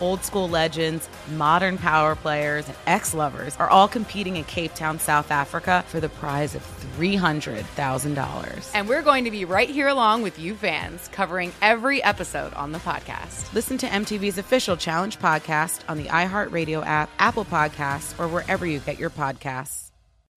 Old 0.00 0.24
school 0.24 0.48
legends, 0.48 1.08
modern 1.32 1.78
power 1.78 2.16
players, 2.16 2.66
and 2.66 2.76
ex 2.86 3.14
lovers 3.14 3.56
are 3.58 3.70
all 3.70 3.86
competing 3.86 4.36
in 4.36 4.44
Cape 4.44 4.74
Town, 4.74 4.98
South 4.98 5.30
Africa 5.30 5.84
for 5.88 6.00
the 6.00 6.08
prize 6.08 6.54
of 6.54 6.62
$300,000. 6.98 8.70
And 8.74 8.88
we're 8.88 9.02
going 9.02 9.24
to 9.24 9.30
be 9.30 9.44
right 9.44 9.68
here 9.70 9.88
along 9.88 10.22
with 10.22 10.38
you 10.38 10.54
fans, 10.54 11.08
covering 11.08 11.52
every 11.62 12.02
episode 12.02 12.52
on 12.54 12.72
the 12.72 12.78
podcast. 12.78 13.52
Listen 13.54 13.78
to 13.78 13.86
MTV's 13.86 14.38
official 14.38 14.76
Challenge 14.76 15.18
podcast 15.18 15.80
on 15.88 15.96
the 15.96 16.04
iHeartRadio 16.04 16.84
app, 16.84 17.08
Apple 17.18 17.44
Podcasts, 17.44 18.18
or 18.18 18.26
wherever 18.26 18.66
you 18.66 18.80
get 18.80 18.98
your 18.98 19.10
podcasts. 19.10 19.92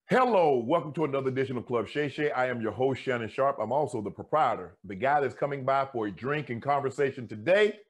Hello, 0.08 0.64
welcome 0.66 0.92
to 0.94 1.04
another 1.04 1.28
edition 1.28 1.58
of 1.58 1.66
Club 1.66 1.86
Shay 1.86 2.08
Shay. 2.08 2.30
I 2.30 2.48
am 2.48 2.62
your 2.62 2.72
host, 2.72 3.02
Shannon 3.02 3.28
Sharpe. 3.28 3.58
I'm 3.60 3.72
also 3.72 4.00
the 4.00 4.10
proprietor, 4.10 4.76
the 4.84 4.94
guy 4.94 5.20
that's 5.20 5.34
coming 5.34 5.64
by 5.64 5.86
for 5.92 6.06
a 6.06 6.10
drink 6.10 6.48
and 6.48 6.62
conversation 6.62 7.28
today 7.28 7.80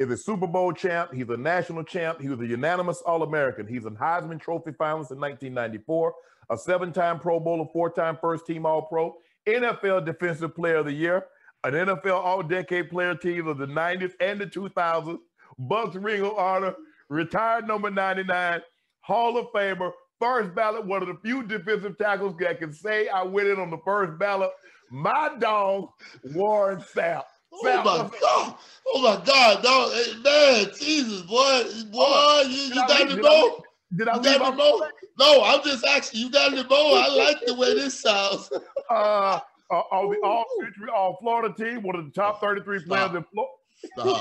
is 0.00 0.10
a 0.10 0.16
Super 0.16 0.46
Bowl 0.46 0.72
champ. 0.72 1.12
He's 1.12 1.28
a 1.28 1.36
national 1.36 1.84
champ. 1.84 2.22
He 2.22 2.30
was 2.30 2.40
a 2.40 2.46
unanimous 2.46 3.02
All 3.02 3.22
American. 3.22 3.66
He's 3.66 3.84
a 3.84 3.90
Heisman 3.90 4.40
Trophy 4.40 4.70
finalist 4.70 5.12
in 5.12 5.20
1994, 5.20 6.14
a 6.48 6.56
seven 6.56 6.90
time 6.90 7.20
Pro 7.20 7.38
Bowler, 7.38 7.66
four 7.70 7.90
time 7.90 8.16
first 8.18 8.46
team 8.46 8.64
All 8.64 8.82
Pro, 8.82 9.14
NFL 9.46 10.06
Defensive 10.06 10.56
Player 10.56 10.76
of 10.76 10.86
the 10.86 10.92
Year, 10.92 11.26
an 11.64 11.74
NFL 11.74 12.14
All 12.14 12.42
Decade 12.42 12.88
Player 12.88 13.14
team 13.14 13.46
of 13.46 13.58
the 13.58 13.66
90s 13.66 14.12
and 14.20 14.40
the 14.40 14.46
2000s, 14.46 15.18
Bucs 15.60 16.02
Ring 16.02 16.22
of 16.22 16.32
Honor, 16.38 16.74
retired 17.10 17.68
number 17.68 17.90
99, 17.90 18.62
Hall 19.02 19.36
of 19.36 19.48
Famer, 19.54 19.92
first 20.18 20.54
ballot, 20.54 20.86
one 20.86 21.02
of 21.02 21.08
the 21.08 21.18
few 21.22 21.42
defensive 21.42 21.98
tackles 21.98 22.34
that 22.40 22.58
can 22.58 22.72
say 22.72 23.08
I 23.08 23.22
went 23.22 23.48
in 23.48 23.60
on 23.60 23.68
the 23.68 23.78
first 23.84 24.18
ballot. 24.18 24.50
My 24.90 25.30
dog, 25.38 25.90
Warren 26.34 26.80
Sapp. 26.80 27.24
Oh 27.52 27.82
my 27.84 28.10
god! 28.20 28.54
Oh 28.86 29.02
my 29.02 29.24
god! 29.24 29.64
No, 29.64 29.90
hey, 29.90 30.14
man, 30.22 30.72
Jesus, 30.78 31.22
boy, 31.22 31.64
boy, 31.90 32.42
you, 32.46 32.62
you 32.62 32.74
got 32.74 33.08
leave, 33.08 33.16
the 33.16 33.22
mo? 33.22 33.62
Did 33.96 34.08
I 34.08 34.16
You 34.16 34.22
leave 34.22 34.38
got 34.38 34.50
the 34.52 34.56
my 34.56 34.56
mo? 34.56 34.88
No, 35.18 35.42
I'm 35.44 35.62
just 35.64 35.84
asking. 35.84 36.20
You 36.20 36.30
got 36.30 36.52
the 36.52 36.64
mo? 36.64 36.94
I 36.94 37.08
like 37.08 37.36
the 37.46 37.54
way 37.54 37.74
this 37.74 38.00
sounds. 38.00 38.50
uh, 38.90 38.92
uh, 38.92 39.74
on 39.74 40.10
the 40.10 40.18
all 40.26 40.44
century, 40.60 40.88
all 40.94 41.16
Florida 41.20 41.54
team, 41.54 41.82
one 41.82 41.96
of 41.96 42.04
the 42.04 42.10
top 42.10 42.40
33 42.40 42.84
players 42.84 43.14
in 43.14 43.24
Florida. 43.32 43.54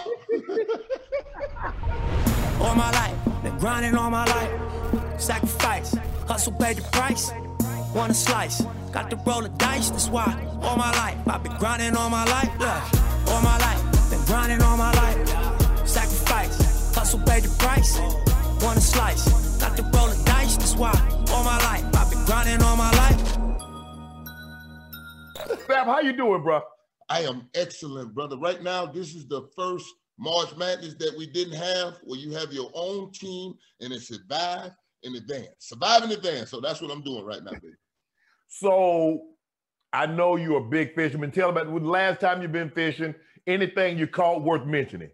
All 2.62 2.76
my 2.76 2.92
life. 2.92 3.16
Been 3.44 3.58
grinding 3.58 3.96
all 3.96 4.10
my 4.10 4.26
life. 4.26 5.22
Sacrifice, 5.22 5.96
hustle, 6.28 6.54
pay 6.54 6.74
the 6.74 6.82
price. 6.94 7.32
Want 7.94 8.12
a 8.12 8.14
slice, 8.14 8.62
got 8.92 9.10
to 9.10 9.16
roll 9.18 9.42
the 9.42 9.50
dice. 9.50 9.90
That's 9.90 10.10
why 10.10 10.28
all 10.62 10.76
my 10.76 10.92
life 10.92 11.18
I've 11.28 11.44
been 11.44 11.56
grinding 11.58 11.96
all 11.96 12.10
my 12.10 12.26
life. 12.26 12.52
Look, 12.60 13.30
all 13.30 13.42
my 13.42 13.58
life, 13.58 14.10
been 14.10 14.24
grinding 14.26 14.62
all 14.62 14.78
my 14.78 14.92
life. 14.94 15.88
Sacrifice, 15.88 16.94
hustle, 16.96 17.20
pay 17.22 17.40
the 17.40 17.50
price. 17.60 18.00
Want 18.64 18.78
a 18.78 18.82
slice, 18.82 19.58
got 19.58 19.78
to 19.78 19.84
roll 19.84 20.08
the 20.08 20.22
dice. 20.26 20.58
That's 20.58 20.76
why 20.76 20.92
all 21.32 21.44
my 21.44 21.58
life 21.60 21.86
I've 21.96 22.10
been 22.12 22.26
grinding 22.26 22.62
all 22.64 22.76
my 22.76 22.92
life. 22.92 23.20
Fab, 25.68 25.88
how 25.88 26.00
you 26.00 26.14
doing, 26.14 26.44
bro? 26.44 26.62
I 27.10 27.22
am 27.22 27.48
excellent, 27.56 28.14
brother. 28.14 28.38
Right 28.38 28.62
now, 28.62 28.86
this 28.86 29.16
is 29.16 29.28
the 29.28 29.48
first 29.56 29.86
March 30.18 30.56
Madness 30.58 30.96
that 30.96 31.16
we 31.18 31.26
didn't 31.28 31.56
have, 31.56 31.98
where 32.04 32.20
you 32.20 32.32
have 32.32 32.52
your 32.52 32.70
own 32.74 33.12
team 33.12 33.54
and 33.80 33.94
it 33.94 34.02
survive 34.02 34.72
in 35.04 35.16
advance. 35.16 35.50
Survive 35.60 36.04
in 36.04 36.12
advance. 36.12 36.52
So 36.52 36.60
that's 36.60 36.82
what 36.82 36.92
I'm 36.92 37.02
doing 37.02 37.24
right 37.24 37.44
now, 37.44 37.52
baby. 37.52 37.74
So 38.50 39.22
I 39.94 40.06
know 40.06 40.36
you're 40.36 40.58
a 40.60 40.70
big 40.70 40.94
fisherman. 40.96 41.32
Tell 41.32 41.52
me 41.52 41.62
about 41.62 41.74
the 41.74 41.88
last 41.88 42.20
time 42.20 42.42
you've 42.42 42.52
been 42.52 42.70
fishing, 42.72 43.16
anything 43.48 43.98
you 43.98 44.08
caught 44.08 44.42
worth 44.44 44.66
mentioning. 44.66 45.12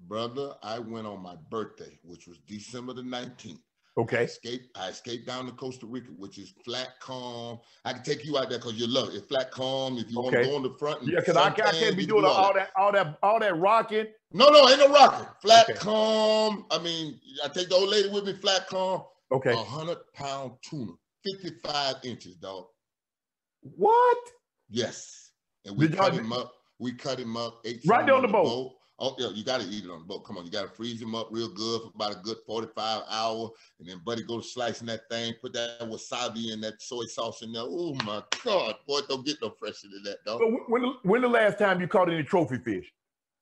Brother, 0.00 0.52
I 0.62 0.78
went 0.78 1.06
on 1.06 1.22
my 1.22 1.36
birthday, 1.50 1.98
which 2.02 2.28
was 2.28 2.38
December 2.46 2.92
the 2.92 3.02
19th. 3.02 3.58
I 3.98 4.00
Okay. 4.02 4.24
escaped, 4.24 4.76
I 4.76 4.88
escaped 4.90 5.26
down 5.26 5.46
to 5.46 5.52
Costa 5.52 5.86
Rica, 5.86 6.08
which 6.18 6.36
is 6.36 6.52
flat 6.66 7.00
calm. 7.00 7.58
I 7.86 7.94
can 7.94 8.02
take 8.02 8.26
you 8.26 8.36
out 8.36 8.50
there 8.50 8.58
because 8.58 8.74
you 8.74 8.86
love 8.86 9.08
it. 9.08 9.14
It's 9.16 9.26
flat 9.26 9.50
calm. 9.50 9.96
If 9.96 10.10
you 10.10 10.20
want 10.20 10.36
to 10.36 10.44
go 10.44 10.54
on 10.56 10.62
the 10.62 10.74
front, 10.78 11.00
and 11.00 11.10
Yeah, 11.10 11.20
because 11.20 11.36
I, 11.38 11.48
can't- 11.48 11.68
I 11.68 11.72
can't 11.72 11.96
be 11.96 12.04
doing 12.04 12.20
do 12.24 12.28
all 12.28 12.52
that, 12.52 12.70
all 12.76 12.92
that, 12.92 13.18
all 13.22 13.40
that 13.40 13.58
rocking. 13.58 14.06
No, 14.32 14.50
no, 14.50 14.68
ain't 14.68 14.80
no 14.80 14.88
rocking. 14.90 15.26
Flat 15.40 15.70
Okay. 15.70 15.78
calm. 15.78 16.66
I 16.70 16.78
mean, 16.78 17.18
I 17.42 17.48
take 17.48 17.70
the 17.70 17.74
old 17.74 17.88
lady 17.88 18.10
with 18.10 18.26
me, 18.26 18.34
flat 18.34 18.66
calm. 18.68 19.02
Okay. 19.32 19.52
A 19.54 19.56
hundred 19.56 19.96
pound 20.12 20.52
tuna, 20.62 20.92
55 21.32 21.96
inches, 22.04 22.36
dog. 22.36 22.66
What? 23.62 24.18
Yes. 24.68 25.30
And 25.64 25.76
we 25.76 25.88
Did 25.88 25.96
cut 25.98 26.14
him 26.14 26.32
up. 26.32 26.52
We 26.78 26.92
cut 26.92 27.18
him 27.18 27.36
up. 27.36 27.64
Right 27.86 28.06
there 28.06 28.14
on 28.14 28.22
the 28.22 28.28
boat. 28.28 28.72
Oh, 28.98 29.14
yeah, 29.18 29.28
you 29.28 29.44
got 29.44 29.60
to 29.60 29.66
eat 29.66 29.84
it 29.84 29.90
on 29.90 29.98
the 29.98 30.04
boat. 30.06 30.24
Come 30.24 30.38
on, 30.38 30.46
you 30.46 30.50
got 30.50 30.62
to 30.62 30.68
freeze 30.74 31.02
him 31.02 31.14
up 31.14 31.28
real 31.30 31.52
good 31.52 31.82
for 31.82 31.90
about 31.94 32.12
a 32.12 32.20
good 32.20 32.38
45 32.46 33.02
hour. 33.10 33.50
And 33.78 33.86
then, 33.86 34.00
buddy, 34.06 34.22
go 34.22 34.40
slicing 34.40 34.86
that 34.86 35.02
thing, 35.10 35.34
put 35.42 35.52
that 35.52 35.80
wasabi 35.82 36.54
and 36.54 36.62
that 36.64 36.80
soy 36.80 37.04
sauce 37.04 37.42
in 37.42 37.52
there. 37.52 37.62
Oh, 37.64 37.92
my 38.06 38.22
God. 38.42 38.76
Boy, 38.88 39.00
don't 39.06 39.24
get 39.26 39.36
no 39.42 39.50
fresher 39.50 39.88
than 39.92 40.02
that, 40.04 40.24
dog. 40.24 40.40
So 40.40 40.60
when, 40.68 40.82
the- 40.82 40.94
when 41.02 41.20
the 41.20 41.28
last 41.28 41.58
time 41.58 41.78
you 41.80 41.88
caught 41.88 42.10
any 42.10 42.22
trophy 42.22 42.56
fish? 42.56 42.90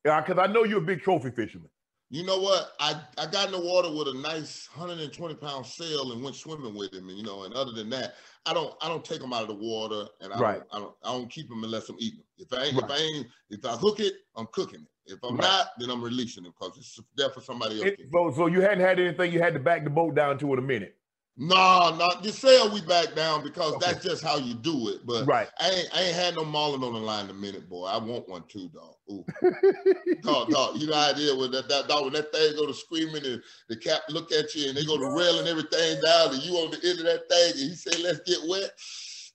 Yeah, 0.05 0.21
because 0.21 0.39
I 0.43 0.53
know 0.53 0.65
you're 0.65 0.79
a 0.79 0.85
big 0.85 1.03
trophy 1.03 1.31
fisherman. 1.31 1.71
You 2.15 2.23
know 2.23 2.39
what? 2.39 2.75
I, 2.79 3.01
I 3.19 3.27
got 3.27 3.47
in 3.47 3.51
the 3.53 3.59
water 3.61 3.91
with 3.91 4.07
a 4.07 4.15
nice 4.15 4.69
120 4.73 5.35
pound 5.35 5.67
sail 5.67 6.13
and 6.13 6.23
went 6.23 6.37
swimming 6.37 6.73
with 6.73 6.95
him. 6.95 7.09
And 7.09 7.19
you 7.19 7.25
know, 7.25 7.43
and 7.43 7.53
other 7.55 7.73
than 7.73 7.91
that, 7.91 8.15
I 8.47 8.55
don't 8.55 8.73
I 8.81 8.87
don't 8.87 9.05
take 9.05 9.19
them 9.19 9.33
out 9.33 9.43
of 9.43 9.49
the 9.49 9.57
water 9.57 10.07
and 10.21 10.33
I 10.33 10.39
Right. 10.39 10.63
don't 10.71 10.75
I 10.75 10.79
don't 10.79 10.95
I 11.03 11.09
don't 11.13 11.29
keep 11.29 11.49
them 11.49 11.65
unless 11.65 11.89
I'm 11.89 11.97
eating. 11.99 12.21
'em. 12.21 12.27
If 12.39 12.53
I 12.53 12.67
ain't 12.67 12.77
Right. 12.77 12.85
if 12.85 12.91
I 12.93 12.97
ain't 12.99 13.27
if 13.51 13.65
I 13.65 13.77
hook 13.77 13.99
it, 13.99 14.15
I'm 14.37 14.47
cooking 14.53 14.83
it. 14.83 15.13
If 15.15 15.19
I'm 15.25 15.35
Right. 15.35 15.43
not, 15.43 15.71
then 15.81 15.91
I'm 15.91 16.05
releasing 16.05 16.45
it 16.47 16.53
because 16.57 16.79
it's 16.79 17.01
there 17.17 17.31
for 17.31 17.41
somebody 17.41 17.81
else. 17.81 17.91
It- 17.99 18.09
so, 18.13 18.31
so 18.31 18.47
you 18.47 18.61
hadn't 18.61 18.79
had 18.81 19.01
anything 19.01 19.33
you 19.33 19.41
had 19.41 19.55
to 19.55 19.59
back 19.61 19.83
the 19.83 19.91
boat 19.91 20.15
down 20.15 20.39
to 20.39 20.53
in 20.53 20.61
a 20.61 20.63
minute. 20.63 20.97
No, 21.37 21.97
no, 21.99 22.09
just 22.23 22.39
sail 22.39 22.73
we 22.73 22.81
back 22.83 23.17
down 23.17 23.43
because 23.43 23.75
Okay. 23.75 23.87
that's 23.87 24.05
just 24.05 24.23
how 24.23 24.37
you 24.37 24.55
do 24.55 24.89
it. 24.91 25.05
But 25.05 25.27
Right. 25.27 25.49
I 25.59 25.69
ain't 25.71 25.89
I 25.93 26.03
ain't 26.03 26.15
had 26.15 26.35
no 26.37 26.45
marlin 26.45 26.85
on 26.85 26.93
the 26.93 27.01
line 27.01 27.25
in 27.25 27.31
a 27.31 27.35
minute, 27.35 27.69
boy. 27.69 27.87
I 27.87 27.97
want 27.97 28.29
one 28.29 28.45
too, 28.47 28.69
dog. 28.69 28.95
Ooh. 29.11 29.25
dog, 30.23 30.51
dog. 30.51 30.77
You 30.77 30.87
know 30.87 30.95
how 30.95 31.11
it 31.11 31.19
is 31.19 31.35
when 31.35 31.51
that, 31.51 31.69
that 31.69 31.89
dog 31.89 32.05
when 32.05 32.13
that 32.13 32.33
thing 32.33 32.55
go 32.55 32.67
to 32.67 32.75
screaming 32.75 33.25
and 33.27 33.43
the 33.69 33.77
cap 33.77 34.03
look 34.11 34.31
at 34.31 34.55
you 34.55 34.69
and 34.69 34.77
they 34.77 34.85
go 34.85 34.97
to 34.97 35.11
railing 35.11 35.49
everything 35.49 36.01
down 36.03 36.35
and 36.35 36.43
you 36.43 36.55
on 36.59 36.71
the 36.71 36.79
end 36.89 37.01
of 37.01 37.05
that 37.07 37.29
thing 37.29 37.51
and 37.61 37.71
he 37.71 37.75
say, 37.75 38.01
let's 38.03 38.21
get 38.21 38.39
wet. 38.49 38.71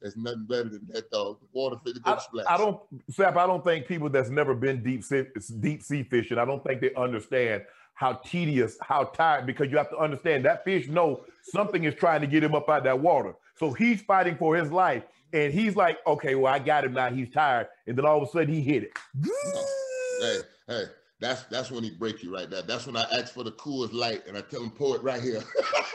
There's 0.02 0.16
nothing 0.16 0.46
better 0.46 0.70
than 0.70 0.88
that 0.94 1.12
dog. 1.12 1.40
Water 1.52 1.76
fit 1.84 1.96
to 1.96 2.00
go 2.00 2.14
I, 2.14 2.20
splash. 2.20 2.46
I 2.48 2.56
don't, 2.58 2.80
Sapp, 3.12 3.36
I 3.36 3.46
don't 3.46 3.64
think 3.66 3.86
people 3.88 4.10
that's 4.10 4.30
never 4.30 4.56
been 4.56 4.82
deep 4.82 5.04
sea, 5.04 5.26
deep 5.60 5.84
sea 5.84 6.04
fishing, 6.04 6.38
I 6.38 6.46
don't 6.46 6.64
think 6.64 6.80
they 6.80 6.94
understand 6.96 7.64
how 8.00 8.14
tedious, 8.14 8.78
how 8.80 9.04
tired, 9.04 9.46
because 9.46 9.70
you 9.70 9.76
have 9.76 9.90
to 9.90 9.98
understand 9.98 10.46
that 10.46 10.64
fish 10.64 10.88
know 10.88 11.20
something 11.42 11.84
is 11.84 11.94
trying 11.94 12.22
to 12.22 12.28
get 12.28 12.42
him 12.42 12.56
up 12.56 12.70
out 12.70 12.86
that 12.86 12.98
water. 12.98 13.36
So 13.58 13.74
he's 13.74 14.02
fighting 14.02 14.38
for 14.38 14.56
his 14.56 14.72
life. 14.72 15.04
And 15.34 15.54
he's 15.54 15.76
like, 15.76 15.98
okay, 16.08 16.36
well, 16.36 16.54
I 16.54 16.60
got 16.60 16.86
him 16.86 16.94
now. 16.94 17.12
He's 17.12 17.30
tired. 17.30 17.68
And 17.88 17.98
then 17.98 18.06
all 18.06 18.24
of 18.24 18.30
a 18.30 18.32
sudden 18.32 18.54
he 18.54 18.62
hit 18.62 18.84
it. 18.84 18.92
Hey, 20.22 20.38
hey, 20.70 20.84
that's 21.20 21.44
that's 21.44 21.72
when 21.72 21.84
he 21.84 21.92
break 21.92 22.24
you 22.24 22.34
right 22.34 22.50
there. 22.50 22.62
That's 22.62 22.88
when 22.88 22.96
I 22.96 23.04
ask 23.12 23.34
for 23.34 23.44
the 23.44 23.52
Coors 23.52 23.92
Light 23.92 24.26
and 24.28 24.38
I 24.38 24.42
tell 24.42 24.64
him 24.64 24.72
pour 24.72 24.96
it 24.96 25.04
right 25.04 25.22
here. 25.22 25.44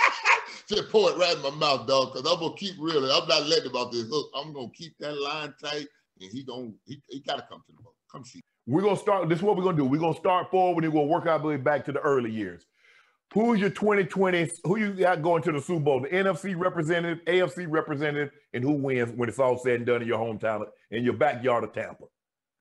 Just 0.68 0.90
pour 0.90 1.10
it 1.10 1.16
right 1.16 1.36
in 1.36 1.42
my 1.42 1.50
mouth, 1.50 1.86
dog, 1.88 2.12
because 2.12 2.30
I'm 2.30 2.38
gonna 2.38 2.54
keep 2.54 2.74
reeling. 2.78 3.10
I'm 3.10 3.26
not 3.26 3.46
letting 3.46 3.70
about 3.70 3.92
this 3.92 4.08
hook. 4.10 4.30
I'm 4.36 4.52
gonna 4.52 4.68
keep 4.74 4.92
that 4.98 5.18
line 5.18 5.54
tight, 5.62 5.86
and 6.20 6.30
he 6.30 6.44
gonna 6.44 6.72
he, 6.84 7.00
he 7.08 7.20
gotta 7.20 7.46
come 7.48 7.62
to 7.64 7.72
the 7.74 7.82
boat. 7.82 7.94
Come 8.12 8.26
see. 8.26 8.42
We're 8.66 8.82
gonna 8.82 8.96
start. 8.96 9.28
This 9.28 9.38
is 9.38 9.42
what 9.42 9.56
we're 9.56 9.64
gonna 9.64 9.76
do. 9.76 9.84
We're 9.84 10.00
gonna 10.00 10.14
start 10.16 10.50
forward 10.50 10.84
and 10.84 10.92
we're 10.92 11.00
gonna 11.00 11.12
work 11.12 11.26
our 11.26 11.38
way 11.38 11.56
back 11.56 11.84
to 11.86 11.92
the 11.92 12.00
early 12.00 12.30
years. 12.30 12.64
Who's 13.32 13.58
your 13.60 13.70
2020? 13.70 14.48
Who 14.64 14.76
you 14.78 14.92
got 14.92 15.20
going 15.22 15.42
to 15.42 15.52
the 15.52 15.60
Super 15.60 15.80
Bowl? 15.80 16.00
The 16.00 16.08
NFC 16.08 16.54
representative, 16.56 17.24
AFC 17.26 17.66
representative, 17.68 18.30
and 18.52 18.62
who 18.62 18.72
wins 18.72 19.12
when 19.16 19.28
it's 19.28 19.38
all 19.38 19.58
said 19.58 19.76
and 19.76 19.86
done 19.86 20.02
in 20.02 20.08
your 20.08 20.18
hometown 20.18 20.64
in 20.90 21.04
your 21.04 21.14
backyard 21.14 21.64
of 21.64 21.72
Tampa? 21.72 22.04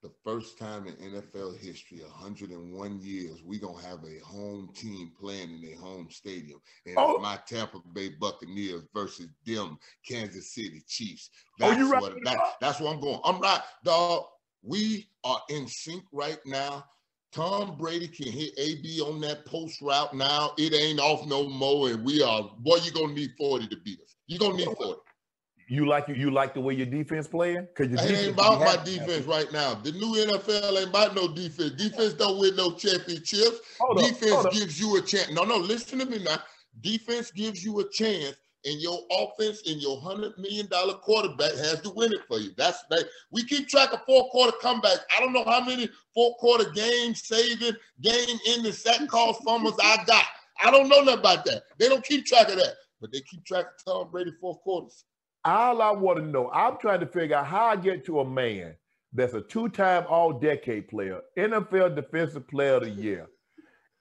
the 0.02 0.12
first 0.26 0.60
time 0.60 0.86
in 0.86 0.96
NFL 0.96 1.58
history, 1.58 2.00
101 2.00 3.00
years, 3.00 3.42
we 3.46 3.58
gonna 3.58 3.82
have 3.84 4.00
a 4.04 4.20
home 4.26 4.70
team 4.76 5.14
playing 5.18 5.50
in 5.64 5.72
a 5.72 5.78
home 5.78 6.10
stadium, 6.10 6.60
and 6.86 6.96
Oh. 6.98 7.20
my 7.20 7.38
Tampa 7.48 7.80
Bay 7.94 8.10
Buccaneers 8.10 8.84
versus 8.94 9.30
them 9.46 9.78
Kansas 10.06 10.54
City 10.54 10.84
Chiefs. 10.90 11.30
Oh, 11.62 11.70
That's 11.70 11.80
you 11.80 11.90
right. 11.90 12.02
what 12.02 12.18
that, 12.26 12.38
that's 12.60 12.82
where 12.82 12.92
I'm 12.94 13.00
going. 13.00 13.22
I'm 13.24 13.40
right, 13.40 13.62
dog. 13.86 14.26
We 14.64 15.10
are 15.24 15.42
in 15.50 15.68
sync 15.68 16.04
right 16.12 16.40
now. 16.46 16.86
Tom 17.32 17.76
Brady 17.78 18.08
can 18.08 18.32
hit 18.32 18.54
AB 18.58 19.02
on 19.02 19.20
that 19.22 19.46
post 19.46 19.82
route 19.82 20.14
now. 20.14 20.52
It 20.58 20.74
ain't 20.74 21.00
off 21.00 21.26
no 21.28 21.50
more, 21.50 21.90
and 21.90 22.06
we 22.06 22.22
are. 22.22 22.44
Boy, 22.60 22.78
you 22.84 22.92
gonna 22.92 23.14
need 23.14 23.32
40 23.38 23.68
to 23.68 23.78
beat 23.78 24.00
us. 24.02 24.16
You 24.28 24.38
gonna 24.40 24.58
need 24.58 24.68
40. 24.78 25.00
You 25.68 25.88
like 25.88 26.08
you, 26.08 26.16
you 26.16 26.30
like 26.30 26.54
the 26.54 26.62
way 26.62 26.74
your 26.76 26.86
defense 26.86 27.28
playing? 27.28 27.68
Because 27.76 27.92
your 27.92 28.00
It 28.00 28.08
defense 28.08 28.28
ain't 28.28 28.34
about 28.34 28.60
my 28.60 28.84
defense 28.84 29.26
right 29.26 29.52
now. 29.52 29.74
The 29.74 29.92
new 29.94 30.14
NFL 30.14 30.78
ain't 30.80 30.90
about 30.90 31.16
no 31.16 31.28
defense. 31.28 31.72
Defense 31.72 32.14
don't 32.14 32.40
win 32.40 32.56
no 32.56 32.74
championships. 32.74 33.60
Hold 33.80 33.98
defense 34.00 34.46
up. 34.46 34.52
gives 34.52 34.80
you 34.80 34.98
a 34.98 35.02
chance. 35.02 35.32
No, 35.32 35.44
no, 35.44 35.58
listen 35.58 36.00
to 36.00 36.06
me 36.06 36.20
now. 36.24 36.38
Defense 36.82 37.32
gives 37.32 37.64
you 37.64 37.80
a 37.80 37.90
chance, 37.90 38.36
and 38.66 38.80
your 38.82 39.00
offense 39.12 39.64
and 39.68 39.82
your 39.82 40.00
hundred 40.00 40.38
million 40.38 40.68
dollar 40.68 40.94
quarterback 40.96 41.54
has 41.56 41.82
to 41.82 41.90
win 41.90 42.14
it 42.14 42.22
for 42.28 42.40
you. 42.40 42.52
That's 42.58 42.84
that. 42.90 43.06
We 43.32 43.44
keep 43.44 43.68
track 43.68 43.94
of 43.94 44.02
four 44.06 44.30
quarter 44.30 44.56
comebacks. 44.62 45.02
I 45.16 45.20
don't 45.20 45.34
know 45.34 45.44
how 45.44 45.64
many 45.64 45.90
four 46.14 46.36
quarter 46.36 46.70
game 46.72 47.14
saving, 47.16 47.76
game 48.02 48.38
ending 48.48 48.72
sack 48.72 49.08
calls 49.08 49.38
fumbles 49.46 49.78
I 49.84 50.04
got. 50.06 50.26
I 50.64 50.72
don't 50.72 50.88
know 50.88 51.02
nothing 51.02 51.20
about 51.20 51.46
that. 51.46 51.64
They 51.78 51.90
don't 51.90 52.04
keep 52.04 52.26
track 52.26 52.50
of 52.50 52.56
that, 52.56 52.76
but 53.02 53.12
they 53.12 53.22
keep 53.22 53.44
track 53.46 53.66
of 53.66 53.86
Tom 53.86 54.12
Brady 54.12 54.32
fourth 54.40 54.60
quarters. 54.62 55.04
All 55.46 55.82
I 55.82 55.92
want 55.92 56.20
to 56.20 56.26
know, 56.26 56.50
I'm 56.52 56.78
trying 56.78 57.02
to 57.02 57.06
figure 57.08 57.36
out 57.36 57.48
how 57.48 57.66
I 57.66 57.76
get 57.76 58.06
to 58.06 58.22
a 58.22 58.26
man 58.26 58.76
that's 59.12 59.34
a 59.34 59.42
two-time 59.42 60.06
all-decade 60.08 60.88
player, 60.88 61.20
NFL 61.38 61.96
Defensive 61.96 62.48
Player 62.48 62.76
of 62.76 62.84
the 62.84 62.90
Year. 62.90 63.28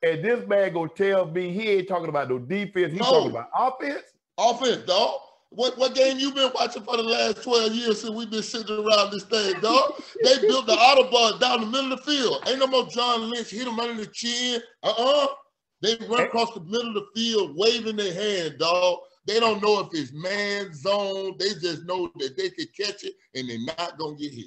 And 0.05 0.25
this 0.25 0.47
man 0.47 0.73
gonna 0.73 0.89
tell 0.95 1.27
me 1.27 1.53
he 1.53 1.69
ain't 1.69 1.89
talking 1.89 2.09
about 2.09 2.29
no 2.29 2.39
defense, 2.39 2.93
he's 2.93 3.01
No. 3.01 3.07
talking 3.11 3.31
about 3.31 3.49
offense. 3.57 4.12
Offense, 4.39 4.85
dog. 4.87 5.19
What 5.51 5.77
what 5.77 5.95
game 5.95 6.19
you 6.19 6.33
been 6.33 6.51
watching 6.55 6.83
for 6.83 6.97
the 6.97 7.03
last 7.03 7.43
12 7.43 7.73
years 7.75 8.01
since 8.01 8.15
we've 8.15 8.31
been 8.31 8.43
sitting 8.43 8.75
around 8.75 9.11
this 9.11 9.25
thing, 9.25 9.61
dog? 9.61 9.93
they 10.25 10.39
built 10.39 10.67
the 10.67 10.73
Autobahn 10.73 11.39
down 11.41 11.61
the 11.61 11.67
middle 11.67 11.93
of 11.93 11.99
the 12.03 12.11
field. 12.11 12.43
Ain't 12.49 12.59
no 12.59 12.67
more 12.67 12.87
John 12.87 13.29
Lynch 13.29 13.51
hit 13.51 13.67
him 13.69 13.79
under 13.79 14.03
the 14.03 14.11
chin. 14.11 14.63
Uh-uh. 14.83 15.27
They 15.83 15.97
run 16.09 16.23
across 16.23 16.55
the 16.55 16.61
middle 16.61 16.89
of 16.89 16.95
the 16.95 17.07
field 17.15 17.53
waving 17.55 17.97
their 17.97 18.15
hand, 18.15 18.59
dog. 18.59 19.01
They 19.27 19.39
don't 19.41 19.63
know 19.63 19.81
if 19.81 19.89
it's 19.93 20.13
man 20.15 20.73
zone. 20.73 21.35
They 21.39 21.51
just 21.51 21.85
know 21.85 22.11
that 22.17 22.35
they 22.39 22.49
can 22.49 22.67
catch 22.75 23.05
it 23.05 23.13
and 23.35 23.49
they're 23.51 23.77
not 23.79 23.99
gonna 23.99 24.17
get 24.17 24.33
hit. 24.33 24.47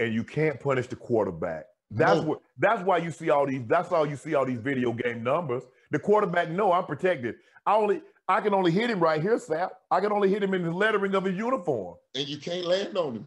and 0.00 0.12
you 0.12 0.24
can't 0.24 0.58
punish 0.58 0.88
the 0.88 0.96
quarterback. 0.96 1.66
That's 1.92 2.20
No. 2.20 2.26
what 2.26 2.40
that's 2.58 2.82
why 2.82 2.96
you 2.96 3.12
see 3.12 3.30
all 3.30 3.46
these 3.46 3.62
that's 3.68 3.92
all 3.92 4.06
you 4.06 4.16
see 4.16 4.34
all 4.34 4.44
these 4.44 4.58
video 4.58 4.92
game 4.92 5.22
numbers. 5.22 5.62
The 5.92 6.00
quarterback, 6.00 6.50
no, 6.50 6.72
I'm 6.72 6.84
protected. 6.86 7.36
I 7.64 7.76
only 7.76 8.02
I 8.28 8.40
can 8.40 8.54
only 8.54 8.70
hit 8.70 8.88
him 8.90 9.00
right 9.00 9.20
here, 9.20 9.36
Sapp. 9.36 9.70
I 9.90 10.00
can 10.00 10.12
only 10.12 10.28
hit 10.28 10.42
him 10.42 10.54
in 10.54 10.62
the 10.62 10.70
lettering 10.70 11.14
of 11.14 11.24
his 11.24 11.36
uniform. 11.36 11.96
and 12.14 12.28
you 12.28 12.38
can't 12.38 12.64
land 12.64 12.96
on 12.96 13.16
him. 13.16 13.26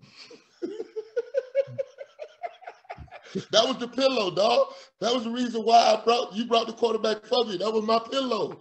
that 3.52 3.68
was 3.68 3.78
the 3.78 3.88
pillow, 3.88 4.32
dog. 4.32 4.68
That 5.02 5.14
was 5.14 5.26
the 5.26 5.32
reason 5.32 5.62
why 5.64 5.94
I 5.94 6.04
brought 6.04 6.34
you 6.34 6.46
brought 6.46 6.68
the 6.68 6.74
quarterback 6.74 7.26
for 7.26 7.46
me. 7.46 7.58
That 7.58 7.72
was 7.72 7.84
my 7.86 8.00
pillow. 8.00 8.60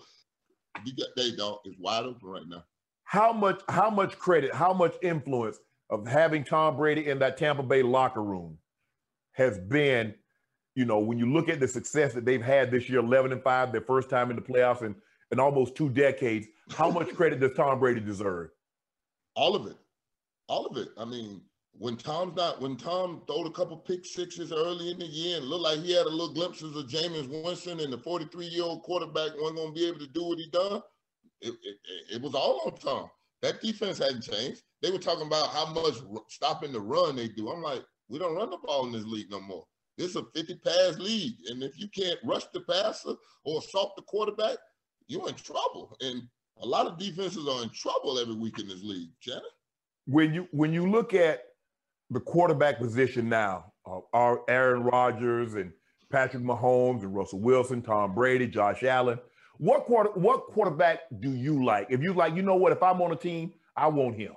You 0.85 0.93
got 0.97 1.07
they 1.17 1.33
dog. 1.37 1.59
It's 1.65 1.79
wide 1.79 2.05
open 2.05 2.29
right 2.29 2.43
now. 2.49 2.65
How 3.05 3.33
much 3.33 3.61
how 3.69 3.91
much 3.91 4.19
credit, 4.19 4.53
how 4.55 4.73
much 4.73 4.95
influence 5.03 5.59
of 5.91 6.07
having 6.07 6.45
Tom 6.45 6.77
Brady 6.77 7.09
in 7.09 7.21
that 7.21 7.37
Tampa 7.37 7.63
Bay 7.63 7.83
locker 7.83 8.23
room 8.23 8.59
has 9.33 9.59
been, 9.59 10.15
you 10.75 10.85
know, 10.85 10.99
when 10.99 11.19
you 11.19 11.33
look 11.33 11.49
at 11.49 11.61
the 11.61 11.69
success 11.69 12.13
that 12.15 12.25
they've 12.25 12.43
had 12.43 12.71
this 12.71 12.89
year, 12.89 13.01
11 13.01 13.33
and 13.33 13.43
5, 13.43 13.73
their 13.73 13.81
first 13.81 14.11
time 14.11 14.31
in 14.31 14.37
the 14.37 14.43
playoffs 14.43 14.83
in, 14.83 14.95
in 15.35 15.41
almost 15.41 15.75
two 15.75 15.91
decades, 15.91 16.47
how 16.71 16.91
much 16.91 17.09
credit 17.17 17.41
does 17.41 17.53
Tom 17.57 17.79
Brady 17.81 18.01
deserve? 18.01 18.51
All 19.35 19.55
of 19.57 19.67
it. 19.67 19.77
All 20.49 20.65
of 20.67 20.77
it. 20.77 20.89
I 20.97 21.05
mean, 21.05 21.43
when 21.77 21.97
Tom's 21.97 22.37
not, 22.37 22.61
when 22.63 22.77
Tom 22.77 23.23
throwed 23.27 23.49
a 23.49 23.51
couple 23.51 23.77
pick 23.77 24.07
sixes 24.07 24.53
early 24.53 24.93
in 24.93 24.99
the 25.01 25.07
year 25.07 25.39
and 25.39 25.47
looked 25.47 25.65
like 25.65 25.81
he 25.81 25.93
had 25.93 26.07
a 26.07 26.09
little 26.09 26.33
glimpses 26.33 26.77
of 26.77 26.87
Jameis 26.87 27.29
Winston 27.29 27.81
and 27.81 27.93
the 27.93 27.99
43 27.99 28.47
year 28.47 28.63
old 28.63 28.83
quarterback 28.85 29.33
wasn't 29.41 29.57
going 29.57 29.75
to 29.75 29.81
be 29.81 29.89
able 29.89 29.99
to 29.99 30.07
do 30.07 30.25
what 30.25 30.39
he 30.39 30.49
done, 30.51 30.81
it, 31.41 31.53
it, 31.65 31.77
it- 32.15 32.23
was 32.23 32.35
all 32.35 32.61
on 32.67 32.77
Tom. 32.79 33.09
That 33.43 33.61
defense 33.61 33.99
hadn't 33.99 34.23
changed. 34.23 34.63
They 34.83 34.91
were 34.91 34.99
talking 34.99 35.27
about 35.27 35.49
how 35.49 35.67
much 35.73 35.95
stopping 36.29 36.73
the 36.73 36.81
run 36.81 37.17
they 37.17 37.29
do. 37.29 37.51
I'm 37.51 37.61
like, 37.61 37.83
we 38.09 38.19
don't 38.19 38.37
run 38.37 38.51
the 38.51 38.59
ball 38.59 38.87
in 38.87 38.93
this 38.93 39.05
league 39.05 39.31
no 39.31 39.41
more. 39.41 39.65
This 39.99 40.11
is 40.11 40.17
a 40.17 40.25
50 40.35 40.55
pass 40.65 40.99
league. 40.99 41.35
And 41.49 41.63
if 41.63 41.79
you 41.79 41.89
can't 41.89 42.19
rush 42.25 42.45
the 42.53 42.61
passer 42.61 43.15
or 43.45 43.59
assault 43.59 43.97
the 43.97 44.03
quarterback, 44.03 44.57
you're 45.09 45.29
in 45.29 45.35
trouble. 45.35 45.97
And 46.01 46.23
a 46.63 46.67
lot 46.67 46.87
of 46.87 46.99
defenses 46.99 47.47
are 47.49 47.63
in 47.63 47.71
trouble 47.71 48.19
every 48.19 48.35
week 48.35 48.59
in 48.59 48.69
this 48.69 48.83
league, 48.83 49.11
Shannon. 49.21 49.43
when 50.07 50.35
you 50.35 50.49
when 50.53 50.73
you 50.73 50.91
look 50.91 51.15
at 51.15 51.45
the 52.11 52.21
quarterback 52.21 52.79
position 52.79 53.29
now, 53.29 53.73
uh, 53.87 54.01
our 54.13 54.43
Aaron 54.49 54.83
Rodgers 54.83 55.55
and 55.55 55.73
Patrick 56.11 56.43
Mahomes 56.43 57.03
and 57.03 57.15
Russell 57.15 57.41
Wilson, 57.41 57.83
Tom 57.83 58.15
Brady, 58.15 58.47
Josh 58.47 58.83
Allen, 58.85 59.19
what 59.59 59.85
quarter 59.85 60.11
what 60.11 60.47
quarterback 60.47 61.01
do 61.21 61.33
you 61.33 61.65
like? 61.65 61.89
If 61.91 62.03
you 62.03 62.13
like, 62.13 62.35
you 62.35 62.43
know 62.43 62.57
what? 62.57 62.73
If 62.73 62.83
I'm 62.83 63.01
on 63.03 63.13
a 63.13 63.17
team, 63.17 63.53
I 63.77 63.89
want 63.89 64.17
him. 64.17 64.35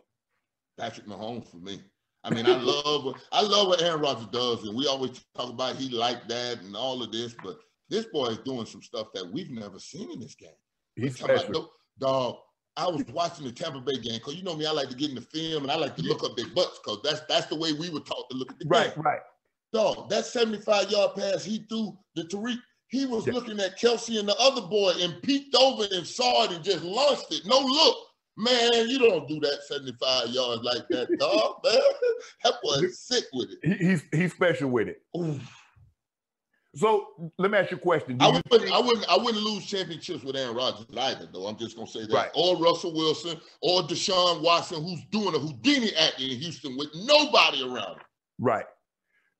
Patrick 0.77 1.07
Mahomes 1.07 1.49
for 1.49 1.57
me. 1.57 1.81
I 2.23 2.29
mean, 2.33 2.45
I 2.45 2.57
love 2.57 3.15
I 3.31 3.41
love 3.41 3.67
what 3.67 3.81
Aaron 3.81 4.01
Rodgers 4.01 4.27
does, 4.27 4.63
and 4.63 4.75
we 4.75 4.87
always 4.87 5.23
talk 5.35 5.49
about 5.49 5.75
he 5.75 5.89
like 5.89 6.27
that 6.27 6.61
and 6.61 6.75
all 6.75 7.01
of 7.01 7.11
this, 7.11 7.35
but 7.43 7.59
this 7.89 8.05
boy 8.05 8.27
is 8.27 8.37
doing 8.39 8.65
some 8.65 8.81
stuff 8.81 9.07
that 9.13 9.31
we've 9.31 9.49
never 9.51 9.79
seen 9.79 10.11
in 10.11 10.19
this 10.19 10.35
game. 10.35 10.49
He's 10.95 11.17
Talking 11.17 11.35
about, 11.35 11.45
special. 11.45 11.71
dog. 11.99 12.35
I 12.75 12.87
was 12.87 13.03
watching 13.07 13.45
the 13.45 13.51
Tampa 13.51 13.79
Bay 13.81 13.97
game 13.97 14.19
because 14.19 14.35
you 14.35 14.43
know 14.43 14.55
me, 14.55 14.67
I 14.67 14.71
like 14.71 14.89
to 14.89 14.95
get 14.95 15.09
in 15.09 15.15
the 15.15 15.21
film 15.21 15.63
and 15.63 15.71
I 15.71 15.75
like 15.77 15.95
to 15.95 16.03
look 16.03 16.23
up 16.23 16.37
their 16.37 16.47
butts 16.49 16.79
because 16.83 16.99
that's 17.03 17.21
that's 17.27 17.47
the 17.47 17.55
way 17.55 17.73
we 17.73 17.89
were 17.89 18.01
taught 18.01 18.29
to 18.29 18.37
look 18.37 18.51
at 18.51 18.59
the 18.59 18.65
Right, 18.67 18.93
game. 18.93 19.03
right. 19.03 19.13
right. 19.13 19.21
Dog, 19.73 20.09
that 20.11 20.25
75 20.25 20.91
yard 20.91 21.15
pass 21.15 21.43
he 21.43 21.65
threw 21.67 21.97
to 22.15 22.23
Tyreek, 22.23 22.59
he 22.89 23.05
was 23.07 23.25
Yeah. 23.25 23.33
looking 23.33 23.59
at 23.59 23.79
Kelce 23.79 24.19
and 24.19 24.29
the 24.29 24.35
other 24.37 24.61
boy 24.61 24.93
and 24.99 25.19
peeked 25.23 25.55
over 25.55 25.85
and 25.91 26.05
saw 26.05 26.43
it 26.45 26.51
and 26.51 26.63
just 26.63 26.83
launched 26.83 27.31
it. 27.33 27.45
No 27.47 27.59
look. 27.59 27.97
Man, 28.37 28.87
you 28.87 28.99
don't 28.99 29.27
do 29.27 29.39
that 29.39 29.63
75 29.67 30.29
yards 30.29 30.61
like 30.61 30.87
that, 30.89 31.07
dog, 31.17 31.61
man. 31.63 31.73
That 32.43 32.53
boy 32.61 32.73
is 32.85 32.99
sick 32.99 33.25
with 33.33 33.49
it. 33.49 33.59
He, 33.79 33.87
he's 33.87 34.03
he's 34.13 34.33
special 34.33 34.69
with 34.69 34.87
it. 34.87 35.01
Ooh. 35.17 35.39
So 36.77 37.31
let 37.39 37.49
me 37.49 37.57
ask 37.57 37.71
you 37.71 37.77
a 37.77 37.79
question. 37.79 38.17
Do 38.17 38.25
I 38.25 38.27
wouldn't, 38.27 38.49
think- 38.49 38.71
I 38.71 38.79
wouldn't, 38.79 39.09
I 39.09 39.17
wouldn't 39.17 39.43
lose 39.43 39.65
championships 39.65 40.23
with 40.23 40.35
Aaron 40.35 40.55
Rodgers 40.55 40.85
either, 40.95 41.27
though. 41.31 41.47
I'm 41.47 41.57
just 41.57 41.75
gonna 41.75 41.87
say 41.87 42.01
that. 42.01 42.13
Right. 42.13 42.29
Or 42.35 42.55
Russell 42.57 42.93
Wilson, 42.93 43.39
or 43.61 43.81
Deshaun 43.81 44.41
Watson, 44.41 44.83
who's 44.83 45.03
doing 45.11 45.33
a 45.33 45.39
Houdini 45.39 45.95
act 45.95 46.21
in 46.21 46.29
Houston 46.39 46.77
with 46.77 46.89
nobody 46.93 47.63
around 47.63 47.95
him. 47.95 48.05
Right. 48.39 48.65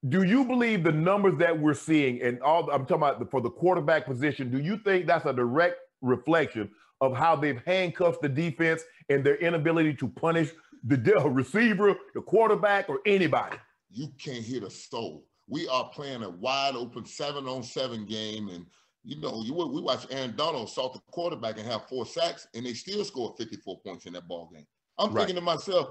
Do 0.10 0.24
you 0.24 0.46
believe 0.46 0.84
the 0.84 0.92
numbers 0.92 1.38
that 1.38 1.60
we're 1.60 1.74
seeing 1.74 2.22
and 2.22 2.42
all 2.42 2.70
I'm 2.72 2.86
talking 2.86 2.98
about 2.98 3.30
for 3.30 3.42
the 3.42 3.50
quarterback 3.50 4.06
position, 4.06 4.50
do 4.50 4.60
you 4.60 4.78
think 4.78 5.06
that's 5.06 5.26
a 5.26 5.34
direct 5.34 5.76
reflection 6.02 6.72
of 7.02 7.16
how 7.16 7.36
they've 7.36 7.62
handcuffed 7.66 8.22
the 8.22 8.30
defense 8.30 8.84
and 9.10 9.24
their 9.24 9.36
inability 9.36 9.94
to 9.96 10.08
punish 10.08 10.52
the 10.84 10.98
receiver, 11.30 11.96
the 12.16 12.22
quarterback, 12.22 12.90
or 12.90 13.00
anybody? 13.06 13.58
You 13.92 14.08
can't 14.18 14.44
hit 14.44 14.64
a 14.64 14.70
soul. 14.70 15.26
We 15.50 15.68
are 15.68 15.90
playing 15.90 16.24
a 16.24 16.30
wide 16.30 16.76
open 16.76 17.06
seven 17.06 17.48
on 17.48 17.64
seven 17.64 18.06
game, 18.06 18.50
and 18.50 18.66
you 19.04 19.20
know, 19.22 19.42
you 19.44 19.54
we 19.54 19.82
watch 19.82 20.06
Aaron 20.10 20.36
Donald 20.36 20.68
assault 20.68 20.94
the 20.94 21.02
quarterback 21.12 21.58
and 21.58 21.66
have 21.68 21.88
four 21.88 22.06
sacks, 22.06 22.48
and 22.54 22.66
they 22.66 22.74
still 22.74 23.04
scored 23.06 23.38
54 23.38 23.80
points 23.86 24.06
in 24.06 24.14
that 24.14 24.28
ball 24.28 24.50
game. 24.54 24.66
I'm 24.98 25.14
Right. 25.14 25.22
thinking 25.22 25.36
to 25.36 25.42
myself, 25.42 25.90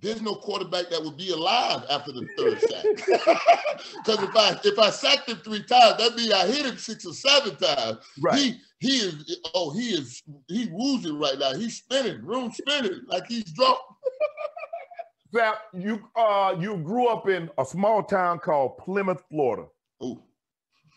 there's 0.00 0.20
no 0.20 0.34
quarterback 0.34 0.90
that 0.90 1.00
would 1.04 1.16
be 1.16 1.30
alive 1.30 1.84
after 1.88 2.10
the 2.10 2.26
third 2.36 2.60
sack. 2.68 3.38
Because 4.04 4.22
if 4.22 4.36
I 4.36 4.60
if 4.64 4.78
I 4.78 4.90
sacked 4.90 5.28
him 5.28 5.38
three 5.38 5.62
times, 5.62 5.98
that 5.98 6.14
means 6.16 6.32
I 6.32 6.46
hit 6.46 6.64
him 6.66 6.76
six 6.78 7.04
or 7.06 7.12
seven 7.12 7.56
times. 7.56 7.98
Right. 8.20 8.38
He 8.38 8.60
he 8.80 8.96
is 8.96 9.40
oh 9.54 9.72
he 9.72 9.90
is 9.90 10.22
he 10.48 10.68
woozy 10.72 11.10
right 11.12 11.38
now. 11.38 11.54
He's 11.54 11.76
spinning, 11.78 12.24
room 12.24 12.50
spinning 12.52 13.02
like 13.06 13.26
he's 13.26 13.44
drunk. 13.52 13.78
Sapp, 15.34 15.54
you 15.72 16.00
uh 16.16 16.54
you 16.58 16.76
grew 16.78 17.08
up 17.08 17.28
in 17.28 17.50
a 17.58 17.64
small 17.64 18.02
town 18.02 18.38
called 18.38 18.78
Plymouth, 18.78 19.22
Florida. 19.30 19.66
Oh, 20.00 20.22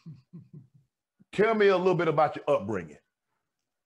Tell 1.33 1.55
me 1.55 1.67
a 1.67 1.77
little 1.77 1.95
bit 1.95 2.07
about 2.07 2.35
your 2.35 2.45
upbringing. 2.47 2.97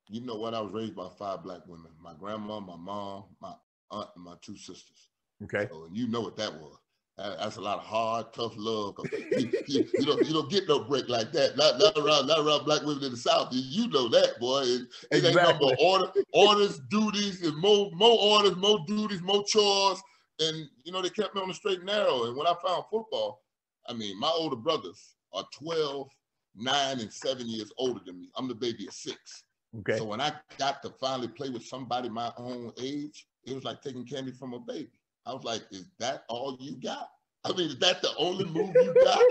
you 0.09 0.21
know 0.21 0.35
what? 0.35 0.53
I 0.53 0.61
was 0.61 0.73
raised 0.73 0.95
by 0.95 1.07
five 1.17 1.43
black 1.43 1.61
women: 1.67 1.91
my 2.01 2.13
grandma, 2.19 2.59
my 2.59 2.75
mom, 2.75 3.25
my 3.41 3.53
aunt, 3.91 4.09
and 4.15 4.25
my 4.25 4.35
two 4.41 4.57
sisters. 4.57 5.09
Okay. 5.43 5.67
So 5.71 5.87
you 5.91 6.07
know 6.07 6.21
what 6.21 6.37
that 6.37 6.53
was. 6.53 6.77
That's 7.17 7.57
a 7.57 7.61
lot 7.61 7.77
of 7.77 7.83
hard, 7.83 8.33
tough 8.33 8.53
love. 8.57 8.95
You, 9.37 9.51
you- 9.67 9.87
you 9.93 10.05
don't 10.05 10.25
you 10.25 10.33
don't 10.33 10.49
get 10.49 10.67
no 10.67 10.83
break 10.83 11.07
like 11.07 11.31
that. 11.33 11.55
Not, 11.55 11.77
not 11.77 11.95
around 11.97 12.27
not 12.27 12.39
around 12.39 12.65
black 12.65 12.81
women 12.83 13.03
in 13.03 13.11
the 13.11 13.17
South. 13.17 13.49
You, 13.51 13.87
know 13.89 14.07
that, 14.09 14.39
boy. 14.39 14.61
It, 14.61 14.81
it 15.11 15.15
ain't 15.17 15.25
Exactly. 15.27 15.53
no 15.53 15.59
more 15.59 15.75
order, 15.79 16.11
orders, 16.33 16.79
duties, 16.89 17.41
and 17.43 17.55
more 17.57 17.91
more 17.93 18.17
orders, 18.19 18.55
more 18.57 18.79
duties, 18.87 19.21
more 19.21 19.43
chores. 19.45 20.01
And 20.41 20.67
you 20.83 20.91
know 20.91 21.01
they 21.01 21.09
kept 21.09 21.35
me 21.35 21.41
on 21.41 21.47
the 21.47 21.53
straight 21.53 21.77
and 21.77 21.87
narrow. 21.87 22.25
And 22.25 22.35
when 22.35 22.47
I 22.47 22.53
found 22.65 22.83
football, 22.91 23.41
I 23.87 23.93
mean, 23.93 24.19
my 24.19 24.31
older 24.33 24.55
brothers 24.55 25.15
are 25.33 25.45
12, 25.53 26.09
nine, 26.55 26.99
and 26.99 27.11
seven 27.11 27.47
years 27.47 27.71
older 27.77 28.01
than 28.05 28.19
me. 28.19 28.29
I'm 28.35 28.47
the 28.47 28.55
baby 28.55 28.87
of 28.87 28.93
six. 28.93 29.43
Okay. 29.79 29.97
So 29.97 30.05
when 30.05 30.19
I 30.19 30.33
got 30.57 30.81
to 30.83 30.89
finally 30.99 31.29
play 31.29 31.49
with 31.49 31.65
somebody 31.65 32.09
my 32.09 32.31
own 32.37 32.73
age, 32.77 33.25
it 33.45 33.55
was 33.55 33.63
like 33.63 33.81
taking 33.81 34.05
candy 34.05 34.31
from 34.31 34.53
a 34.53 34.59
baby. 34.59 34.91
I 35.25 35.33
was 35.33 35.43
like, 35.43 35.61
is 35.71 35.85
that 35.99 36.23
all 36.27 36.57
you 36.59 36.75
got? 36.77 37.09
I 37.43 37.53
mean, 37.53 37.69
is 37.69 37.79
that 37.79 38.01
the 38.01 38.11
only 38.17 38.45
move 38.45 38.71
you 38.75 38.93
got? 39.03 39.23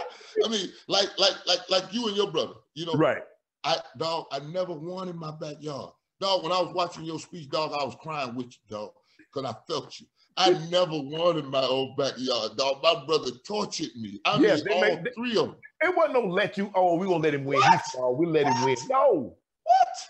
I 0.45 0.49
mean, 0.49 0.69
like, 0.88 1.09
like, 1.19 1.35
like, 1.47 1.69
like 1.69 1.93
you 1.93 2.09
and 2.09 2.17
your 2.17 2.31
brother, 2.31 2.55
you 2.75 2.87
know, 2.87 2.95
right. 2.95 3.23
I 3.62 3.76
dog, 3.99 4.26
I 4.33 4.38
never 4.40 4.73
won 4.73 5.09
in 5.09 5.17
my 5.17 5.33
backyard. 5.33 5.93
Dog, 6.21 6.43
when 6.43 6.52
I 6.52 6.61
was 6.61 6.75
watching 6.75 7.05
your 7.05 7.19
speech, 7.19 7.49
dog, 7.50 7.73
I 7.73 7.85
was 7.85 7.97
crying 8.00 8.35
with 8.35 8.47
you, 8.47 8.76
dog, 8.76 8.93
because 9.33 9.50
I 9.50 9.55
felt 9.71 9.99
you. 10.00 10.07
I 10.37 10.51
never 10.71 10.93
in 11.39 11.47
my 11.51 11.63
own 11.63 11.95
backyard, 11.97 12.57
dog. 12.57 12.83
My 12.83 13.05
brother 13.07 13.31
tortured 13.47 13.95
me. 13.97 14.21
I 14.25 14.39
Yes, 14.41 14.65
mean, 14.65 14.65
they 14.65 14.75
all 14.75 14.81
made- 14.97 15.05
they- 15.05 15.11
three 15.13 15.37
of 15.37 15.47
them. 15.49 15.57
It 15.83 15.97
wasn't 15.97 16.15
no 16.15 16.31
let 16.31 16.57
you. 16.59 16.71
Oh, 16.75 16.97
we 16.97 17.07
gonna 17.07 17.23
let 17.23 17.35
him 17.35 17.45
win. 17.45 17.59
What? 17.61 17.85
Small. 17.87 18.15
We 18.17 18.27
let 18.27 18.47
him 18.47 18.65
win. 18.65 18.77
No. 18.89 19.37
What? 19.65 20.09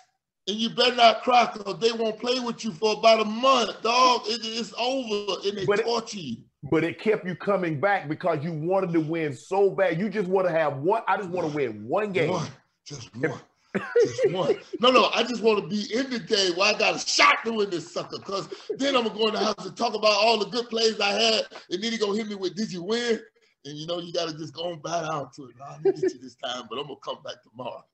And 0.48 0.56
you 0.56 0.70
better 0.70 0.96
not 0.96 1.22
cry 1.22 1.50
because 1.52 1.78
they 1.78 1.92
won't 1.92 2.18
play 2.18 2.40
with 2.40 2.64
you 2.64 2.72
for 2.72 2.94
about 2.94 3.20
a 3.20 3.24
month, 3.24 3.82
dog. 3.82 4.22
It- 4.26 4.40
it's 4.44 4.72
over, 4.78 5.40
and 5.46 5.58
they 5.58 5.64
But 5.66 5.80
it- 5.80 6.14
you. 6.14 6.36
But 6.70 6.84
it 6.84 6.98
kept 7.00 7.26
you 7.26 7.34
coming 7.34 7.80
back 7.80 8.08
because 8.08 8.44
you 8.44 8.52
wanted 8.52 8.92
to 8.92 9.00
win 9.00 9.32
so 9.32 9.70
bad. 9.70 9.98
You 9.98 10.10
just 10.10 10.28
want 10.28 10.46
to 10.46 10.52
have 10.52 10.78
one. 10.78 11.02
I 11.08 11.16
just 11.16 11.30
want 11.30 11.48
to 11.50 11.56
win 11.56 11.88
one 11.88 12.12
game. 12.12 12.30
One, 12.32 12.48
just 12.84 13.14
one, 13.16 13.40
just 13.74 14.30
one. 14.30 14.56
No, 14.80 14.90
no, 14.90 15.10
I 15.14 15.22
just 15.22 15.42
want 15.42 15.60
to 15.60 15.68
be 15.68 15.92
in 15.94 16.10
the 16.10 16.18
game 16.18 16.56
where 16.56 16.74
I 16.74 16.78
got 16.78 16.96
a 16.96 16.98
shot 16.98 17.36
to 17.44 17.52
win 17.52 17.70
this 17.70 17.92
sucker. 17.92 18.18
Cause 18.18 18.48
then 18.76 18.96
I'm 18.96 19.04
gonna 19.04 19.18
go 19.18 19.28
in 19.28 19.34
the 19.34 19.40
house 19.40 19.66
and 19.66 19.76
talk 19.76 19.94
about 19.94 20.12
all 20.12 20.38
the 20.38 20.46
good 20.46 20.68
plays 20.68 20.98
I 21.00 21.10
had, 21.10 21.44
and 21.70 21.82
then 21.82 21.92
he 21.92 21.98
gonna 21.98 22.16
hit 22.16 22.28
me 22.28 22.34
with, 22.34 22.56
"Did 22.56 22.72
you 22.72 22.82
win?" 22.82 23.20
And 23.64 23.76
you 23.76 23.86
know 23.86 23.98
you 24.00 24.12
gotta 24.12 24.32
just 24.36 24.54
go 24.54 24.72
and 24.72 24.82
bow 24.82 25.04
out 25.04 25.32
to 25.34 25.44
it. 25.44 25.56
Nah, 25.58 25.74
I'm 25.74 25.82
gonna 25.82 25.96
get 25.96 26.12
you 26.12 26.18
this 26.20 26.34
time, 26.36 26.64
but 26.68 26.78
I'm 26.78 26.86
gonna 26.86 26.96
come 27.04 27.22
back 27.22 27.36
tomorrow. 27.42 27.84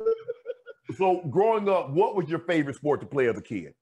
So 0.97 1.23
growing 1.29 1.69
up, 1.69 1.91
what 1.91 2.15
was 2.15 2.29
your 2.29 2.39
favorite 2.41 2.77
sport 2.77 3.01
to 3.01 3.07
play 3.07 3.29
as 3.29 3.37
a 3.37 3.43
kid? 3.43 3.75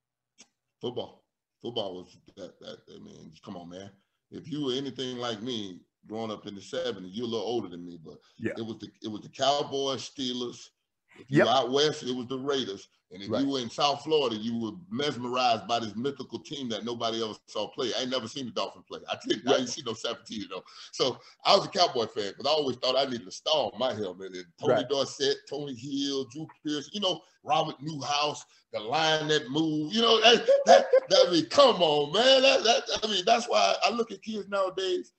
Football, 0.81 1.23
football 1.61 1.95
was 1.95 2.17
that. 2.35 2.59
That 2.59 2.79
I 2.93 2.99
mean, 2.99 3.31
come 3.43 3.55
on, 3.55 3.69
man. 3.69 3.91
If 4.31 4.51
you 4.51 4.65
were 4.65 4.73
anything 4.73 5.17
like 5.17 5.41
me, 5.41 5.79
growing 6.07 6.31
up 6.31 6.47
in 6.47 6.55
the 6.55 6.61
'70s, 6.61 7.09
you're 7.13 7.25
a 7.25 7.29
little 7.29 7.45
older 7.45 7.69
than 7.69 7.85
me, 7.85 7.99
but 8.03 8.17
Yeah. 8.39 8.53
it 8.57 8.65
was 8.65 8.79
the 8.79 8.87
it 9.03 9.07
was 9.07 9.21
the 9.21 9.29
Cowboys, 9.29 10.09
Steelers. 10.09 10.69
If 11.17 11.31
you 11.31 11.39
Yep. 11.39 11.47
out 11.47 11.71
west, 11.71 12.03
it 12.03 12.13
was 12.15 12.27
the 12.27 12.37
Raiders. 12.37 12.87
And 13.11 13.21
if 13.23 13.29
Right. 13.29 13.41
you 13.41 13.49
were 13.49 13.59
in 13.59 13.69
South 13.69 14.03
Florida, 14.03 14.35
you 14.35 14.57
were 14.57 14.71
mesmerized 14.89 15.67
by 15.67 15.79
this 15.79 15.95
mythical 15.95 16.39
team 16.39 16.67
that 16.69 16.83
nobody 16.83 17.21
else 17.21 17.39
saw 17.47 17.67
play. 17.69 17.93
I 17.93 18.01
ain't 18.01 18.09
never 18.09 18.27
seen 18.27 18.45
the 18.45 18.51
Dolphins 18.51 18.85
play. 18.89 18.99
I 19.09 19.17
didn't. 19.25 19.47
I 19.47 19.57
ain't 19.57 19.69
seen 19.69 19.85
no 19.85 19.93
17, 19.93 20.41
you 20.41 20.49
know. 20.49 20.61
So 20.91 21.19
I 21.45 21.55
was 21.55 21.65
a 21.65 21.69
Cowboy 21.69 22.07
fan, 22.07 22.33
but 22.37 22.47
I 22.47 22.51
always 22.51 22.75
thought 22.77 22.97
I 22.97 23.09
needed 23.09 23.27
a 23.27 23.31
star 23.31 23.71
on 23.71 23.79
my 23.79 23.93
helmet. 23.93 24.35
And 24.35 24.45
Tony 24.59 24.73
Right. 24.73 24.89
Dorsett, 24.89 25.37
Tony 25.49 25.75
Hill, 25.75 26.25
Drew 26.25 26.47
Pierce, 26.65 26.89
you 26.93 26.99
know, 26.99 27.21
Robert 27.43 27.75
Newhouse, 27.81 28.43
the 28.73 28.79
line 28.79 29.27
that 29.29 29.49
moved. 29.49 29.95
You 29.95 30.01
know, 30.01 30.19
that, 30.21 30.45
that, 30.65 30.87
that 31.09 31.25
I 31.27 31.31
mean, 31.31 31.45
come 31.45 31.81
on, 31.81 32.11
man. 32.11 32.41
That, 32.41 32.63
that, 32.63 32.99
I 33.03 33.07
mean, 33.07 33.23
that's 33.25 33.47
why 33.47 33.75
I 33.83 33.91
look 33.91 34.11
at 34.11 34.21
kids 34.23 34.49
nowadays 34.49 35.13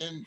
and 0.00 0.24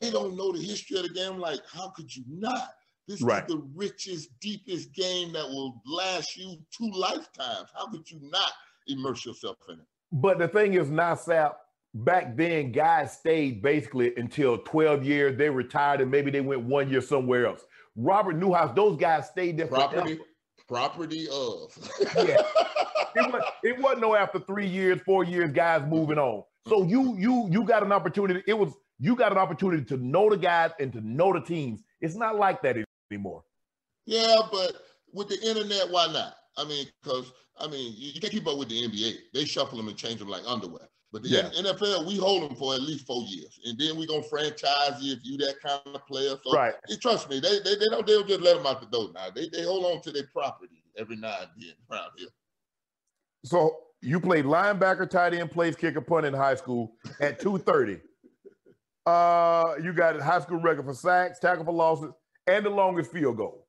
they 0.00 0.10
don't 0.10 0.36
know 0.36 0.50
the 0.52 0.60
history 0.60 0.96
of 0.96 1.04
the 1.04 1.10
game. 1.10 1.38
Like, 1.38 1.60
how 1.72 1.90
could 1.90 2.14
you 2.14 2.24
not? 2.28 2.70
This 3.08 3.22
Right. 3.22 3.42
is 3.44 3.48
the 3.56 3.62
richest, 3.74 4.38
deepest 4.38 4.92
game 4.92 5.32
that 5.32 5.48
will 5.48 5.80
last 5.86 6.36
you 6.36 6.58
two 6.70 6.90
lifetimes. 6.94 7.68
How 7.74 7.86
could 7.88 8.08
you 8.10 8.20
not 8.22 8.52
immerse 8.86 9.24
yourself 9.24 9.56
in 9.68 9.80
it? 9.80 9.86
But 10.12 10.38
the 10.38 10.46
thing 10.48 10.74
is, 10.74 10.90
now, 10.90 11.14
Sapp, 11.14 11.54
back 11.94 12.36
then, 12.36 12.70
guys 12.70 13.16
stayed 13.18 13.62
basically 13.62 14.14
until 14.16 14.58
12 14.58 15.04
years. 15.04 15.36
They 15.38 15.48
retired 15.50 16.02
and 16.02 16.10
maybe 16.10 16.30
they 16.30 16.42
went 16.42 16.62
one 16.62 16.90
year 16.90 17.00
somewhere 17.00 17.46
else. 17.46 17.64
Robert 17.96 18.36
Newhouse, 18.36 18.74
those 18.76 18.96
guys 18.98 19.26
stayed 19.28 19.56
there 19.56 19.66
Property, 19.66 20.16
forever. 20.16 20.24
property 20.68 21.26
of. 21.32 21.76
Yeah. 22.16 22.42
It, 23.16 23.32
was, 23.32 23.42
it 23.64 23.78
wasn't 23.80 24.02
no 24.02 24.14
after 24.14 24.38
three 24.38 24.68
years, 24.68 25.00
four 25.04 25.24
years, 25.24 25.50
guys 25.50 25.82
moving 25.88 26.18
on. 26.18 26.44
So 26.68 26.84
you 26.84 27.16
you 27.18 27.48
you 27.50 27.64
got 27.64 27.82
an 27.82 27.90
opportunity. 27.90 28.42
It 28.46 28.52
was 28.52 28.72
you 29.00 29.16
got 29.16 29.32
an 29.32 29.38
opportunity 29.38 29.82
to 29.86 29.96
know 29.96 30.28
the 30.30 30.36
guys 30.36 30.70
and 30.78 30.92
to 30.92 31.00
know 31.00 31.32
the 31.32 31.40
teams. 31.40 31.82
It's 32.00 32.14
not 32.14 32.36
like 32.36 32.62
that 32.62 32.76
anymore. 33.10 33.44
Yeah, 34.06 34.36
but 34.50 34.72
with 35.12 35.28
the 35.28 35.40
internet, 35.46 35.90
why 35.90 36.06
not? 36.12 36.34
I 36.56 36.64
mean, 36.64 36.86
because 37.02 37.32
I 37.58 37.66
mean, 37.66 37.94
you, 37.96 38.12
you 38.12 38.20
can't 38.20 38.32
keep 38.32 38.46
up 38.46 38.58
with 38.58 38.68
the 38.68 38.82
NBA. 38.82 39.14
They 39.34 39.44
shuffle 39.44 39.78
them 39.78 39.88
and 39.88 39.96
change 39.96 40.18
them 40.20 40.28
like 40.28 40.42
underwear. 40.46 40.88
But 41.10 41.22
the 41.22 41.28
Yeah. 41.30 41.50
NFL, 41.50 42.06
we 42.06 42.16
hold 42.16 42.48
them 42.48 42.56
for 42.56 42.74
at 42.74 42.82
least 42.82 43.06
four 43.06 43.22
years, 43.24 43.58
and 43.64 43.78
then 43.78 43.96
we 43.96 44.06
gonna 44.06 44.22
franchise 44.22 45.00
you 45.00 45.14
if 45.14 45.20
you 45.22 45.38
that 45.38 45.56
kind 45.60 45.80
of 45.94 46.06
player. 46.06 46.36
So 46.44 46.54
Right. 46.54 46.74
trust 47.00 47.30
me, 47.30 47.40
they, 47.40 47.60
they 47.60 47.76
they 47.76 47.86
don't 47.90 48.06
they 48.06 48.12
don't 48.12 48.28
just 48.28 48.40
let 48.40 48.56
them 48.56 48.66
out 48.66 48.80
the 48.80 48.86
door 48.86 49.10
now. 49.14 49.30
They 49.30 49.48
they 49.48 49.62
hold 49.62 49.86
on 49.86 50.02
to 50.02 50.12
their 50.12 50.26
property 50.32 50.82
every 50.96 51.16
now 51.16 51.38
and 51.40 51.50
then 51.56 51.72
around 51.90 52.10
here. 52.16 52.28
So 53.44 53.84
you 54.02 54.20
played 54.20 54.44
linebacker, 54.44 55.08
tight 55.08 55.32
end, 55.32 55.50
place 55.50 55.74
kicker, 55.76 56.00
punt 56.00 56.26
in 56.26 56.34
high 56.34 56.54
school 56.56 56.94
at 57.20 57.40
230. 57.40 58.00
Uh, 59.06 59.74
you 59.82 59.94
got 59.94 60.16
a 60.16 60.22
high 60.22 60.38
school 60.38 60.60
record 60.60 60.84
for 60.84 60.92
sacks, 60.92 61.38
tackle 61.38 61.64
for 61.64 61.72
losses, 61.72 62.12
and 62.48 62.64
the 62.64 62.70
longest 62.70 63.12
field 63.12 63.36
goal. 63.36 63.66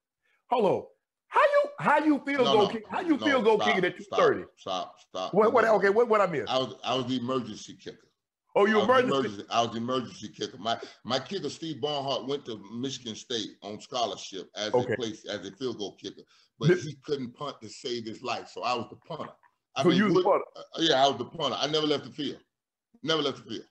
Hold 0.49 0.65
on. 0.65 0.83
How 1.27 1.41
you 1.41 1.69
how 1.79 1.97
you 1.99 2.19
feel 2.25 2.43
No, 2.43 2.53
goal 2.53 2.61
no, 2.63 2.67
kick, 2.69 2.83
how 2.89 3.01
you 3.01 3.17
no, 3.17 3.41
goal 3.41 3.57
stop, 3.59 3.67
kicking 3.67 3.85
at 3.85 4.01
stop, 4.01 4.19
230? 4.19 4.51
Stop, 4.57 4.95
stop. 4.99 5.33
What 5.33 5.53
what 5.53 5.65
okay, 5.65 5.89
what 5.89 6.07
what 6.09 6.21
I 6.21 6.25
missed? 6.25 6.49
I 6.51 6.57
was 6.57 6.75
I 6.83 6.95
was 6.95 7.05
the 7.05 7.17
emergency 7.17 7.75
kicker. 7.75 8.07
Oh, 8.55 8.65
you 8.65 8.81
emergency. 8.81 9.15
emergency, 9.15 9.43
I 9.51 9.61
was 9.61 9.71
the 9.71 9.77
emergency 9.77 10.29
kicker. 10.29 10.57
My 10.57 10.79
my 11.05 11.19
kicker 11.19 11.49
Steve 11.49 11.79
Barnhart 11.81 12.27
went 12.27 12.45
to 12.45 12.59
Michigan 12.73 13.13
State 13.15 13.49
on 13.61 13.79
scholarship 13.79 14.49
as 14.55 14.73
Okay. 14.73 14.93
a 14.93 14.95
place 14.95 15.25
as 15.25 15.45
a 15.45 15.51
field 15.51 15.77
goal 15.77 15.95
kicker, 16.01 16.23
but 16.57 16.69
This- 16.69 16.83
he 16.83 16.95
couldn't 17.03 17.33
punt 17.35 17.61
to 17.61 17.69
save 17.69 18.05
his 18.05 18.23
life, 18.23 18.49
so 18.49 18.63
I 18.63 18.73
was 18.73 18.87
the 18.89 18.95
punter. 18.95 19.31
I 19.75 19.83
So 19.83 19.89
mean, 19.89 19.97
you 19.99 20.05
was 20.05 20.15
the 20.15 20.23
punter. 20.23 20.45
uh, 20.55 20.61
yeah, 20.79 21.05
I 21.05 21.07
was 21.07 21.17
the 21.19 21.25
punter. 21.25 21.57
I 21.59 21.67
never 21.67 21.85
left 21.85 22.05
the 22.05 22.11
field. 22.11 22.39
Never 23.03 23.21
left 23.21 23.37
the 23.45 23.51
field. 23.51 23.65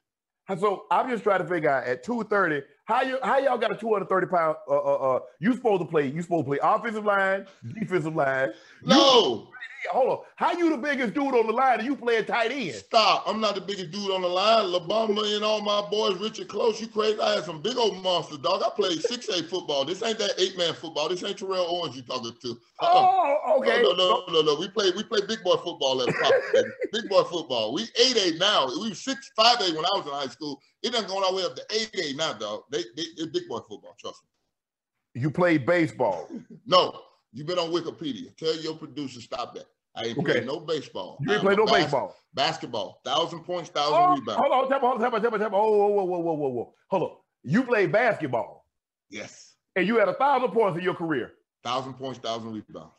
So 0.60 0.86
I'm 0.92 1.10
just 1.10 1.24
trying 1.24 1.40
to 1.40 1.46
figure 1.46 1.68
out 1.70 1.84
at 1.84 2.02
230, 2.04 2.62
how 2.88 3.02
you 3.02 3.18
how 3.22 3.38
y'all 3.38 3.58
got 3.58 3.70
a 3.70 3.76
230 3.76 4.26
pound 4.26 4.56
uh 4.66 4.74
uh 4.74 5.16
uh 5.16 5.20
you 5.38 5.52
supposed 5.54 5.82
to 5.82 5.86
play, 5.86 6.06
you 6.06 6.22
supposed 6.22 6.46
to 6.46 6.48
play 6.48 6.58
offensive 6.62 7.04
line, 7.04 7.46
defensive 7.74 8.16
line. 8.16 8.50
No, 8.82 9.48
hold 9.90 10.10
on. 10.10 10.18
How 10.36 10.52
you 10.52 10.70
the 10.70 10.76
biggest 10.76 11.14
dude 11.14 11.34
on 11.34 11.46
the 11.46 11.52
line 11.52 11.78
and 11.78 11.86
you 11.86 11.96
play 11.96 12.16
a 12.16 12.22
tight 12.22 12.50
end? 12.52 12.74
stop. 12.74 13.24
I'm 13.26 13.40
not 13.40 13.54
the 13.54 13.60
biggest 13.60 13.90
dude 13.90 14.10
on 14.10 14.22
the 14.22 14.28
line. 14.28 14.66
Labama 14.66 15.34
and 15.36 15.44
all 15.44 15.60
my 15.60 15.88
boys, 15.88 16.18
Richard 16.18 16.48
Close, 16.48 16.80
you 16.80 16.88
crazy. 16.88 17.20
I 17.20 17.36
had 17.36 17.44
some 17.44 17.60
big 17.62 17.76
old 17.76 18.02
monsters, 18.02 18.38
dog. 18.38 18.62
I 18.64 18.70
played 18.74 18.98
6A 18.98 19.48
football. 19.48 19.84
This 19.84 20.02
ain't 20.02 20.18
that 20.18 20.32
eight-man 20.38 20.74
football. 20.74 21.08
This 21.08 21.22
ain't 21.24 21.38
Terrell 21.38 21.66
Owens 21.68 21.96
you 21.96 22.02
talking 22.02 22.34
to. 22.42 22.48
Uh-uh. 22.80 22.90
Oh, 22.94 23.58
okay. 23.58 23.82
No, 23.82 23.92
no, 23.92 24.24
no, 24.26 24.32
no, 24.32 24.42
no. 24.42 24.60
We 24.60 24.68
play 24.68 24.90
we 24.94 25.02
play 25.02 25.20
big 25.26 25.42
boy 25.42 25.56
football 25.56 26.02
at 26.02 26.14
baby. 26.52 26.68
Big 26.92 27.08
boy 27.08 27.22
football. 27.24 27.74
We 27.74 27.82
eight 27.82 28.16
eight 28.16 28.38
now. 28.38 28.66
We 28.66 28.88
was 28.90 29.00
six 29.00 29.30
five 29.36 29.58
eight 29.60 29.74
when 29.74 29.84
I 29.84 29.90
was 29.94 30.06
in 30.06 30.12
high 30.12 30.26
school. 30.26 30.60
It 30.82 30.92
done 30.92 31.06
going 31.06 31.24
all 31.24 31.32
the 31.32 31.36
way 31.38 31.44
up 31.44 31.56
to 31.56 31.62
eight 31.70 31.90
eight 31.94 32.16
now, 32.16 32.32
dog. 32.34 32.62
They 32.70 32.82
they 32.96 33.02
it's 33.16 33.26
big 33.26 33.48
boy 33.48 33.58
football. 33.58 33.94
Trust 33.98 34.22
me. 34.24 35.20
You 35.20 35.30
played 35.30 35.66
baseball. 35.66 36.28
No, 36.66 37.00
you 37.32 37.44
been 37.44 37.58
on 37.58 37.70
Wikipedia. 37.70 38.34
Tell 38.36 38.54
your 38.56 38.74
producer 38.74 39.20
stop 39.20 39.54
that. 39.54 39.66
I 39.94 40.04
ain't 40.04 40.18
Okay. 40.18 40.32
played 40.34 40.46
no 40.46 40.60
baseball. 40.60 41.18
You 41.20 41.32
ain't 41.34 41.44
I'm 41.46 41.56
no 41.56 41.66
bas- 41.66 41.82
baseball. 41.84 42.14
Basketball. 42.34 43.00
Thousand 43.04 43.40
points, 43.44 43.70
oh, 43.74 43.78
thousand 43.78 43.96
Oh, 43.96 44.14
rebounds. 44.14 44.40
hold 44.40 44.52
on, 44.72 44.80
hold 44.80 44.94
on, 44.94 45.00
tell 45.00 45.10
me, 45.10 45.20
tell 45.20 45.30
me, 45.30 45.38
tell 45.38 45.50
me. 45.50 45.56
Oh, 45.56 45.76
whoa, 45.76 45.86
whoa, 45.88 46.04
whoa, 46.04 46.18
whoa, 46.20 46.32
whoa, 46.34 46.48
whoa. 46.48 46.74
Hold 46.90 47.02
on. 47.02 47.16
You 47.42 47.62
played 47.64 47.90
basketball 47.92 48.66
Yes. 49.10 49.54
and 49.76 49.86
you 49.86 49.96
had 49.98 50.08
a 50.08 50.14
thousand 50.14 50.50
points 50.52 50.78
in 50.78 50.84
your 50.84 50.94
career. 50.94 51.32
Thousand 51.64 51.94
points, 51.94 52.18
thousand 52.20 52.52
rebounds. 52.52 52.92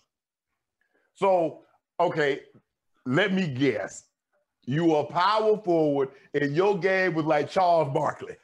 So, 1.15 1.63
okay, 1.99 2.41
let 3.05 3.33
me 3.33 3.47
guess. 3.47 4.03
You 4.65 4.85
were 4.85 5.03
power 5.05 5.57
forward 5.57 6.09
and 6.33 6.55
your 6.55 6.77
game 6.77 7.13
was 7.13 7.25
like 7.25 7.49
Charles 7.49 7.93
Barkley. 7.93 8.35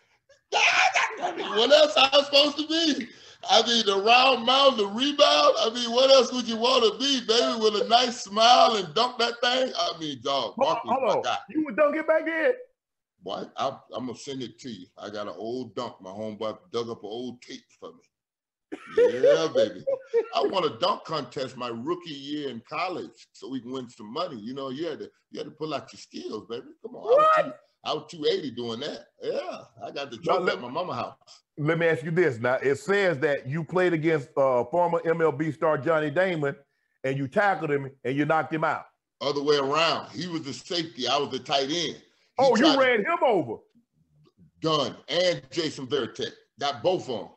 What 1.17 1.71
else 1.71 1.93
I 1.97 2.09
was 2.13 2.25
supposed 2.25 2.57
to 2.57 2.67
be? 2.67 3.07
I 3.49 3.65
mean, 3.65 3.85
the 3.85 4.01
round 4.01 4.45
mound, 4.45 4.77
the 4.77 4.87
rebound. 4.87 5.55
I 5.59 5.71
mean, 5.73 5.91
what 5.91 6.09
else 6.09 6.31
would 6.31 6.47
you 6.47 6.57
want 6.57 6.83
to 6.83 6.99
be, 6.99 7.21
baby? 7.25 7.59
With 7.59 7.81
a 7.81 7.87
nice 7.87 8.23
smile 8.23 8.75
and 8.75 8.93
dunk 8.93 9.19
that 9.19 9.35
thing. 9.41 9.71
I 9.77 9.97
mean, 9.99 10.19
dog, 10.23 10.53
Hold 10.57 10.67
on, 10.67 10.73
Barkley's 10.75 10.97
hold 10.99 11.25
my 11.25 11.29
guy. 11.29 11.37
You 11.49 11.65
would 11.65 11.75
dunk 11.75 11.95
it 11.95 12.07
back 12.07 12.27
in? 12.27 12.53
Boy, 13.23 13.43
I, 13.57 13.77
I'm 13.93 14.05
gonna 14.05 14.17
send 14.17 14.43
it 14.43 14.59
to 14.59 14.69
you. 14.69 14.85
I 14.97 15.09
got 15.09 15.27
an 15.27 15.33
old 15.35 15.75
dunk. 15.75 15.95
My 16.01 16.11
homeboy 16.11 16.57
dug 16.71 16.89
up 16.89 17.03
an 17.03 17.09
old 17.09 17.41
tape 17.41 17.63
for 17.79 17.89
me. 17.89 18.79
Yeah, 18.97 19.47
baby. 19.55 19.83
I 20.35 20.41
won 20.43 20.65
a 20.65 20.77
dunk 20.79 21.05
contest 21.05 21.57
my 21.57 21.69
rookie 21.69 22.11
year 22.11 22.49
in 22.49 22.61
college, 22.69 23.27
so 23.31 23.49
we 23.49 23.61
can 23.61 23.71
win 23.71 23.89
some 23.89 24.11
money. 24.11 24.39
You 24.39 24.53
know, 24.53 24.69
you 24.69 24.87
had 24.87 24.99
to 24.99 25.09
you 25.31 25.39
had 25.39 25.45
to 25.45 25.51
pull 25.51 25.73
out 25.73 25.91
your 25.91 25.99
skills, 25.99 26.45
baby. 26.49 26.67
Come 26.83 26.95
on, 26.95 27.43
two, 27.43 27.51
I 27.85 27.93
was 27.93 28.05
280 28.09 28.51
doing 28.51 28.79
that. 28.79 29.05
Yeah, 29.21 29.61
I 29.85 29.91
got 29.91 30.09
the 30.09 30.17
trophy 30.17 30.51
at 30.51 30.61
my 30.61 30.69
mama 30.69 30.93
house. 30.95 31.15
Let 31.57 31.77
me 31.77 31.87
ask 31.87 32.03
you 32.03 32.11
this. 32.11 32.39
Now, 32.39 32.55
it 32.55 32.75
says 32.75 33.19
that 33.19 33.47
you 33.47 33.63
played 33.63 33.93
against 33.93 34.29
uh, 34.37 34.65
former 34.65 34.99
MLB 35.05 35.53
star 35.53 35.77
Johnny 35.77 36.09
Damon 36.09 36.55
and 37.03 37.17
you 37.17 37.27
tackled 37.27 37.71
him 37.71 37.89
and 38.03 38.17
you 38.17 38.25
knocked 38.25 38.53
him 38.53 38.63
out. 38.63 38.85
Other 39.21 39.41
way 39.41 39.57
around. 39.57 40.09
He 40.11 40.27
was 40.27 40.41
the 40.41 40.53
safety. 40.53 41.07
I 41.07 41.17
was 41.17 41.29
the 41.29 41.39
tight 41.39 41.63
end. 41.63 41.71
He 41.71 42.01
Oh, 42.39 42.55
you 42.57 42.77
ran 42.77 42.99
him 42.99 43.17
over. 43.25 43.57
Done. 44.59 44.95
And 45.07 45.41
Jason 45.51 45.87
Varitek. 45.87 46.31
Got 46.59 46.83
both 46.83 47.07
of 47.09 47.19
them. 47.19 47.29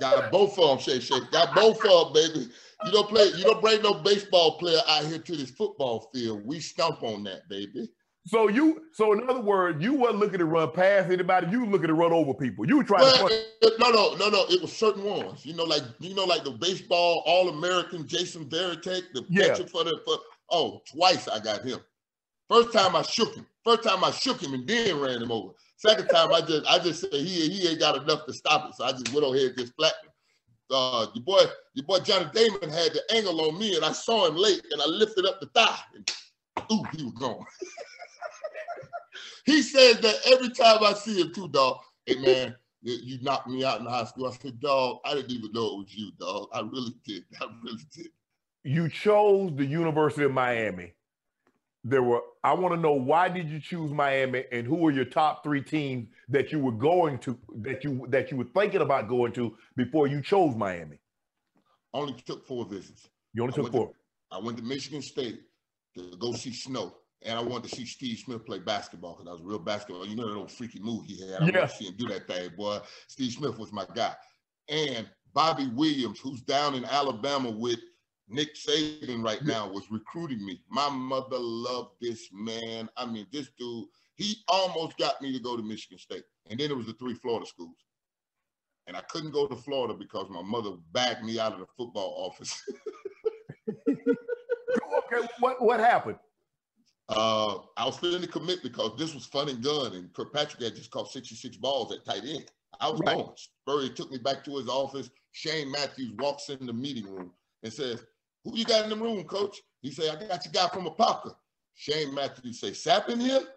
Got 0.00 0.32
both 0.32 0.58
of 0.58 0.68
them, 0.68 0.78
Shay 0.78 1.00
Shay. 1.00 1.20
Got 1.30 1.54
both 1.54 1.84
of 1.84 2.14
them, 2.14 2.32
baby. 2.32 2.48
You 2.86 2.92
don't 2.92 3.08
play, 3.08 3.26
you 3.36 3.44
don't 3.44 3.60
bring 3.60 3.82
no 3.82 3.94
baseball 3.94 4.56
player 4.58 4.80
out 4.88 5.04
here 5.04 5.18
to 5.18 5.36
this 5.36 5.50
football 5.50 6.08
field. 6.14 6.42
We 6.46 6.60
stomp 6.60 7.02
on 7.02 7.24
that, 7.24 7.48
baby. 7.50 7.90
So 8.26 8.48
you, 8.48 8.82
so 8.92 9.12
in 9.12 9.28
other 9.28 9.40
words, 9.40 9.82
you 9.82 9.94
weren't 9.94 10.16
looking 10.16 10.38
to 10.40 10.44
run 10.44 10.70
past 10.72 11.10
anybody. 11.10 11.46
You 11.50 11.64
looking 11.64 11.88
to 11.88 11.94
run 11.94 12.12
over 12.12 12.34
people. 12.34 12.66
You 12.68 12.76
were 12.76 12.84
trying 12.84 13.02
Well, 13.02 13.28
to. 13.28 13.34
it- 13.34 13.78
no, 13.80 13.90
no, 13.90 14.14
no, 14.16 14.28
no. 14.28 14.44
It 14.50 14.60
was 14.60 14.72
certain 14.72 15.04
ones. 15.04 15.44
You 15.46 15.54
know, 15.54 15.64
like 15.64 15.82
you 16.00 16.14
know, 16.14 16.24
like 16.24 16.44
the 16.44 16.50
baseball 16.50 17.22
All 17.26 17.48
American 17.48 18.06
Jason 18.06 18.44
Varitek, 18.48 19.02
the 19.14 19.24
Yeah. 19.30 19.48
catcher 19.48 19.66
for 19.68 19.84
the 19.84 19.98
for. 20.04 20.18
Oh, 20.50 20.82
twice 20.92 21.28
I 21.28 21.38
got 21.38 21.64
him. 21.64 21.80
First 22.48 22.72
time 22.72 22.94
I 22.94 23.02
shook 23.02 23.34
him. 23.34 23.46
First 23.64 23.84
time 23.84 24.04
I 24.04 24.10
shook 24.10 24.40
him 24.42 24.52
and 24.52 24.66
then 24.68 25.00
ran 25.00 25.22
him 25.22 25.30
over. 25.32 25.52
Second 25.76 26.08
time 26.08 26.32
I 26.34 26.40
just 26.42 26.66
I 26.66 26.78
just 26.78 27.00
said 27.00 27.12
he 27.12 27.48
he 27.48 27.68
ain't 27.68 27.78
got 27.80 28.02
enough 28.02 28.26
to 28.26 28.32
stop 28.34 28.68
it, 28.68 28.74
so 28.76 28.84
I 28.84 28.92
just 28.92 29.12
went 29.14 29.24
over 29.24 29.36
here 29.36 29.48
and 29.48 29.56
just 29.58 29.74
flattened. 29.76 30.04
him. 30.04 30.10
Uh, 30.72 31.06
your 31.14 31.24
boy, 31.24 31.40
your 31.74 31.86
boy 31.86 31.98
Johnny 32.00 32.26
Damon 32.34 32.68
had 32.70 32.92
the 32.92 33.02
angle 33.12 33.40
on 33.48 33.58
me, 33.58 33.74
and 33.76 33.84
I 33.84 33.92
saw 33.92 34.26
him 34.26 34.36
late, 34.36 34.62
and 34.70 34.80
I 34.82 34.86
lifted 34.86 35.24
up 35.26 35.40
the 35.40 35.46
thigh, 35.54 35.78
and 35.94 36.08
ooh, 36.70 36.82
he 36.94 37.02
was 37.04 37.14
gone. 37.14 37.44
he 39.44 39.62
says 39.62 40.00
that 40.00 40.16
every 40.26 40.50
time 40.50 40.82
I 40.82 40.92
see 40.94 41.20
him 41.20 41.32
too, 41.32 41.48
dog. 41.48 41.78
Hey 42.06 42.16
man, 42.16 42.56
you, 42.82 43.18
knocked 43.22 43.48
me 43.48 43.64
out 43.64 43.80
in 43.80 43.86
high 43.86 44.04
school. 44.04 44.26
I 44.26 44.32
said, 44.32 44.60
dog, 44.60 44.98
I 45.04 45.14
didn't 45.14 45.30
even 45.30 45.52
know 45.52 45.66
it 45.66 45.78
was 45.78 45.94
you, 45.94 46.10
dog. 46.18 46.48
I 46.52 46.60
really 46.60 46.94
did. 47.04 47.24
I 47.40 47.46
really 47.62 47.84
did. 47.94 48.08
You 48.64 48.88
chose 48.88 49.52
the 49.56 49.64
University 49.64 50.24
of 50.24 50.32
Miami. 50.32 50.94
There 51.82 52.02
were. 52.02 52.20
I 52.44 52.52
want 52.52 52.74
to 52.74 52.80
know 52.80 52.92
why 52.92 53.28
did 53.28 53.48
you 53.48 53.58
choose 53.58 53.90
Miami, 53.90 54.44
and 54.52 54.66
who 54.66 54.76
were 54.76 54.90
your 54.90 55.06
top 55.06 55.42
three 55.42 55.62
teams 55.62 56.08
that 56.28 56.52
you 56.52 56.58
were 56.58 56.72
going 56.72 57.18
to, 57.20 57.38
that 57.62 57.84
you 57.84 58.06
that 58.08 58.30
you 58.30 58.36
were 58.36 58.46
thinking 58.54 58.82
about 58.82 59.08
going 59.08 59.32
to 59.32 59.56
before 59.76 60.06
you 60.06 60.20
chose 60.20 60.54
Miami. 60.54 60.98
Only 61.94 62.12
took 62.26 62.46
four 62.46 62.66
visits. 62.66 63.08
You 63.32 63.42
only 63.42 63.52
took 63.54 63.64
went 63.64 63.72
to- 63.72 63.78
four. 63.78 63.92
I 64.30 64.38
went 64.38 64.58
to 64.58 64.62
Michigan 64.62 65.02
State 65.02 65.40
to 65.96 66.16
go 66.18 66.32
see 66.32 66.52
Snow, 66.52 66.94
and 67.22 67.38
I 67.38 67.42
wanted 67.42 67.68
to 67.68 67.76
see 67.76 67.84
Steve 67.86 68.18
Smith 68.18 68.46
play 68.46 68.58
basketball 68.58 69.14
because 69.14 69.28
I 69.28 69.32
was 69.32 69.40
a 69.42 69.44
real 69.44 69.58
basketball. 69.58 70.06
You 70.06 70.16
know 70.16 70.26
that 70.28 70.36
old 70.38 70.50
freaky 70.50 70.80
move 70.80 71.04
he 71.04 71.20
had. 71.20 71.42
I 71.42 71.46
Yeah. 71.46 71.58
want 71.58 71.70
to 71.70 71.76
see 71.76 71.86
him 71.86 71.96
do 71.96 72.06
that 72.08 72.26
thing, 72.26 72.50
boy. 72.56 72.80
Steve 73.08 73.32
Smith 73.32 73.58
was 73.58 73.72
my 73.72 73.86
guy, 73.94 74.14
and 74.68 75.08
Bobby 75.32 75.66
Williams, 75.68 76.18
who's 76.20 76.40
down 76.42 76.74
in 76.74 76.84
Alabama 76.84 77.50
with 77.50 77.80
Nick 78.28 78.54
Saban 78.54 79.22
right 79.24 79.42
now, 79.44 79.68
was 79.68 79.90
recruiting 79.90 80.44
me. 80.44 80.62
My 80.68 80.88
mother 80.88 81.38
loved 81.38 81.96
this 82.00 82.28
man. 82.32 82.88
I 82.96 83.06
mean, 83.06 83.26
this 83.32 83.50
dude. 83.58 83.86
He 84.16 84.36
almost 84.48 84.98
got 84.98 85.20
me 85.22 85.32
to 85.32 85.38
go 85.40 85.56
to 85.56 85.62
Michigan 85.62 85.98
State, 85.98 86.24
and 86.50 86.60
then 86.60 86.70
it 86.70 86.76
was 86.76 86.86
the 86.86 86.92
three 86.94 87.14
Florida 87.14 87.46
schools. 87.46 87.76
And 88.86 88.94
I 88.96 89.00
couldn't 89.02 89.30
go 89.30 89.46
to 89.46 89.56
Florida 89.56 89.94
because 89.94 90.28
my 90.28 90.42
mother 90.42 90.72
bagged 90.92 91.24
me 91.24 91.38
out 91.38 91.52
of 91.54 91.60
the 91.60 91.66
football 91.76 92.14
office. 92.26 92.62
Okay, 95.12 95.26
what 95.40 95.60
what 95.62 95.80
happened? 95.80 96.18
Uh, 97.10 97.58
I 97.76 97.84
was 97.84 97.98
feeling 97.98 98.22
to 98.22 98.28
commit 98.28 98.62
because 98.62 98.92
this 98.96 99.14
was 99.14 99.26
fun 99.26 99.48
and 99.48 99.62
gun, 99.62 99.94
and 99.94 100.12
Kirkpatrick 100.12 100.62
had 100.62 100.76
just 100.76 100.90
caught 100.92 101.10
66 101.10 101.56
balls 101.56 101.92
at 101.92 102.04
tight 102.04 102.22
end. 102.24 102.50
I 102.80 102.88
was 102.88 103.00
Right. 103.00 103.16
going. 103.16 103.36
Spurrier 103.36 103.88
took 103.92 104.10
me 104.12 104.18
back 104.18 104.44
to 104.44 104.56
his 104.56 104.68
office. 104.68 105.10
Shane 105.32 105.70
Matthews 105.70 106.12
walks 106.18 106.48
in 106.50 106.64
the 106.66 106.72
meeting 106.72 107.06
room 107.12 107.32
and 107.62 107.72
says, 107.72 108.04
"Who 108.44 108.56
you 108.56 108.64
got 108.64 108.84
in 108.84 108.90
the 108.90 108.96
room, 108.96 109.24
coach?" 109.24 109.60
He 109.82 109.90
said, 109.90 110.16
"I 110.16 110.26
got 110.28 110.44
your 110.44 110.52
guy 110.52 110.68
from 110.68 110.86
Apopka." 110.86 111.34
Shane 111.74 112.14
Matthews 112.14 112.60
say, 112.60 112.72
"Sap 112.72 113.08
in 113.08 113.20
here?" 113.20 113.56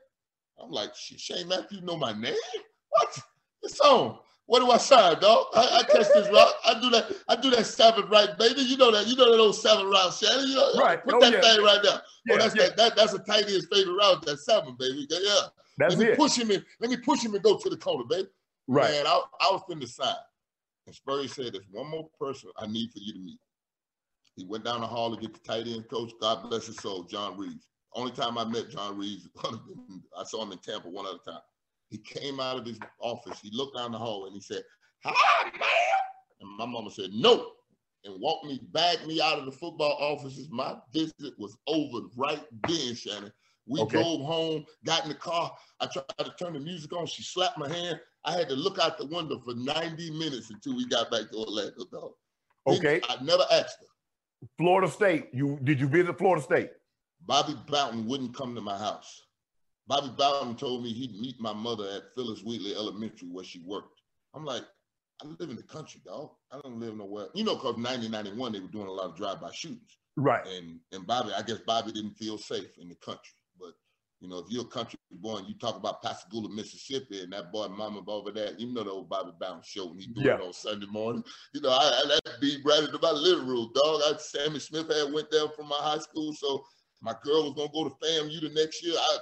I'm 0.60 0.72
like, 0.72 0.96
Shane 0.96 1.48
Matthews 1.48 1.82
know 1.82 1.98
my 1.98 2.14
name? 2.14 2.36
What? 2.90 3.20
It's 3.64 3.80
on. 3.80 4.20
What 4.46 4.60
do 4.60 4.72
I 4.72 4.78
sign, 4.78 5.20
dog? 5.22 5.48
I, 5.54 5.80
I 5.80 5.84
catch 5.92 6.08
this 6.14 6.30
route. 6.30 6.54
I 6.66 6.80
do 6.82 6.90
that. 6.90 7.12
I 7.30 7.36
do 7.36 7.50
that 7.52 7.66
seven 7.66 8.10
right, 8.10 8.38
baby. 8.38 8.62
You 8.62 8.78
know 8.78 8.92
that. 8.92 9.08
You 9.08 9.16
know 9.16 9.32
that 9.32 9.40
old 9.40 9.56
seven 9.56 9.86
route, 9.88 10.14
Shannon. 10.14 10.48
You 10.48 10.56
know, 10.56 10.74
Right. 10.80 11.04
Put 11.04 11.16
Oh, 11.16 11.20
that 11.22 11.34
yeah. 11.34 11.42
thing 11.42 11.64
right 11.64 11.80
there. 11.82 11.94
Oh, 11.96 12.02
yeah, 12.26 12.36
oh, 12.36 12.38
that's 12.38 12.56
yeah. 12.56 12.64
that, 12.64 12.78
that. 12.78 12.96
That's 12.96 13.14
a 13.14 13.24
end's 13.38 13.68
favorite 13.68 13.94
route. 13.96 14.26
That 14.26 14.38
seven, 14.40 14.76
baby. 14.78 15.08
Yeah. 15.10 15.40
That's 15.78 15.96
let 15.96 16.06
me 16.06 16.12
it. 16.12 16.18
push 16.18 16.36
him 16.38 16.52
in. 16.52 16.64
Let 16.82 16.90
me 16.92 16.98
push 16.98 17.24
him 17.24 17.34
and 17.34 17.44
go 17.44 17.58
to 17.58 17.70
the 17.70 17.78
corner, 17.78 18.04
baby. 18.10 18.28
Right. 18.68 18.92
And 18.94 19.08
I, 19.08 19.14
I 19.42 19.52
was 19.52 19.62
finna 19.70 19.88
sign. 19.88 20.14
And 20.86 20.94
Spurrier 20.96 21.28
said, 21.30 21.54
"There's 21.54 21.66
one 21.72 21.90
more 21.90 22.10
person 22.20 22.50
I 22.58 22.68
need 22.68 22.92
for 22.92 23.00
you 23.00 23.14
to 23.14 23.20
meet." 23.20 23.40
He 24.36 24.46
went 24.46 24.66
down 24.66 24.82
the 24.82 24.88
hall 24.88 25.16
to 25.16 25.22
get 25.22 25.34
the 25.34 25.40
tight 25.40 25.68
end 25.68 25.88
coach. 25.90 26.12
God 26.20 26.50
bless 26.50 26.68
his 26.68 26.78
soul, 26.78 27.04
John 27.04 27.38
Reaves. 27.38 27.68
Only 27.96 28.12
time 28.12 28.38
I 28.38 28.44
met 28.46 28.70
John 28.70 28.98
Reaves, 28.98 29.28
I 30.18 30.24
saw 30.26 30.44
him 30.44 30.52
in 30.52 30.58
Tampa 30.58 30.90
one 30.90 31.06
other 31.06 31.20
time. 31.26 31.40
He 31.94 32.00
came 32.00 32.40
out 32.40 32.58
of 32.58 32.66
his 32.66 32.80
office. 33.00 33.40
He 33.40 33.52
looked 33.54 33.78
down 33.78 33.92
the 33.92 34.00
hall 34.00 34.26
and 34.26 34.34
he 34.34 34.42
said, 34.42 34.64
"Hi, 35.06 35.44
man." 35.46 35.62
And 36.40 36.50
my 36.58 36.66
mama 36.66 36.90
said, 36.90 37.14
"No," 37.14 37.52
and 38.04 38.20
walked 38.20 38.48
me, 38.48 38.60
bagged 38.72 39.06
me 39.06 39.22
out 39.22 39.38
of 39.38 39.46
the 39.46 39.52
football 39.52 39.96
offices. 40.00 40.50
My 40.50 40.76
visit 40.92 41.38
was 41.38 41.56
over 41.68 42.08
right 42.16 42.44
then, 42.68 42.96
Shannon. 42.96 43.32
We 43.68 43.82
Okay. 43.82 43.98
drove 43.98 44.22
home, 44.22 44.66
got 44.86 45.04
in 45.04 45.10
the 45.10 45.16
car. 45.16 45.56
I 45.82 45.86
tried 45.86 46.06
to 46.18 46.34
turn 46.40 46.54
the 46.54 46.60
music 46.60 46.92
on. 46.94 47.06
She 47.06 47.22
slapped 47.22 47.60
my 47.60 47.70
hand. 47.70 48.02
I 48.26 48.32
had 48.32 48.50
to 48.50 48.56
look 48.56 48.80
out 48.80 48.98
the 48.98 49.06
window 49.06 49.40
for 49.40 49.54
90 49.54 50.10
minutes 50.18 50.50
until 50.50 50.76
we 50.76 50.88
got 50.88 51.12
back 51.12 51.30
to 51.30 51.38
Orlando, 51.38 51.86
dog. 51.92 52.14
Then 52.66 52.78
Okay. 52.80 53.02
I 53.08 53.24
never 53.24 53.46
asked 53.52 53.78
her. 53.82 54.48
Florida 54.58 54.90
State. 54.90 55.30
You 55.32 55.60
did 55.64 55.80
you 55.80 55.88
visit 55.88 56.18
Florida 56.18 56.42
State? 56.42 56.72
Bobby 57.22 57.56
Bowden 57.68 58.08
wouldn't 58.08 58.34
come 58.36 58.56
to 58.56 58.62
my 58.62 58.80
house. 58.80 59.28
Bobby 59.88 60.10
Bowden 60.18 60.56
told 60.56 60.84
me 60.84 60.94
he'd 60.94 61.20
meet 61.20 61.40
my 61.40 61.54
mother 61.54 61.88
at 61.96 62.04
Phyllis 62.16 62.42
Wheatley 62.44 62.76
Elementary 62.76 63.28
where 63.30 63.44
she 63.44 63.60
worked. 63.66 64.02
I'm 64.34 64.46
like, 64.46 64.64
I 65.22 65.28
live 65.28 65.50
in 65.50 65.56
the 65.56 65.64
country, 65.64 66.02
dog. 66.06 66.32
I 66.52 66.60
don't 66.64 66.80
live 66.80 66.96
nowhere. 66.98 67.28
You 67.36 67.44
know, 67.44 67.56
because 67.56 67.76
1991, 67.76 68.52
they 68.52 68.60
were 68.60 68.68
doing 68.68 68.88
a 68.88 68.92
lot 68.92 69.10
of 69.10 69.16
drive-by 69.16 69.52
shootings. 69.52 69.98
Right. 70.16 70.46
And 70.48 70.80
and 70.92 71.06
Bobby, 71.08 71.32
I 71.36 71.42
guess 71.42 71.60
Bobby 71.66 71.92
didn't 71.92 72.16
feel 72.16 72.38
safe 72.38 72.78
in 72.80 72.90
the 72.90 72.96
country. 72.96 73.34
But 73.60 73.74
you 74.22 74.30
know, 74.30 74.40
if 74.40 74.46
you're 74.50 74.64
a 74.64 74.68
country 74.68 74.98
boy 75.12 75.38
and 75.38 75.48
you 75.48 75.56
talk 75.56 75.76
about 75.76 76.02
Pascagoula, 76.02 76.50
Mississippi, 76.50 77.22
and 77.24 77.34
that 77.34 77.52
boy 77.52 77.68
Mama 77.68 78.02
over 78.08 78.32
there, 78.32 78.54
you 78.58 78.74
know 78.74 78.84
the 78.84 78.92
old 78.92 79.10
Bobby 79.10 79.32
Bounce 79.40 79.68
show 79.68 79.88
when 79.88 80.00
he 80.00 80.08
do 80.08 80.22
Yeah. 80.22 80.36
it 80.36 80.42
on 80.42 80.54
Sunday 80.54 80.88
morning. 80.88 81.24
You 81.54 81.62
know, 81.62 81.70
I, 81.70 82.02
I 82.06 82.20
that 82.26 82.42
beat 82.42 82.62
right 82.66 82.84
into 82.84 83.00
my 83.02 83.12
living 83.12 83.48
room, 83.48 83.72
dog. 83.76 84.02
I 84.06 84.14
Sammie 84.18 84.60
Smith 84.60 84.88
had 84.88 85.14
went 85.14 85.30
there 85.32 85.48
from 85.50 85.68
my 85.68 85.78
high 85.80 86.00
school, 86.00 86.34
so 86.34 86.64
my 87.02 87.16
girl 87.24 87.44
was 87.44 87.54
gonna 87.56 87.70
go 87.74 87.90
to 87.90 87.96
FAMU 88.06 88.42
the 88.42 88.50
next 88.50 88.84
year. 88.84 88.96
I 88.98 89.18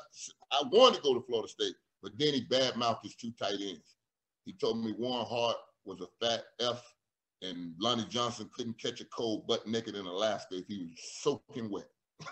I 0.51 0.63
wanted 0.71 0.97
to 0.97 1.01
go 1.01 1.13
to 1.13 1.21
Florida 1.21 1.47
State, 1.47 1.75
but 2.03 2.11
then 2.17 2.33
he 2.33 2.45
badmouthed 2.45 3.03
his 3.03 3.15
two 3.15 3.31
tight 3.39 3.59
ends. 3.59 3.95
He 4.45 4.53
told 4.53 4.83
me 4.83 4.93
Warren 4.97 5.25
Hart 5.25 5.57
was 5.85 6.01
a 6.01 6.07
fat 6.25 6.43
F 6.59 6.83
and 7.41 7.73
Lonnie 7.79 8.05
Johnson 8.09 8.49
couldn't 8.55 8.79
catch 8.81 9.01
a 9.01 9.05
cold 9.05 9.47
butt 9.47 9.65
naked 9.67 9.95
in 9.95 10.05
Alaska 10.05 10.57
if 10.57 10.67
he 10.67 10.79
was 10.79 10.91
soaking 11.21 11.69
wet. 11.71 11.87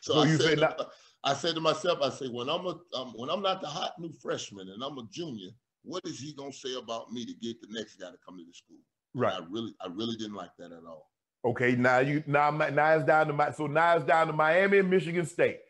so 0.00 0.14
So 0.14 0.20
I 0.20 0.26
you 0.26 0.36
said, 0.36 0.46
say 0.46 0.54
to, 0.56 0.60
not- 0.62 0.90
I 1.22 1.34
said 1.34 1.54
to 1.54 1.60
myself, 1.60 1.98
I 2.02 2.08
said, 2.10 2.30
when 2.32 2.48
I'm 2.48 2.64
a 2.66 2.78
um, 2.94 3.12
when 3.14 3.28
I'm 3.28 3.42
not 3.42 3.60
the 3.60 3.66
hot 3.66 3.92
new 3.98 4.10
freshman 4.22 4.70
and 4.70 4.82
I'm 4.82 4.96
a 4.98 5.06
junior, 5.12 5.50
what 5.82 6.02
is 6.06 6.18
he 6.18 6.32
gonna 6.34 6.52
say 6.52 6.74
about 6.76 7.12
me 7.12 7.26
to 7.26 7.34
get 7.34 7.60
the 7.60 7.68
next 7.70 7.96
guy 7.96 8.06
to 8.10 8.16
come 8.26 8.38
to 8.38 8.44
the 8.44 8.52
school? 8.54 8.78
And 9.14 9.22
Right. 9.22 9.34
I 9.34 9.44
really, 9.50 9.74
I 9.82 9.88
really 9.88 10.16
didn't 10.16 10.34
like 10.34 10.50
that 10.58 10.72
at 10.72 10.84
all. 10.88 11.10
Okay. 11.44 11.74
Now 11.76 11.98
you 11.98 12.22
now 12.26 12.50
now 12.50 12.94
it's 12.96 13.04
down 13.04 13.26
to 13.26 13.32
my 13.34 13.50
so 13.50 13.66
now 13.66 13.96
it's 13.96 14.06
down 14.06 14.28
to 14.28 14.32
Miami 14.32 14.78
and 14.78 14.88
Michigan 14.88 15.26
State. 15.26 15.60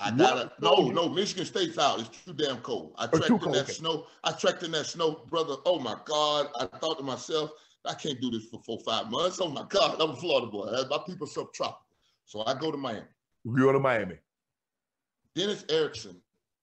I 0.00 0.10
gotta 0.10 0.50
no, 0.60 0.88
no. 0.90 1.08
Michigan 1.08 1.44
State's 1.44 1.78
out. 1.78 2.00
It's 2.00 2.08
too 2.24 2.32
damn 2.32 2.58
cold. 2.58 2.94
I 2.98 3.06
trekked 3.06 3.30
in 3.30 3.38
cold, 3.38 3.54
that 3.54 3.64
okay. 3.64 3.72
snow. 3.72 4.06
I 4.24 4.32
trekked 4.32 4.62
in 4.62 4.70
that 4.72 4.86
snow, 4.86 5.24
brother. 5.28 5.56
Oh 5.66 5.78
my 5.78 5.96
God! 6.06 6.48
I 6.58 6.66
thought 6.78 6.98
to 6.98 7.04
myself, 7.04 7.50
I 7.84 7.94
can't 7.94 8.20
do 8.20 8.30
this 8.30 8.46
for 8.46 8.60
four, 8.64 8.78
five 8.84 9.10
months. 9.10 9.40
Oh 9.40 9.48
my 9.48 9.64
God! 9.68 10.00
I'm 10.00 10.10
a 10.10 10.16
Florida 10.16 10.46
boy. 10.46 10.72
My 10.88 10.98
people 11.06 11.26
subtropical. 11.26 11.84
So 12.24 12.44
I 12.46 12.54
go 12.54 12.70
to 12.70 12.78
Miami. 12.78 13.06
You 13.44 13.56
go 13.56 13.72
to 13.72 13.78
Miami. 13.80 14.16
Dennis 15.34 15.64
Erickson 15.68 16.20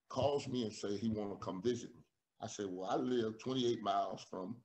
calls 0.09 0.47
me 0.47 0.63
and 0.63 0.73
say 0.73 0.97
he 0.97 1.09
want 1.09 1.31
to 1.31 1.45
come 1.45 1.61
visit 1.61 1.93
me. 1.95 2.01
I 2.41 2.47
said, 2.47 2.67
well, 2.69 2.89
I 2.89 2.95
live 2.95 3.39
28 3.39 3.81
miles 3.81 4.25
from 4.29 4.55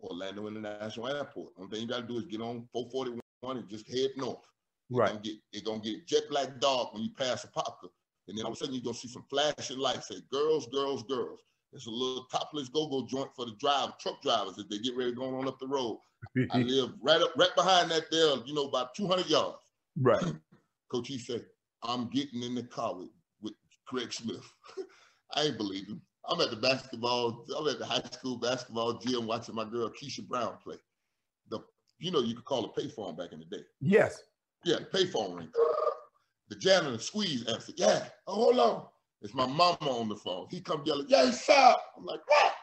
Orlando 0.00 0.46
International 0.46 1.08
Airport. 1.08 1.52
Only 1.58 1.70
thing 1.70 1.82
you 1.82 1.88
got 1.88 2.00
to 2.00 2.06
do 2.06 2.18
is 2.18 2.24
get 2.24 2.40
on 2.40 2.66
441 2.72 3.56
and 3.56 3.68
just 3.68 3.88
head 3.88 4.10
north. 4.16 4.38
It's 4.90 4.98
Right. 4.98 5.08
gonna 5.08 5.20
get 5.20 5.34
it's 5.52 5.62
gonna 5.62 5.80
get 5.80 6.06
jet 6.06 6.22
black 6.30 6.58
dark 6.60 6.94
when 6.94 7.02
you 7.02 7.10
pass 7.10 7.44
Apopka. 7.44 7.88
And 8.28 8.36
then 8.36 8.44
all 8.44 8.52
of 8.52 8.56
a 8.56 8.58
sudden 8.58 8.74
you're 8.74 8.84
gonna 8.84 8.94
see 8.94 9.08
some 9.08 9.24
flashing 9.28 9.78
lights 9.78 10.08
say 10.08 10.16
girls, 10.30 10.66
girls, 10.68 11.02
girls. 11.04 11.40
It's 11.72 11.86
a 11.86 11.90
little 11.90 12.26
topless 12.30 12.68
go-go 12.68 13.06
joint 13.06 13.30
for 13.34 13.44
the 13.44 13.52
drive 13.58 13.98
truck 13.98 14.22
drivers 14.22 14.58
as 14.58 14.66
they 14.68 14.78
get 14.78 14.96
ready 14.96 15.12
going 15.12 15.34
on 15.34 15.48
up 15.48 15.58
the 15.58 15.66
road. 15.66 16.00
I 16.50 16.58
live 16.58 16.92
right 17.02 17.20
up 17.20 17.32
right 17.36 17.54
behind 17.54 17.90
that 17.90 18.10
there, 18.10 18.36
you 18.46 18.54
know, 18.54 18.66
about 18.66 18.94
200 18.94 19.26
yards. 19.26 19.58
right. 20.00 20.22
Coach, 20.90 21.08
he 21.08 21.18
said, 21.18 21.44
I'm 21.82 22.08
getting 22.08 22.42
in 22.42 22.54
the 22.54 22.62
car 22.62 22.96
with, 22.96 23.10
with 23.42 23.52
Craig 23.86 24.10
Smith. 24.10 24.50
I 25.34 25.42
ain't 25.42 25.58
believe 25.58 25.86
him. 25.86 26.00
I'm 26.26 26.40
at 26.40 26.50
the 26.50 26.56
basketball, 26.56 27.44
I'm 27.56 27.68
at 27.68 27.78
the 27.78 27.84
high 27.84 28.02
school 28.10 28.38
basketball 28.38 28.94
gym 28.94 29.26
watching 29.26 29.54
my 29.54 29.64
girl 29.64 29.90
Keisha 29.90 30.26
Brown 30.26 30.54
play. 30.62 30.76
The 31.50 31.60
you 31.98 32.10
know 32.10 32.20
you 32.20 32.34
could 32.34 32.44
call 32.44 32.64
a 32.64 32.80
payphone 32.80 33.16
back 33.16 33.32
in 33.32 33.38
the 33.38 33.44
day. 33.44 33.62
Yes. 33.80 34.22
Yeah, 34.64 34.76
the 34.76 34.98
payphone 34.98 35.36
ring. 35.36 35.50
The 36.48 36.56
janitor 36.56 36.98
squeeze 36.98 37.44
answered. 37.46 37.74
Yeah. 37.78 38.06
Oh, 38.26 38.34
hold 38.34 38.58
on. 38.58 38.86
It's 39.20 39.34
my 39.34 39.46
mama 39.46 39.76
on 39.80 40.08
the 40.08 40.16
phone. 40.16 40.46
He 40.50 40.60
come 40.60 40.82
yelling, 40.84 41.06
"Yeah, 41.08 41.30
sir!" 41.30 41.74
I'm 41.96 42.04
like, 42.04 42.20
"What? 42.26 42.54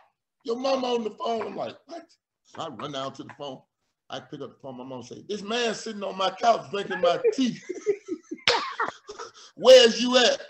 Your 0.44 0.58
mama 0.58 0.88
on 0.88 1.04
the 1.04 1.12
phone?" 1.12 1.48
I'm 1.48 1.56
like, 1.56 1.78
"What?" 1.86 2.06
So 2.44 2.62
I 2.62 2.70
run 2.70 2.94
down 2.94 3.14
to 3.14 3.24
the 3.24 3.34
phone. 3.38 3.62
I 4.10 4.20
pick 4.20 4.42
up 4.42 4.54
the 4.54 4.60
phone. 4.62 4.78
My 4.78 4.84
mom 4.86 5.04
say, 5.04 5.24
"This 5.28 5.42
man 5.42 5.76
sitting 5.76 6.04
on 6.04 6.18
my 6.18 6.32
couch 6.32 6.72
drinking 6.72 7.02
my 7.02 7.20
tea. 7.34 7.60
Where's 9.56 10.02
you 10.02 10.18
at?" 10.18 10.42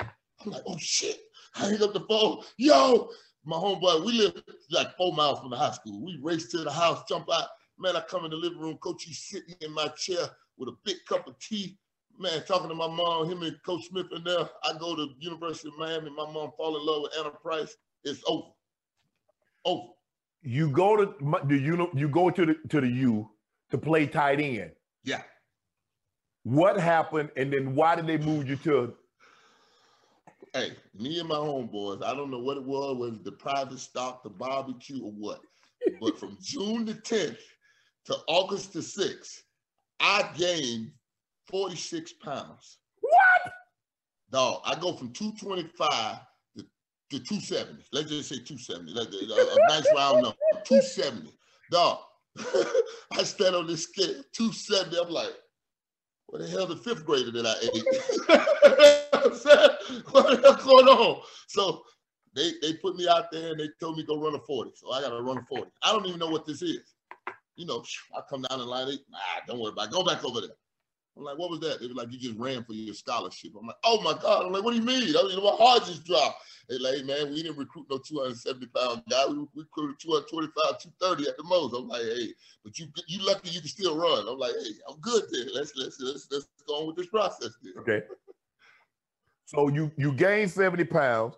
I'm 0.43 0.51
like, 0.51 0.63
"Oh 0.67 0.77
shit!" 0.77 1.19
I 1.55 1.69
hang 1.69 1.81
up 1.81 1.93
the 1.93 2.01
phone. 2.01 2.43
Yo, 2.57 3.09
my 3.43 3.57
homeboy, 3.57 4.05
we 4.05 4.13
live 4.13 4.43
like 4.69 4.95
four 4.95 5.13
miles 5.13 5.39
from 5.39 5.49
the 5.49 5.57
high 5.57 5.71
school. 5.71 6.05
We 6.05 6.19
race 6.21 6.49
to 6.51 6.59
the 6.59 6.71
house, 6.71 7.03
jump 7.09 7.27
out. 7.33 7.47
Man, 7.79 7.95
I 7.95 8.01
come 8.01 8.25
in 8.25 8.31
the 8.31 8.37
living 8.37 8.59
room. 8.59 8.77
Coach, 8.77 9.03
he's 9.03 9.19
sitting 9.19 9.55
in 9.61 9.71
my 9.71 9.87
chair 9.89 10.29
with 10.57 10.69
a 10.69 10.77
big 10.83 10.97
cup 11.07 11.27
of 11.27 11.37
tea. 11.39 11.77
Man, 12.17 12.43
talking 12.47 12.69
to 12.69 12.75
my 12.75 12.87
mom, 12.87 13.29
him 13.29 13.43
and 13.43 13.57
Coach 13.65 13.87
Smith 13.89 14.07
in 14.15 14.23
there. 14.23 14.49
I 14.63 14.73
go 14.79 14.95
to 14.95 15.09
University 15.19 15.67
of 15.67 15.77
Miami. 15.77 16.09
My 16.09 16.31
mom 16.31 16.51
fall 16.57 16.77
in 16.77 16.85
love 16.85 17.03
with 17.03 17.11
Anna 17.19 17.31
Price. 17.31 17.75
It's 18.03 18.23
over. 18.27 18.47
Over. 19.65 19.87
You 20.41 20.69
go 20.69 20.95
to 20.95 21.13
the 21.45 21.57
you 21.57 21.89
you 21.93 22.07
go 22.07 22.29
to 22.29 22.45
the 22.45 22.55
to 22.69 22.79
the 22.79 22.87
U 22.87 23.29
to 23.71 23.77
play 23.77 24.05
tight 24.05 24.39
end. 24.39 24.71
Yeah. 25.03 25.23
What 26.43 26.79
happened, 26.79 27.31
and 27.35 27.51
then 27.51 27.73
why 27.75 27.95
did 27.95 28.07
they 28.07 28.17
move 28.17 28.47
you 28.47 28.55
to? 28.57 28.93
Hey, 30.53 30.71
me 30.97 31.19
and 31.19 31.27
my 31.27 31.35
homeboys. 31.35 32.03
I 32.03 32.13
don't 32.13 32.31
know 32.31 32.39
what 32.39 32.57
it 32.57 32.63
was. 32.63 32.95
Was 32.95 33.23
the 33.23 33.31
private 33.31 33.79
stock, 33.79 34.23
the 34.23 34.29
barbecue, 34.29 35.03
or 35.03 35.11
what? 35.11 35.41
but 35.99 36.17
from 36.17 36.37
June 36.41 36.85
the 36.85 36.93
10th 36.93 37.37
to 38.05 38.15
August 38.27 38.73
the 38.73 38.79
6th, 38.79 39.41
I 39.99 40.29
gained 40.37 40.91
46 41.47 42.13
pounds. 42.13 42.77
What? 43.01 43.53
Dog, 44.31 44.61
I 44.65 44.75
go 44.75 44.93
from 44.93 45.11
225 45.13 46.19
to, 46.57 46.63
to 46.63 47.19
270. 47.19 47.83
Let's 47.91 48.09
just 48.09 48.29
say 48.29 48.37
270. 48.37 48.93
Like, 48.93 49.07
a, 49.07 49.33
uh, 49.33 49.45
uh, 49.45 49.55
a 49.55 49.69
nice 49.69 49.87
round 49.95 50.23
number. 50.23 50.37
270. 50.65 51.31
Dog, 51.71 51.99
I 53.11 53.23
stand 53.23 53.55
on 53.55 53.67
this 53.67 53.83
scale, 53.83 54.21
270. 54.33 54.97
I'm 54.99 55.09
like, 55.09 55.33
what 56.27 56.41
the 56.41 56.47
hell 56.47 56.65
the 56.65 56.75
fifth 56.75 57.05
grader 57.05 57.31
that 57.31 57.45
I 57.45 57.55
ate? 57.61 57.85
what 60.11 60.27
the 60.27 60.41
hell 60.41 60.55
going 60.55 60.87
on? 60.87 61.21
So 61.47 61.83
they 62.35 62.53
they 62.61 62.73
put 62.73 62.95
me 62.95 63.07
out 63.07 63.31
there 63.31 63.51
and 63.51 63.59
they 63.59 63.69
told 63.79 63.97
me 63.97 64.03
go 64.03 64.19
run 64.19 64.35
a 64.35 64.39
40. 64.39 64.71
So 64.75 64.91
I 64.91 65.01
gotta 65.01 65.21
run 65.21 65.37
a 65.37 65.43
40. 65.43 65.71
I 65.83 65.91
don't 65.91 66.05
even 66.07 66.19
know 66.19 66.27
what 66.27 66.45
this 66.45 66.61
is. 66.61 66.95
You 67.55 67.65
know, 67.65 67.83
I 68.15 68.21
come 68.29 68.41
down 68.41 68.59
the 68.59 68.65
line, 68.65 68.87
they, 68.87 68.97
nah, 69.09 69.19
don't 69.47 69.59
worry 69.59 69.71
about 69.71 69.87
it. 69.87 69.91
Go 69.91 70.03
back 70.03 70.25
over 70.25 70.41
there. 70.41 70.49
I'm 71.17 71.23
like, 71.23 71.37
what 71.37 71.49
was 71.49 71.61
that? 71.61 71.79
They 71.79 71.87
were 71.87 71.93
like, 71.93 72.11
you 72.11 72.19
just 72.19 72.37
ran 72.37 72.63
for 72.63 72.73
your 72.73 72.93
scholarship. 72.93 73.53
I'm 73.57 73.67
like, 73.67 73.77
oh 73.85 74.01
my 74.01 74.13
God. 74.21 74.45
I'm 74.45 74.51
like, 74.51 74.63
what 74.63 74.71
do 74.71 74.77
you 74.77 74.83
mean? 74.83 75.15
I 75.15 75.23
mean, 75.23 75.41
my 75.41 75.55
heart 75.57 75.85
just 75.85 76.03
dropped. 76.03 76.43
They 76.67 76.77
like, 76.77 76.95
hey, 76.95 77.03
man, 77.03 77.29
we 77.29 77.41
didn't 77.41 77.57
recruit 77.57 77.85
no 77.89 77.97
270 77.99 78.67
pound 78.67 79.03
guy. 79.09 79.25
We, 79.27 79.45
recruited 79.55 79.99
225, 80.01 80.81
230 80.99 81.29
at 81.29 81.37
the 81.37 81.43
most. 81.43 81.73
I'm 81.73 81.87
like, 81.87 82.01
hey, 82.01 82.33
but 82.63 82.77
you 82.77 82.87
you 83.07 83.25
lucky 83.25 83.49
you 83.49 83.61
can 83.61 83.69
still 83.69 83.97
run. 83.97 84.27
I'm 84.27 84.37
like, 84.37 84.53
hey, 84.59 84.71
I'm 84.89 84.99
good 84.99 85.23
there. 85.31 85.45
Let's 85.53 85.73
let's 85.75 85.99
let's 85.99 86.27
let's 86.31 86.47
go 86.67 86.81
on 86.81 86.87
with 86.87 86.97
this 86.97 87.07
process 87.07 87.51
there. 87.63 87.81
Okay. 87.81 88.05
So 89.45 89.69
you 89.69 89.91
you 89.95 90.11
gained 90.11 90.51
70 90.51 90.83
pounds 90.85 91.35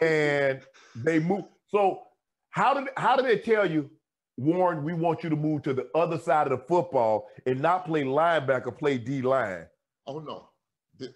and 0.00 0.60
they 0.94 1.18
move. 1.18 1.44
So 1.68 2.02
how 2.50 2.74
did 2.74 2.88
how 2.96 3.16
did 3.16 3.26
they 3.26 3.38
tell 3.38 3.68
you, 3.68 3.90
Warren? 4.36 4.84
We 4.84 4.92
want 4.92 5.22
you 5.22 5.30
to 5.30 5.36
move 5.36 5.62
to 5.62 5.74
the 5.74 5.88
other 5.94 6.18
side 6.18 6.50
of 6.50 6.58
the 6.58 6.64
football 6.64 7.28
and 7.46 7.60
not 7.60 7.86
play 7.86 8.02
linebacker, 8.02 8.76
play 8.76 8.98
D 8.98 9.22
line. 9.22 9.66
Oh 10.06 10.18
no, 10.18 10.48
the, 10.98 11.14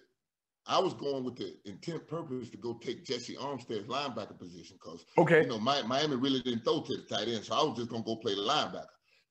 I 0.65 0.79
was 0.79 0.93
going 0.93 1.23
with 1.23 1.35
the 1.35 1.55
intent 1.65 2.07
purpose 2.07 2.49
to 2.49 2.57
go 2.57 2.79
take 2.81 3.05
Jessie 3.05 3.35
Armstead's 3.35 3.87
linebacker 3.87 4.37
position 4.37 4.77
because 4.81 5.05
okay, 5.17 5.41
you 5.41 5.47
know 5.47 5.59
my, 5.59 5.81
Miami 5.83 6.15
really 6.15 6.41
didn't 6.41 6.63
throw 6.63 6.81
to 6.81 6.97
the 6.97 7.03
tight 7.03 7.27
end, 7.27 7.43
so 7.43 7.55
I 7.55 7.63
was 7.63 7.77
just 7.77 7.89
gonna 7.89 8.03
go 8.03 8.15
play 8.17 8.35
the 8.35 8.41
linebacker. 8.41 8.85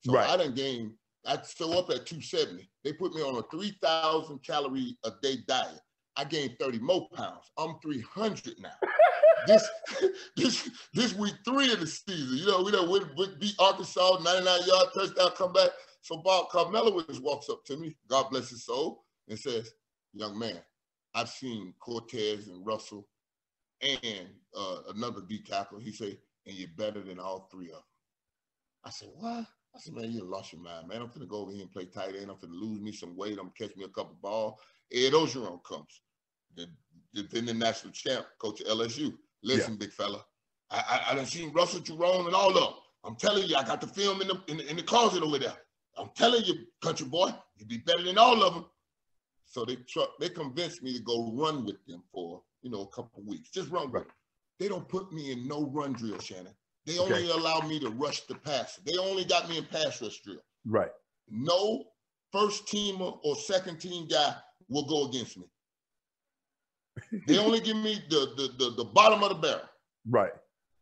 So 0.05 0.13
Right. 0.13 0.29
I 0.29 0.37
didn't 0.37 0.55
gain. 0.55 0.93
I 1.25 1.41
still 1.41 1.77
up 1.77 1.89
at 1.89 2.05
270. 2.05 2.69
They 2.83 2.93
put 2.93 3.13
me 3.13 3.21
on 3.21 3.35
a 3.37 3.43
3,000 3.51 4.39
calorie 4.43 4.97
a 5.03 5.11
day 5.21 5.37
diet. 5.47 5.81
I 6.15 6.23
gained 6.23 6.55
30 6.59 6.79
more 6.79 7.07
pounds. 7.13 7.51
I'm 7.57 7.75
300 7.81 8.59
now. 8.59 8.69
this 9.47 9.69
this 10.37 10.69
this 10.93 11.15
week 11.15 11.33
three 11.45 11.71
of 11.71 11.79
the 11.79 11.87
season. 11.87 12.37
You 12.37 12.45
know, 12.47 12.63
we 12.63 12.71
done 12.71 12.89
win, 12.89 13.09
beat 13.39 13.55
Arkansas 13.59 14.19
99 14.23 14.59
yard 14.67 14.87
touchdown, 14.93 15.31
come 15.35 15.53
back. 15.53 15.69
So 16.01 16.17
Bob 16.17 16.49
Carmelo 16.49 17.01
just 17.03 17.23
walks 17.23 17.49
up 17.49 17.65
to 17.65 17.77
me, 17.77 17.95
God 18.07 18.29
bless 18.29 18.49
his 18.49 18.65
soul, 18.65 19.03
and 19.27 19.37
says, 19.37 19.71
"Young 20.13 20.37
man, 20.37 20.59
I've 21.15 21.29
seen 21.29 21.73
Cortez 21.79 22.47
and 22.47 22.65
Russell 22.65 23.07
and 23.81 24.27
uh, 24.55 24.77
another 24.95 25.21
D 25.27 25.41
tackle." 25.43 25.79
He 25.79 25.91
said, 25.91 26.17
"And 26.45 26.55
you're 26.55 26.69
better 26.77 27.01
than 27.01 27.19
all 27.19 27.49
three 27.51 27.67
of 27.67 27.73
them." 27.73 27.83
I 28.85 28.89
said, 28.89 29.09
"What?" 29.15 29.45
I 29.75 29.79
said, 29.79 29.93
"Man, 29.93 30.11
you 30.11 30.23
lost 30.23 30.53
your 30.53 30.61
mind, 30.61 30.87
man. 30.87 31.01
I'm 31.01 31.11
gonna 31.13 31.25
go 31.25 31.37
over 31.37 31.51
here 31.51 31.61
and 31.63 31.71
play 31.71 31.85
tight 31.85 32.15
end. 32.15 32.29
I'm 32.31 32.37
gonna 32.39 32.53
lose 32.53 32.79
me 32.79 32.91
some 32.91 33.15
weight. 33.15 33.39
I'm 33.39 33.49
gonna 33.49 33.67
catch 33.69 33.75
me 33.75 33.85
a 33.85 33.89
couple 33.89 34.17
balls." 34.21 34.59
Ed 34.93 35.13
Orgeron 35.13 35.61
comes, 35.63 36.01
the 36.55 36.67
defending 37.13 37.59
national 37.59 37.91
champ, 37.91 38.25
coach 38.39 38.61
of 38.61 38.67
LSU. 38.67 39.13
Listen, 39.47 39.75
big 39.77 39.91
fella, 39.91 40.25
I, 40.69 40.77
I 41.07 41.11
I 41.11 41.15
done 41.15 41.25
seen 41.25 41.51
Russell 41.53 41.79
Jerome 41.79 42.25
and 42.27 42.35
all 42.35 42.49
of 42.49 42.55
them. 42.55 42.73
I'm 43.03 43.15
telling 43.15 43.47
you, 43.47 43.55
I 43.55 43.63
got 43.63 43.79
the 43.81 43.87
film 43.87 44.21
in 44.21 44.27
the 44.27 44.41
in 44.47 44.57
the, 44.57 44.69
in 44.69 44.75
the 44.75 44.83
closet 44.83 45.23
over 45.23 45.39
there. 45.39 45.53
I'm 45.97 46.09
telling 46.15 46.43
you, 46.45 46.55
country 46.81 47.07
boy, 47.07 47.31
you'd 47.55 47.67
be 47.69 47.77
better 47.79 48.03
than 48.03 48.17
all 48.17 48.43
of 48.43 48.53
them. 48.53 48.65
So 49.45 49.63
they 49.65 49.77
tr- 49.77 50.13
they 50.19 50.29
convinced 50.29 50.83
me 50.83 50.93
to 50.97 50.99
go 51.03 51.31
run 51.33 51.65
with 51.65 51.83
them 51.87 52.03
for 52.13 52.41
you 52.61 52.69
know 52.69 52.81
a 52.81 52.87
couple 52.87 53.23
weeks, 53.25 53.49
just 53.49 53.69
run 53.71 53.91
with 53.91 54.03
them. 54.03 54.11
They 54.59 54.67
don't 54.67 54.87
put 54.89 55.11
me 55.13 55.31
in 55.31 55.47
no 55.47 55.65
run 55.67 55.93
drill, 55.93 56.19
Shannon. 56.19 56.53
They 56.85 56.97
only 56.99 57.29
Okay. 57.29 57.29
allow 57.29 57.59
me 57.61 57.79
to 57.79 57.89
rush 57.89 58.21
the 58.21 58.35
passer. 58.35 58.81
They 58.85 58.97
only 58.97 59.23
got 59.25 59.49
me 59.49 59.57
in 59.57 59.65
pass 59.65 60.01
rush 60.01 60.19
drill. 60.21 60.41
Right. 60.65 60.91
No 61.29 61.83
first 62.31 62.65
teamer 62.67 63.19
or 63.23 63.35
second 63.35 63.79
team 63.79 64.07
guy 64.07 64.35
will 64.69 64.85
go 64.85 65.07
against 65.07 65.37
me. 65.37 65.45
They 67.27 67.37
only 67.37 67.59
give 67.59 67.77
me 67.77 67.99
the, 68.09 68.33
the 68.37 68.65
the 68.65 68.71
the 68.77 68.85
bottom 68.85 69.23
of 69.23 69.29
the 69.29 69.35
barrel. 69.35 69.61
Right. 70.09 70.31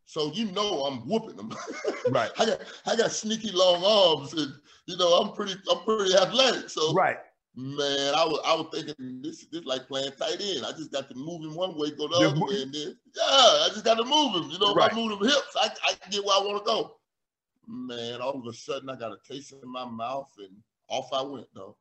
So 0.06 0.32
you 0.34 0.52
know 0.52 0.86
I'm 0.86 1.08
whooping 1.08 1.36
them. 1.38 1.52
Right. 2.10 2.30
I 2.38 2.46
got 2.46 2.62
I 2.86 2.96
got 2.96 3.12
sneaky 3.12 3.52
long 3.52 3.84
arms 3.84 4.34
and 4.34 4.54
you 4.86 4.96
know 4.98 5.08
I'm 5.16 5.34
pretty 5.34 5.54
I'm 5.72 5.84
pretty 5.84 6.14
athletic. 6.16 6.70
So 6.70 6.94
Right. 6.94 7.18
man, 7.56 8.14
I 8.14 8.24
was 8.24 8.40
I 8.46 8.54
was 8.54 8.68
thinking 8.72 9.22
this 9.24 9.46
this 9.52 9.66
like 9.66 9.88
playing 9.88 10.12
tight 10.12 10.40
end. 10.40 10.66
I 10.68 10.72
just 10.72 10.92
got 10.92 11.10
to 11.10 11.16
move 11.16 11.42
him 11.42 11.56
one 11.56 11.76
way, 11.76 11.90
go 11.92 12.08
the 12.08 12.16
other 12.16 12.36
mo- 12.40 12.46
way, 12.48 12.62
and 12.62 12.72
then 12.74 12.96
yeah, 13.16 13.24
I 13.66 13.70
just 13.74 13.84
got 13.86 13.96
to 13.96 14.04
move 14.04 14.36
him. 14.36 14.52
You 14.52 14.60
know, 14.60 14.76
if 14.78 14.92
I 14.92 14.96
move 14.96 15.14
him 15.20 15.28
hips, 15.28 15.56
I, 15.56 15.70
I 15.88 16.10
get 16.12 16.24
where 16.24 16.38
I 16.38 16.44
want 16.46 16.64
to 16.64 16.72
go. 16.72 16.98
Man, 17.68 18.22
all 18.22 18.40
of 18.40 18.46
a 18.46 18.54
sudden 18.54 18.90
I 18.92 18.96
got 18.96 19.12
a 19.12 19.18
taste 19.28 19.54
in 19.54 19.68
my 19.68 19.86
mouth 19.86 20.32
and 20.38 20.56
off 20.88 21.12
I 21.12 21.24
went 21.24 21.48
though. 21.56 21.76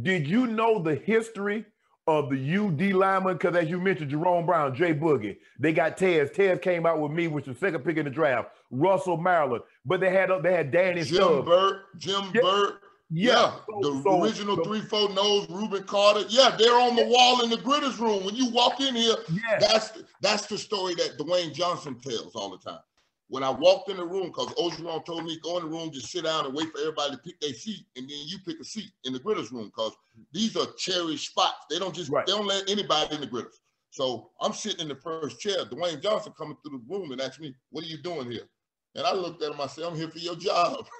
Did 0.00 0.26
you 0.26 0.46
know 0.46 0.78
the 0.78 0.94
history 0.94 1.66
of 2.06 2.30
the 2.30 2.36
UD 2.56 2.92
lineman? 2.94 3.34
Because 3.36 3.56
as 3.56 3.68
you 3.68 3.80
mentioned, 3.80 4.10
Jerome 4.10 4.46
Brown, 4.46 4.74
Jay 4.74 4.94
Boogie, 4.94 5.38
they 5.58 5.72
got 5.72 5.96
Tez. 5.96 6.30
Tez 6.30 6.58
came 6.60 6.86
out 6.86 7.00
with 7.00 7.12
me, 7.12 7.26
which 7.28 7.46
was 7.46 7.58
second 7.58 7.84
pick 7.84 7.96
in 7.96 8.04
the 8.04 8.10
draft. 8.10 8.50
Russell 8.70 9.16
Maryland, 9.16 9.62
but 9.84 10.00
they 10.00 10.10
had 10.10 10.30
uh, 10.30 10.38
they 10.40 10.52
had 10.52 10.70
Danny 10.70 11.02
Jim 11.02 11.16
Stubbs. 11.16 11.46
Burt, 11.46 11.82
Jim 11.98 12.22
Yeah. 12.34 12.40
Burt, 12.42 12.80
Yeah, 13.10 13.32
Yeah, 13.32 13.52
the 13.80 14.00
so- 14.04 14.22
original 14.24 14.56
so- 14.56 14.64
three 14.64 14.80
four 14.80 15.08
nose, 15.10 15.48
Rubin 15.48 15.84
Carter. 15.84 16.24
Yeah, 16.28 16.56
they're 16.58 16.80
on 16.80 16.96
the 16.96 17.06
wall 17.06 17.42
in 17.44 17.50
the 17.50 17.56
Gritters 17.58 17.98
room. 18.00 18.24
When 18.24 18.34
you 18.34 18.50
walk 18.50 18.80
in 18.80 18.94
here, 18.96 19.14
Yeah, 19.30 19.58
that's 19.60 19.92
that's 20.20 20.46
the 20.46 20.58
story 20.58 20.94
that 20.96 21.16
Dwayne 21.18 21.52
Johnson 21.54 21.94
tells 22.00 22.34
all 22.34 22.50
the 22.50 22.58
time. 22.58 22.80
When 23.28 23.42
I 23.42 23.50
walked 23.50 23.90
in 23.90 23.96
the 23.96 24.06
room, 24.06 24.28
because 24.28 24.52
Orgeron 24.54 25.04
told 25.04 25.24
me 25.24 25.38
go 25.42 25.58
in 25.58 25.64
the 25.64 25.70
room, 25.70 25.90
just 25.90 26.10
sit 26.12 26.24
down 26.24 26.46
and 26.46 26.54
wait 26.54 26.70
for 26.70 26.78
everybody 26.80 27.12
to 27.12 27.18
pick 27.18 27.40
their 27.40 27.52
seat, 27.54 27.84
and 27.96 28.08
then 28.08 28.18
you 28.26 28.38
pick 28.46 28.60
a 28.60 28.64
seat 28.64 28.90
in 29.04 29.12
the 29.12 29.18
Gritters 29.20 29.50
room, 29.50 29.66
because 29.66 29.96
these 30.32 30.56
are 30.56 30.66
cherished 30.78 31.30
spots. 31.30 31.66
They 31.70 31.78
don't 31.78 31.94
just 31.94 32.10
Right. 32.10 32.24
they 32.26 32.32
don't 32.32 32.46
let 32.46 32.68
anybody 32.70 33.14
in 33.16 33.20
the 33.20 33.26
Gritters. 33.26 33.58
So 33.90 34.30
I'm 34.40 34.52
sitting 34.52 34.80
in 34.80 34.88
the 34.88 34.96
first 34.96 35.40
chair. 35.40 35.64
Dwayne 35.64 36.02
Johnson 36.02 36.32
coming 36.38 36.56
through 36.62 36.78
the 36.78 36.94
room 36.94 37.12
and 37.12 37.20
asked 37.20 37.40
me, 37.40 37.54
"What 37.70 37.84
are 37.84 37.88
you 37.88 37.98
doing 37.98 38.30
here?" 38.30 38.48
And 38.94 39.06
I 39.06 39.12
looked 39.14 39.42
at 39.42 39.52
him. 39.52 39.60
I 39.60 39.66
said, 39.66 39.84
"I'm 39.84 39.96
here 39.96 40.10
for 40.10 40.18
your 40.18 40.36
job." 40.36 40.86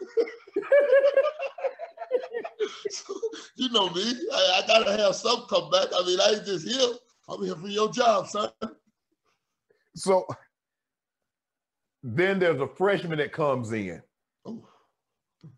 So, 2.91 3.15
you 3.57 3.69
know 3.71 3.91
me. 3.91 4.03
I, 4.33 4.63
I 4.63 4.67
gotta 4.67 4.93
have 4.97 5.15
some 5.17 5.47
come 5.49 5.71
back. 5.71 5.89
I 5.95 6.05
mean, 6.07 6.21
I 6.21 6.35
ain't 6.35 6.45
just 6.47 6.67
here. 6.67 6.95
I'm 7.29 7.45
here 7.45 7.57
for 7.57 7.69
your 7.69 7.91
job, 7.93 8.29
son. 8.29 8.51
so 9.97 10.27
then 12.15 12.39
there's 12.39 12.61
a 12.61 12.69
freshman 12.69 13.19
that 13.19 13.33
comes 13.33 13.73
in, 13.73 14.01
Oh, 14.45 14.65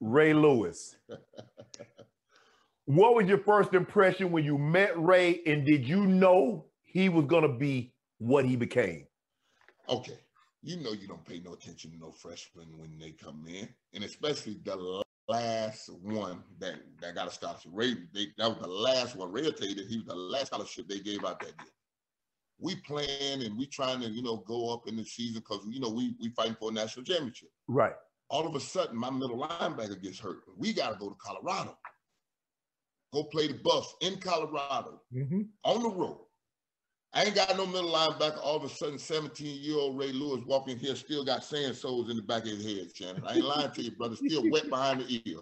Ray 0.00 0.32
Lewis. 0.32 0.96
what 2.86 3.14
was 3.14 3.26
your 3.26 3.38
first 3.38 3.74
impression 3.74 4.30
when 4.32 4.44
you 4.44 4.56
met 4.56 4.98
Ray, 4.98 5.40
and 5.46 5.66
did 5.66 5.86
you 5.86 6.06
know 6.06 6.66
he 6.82 7.08
was 7.08 7.26
gonna 7.26 7.52
be 7.52 7.92
what 8.18 8.44
he 8.44 8.56
became? 8.56 9.06
okay. 9.88 10.18
You 10.60 10.76
know 10.78 10.90
you 10.92 11.06
don't 11.06 11.24
pay 11.24 11.38
no 11.38 11.52
attention 11.52 11.92
to 11.92 11.98
no 11.98 12.10
freshmen 12.10 12.66
when 12.76 12.98
they 12.98 13.12
come 13.12 13.44
in, 13.46 13.68
and 13.94 14.02
especially 14.02 14.58
the 14.64 15.02
last 15.28 15.88
one 16.02 16.42
that 16.58 16.80
that 17.00 17.14
got 17.14 17.28
a 17.28 17.30
scholarship. 17.30 17.70
Ray, 17.72 17.94
they, 18.12 18.26
that 18.38 18.48
was 18.48 18.58
the 18.60 18.66
last 18.66 19.14
one. 19.14 19.30
Ray 19.30 19.42
will 19.42 19.52
tell 19.52 19.68
you 19.68 19.76
that 19.76 19.86
he 19.86 19.98
was 19.98 20.06
the 20.06 20.16
last 20.16 20.48
scholarship 20.48 20.88
they 20.88 20.98
gave 20.98 21.24
out 21.24 21.38
that 21.40 21.46
year. 21.60 21.72
We 22.60 22.76
playing 22.76 23.42
and 23.44 23.56
we 23.56 23.66
trying 23.66 24.00
to, 24.00 24.08
you 24.08 24.22
know, 24.22 24.38
go 24.38 24.72
up 24.72 24.88
in 24.88 24.96
the 24.96 25.04
season 25.04 25.40
because 25.46 25.64
you 25.68 25.80
know 25.80 25.90
we 25.90 26.14
we 26.20 26.28
fighting 26.30 26.56
for 26.58 26.70
a 26.70 26.72
national 26.72 27.04
championship. 27.04 27.50
Right. 27.68 27.94
All 28.30 28.46
of 28.46 28.54
a 28.54 28.60
sudden, 28.60 28.96
my 28.96 29.10
middle 29.10 29.38
linebacker 29.38 30.02
gets 30.02 30.18
hurt. 30.18 30.42
We 30.56 30.72
got 30.72 30.90
to 30.92 30.98
go 30.98 31.08
to 31.08 31.16
Colorado. 31.16 31.78
Go 33.12 33.24
play 33.24 33.48
the 33.48 33.54
Buffs 33.54 33.94
in 34.02 34.18
Colorado 34.18 35.00
Mm-hmm. 35.14 35.42
on 35.64 35.82
the 35.82 35.88
road. 35.88 36.20
I 37.14 37.24
ain't 37.24 37.34
got 37.34 37.56
no 37.56 37.64
middle 37.64 37.90
linebacker. 37.90 38.38
All 38.42 38.56
of 38.56 38.64
a 38.64 38.68
sudden, 38.68 38.98
17 38.98 39.62
year 39.62 39.76
old 39.78 39.96
Ray 39.98 40.12
Lewis 40.12 40.44
walking 40.46 40.76
here 40.78 40.94
still 40.94 41.24
got 41.24 41.42
sand 41.42 41.74
soles 41.74 42.10
in 42.10 42.16
the 42.16 42.22
back 42.22 42.42
of 42.42 42.50
his 42.50 42.64
head, 42.66 42.88
Shannon. 42.94 43.22
I 43.26 43.36
ain't 43.36 43.44
lying 43.44 43.70
to 43.70 43.82
you, 43.82 43.92
brother. 43.92 44.16
Still 44.16 44.50
wet 44.50 44.68
behind 44.68 45.00
the 45.00 45.22
ear. 45.24 45.38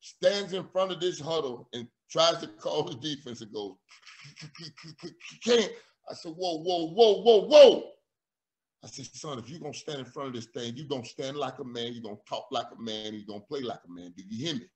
Stands 0.00 0.52
in 0.52 0.64
front 0.68 0.92
of 0.92 1.00
this 1.00 1.18
huddle 1.18 1.70
and 1.72 1.88
tries 2.10 2.38
to 2.42 2.48
call 2.48 2.82
the 2.84 2.96
defense 2.96 3.40
and 3.40 3.50
goes, 3.52 3.76
can't. 5.42 5.72
I 6.08 6.14
said, 6.14 6.32
whoa, 6.36 6.58
whoa, 6.58 6.88
whoa, 6.88 7.22
whoa, 7.22 7.46
whoa. 7.46 7.90
I 8.84 8.88
said, 8.88 9.06
son, 9.06 9.38
if 9.38 9.48
you're 9.48 9.60
going 9.60 9.72
to 9.72 9.78
stand 9.78 9.98
in 9.98 10.04
front 10.04 10.28
of 10.28 10.34
this 10.34 10.46
thing, 10.46 10.74
you're 10.76 10.86
going 10.86 11.02
to 11.02 11.08
stand 11.08 11.36
like 11.36 11.58
a 11.58 11.64
man, 11.64 11.92
you're 11.92 12.02
going 12.02 12.16
to 12.16 12.22
talk 12.28 12.46
like 12.50 12.66
a 12.76 12.80
man, 12.80 13.14
you're 13.14 13.26
going 13.26 13.40
to 13.40 13.46
play 13.46 13.60
like 13.60 13.80
a 13.88 13.92
man. 13.92 14.12
Do 14.16 14.22
you 14.28 14.46
hear 14.46 14.54
me? 14.54 14.66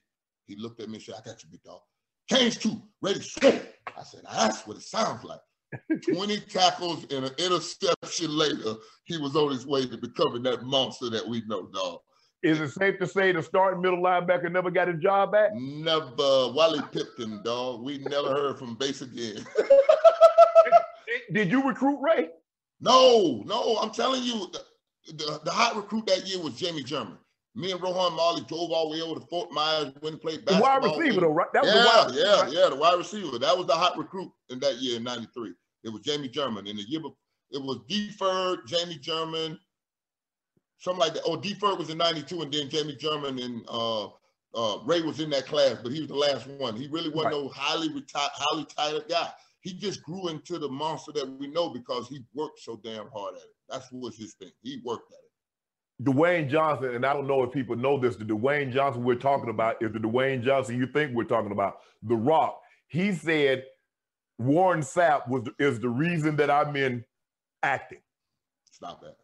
He 0.46 0.56
looked 0.56 0.80
at 0.80 0.88
me 0.88 0.96
and 0.96 1.02
said, 1.02 1.14
I 1.18 1.28
got 1.28 1.42
you, 1.42 1.50
big 1.50 1.62
dog. 1.62 1.80
Change 2.28 2.58
two, 2.58 2.82
ready, 3.02 3.20
swing. 3.20 3.60
I 3.96 4.02
said, 4.02 4.22
that's 4.30 4.66
what 4.66 4.78
it 4.78 4.82
sounds 4.82 5.22
like. 5.24 5.40
20 6.12 6.40
tackles 6.40 7.04
and 7.12 7.26
an 7.26 7.32
interception 7.38 8.36
later, 8.36 8.74
he 9.04 9.16
was 9.18 9.36
on 9.36 9.52
his 9.52 9.66
way 9.66 9.86
to 9.86 9.96
becoming 9.96 10.42
that 10.42 10.64
monster 10.64 11.08
that 11.10 11.26
we 11.26 11.42
know, 11.46 11.68
dog. 11.72 12.00
Is 12.42 12.58
it 12.60 12.70
safe 12.70 12.98
to 12.98 13.06
say 13.06 13.32
the 13.32 13.42
starting 13.42 13.82
middle 13.82 14.02
linebacker 14.02 14.50
never 14.50 14.70
got 14.70 14.88
his 14.88 14.98
job 15.00 15.32
back? 15.32 15.50
Never, 15.54 16.08
Wally 16.16 16.80
Pipton, 16.90 17.42
dog. 17.44 17.82
We 17.82 17.98
never 17.98 18.28
heard 18.28 18.58
from 18.58 18.76
base 18.76 19.02
again. 19.02 19.44
Did 21.32 21.50
you 21.50 21.66
recruit 21.66 21.98
Ray? 22.00 22.28
no, 22.80 23.42
no, 23.46 23.76
I'm 23.78 23.90
telling 23.90 24.22
you, 24.22 24.50
the, 24.52 25.12
the, 25.12 25.40
the 25.44 25.50
hot 25.50 25.76
recruit 25.76 26.06
that 26.06 26.26
year 26.26 26.40
was 26.40 26.54
Jammi 26.54 26.84
German. 26.84 27.18
Me 27.54 27.72
and 27.72 27.82
Rohan 27.82 28.14
Marley 28.14 28.42
drove 28.42 28.70
all 28.70 28.90
the 28.90 28.96
way 28.96 29.02
over 29.02 29.18
to 29.18 29.26
Fort 29.26 29.50
Myers, 29.50 29.92
went 30.02 30.14
and 30.14 30.20
played 30.20 30.46
The 30.46 30.60
wide 30.60 30.84
receiver, 30.84 31.20
though, 31.20 31.28
right? 31.28 31.52
That 31.52 31.64
was 31.64 31.74
yeah, 31.74 32.04
receiver, 32.04 32.26
yeah, 32.26 32.40
right? 32.42 32.52
yeah, 32.52 32.68
the 32.68 32.76
wide 32.76 32.98
receiver. 32.98 33.38
That 33.38 33.56
was 33.56 33.66
the 33.66 33.74
hot 33.74 33.98
recruit 33.98 34.30
in 34.50 34.60
that 34.60 34.76
year 34.76 34.96
in 34.98 35.04
'93. 35.04 35.52
It 35.82 35.88
was 35.88 36.02
Jammi 36.02 36.30
German. 36.30 36.68
In 36.68 36.76
the 36.76 36.82
year 36.82 37.00
before, 37.00 37.16
it 37.50 37.60
was 37.60 37.80
Deferred, 37.88 38.60
Jammi 38.68 39.00
German, 39.00 39.58
something 40.78 41.00
like 41.00 41.14
that. 41.14 41.22
Oh, 41.26 41.36
Deferred 41.36 41.78
was 41.78 41.90
in 41.90 41.98
'92, 41.98 42.42
and 42.42 42.52
then 42.52 42.68
Jammi 42.68 42.96
German 42.98 43.40
and 43.40 43.64
uh, 43.68 44.06
uh, 44.54 44.78
Ray 44.84 45.02
was 45.02 45.18
in 45.18 45.30
that 45.30 45.46
class, 45.46 45.76
but 45.82 45.90
he 45.90 46.00
was 46.00 46.08
the 46.08 46.14
last 46.14 46.46
one. 46.46 46.76
He 46.76 46.86
really 46.86 47.10
wasn't 47.10 47.34
no 47.34 47.48
highly 47.48 47.88
retired, 47.88 48.30
highly 48.32 48.64
tired 48.64 49.08
guy. 49.08 49.28
He 49.61 49.75
just 49.75 50.03
grew 50.03 50.29
into 50.29 50.59
the 50.59 50.68
monster 50.68 51.12
that 51.12 51.27
we 51.38 51.46
know 51.46 51.68
because 51.68 52.09
he 52.09 52.25
worked 52.35 52.61
so 52.61 52.81
damn 52.83 53.11
hard 53.14 53.35
at 53.37 53.42
it. 53.42 53.55
That's 53.68 53.90
was 53.92 54.16
his 54.16 54.35
thing. 54.35 54.51
He 54.62 54.81
worked 54.85 55.12
at 55.12 55.18
it. 55.18 55.31
Dwayne 56.03 56.49
Johnson, 56.49 56.94
and 56.94 57.05
I 57.05 57.12
don't 57.12 57.27
know 57.27 57.42
if 57.42 57.53
people 57.53 57.77
know 57.77 57.99
this, 57.99 58.16
the 58.16 58.25
Dwayne 58.25 58.73
Johnson 58.73 59.05
we're 59.05 59.16
talking 59.16 59.51
about 59.51 59.83
is 59.83 59.92
the 59.92 59.99
Dwayne 59.99 60.42
Johnson 60.42 60.79
you 60.79 60.87
think 60.87 61.14
we're 61.14 61.25
talking 61.25 61.53
about. 61.53 61.81
The 62.03 62.16
Rock. 62.16 62.59
He 62.88 63.12
said 63.12 63.64
Warren 64.38 64.81
Sapp 64.81 65.29
was 65.29 65.46
is 65.59 65.79
the 65.79 65.90
reason 65.90 66.37
that 66.37 66.51
I'm 66.51 66.75
in 66.75 67.05
acting. 67.62 68.01
Stop 68.70 69.03
that. 69.03 69.16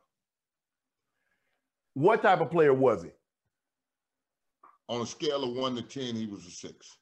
What 1.94 2.20
type 2.20 2.42
of 2.42 2.51
player 2.51 2.75
was 2.75 3.03
he? 3.03 3.11
On 4.88 5.01
a 5.01 5.07
scale 5.07 5.44
of 5.44 5.57
one 5.57 5.75
to 5.77 5.83
ten, 5.83 6.14
he 6.14 6.27
was 6.27 6.46
a 6.46 6.51
six, 6.51 6.99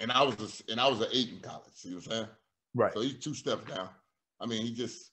and 0.00 0.10
I 0.10 0.24
was 0.24 0.34
a, 0.68 0.72
and 0.72 0.80
I 0.80 0.88
was 0.88 1.00
an 1.00 1.08
eight 1.12 1.30
in 1.30 1.38
college. 1.38 1.72
You 1.84 1.92
know 1.92 1.96
what 1.98 2.06
I'm 2.06 2.10
saying? 2.10 2.28
Right. 2.74 2.92
So 2.92 3.00
he's 3.00 3.18
two 3.18 3.34
steps 3.34 3.72
down. 3.72 3.88
I 4.40 4.46
mean, 4.46 4.62
he 4.64 4.74
just 4.74 5.12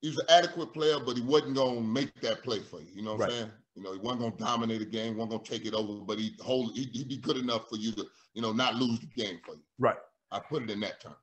he 0.00 0.08
was 0.08 0.18
an 0.18 0.26
adequate 0.30 0.72
player, 0.72 0.96
but 1.04 1.16
he 1.16 1.22
wasn't 1.22 1.54
gonna 1.56 1.80
make 1.80 2.18
that 2.22 2.42
play 2.42 2.60
for 2.60 2.80
you. 2.80 2.88
You 2.94 3.02
know 3.02 3.12
what 3.12 3.20
Right. 3.20 3.30
I'm 3.30 3.36
saying? 3.38 3.50
You 3.76 3.82
know, 3.82 3.92
he 3.92 3.98
wasn't 3.98 4.20
gonna 4.22 4.36
dominate 4.36 4.82
a 4.82 4.86
game, 4.86 5.16
wasn't 5.16 5.32
gonna 5.32 5.42
take 5.44 5.66
it 5.66 5.74
over, 5.74 6.04
but 6.04 6.18
he 6.18 6.34
hold 6.40 6.72
he, 6.74 6.84
he'd 6.92 7.08
be 7.08 7.18
good 7.18 7.36
enough 7.36 7.68
for 7.68 7.76
you 7.76 7.92
to, 7.92 8.06
you 8.34 8.42
know, 8.42 8.52
not 8.52 8.76
lose 8.76 8.98
the 9.00 9.06
game 9.06 9.40
for 9.44 9.54
you. 9.54 9.62
Right. 9.78 9.98
I 10.30 10.40
put 10.40 10.62
it 10.62 10.70
in 10.70 10.80
that 10.80 11.00
term. 11.00 11.16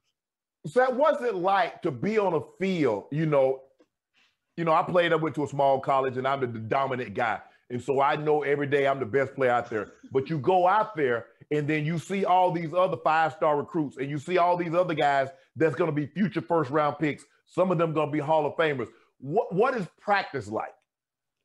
So 0.65 0.79
that 0.81 0.95
what's 0.95 1.21
it 1.21 1.35
like 1.35 1.81
to 1.83 1.91
be 1.91 2.17
on 2.17 2.33
a 2.33 2.41
field, 2.59 3.05
you 3.11 3.25
know, 3.25 3.63
you 4.57 4.65
know, 4.65 4.73
I 4.73 4.83
played, 4.83 5.13
I 5.13 5.15
went 5.15 5.35
to 5.35 5.43
a 5.43 5.47
small 5.47 5.79
college 5.79 6.17
and 6.17 6.27
I'm 6.27 6.41
the, 6.41 6.47
the 6.47 6.59
dominant 6.59 7.13
guy. 7.13 7.41
And 7.69 7.81
so 7.81 8.01
I 8.01 8.15
know 8.15 8.43
every 8.43 8.67
day 8.67 8.87
I'm 8.87 8.99
the 8.99 9.05
best 9.05 9.35
player 9.35 9.51
out 9.51 9.69
there. 9.69 9.93
But 10.11 10.29
you 10.29 10.39
go 10.39 10.67
out 10.67 10.95
there 10.95 11.27
and 11.51 11.67
then 11.67 11.85
you 11.85 11.97
see 11.99 12.25
all 12.25 12.51
these 12.51 12.73
other 12.73 12.97
five-star 12.97 13.57
recruits 13.57 13.97
and 13.97 14.09
you 14.09 14.19
see 14.19 14.37
all 14.37 14.57
these 14.57 14.73
other 14.73 14.93
guys 14.93 15.29
that's 15.55 15.75
going 15.75 15.89
to 15.89 15.95
be 15.95 16.05
future 16.07 16.41
first 16.41 16.69
round 16.69 16.97
picks. 16.99 17.25
Some 17.45 17.71
of 17.71 17.77
them 17.77 17.93
going 17.93 18.07
to 18.09 18.11
be 18.11 18.19
Hall 18.19 18.45
of 18.45 18.55
Famers. 18.55 18.89
What 19.19 19.53
what 19.53 19.75
is 19.75 19.87
practice 19.99 20.47
like? 20.47 20.73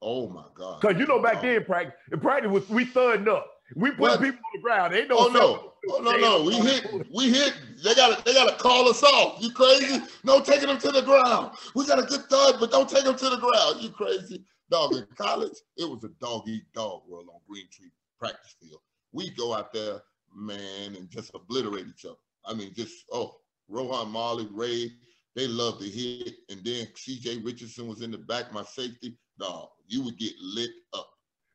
Oh 0.02 0.28
my 0.28 0.44
God. 0.54 0.80
Because 0.80 0.98
you 0.98 1.06
know 1.06 1.20
back 1.20 1.38
Oh. 1.38 1.42
then 1.42 1.64
practice, 1.64 1.94
in 2.10 2.20
practice 2.20 2.50
was 2.50 2.68
we 2.68 2.84
thudding 2.84 3.28
up. 3.28 3.46
We 3.76 3.90
put 3.90 4.00
What? 4.00 4.20
people 4.20 4.38
on 4.38 4.52
the 4.54 4.60
ground. 4.62 4.94
Ain't 4.94 5.08
no 5.08 5.16
Oh 5.18 5.28
no! 5.28 5.72
Oh 5.88 6.02
no! 6.02 6.16
No! 6.18 6.42
We 6.44 6.54
hit! 6.56 7.06
We 7.14 7.30
hit! 7.30 7.54
They 7.82 7.94
gotta! 7.94 8.22
They 8.24 8.34
gotta 8.34 8.56
call 8.56 8.88
us 8.88 9.02
off. 9.02 9.40
You 9.42 9.50
crazy? 9.52 10.02
No 10.24 10.40
taking 10.40 10.66
them 10.68 10.78
to 10.78 10.90
the 10.90 11.02
ground. 11.02 11.52
We 11.74 11.86
got 11.86 11.98
a 11.98 12.02
good 12.02 12.22
thud, 12.28 12.56
but 12.60 12.70
don't 12.70 12.88
take 12.88 13.04
them 13.04 13.16
to 13.16 13.30
the 13.30 13.38
ground. 13.38 13.80
You 13.80 13.90
crazy? 13.90 14.44
Dog 14.70 14.94
in 14.94 15.06
college, 15.16 15.52
it 15.76 15.88
was 15.88 16.04
a 16.04 16.08
dog 16.20 16.48
eat 16.48 16.64
dog 16.74 17.02
world 17.08 17.26
on 17.32 17.40
Green 17.48 17.66
Tree 17.70 17.90
practice 18.18 18.54
field. 18.60 18.80
We 19.12 19.30
go 19.30 19.54
out 19.54 19.72
there, 19.72 20.02
man, 20.34 20.96
and 20.96 21.08
just 21.10 21.30
obliterate 21.34 21.86
each 21.86 22.04
other. 22.04 22.16
I 22.44 22.54
mean, 22.54 22.72
just 22.74 23.04
oh, 23.12 23.36
Rohan 23.68 24.10
Marley, 24.10 24.48
Ray, 24.50 24.92
they 25.34 25.46
love 25.46 25.78
to 25.78 25.88
hit, 25.88 26.34
and 26.50 26.62
then 26.64 26.88
C.J. 26.94 27.38
Richardson 27.38 27.88
was 27.88 28.02
in 28.02 28.10
the 28.10 28.18
back, 28.18 28.52
my 28.52 28.64
safety. 28.64 29.16
Dog, 29.38 29.68
you 29.86 30.02
would 30.02 30.18
get 30.18 30.32
lit 30.40 30.70
up. 30.94 31.08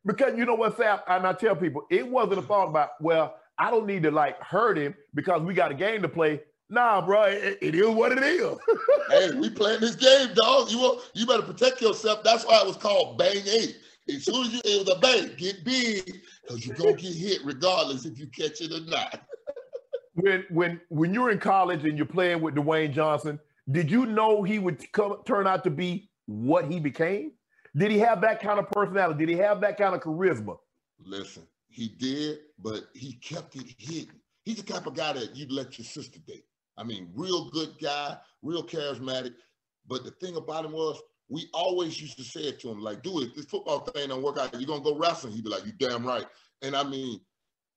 Because 0.05 0.37
you 0.37 0.45
know 0.45 0.55
what, 0.55 0.77
Sapp, 0.77 1.01
and 1.07 1.27
I 1.27 1.33
tell 1.33 1.55
people, 1.55 1.85
it 1.91 2.07
wasn't 2.07 2.39
a 2.39 2.41
thought 2.41 2.69
about, 2.69 2.91
well, 3.01 3.35
I 3.59 3.69
don't 3.69 3.85
need 3.85 4.03
to 4.03 4.11
like 4.11 4.41
hurt 4.41 4.77
him 4.77 4.95
because 5.13 5.41
we 5.41 5.53
got 5.53 5.71
a 5.71 5.75
game 5.75 6.01
to 6.01 6.09
play. 6.09 6.41
Nah, 6.69 7.05
bro, 7.05 7.23
it, 7.23 7.57
it 7.61 7.75
is 7.75 7.87
what 7.87 8.11
it 8.11 8.23
is. 8.23 8.57
hey, 9.09 9.31
we 9.37 9.49
playing 9.49 9.81
this 9.81 9.95
game, 9.95 10.29
dog. 10.33 10.69
You 10.69 10.79
want, 10.79 11.01
you 11.13 11.25
better 11.25 11.43
protect 11.43 11.81
yourself. 11.81 12.23
That's 12.23 12.45
why 12.45 12.61
it 12.61 12.67
was 12.67 12.77
called 12.77 13.17
Bang 13.17 13.41
Eight. 13.47 13.77
As 14.09 14.23
soon 14.23 14.45
as 14.47 14.53
you 14.53 14.79
was 14.79 14.89
a 14.89 14.99
bang, 14.99 15.31
get 15.37 15.63
big, 15.63 16.21
because 16.41 16.65
you're 16.65 16.75
gonna 16.75 16.93
get 16.93 17.13
hit 17.13 17.41
regardless 17.43 18.05
if 18.05 18.17
you 18.17 18.27
catch 18.27 18.61
it 18.61 18.71
or 18.71 18.89
not. 18.89 19.21
when 20.13 20.45
when 20.49 20.81
when 20.89 21.13
you're 21.13 21.31
in 21.31 21.39
college 21.39 21.85
and 21.85 21.97
you're 21.97 22.05
playing 22.05 22.41
with 22.41 22.55
Dwayne 22.55 22.93
Johnson, 22.93 23.39
did 23.71 23.91
you 23.91 24.05
know 24.05 24.43
he 24.43 24.59
would 24.59 24.91
come 24.93 25.17
turn 25.25 25.45
out 25.47 25.63
to 25.65 25.69
be 25.69 26.09
what 26.25 26.71
he 26.71 26.79
became? 26.79 27.33
Did 27.75 27.91
he 27.91 27.99
have 27.99 28.21
that 28.21 28.41
kind 28.41 28.59
of 28.59 28.69
personality? 28.71 29.25
Did 29.25 29.29
he 29.35 29.39
have 29.41 29.61
that 29.61 29.77
kind 29.77 29.93
of 29.93 30.01
charisma? 30.01 30.57
Listen, 31.03 31.43
he 31.69 31.89
did, 31.89 32.39
but 32.59 32.85
he 32.93 33.13
kept 33.13 33.55
it 33.55 33.67
hidden. 33.77 34.19
He's 34.45 34.57
the 34.57 34.73
type 34.73 34.87
of 34.87 34.95
guy 34.95 35.13
that 35.13 35.35
you'd 35.35 35.51
let 35.51 35.77
your 35.77 35.85
sister 35.85 36.19
date. 36.25 36.45
I 36.77 36.83
mean, 36.83 37.09
real 37.13 37.49
good 37.49 37.75
guy, 37.81 38.17
real 38.41 38.63
charismatic. 38.63 39.33
But 39.87 40.03
the 40.03 40.11
thing 40.11 40.37
about 40.37 40.65
him 40.65 40.71
was, 40.71 40.99
we 41.29 41.49
always 41.53 41.99
used 42.01 42.17
to 42.17 42.23
say 42.23 42.41
it 42.41 42.59
to 42.61 42.69
him, 42.69 42.79
like, 42.79 43.03
dude, 43.03 43.29
if 43.29 43.35
this 43.35 43.45
football 43.45 43.79
thing 43.79 44.09
don't 44.09 44.23
work 44.23 44.37
out, 44.37 44.53
you're 44.59 44.67
gonna 44.67 44.83
go 44.83 44.97
wrestling. 44.97 45.33
He'd 45.33 45.43
be 45.43 45.49
like, 45.49 45.65
you 45.65 45.73
damn 45.77 46.05
right. 46.05 46.25
And 46.61 46.75
I 46.75 46.83
mean, 46.83 47.19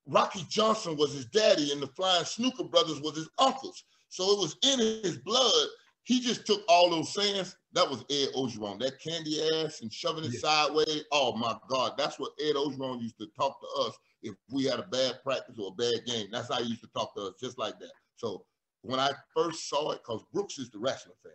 Rocky 0.07 0.45
Johnson 0.49 0.97
was 0.97 1.13
his 1.13 1.27
daddy, 1.27 1.73
and 1.73 1.83
the 1.83 1.87
Flying 1.89 2.25
Snooker 2.25 2.65
Brothers 2.65 3.01
was 3.01 3.17
his 3.17 3.29
uncles. 3.39 3.85
So 4.09 4.25
it 4.33 4.39
was 4.39 4.57
in 4.63 4.79
his 5.05 5.19
blood. 5.19 5.69
He 6.05 6.21
just 6.21 6.47
took 6.47 6.63
all 6.69 6.91
those 6.91 7.13
sayings. 7.13 7.57
That 7.73 7.89
was 7.89 8.05
Ed 8.11 8.31
Orgeron, 8.35 8.81
that 8.81 8.99
candy 9.01 9.41
ass 9.55 9.81
and 9.83 9.93
shoving 9.93 10.25
it 10.25 10.33
Yeah. 10.33 10.41
sideways. 10.41 11.05
Oh 11.13 11.37
my 11.37 11.57
God, 11.69 11.93
that's 11.97 12.19
what 12.19 12.33
Ed 12.41 12.57
Orgeron 12.57 13.01
used 13.01 13.19
to 13.19 13.27
talk 13.39 13.61
to 13.61 13.83
us 13.83 13.97
if 14.23 14.35
we 14.51 14.65
had 14.65 14.81
a 14.81 14.85
bad 14.85 15.23
practice 15.23 15.57
or 15.59 15.69
a 15.69 15.75
bad 15.75 16.05
game. 16.07 16.29
That's 16.33 16.49
how 16.53 16.61
he 16.63 16.71
used 16.71 16.83
to 16.83 16.89
talk 16.89 17.15
to 17.15 17.23
us, 17.29 17.35
just 17.41 17.59
like 17.59 17.79
that. 17.79 17.93
So 18.17 18.45
when 18.83 18.99
I 18.99 19.13
first 19.37 19.69
saw 19.69 19.93
it, 19.93 20.01
because 20.05 20.25
Brooks 20.33 20.59
is 20.59 20.71
the 20.71 20.79
wrestling 20.79 21.17
fan. 21.23 21.33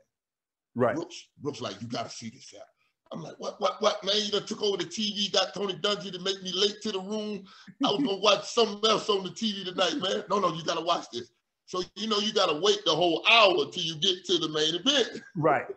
Right. 0.75 0.95
Brooks, 0.95 1.27
Brooks, 1.41 1.61
like, 1.61 1.81
you 1.81 1.87
gotta 1.87 2.09
see 2.09 2.29
this 2.29 2.53
out. 2.57 2.65
I'm 3.11 3.21
like, 3.21 3.35
what, 3.37 3.61
what, 3.61 3.81
what, 3.81 4.03
man? 4.03 4.15
You 4.17 4.31
done 4.31 4.45
took 4.45 4.61
over 4.61 4.77
the 4.77 4.83
TV, 4.85 5.31
got 5.31 5.53
Tony 5.53 5.73
Dungy 5.75 6.11
to 6.11 6.19
make 6.19 6.41
me 6.43 6.51
late 6.53 6.81
to 6.81 6.91
the 6.91 6.99
room. 6.99 7.43
I 7.85 7.91
was 7.91 8.03
gonna 8.03 8.17
watch 8.17 8.45
something 8.47 8.89
else 8.89 9.09
on 9.09 9.23
the 9.23 9.29
TV 9.29 9.63
tonight, 9.63 9.95
man. 10.01 10.23
No, 10.29 10.39
no, 10.39 10.53
you 10.53 10.63
gotta 10.65 10.81
watch 10.81 11.05
this. 11.13 11.29
So 11.67 11.81
you 11.95 12.07
know 12.07 12.17
you 12.19 12.33
gotta 12.33 12.59
wait 12.61 12.79
the 12.85 12.95
whole 12.95 13.23
hour 13.29 13.71
till 13.71 13.83
you 13.83 13.95
get 13.99 14.25
to 14.25 14.37
the 14.37 14.49
main 14.49 14.75
event. 14.75 15.21
Right. 15.35 15.65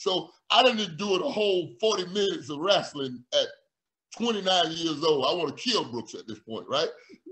So 0.00 0.30
I 0.48 0.62
didn't 0.62 0.96
do 0.96 1.16
it 1.16 1.22
a 1.22 1.28
whole 1.28 1.74
40 1.80 2.06
minutes 2.12 2.50
of 2.50 2.60
wrestling 2.60 3.24
at 3.34 3.48
29 4.16 4.44
years 4.70 5.02
old. 5.02 5.26
I 5.26 5.34
want 5.36 5.48
to 5.56 5.60
kill 5.60 5.90
Brooks 5.90 6.14
at 6.14 6.24
this 6.28 6.38
point, 6.38 6.68
right? 6.68 6.86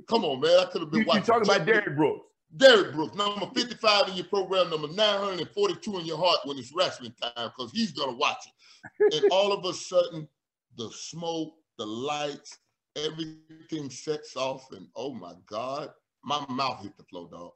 Come 0.09 0.25
on, 0.25 0.41
man. 0.41 0.59
I 0.59 0.65
could 0.65 0.81
have 0.83 0.89
You, 0.89 0.91
been 0.91 1.01
you 1.03 1.07
watching. 1.07 1.23
talking 1.23 1.43
about. 1.49 1.65
Derrick 1.65 1.95
Brooks? 1.97 2.27
Derrick 2.55 2.93
Brooks, 2.93 3.17
number 3.17 3.47
55 3.55 4.09
in 4.09 4.15
your 4.15 4.27
program, 4.27 4.71
number 4.71 4.89
942 4.89 5.99
in 5.99 6.07
your 6.07 6.19
heart 6.19 6.39
when 6.45 6.59
it's 6.59 6.73
wrestling 6.75 7.15
time, 7.21 7.51
because 7.57 7.73
he's 7.73 7.93
gonna 7.93 8.17
watch 8.17 8.39
it. 8.47 9.15
And 9.15 9.25
all 9.33 9.53
of 9.53 9.65
a 9.65 9.75
sudden, 9.75 10.29
the 10.77 10.91
smoke, 10.91 11.55
the 11.79 11.87
lights, 11.87 12.59
everything 12.97 13.91
sets 13.91 14.37
off, 14.37 14.67
and 14.73 14.87
oh 14.97 15.13
my 15.13 15.35
God, 15.47 15.91
my 16.25 16.45
mouth 16.49 16.83
hit 16.83 16.97
the 16.97 17.05
floor, 17.05 17.29
dog. 17.31 17.53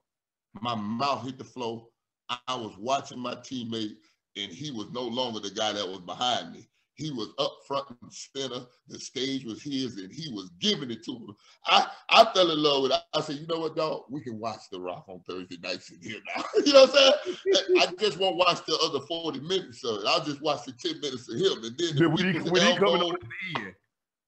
My 0.60 0.74
mouth 0.74 1.24
hit 1.24 1.38
the 1.38 1.44
floor. 1.44 1.86
I 2.28 2.54
was 2.54 2.76
watching 2.78 3.18
my 3.18 3.34
teammate, 3.36 3.96
and 4.36 4.52
he 4.52 4.70
was 4.70 4.90
no 4.90 5.02
longer 5.02 5.40
the 5.40 5.50
guy 5.50 5.72
that 5.72 5.88
was 5.88 6.00
behind 6.00 6.52
me. 6.52 6.68
He 7.00 7.10
was 7.10 7.28
up 7.38 7.56
front 7.66 7.86
and 8.02 8.12
center. 8.12 8.66
The 8.88 8.98
stage 8.98 9.46
was 9.46 9.62
his, 9.62 9.96
and 9.96 10.12
he 10.12 10.30
was 10.34 10.50
giving 10.60 10.90
it 10.90 11.02
to 11.04 11.12
him. 11.12 11.34
I, 11.64 11.86
I 12.10 12.30
fell 12.34 12.50
in 12.50 12.62
love 12.62 12.82
with 12.82 12.92
it. 12.92 12.98
I 13.14 13.20
said, 13.22 13.36
you 13.36 13.46
know 13.46 13.60
what, 13.60 13.74
dog? 13.74 14.02
We 14.10 14.20
can 14.20 14.38
watch 14.38 14.60
The 14.70 14.78
Rock 14.78 15.06
on 15.08 15.20
Thursday 15.20 15.56
nights 15.62 15.90
in 15.90 16.00
here 16.02 16.20
now. 16.36 16.44
you 16.66 16.74
know 16.74 16.82
what 16.82 17.16
I'm 17.26 17.34
saying? 17.46 17.78
I 17.80 17.86
just 17.98 18.18
won't 18.18 18.36
watch 18.36 18.66
the 18.66 18.76
other 18.84 19.00
40 19.06 19.40
minutes 19.40 19.82
of 19.82 20.00
it. 20.00 20.06
I'll 20.06 20.22
just 20.22 20.42
watch 20.42 20.66
the 20.66 20.72
10 20.72 21.00
minutes 21.00 21.26
of 21.30 21.36
him. 21.36 21.64
And 21.64 21.78
then 21.78 21.96
the 21.96 22.10
when 22.10 22.34
he, 22.34 22.50
when 22.50 22.62
he 22.62 22.76
coming 22.76 23.02
on 23.02 23.16
the 23.18 23.60
end. 23.60 23.74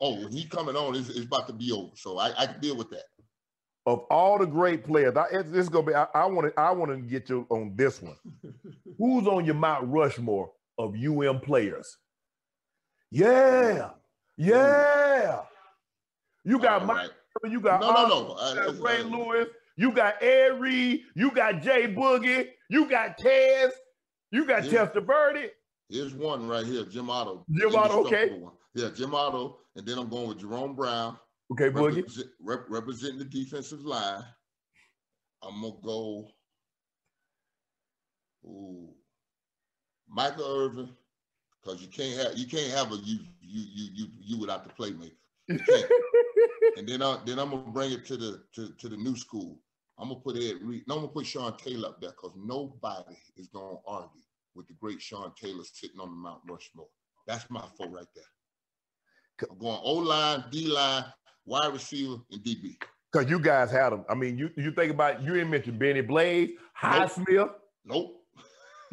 Oh, 0.00 0.22
when 0.22 0.32
he 0.32 0.46
coming 0.46 0.74
on, 0.74 0.96
it's, 0.96 1.10
it's 1.10 1.26
about 1.26 1.46
to 1.48 1.52
be 1.52 1.72
over. 1.72 1.92
So 1.94 2.18
I, 2.18 2.32
I 2.38 2.46
can 2.46 2.60
deal 2.60 2.76
with 2.76 2.88
that. 2.90 3.04
Of 3.84 4.06
all 4.10 4.38
the 4.38 4.46
great 4.46 4.86
players, 4.86 5.14
I, 5.16 5.42
this 5.42 5.64
is 5.64 5.68
gonna 5.68 5.86
be. 5.86 5.92
I 5.92 6.24
want 6.26 6.46
to. 6.46 6.60
I 6.60 6.70
want 6.70 6.92
to 6.92 6.98
get 6.98 7.28
you 7.28 7.46
on 7.50 7.72
this 7.74 8.00
one. 8.00 8.16
Who's 8.98 9.26
on 9.26 9.44
your 9.44 9.56
Mount 9.56 9.88
Rushmore 9.88 10.52
of 10.78 10.94
UM 10.94 11.40
players? 11.40 11.98
Yeah, 13.12 13.90
yeah. 14.38 15.42
You 16.46 16.58
got 16.58 16.86
Mike. 16.86 17.10
You 17.44 17.60
got 17.60 17.82
no, 17.82 17.92
no, 17.92 18.08
no. 18.08 18.36
Uh, 18.38 18.54
you 18.54 18.72
got 18.72 18.80
Ray 18.82 19.00
uh, 19.00 19.04
Lewis. 19.04 19.48
You 19.76 19.92
got 19.92 20.22
Ed 20.22 20.58
Reed. 20.58 21.02
You 21.14 21.30
got 21.30 21.60
Jay 21.60 21.86
Boogie. 21.86 22.48
You 22.70 22.88
got 22.88 23.18
Tez. 23.18 23.72
You 24.30 24.46
got 24.46 24.64
Here's, 24.64 24.88
Birdie. 24.88 25.50
Here's 25.90 26.14
one 26.14 26.48
right 26.48 26.64
here, 26.64 26.86
Jim 26.86 27.10
Otto. 27.10 27.44
Jim 27.50 27.76
Otto, 27.76 28.06
okay. 28.06 28.30
One. 28.30 28.54
Yeah, 28.74 28.88
Jim 28.94 29.14
Otto, 29.14 29.58
and 29.76 29.86
then 29.86 29.98
I'm 29.98 30.08
going 30.08 30.28
with 30.28 30.40
Jerome 30.40 30.74
Brown. 30.74 31.18
Okay, 31.52 31.68
Boogie. 31.68 31.96
Represent, 31.96 32.28
rep, 32.40 32.64
representing 32.70 33.18
the 33.18 33.26
defensive 33.26 33.84
line. 33.84 34.24
I'm 35.42 35.60
gonna 35.60 35.74
go. 35.82 36.28
Ooh, 38.46 38.88
Michael 40.08 40.46
Irvin, 40.46 40.88
because 41.62 41.80
you 41.80 41.88
can't 41.88 42.20
have 42.20 42.36
you 42.36 42.46
can't 42.46 42.72
have 42.72 42.92
a 42.92 42.96
you 42.96 43.18
you 43.40 43.62
you 43.72 43.88
you 43.94 44.06
you 44.20 44.38
without 44.38 44.64
the 44.64 44.72
playmaker. 44.72 45.12
and 45.48 46.88
then 46.88 47.02
I 47.02 47.18
then 47.24 47.38
I'm 47.38 47.50
gonna 47.50 47.70
bring 47.70 47.92
it 47.92 48.04
to 48.06 48.16
the 48.16 48.42
to, 48.54 48.72
to 48.78 48.88
the 48.88 48.96
new 48.96 49.16
school. 49.16 49.58
I'm 49.98 50.08
gonna 50.08 50.20
put 50.20 50.36
Ed 50.36 50.56
Reed. 50.62 50.84
No, 50.86 50.94
I'm 50.96 51.00
gonna 51.02 51.12
put 51.12 51.26
Sean 51.26 51.56
Taylor 51.56 51.88
up 51.88 52.00
there 52.00 52.10
because 52.10 52.32
nobody 52.36 53.16
is 53.36 53.48
gonna 53.48 53.76
argue 53.86 54.22
with 54.54 54.66
the 54.66 54.74
great 54.74 55.00
Sean 55.00 55.32
Taylor 55.40 55.64
sitting 55.64 56.00
on 56.00 56.10
the 56.10 56.16
Mount 56.16 56.40
Rushmore. 56.48 56.88
That's 57.26 57.48
my 57.50 57.64
four 57.76 57.88
right 57.88 58.06
there. 58.14 58.24
I'm 59.50 59.58
going 59.58 59.80
O 59.82 59.94
line, 59.94 60.44
D 60.50 60.66
line, 60.66 61.04
wide 61.44 61.72
receiver, 61.72 62.16
and 62.30 62.42
DB. 62.42 62.76
Because 63.12 63.28
you 63.28 63.38
guys 63.38 63.70
had 63.70 63.90
them. 63.90 64.04
I 64.08 64.14
mean, 64.14 64.38
you 64.38 64.50
you 64.56 64.72
think 64.72 64.92
about 64.92 65.22
you 65.22 65.34
didn't 65.34 65.50
mention 65.50 65.78
Bennie 65.78 66.00
Blades, 66.00 66.52
Highsmith. 66.80 67.50
Nope. 67.84 68.16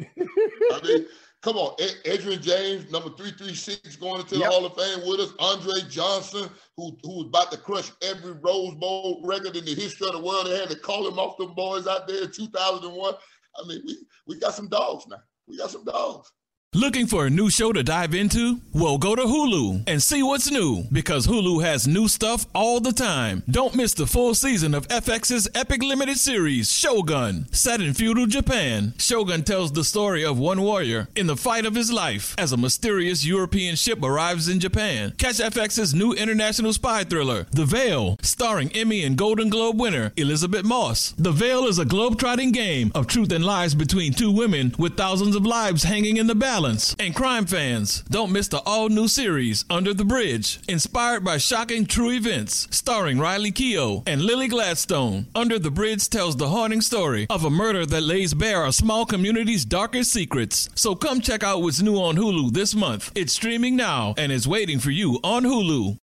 I 0.00 0.80
mean, 0.82 1.06
come 1.42 1.56
on, 1.56 1.76
Edgerrin 2.04 2.40
James, 2.40 2.90
number 2.90 3.10
three 3.10 3.32
three 3.32 3.54
six, 3.54 3.96
going 3.96 4.20
into 4.20 4.36
yep. 4.36 4.48
the 4.48 4.54
Hall 4.54 4.66
of 4.66 4.74
Fame 4.76 5.06
with 5.06 5.20
us. 5.20 5.32
Andre 5.38 5.80
Johnson, 5.88 6.48
who 6.76 6.96
who 7.02 7.18
was 7.18 7.26
about 7.26 7.50
to 7.52 7.58
crush 7.58 7.90
every 8.02 8.32
Rose 8.32 8.74
Bowl 8.74 9.20
record 9.24 9.56
in 9.56 9.64
the 9.64 9.74
history 9.74 10.08
of 10.08 10.14
the 10.14 10.22
world. 10.22 10.46
They 10.46 10.58
had 10.58 10.70
to 10.70 10.78
call 10.78 11.06
him 11.06 11.18
off 11.18 11.38
them 11.38 11.54
boys 11.54 11.86
out 11.86 12.06
there 12.06 12.24
in 12.24 12.30
2001. 12.30 13.14
I 13.56 13.66
mean, 13.66 13.82
we 13.86 13.98
we 14.26 14.38
got 14.38 14.54
some 14.54 14.68
dogs 14.68 15.06
now. 15.08 15.22
We 15.46 15.58
got 15.58 15.70
some 15.70 15.84
dogs. 15.84 16.30
Looking 16.72 17.08
for 17.08 17.26
a 17.26 17.30
new 17.30 17.50
show 17.50 17.72
to 17.72 17.82
dive 17.82 18.14
into? 18.14 18.60
Well, 18.72 18.96
go 18.96 19.16
to 19.16 19.22
Hulu 19.24 19.82
and 19.88 20.00
see 20.00 20.22
what's 20.22 20.52
new 20.52 20.84
because 20.92 21.26
Hulu 21.26 21.64
has 21.64 21.88
new 21.88 22.06
stuff 22.06 22.46
all 22.54 22.78
the 22.78 22.92
time. 22.92 23.42
Don't 23.50 23.74
miss 23.74 23.92
the 23.92 24.06
full 24.06 24.36
season 24.36 24.72
of 24.72 24.86
FX's 24.86 25.48
epic 25.52 25.82
limited 25.82 26.16
series, 26.16 26.70
Shogun. 26.72 27.48
Set 27.50 27.80
in 27.80 27.92
feudal 27.92 28.26
Japan, 28.26 28.94
Shogun 28.98 29.42
tells 29.42 29.72
the 29.72 29.82
story 29.82 30.24
of 30.24 30.38
one 30.38 30.62
warrior 30.62 31.08
in 31.16 31.26
the 31.26 31.36
fight 31.36 31.66
of 31.66 31.74
his 31.74 31.90
life 31.90 32.36
as 32.38 32.52
a 32.52 32.56
mysterious 32.56 33.26
European 33.26 33.74
ship 33.74 34.00
arrives 34.00 34.48
in 34.48 34.60
Japan. 34.60 35.12
Catch 35.18 35.38
FX's 35.38 35.92
new 35.92 36.12
international 36.12 36.72
spy 36.72 37.02
thriller, 37.02 37.48
The 37.50 37.64
Veil, 37.64 38.16
starring 38.22 38.70
Emmy 38.76 39.02
and 39.02 39.18
Golden 39.18 39.50
Globe 39.50 39.80
winner 39.80 40.12
Elisabeth 40.16 40.64
Moss. 40.64 41.14
The 41.18 41.32
Veil 41.32 41.66
is 41.66 41.80
a 41.80 41.84
globe-trotting 41.84 42.52
game 42.52 42.92
of 42.94 43.08
truth 43.08 43.32
and 43.32 43.44
lies 43.44 43.74
between 43.74 44.12
two 44.12 44.30
women 44.30 44.72
with 44.78 44.96
thousands 44.96 45.34
of 45.34 45.44
lives 45.44 45.82
hanging 45.82 46.16
in 46.16 46.28
the 46.28 46.34
balance 46.36 46.59
balance. 46.60 46.94
And 46.98 47.14
crime 47.14 47.46
fans, 47.46 48.02
don't 48.10 48.32
miss 48.32 48.48
the 48.48 48.60
all 48.66 48.88
new 48.88 49.08
series, 49.08 49.64
Under 49.70 49.94
the 49.94 50.04
Bridge, 50.04 50.60
inspired 50.68 51.24
by 51.24 51.38
shocking 51.38 51.86
true 51.86 52.10
events, 52.10 52.68
starring 52.70 53.18
Riley 53.18 53.52
Keough 53.52 54.02
and 54.06 54.22
Lily 54.22 54.48
Gladstone. 54.48 55.26
Under 55.34 55.58
the 55.58 55.70
Bridge 55.70 56.08
tells 56.08 56.36
the 56.36 56.48
haunting 56.48 56.82
story 56.82 57.26
of 57.30 57.44
a 57.44 57.50
murder 57.50 57.86
that 57.86 58.02
lays 58.02 58.34
bare 58.34 58.66
a 58.66 58.72
small 58.72 59.06
community's 59.06 59.64
darkest 59.64 60.12
secrets. 60.12 60.68
So 60.74 60.94
come 60.94 61.20
check 61.20 61.42
out 61.42 61.62
what's 61.62 61.80
new 61.80 61.96
on 61.96 62.16
Hulu 62.16 62.52
this 62.52 62.74
month. 62.74 63.10
It's 63.14 63.32
streaming 63.32 63.76
now 63.76 64.14
and 64.18 64.30
is 64.30 64.46
waiting 64.46 64.78
for 64.78 64.90
you 64.90 65.18
on 65.24 65.44
Hulu. 65.44 65.96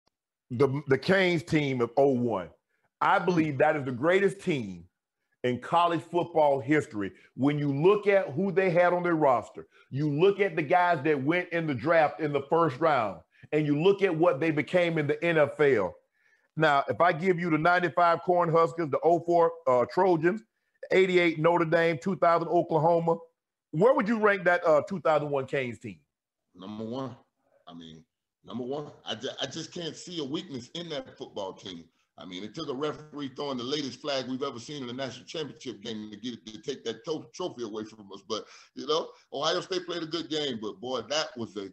The, 0.52 0.82
the 0.86 0.98
Canes 0.98 1.42
team 1.42 1.80
of 1.80 1.90
01. 1.96 2.48
I 3.00 3.18
believe 3.18 3.58
that 3.58 3.76
is 3.76 3.84
the 3.84 3.92
greatest 3.92 4.40
team 4.40 4.85
in 5.46 5.60
college 5.60 6.02
football 6.02 6.58
history 6.58 7.12
when 7.36 7.58
you 7.58 7.72
look 7.72 8.06
at 8.06 8.30
who 8.32 8.50
they 8.50 8.68
had 8.68 8.92
on 8.92 9.02
their 9.02 9.14
roster, 9.14 9.66
you 9.90 10.10
look 10.10 10.40
at 10.40 10.56
the 10.56 10.62
guys 10.62 11.02
that 11.04 11.22
went 11.22 11.48
in 11.50 11.66
the 11.66 11.74
draft 11.74 12.20
in 12.20 12.32
the 12.32 12.42
first 12.42 12.78
round, 12.80 13.20
and 13.52 13.64
you 13.64 13.80
look 13.80 14.02
at 14.02 14.14
what 14.14 14.40
they 14.40 14.50
became 14.50 14.98
in 14.98 15.06
the 15.06 15.14
NFL. 15.16 15.92
Now, 16.56 16.84
if 16.88 17.00
I 17.00 17.12
give 17.12 17.38
you 17.38 17.50
the 17.50 17.58
95 17.58 18.20
Cornhuskers, 18.26 18.90
the 18.90 18.98
04 19.02 19.52
uh, 19.66 19.84
Trojans, 19.92 20.42
88 20.90 21.38
Notre 21.38 21.64
Dame, 21.64 21.98
2000 22.02 22.48
Oklahoma, 22.48 23.16
where 23.70 23.94
would 23.94 24.08
you 24.08 24.18
rank 24.18 24.44
that 24.44 24.66
uh, 24.66 24.82
2001 24.88 25.46
Canes 25.46 25.78
team? 25.78 25.98
Number 26.54 26.84
one. 26.84 27.14
I 27.68 27.74
mean, 27.74 28.02
number 28.44 28.64
one. 28.64 28.86
I 29.04 29.14
just, 29.14 29.36
I 29.40 29.46
just 29.46 29.72
can't 29.72 29.94
see 29.94 30.18
a 30.20 30.24
weakness 30.24 30.70
in 30.74 30.88
that 30.88 31.18
football 31.18 31.52
team. 31.52 31.84
I 32.18 32.24
mean, 32.24 32.42
it 32.42 32.54
took 32.54 32.68
a 32.70 32.74
referee 32.74 33.32
throwing 33.36 33.58
the 33.58 33.64
latest 33.64 34.00
flag 34.00 34.26
we've 34.26 34.42
ever 34.42 34.58
seen 34.58 34.82
in 34.82 34.88
a 34.88 34.92
national 34.92 35.26
championship 35.26 35.82
game 35.82 36.10
to 36.10 36.16
get 36.16 36.34
it, 36.34 36.46
to 36.46 36.62
take 36.62 36.84
that 36.84 37.04
to- 37.04 37.26
trophy 37.34 37.62
away 37.62 37.84
from 37.84 38.10
us. 38.12 38.22
But 38.26 38.46
you 38.74 38.86
know, 38.86 39.10
Ohio 39.32 39.60
State 39.60 39.86
played 39.86 40.02
a 40.02 40.06
good 40.06 40.30
game, 40.30 40.58
but 40.60 40.80
boy, 40.80 41.02
that 41.02 41.36
was 41.36 41.56
a 41.56 41.70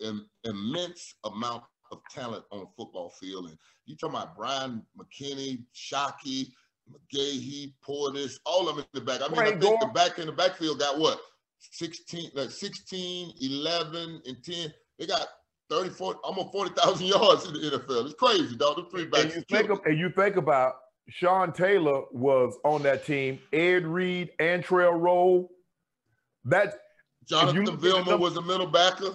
an 0.00 0.26
immense 0.44 1.14
amount 1.24 1.62
of 1.92 2.00
talent 2.10 2.44
on 2.50 2.60
the 2.60 2.66
football 2.76 3.10
field. 3.20 3.48
And 3.48 3.58
you 3.86 3.96
talking 3.96 4.16
about 4.16 4.36
Bryant 4.36 4.82
McKinnie, 4.98 5.64
Shockey, 5.74 6.48
McGahee, 6.90 7.74
Portis, 7.86 8.38
all 8.46 8.68
of 8.68 8.76
them 8.76 8.86
in 8.94 9.00
the 9.00 9.04
back. 9.04 9.20
I 9.22 9.28
mean, 9.28 9.38
right, 9.38 9.56
I 9.56 9.60
think 9.60 9.80
the 9.80 9.86
back 9.88 10.18
in 10.18 10.26
the 10.26 10.32
backfield 10.32 10.78
got 10.78 10.98
what 10.98 11.20
16, 11.58 12.30
like 12.34 12.50
16, 12.50 13.34
11, 13.40 14.22
and 14.26 14.42
10. 14.42 14.72
They 14.98 15.06
got 15.06 15.26
30, 15.72 15.90
40, 15.90 16.18
almost 16.22 16.52
40,000 16.52 17.06
yards 17.06 17.46
in 17.46 17.54
the 17.54 17.58
NFL. 17.60 18.04
It's 18.04 18.14
crazy, 18.14 18.56
dog. 18.56 18.76
The 18.76 18.84
three 18.90 19.06
backs. 19.06 19.24
And 19.24 19.34
you, 19.34 19.42
think 19.42 19.70
of, 19.70 19.80
and 19.86 19.98
you 19.98 20.10
think 20.10 20.36
about 20.36 20.74
Sean 21.08 21.52
Taylor 21.52 22.02
was 22.12 22.58
on 22.64 22.82
that 22.82 23.06
team, 23.06 23.38
Ed 23.52 23.86
Reed, 23.86 24.30
Antrel 24.38 25.00
Rolle. 25.00 25.50
That 26.44 26.74
Jonathan 27.28 27.78
Vilma 27.78 28.16
was 28.16 28.36
a 28.36 28.42
middle 28.42 28.66
backer. 28.66 29.14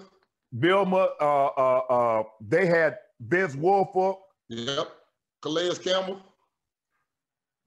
Vilma, 0.54 1.10
uh, 1.20 1.46
uh, 1.46 1.78
uh, 1.90 2.24
they 2.42 2.66
had 2.66 2.98
Vince 3.20 3.56
Wilfork. 3.56 4.18
Yep. 4.50 4.90
Calais 5.42 5.76
Campbell. 5.84 6.22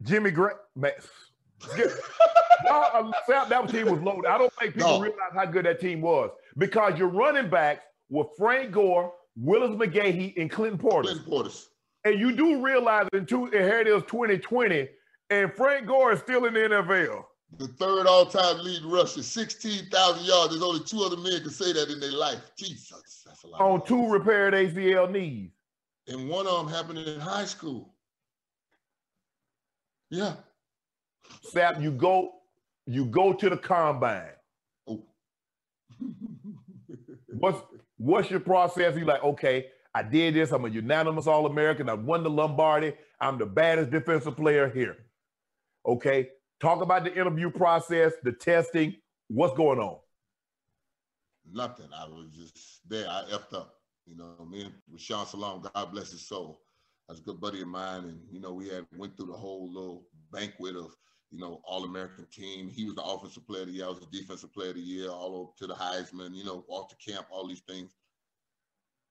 Jimmy 0.02 0.30
Grant. 0.30 0.56
That 3.28 3.68
team 3.70 3.90
was 3.90 4.00
loaded. 4.00 4.26
I 4.26 4.38
don't 4.38 4.52
think 4.54 4.74
people 4.74 4.98
no. 4.98 5.00
realize 5.00 5.32
how 5.34 5.46
good 5.46 5.64
that 5.66 5.80
team 5.80 6.00
was 6.00 6.30
because 6.58 6.98
your 6.98 7.08
running 7.08 7.48
backs 7.48 7.82
with 8.10 8.26
Frank 8.36 8.72
Gore, 8.72 9.12
Willis 9.36 9.70
McGahee, 9.70 10.36
and 10.36 10.50
Clinton 10.50 10.78
Portis. 10.78 11.02
Clinton 11.02 11.24
Portis. 11.24 11.66
And 12.04 12.18
you 12.18 12.32
do 12.32 12.62
realize 12.62 13.08
in 13.12 13.26
two, 13.26 13.46
here 13.46 13.80
it 13.80 13.88
is 13.88 14.02
2020, 14.02 14.88
and 15.30 15.52
Frank 15.54 15.86
Gore 15.86 16.12
is 16.12 16.20
still 16.20 16.44
in 16.46 16.54
the 16.54 16.60
NFL. 16.60 17.24
The 17.58 17.68
third 17.68 18.06
all-time 18.06 18.58
lead 18.58 18.82
rusher, 18.84 19.22
16,000 19.22 20.24
yards. 20.24 20.50
There's 20.50 20.62
only 20.62 20.84
two 20.84 21.02
other 21.02 21.16
men 21.16 21.40
can 21.40 21.50
say 21.50 21.72
that 21.72 21.90
in 21.90 21.98
their 21.98 22.12
life. 22.12 22.38
Jesus, 22.56 23.22
that's 23.26 23.42
a 23.42 23.48
lot. 23.48 23.60
On 23.60 23.84
two 23.84 24.08
repaired 24.08 24.54
ACL 24.54 25.10
knees. 25.10 25.50
And 26.06 26.28
one 26.28 26.46
of 26.46 26.58
them 26.58 26.74
happened 26.74 26.98
in 26.98 27.20
high 27.20 27.44
school. 27.44 27.94
Yeah. 30.10 30.34
Sapp, 31.44 31.82
you 31.82 31.90
go, 31.90 32.32
you 32.86 33.04
go 33.04 33.32
to 33.32 33.50
the 33.50 33.56
combine. 33.56 34.30
Oh. 34.88 35.04
What's 37.28 37.60
What's 38.00 38.30
your 38.30 38.40
process? 38.40 38.96
You're 38.96 39.04
like, 39.04 39.22
okay, 39.22 39.66
I 39.94 40.02
did 40.02 40.32
this. 40.32 40.52
I'm 40.52 40.64
a 40.64 40.70
unanimous 40.70 41.26
All 41.26 41.44
American. 41.44 41.90
I 41.90 41.92
won 41.92 42.22
the 42.22 42.30
Lombardi. 42.30 42.94
I'm 43.20 43.36
the 43.36 43.44
baddest 43.44 43.90
defensive 43.90 44.38
player 44.38 44.70
here. 44.70 44.96
Okay, 45.84 46.30
talk 46.60 46.80
about 46.80 47.04
the 47.04 47.12
interview 47.12 47.50
process, 47.50 48.14
the 48.22 48.32
testing. 48.32 48.96
What's 49.28 49.54
going 49.54 49.78
on? 49.78 49.98
Nothing. 51.52 51.88
I 51.94 52.06
was 52.06 52.30
just 52.34 52.80
there. 52.88 53.06
I 53.06 53.24
effed 53.32 53.54
up. 53.54 53.74
You 54.06 54.16
know, 54.16 54.46
me 54.50 54.62
and 54.62 54.72
Rashaan 54.90 55.26
Salaam, 55.26 55.62
God 55.74 55.92
bless 55.92 56.10
his 56.10 56.26
soul. 56.26 56.62
That's 57.06 57.20
a 57.20 57.22
good 57.22 57.38
buddy 57.38 57.60
of 57.60 57.68
mine. 57.68 58.04
And, 58.04 58.20
you 58.32 58.40
know, 58.40 58.54
we 58.54 58.68
had 58.68 58.86
went 58.96 59.14
through 59.14 59.26
the 59.26 59.34
whole 59.34 59.70
little 59.70 60.06
banquet 60.32 60.74
of, 60.74 60.96
you 61.30 61.38
know, 61.38 61.60
All 61.64 61.84
American 61.84 62.26
team. 62.32 62.68
He 62.68 62.84
was 62.84 62.94
the 62.94 63.02
offensive 63.02 63.46
player 63.46 63.62
of 63.62 63.68
the 63.68 63.74
year. 63.74 63.86
I 63.86 63.88
was 63.88 64.00
the 64.00 64.06
defensive 64.06 64.52
player 64.52 64.70
of 64.70 64.76
the 64.76 64.80
year, 64.80 65.08
all 65.10 65.36
over 65.36 65.50
to 65.58 65.66
the 65.66 65.74
Heisman, 65.74 66.34
you 66.34 66.44
know, 66.44 66.64
the 66.68 67.12
camp, 67.12 67.26
all 67.30 67.46
these 67.46 67.60
things. 67.60 67.94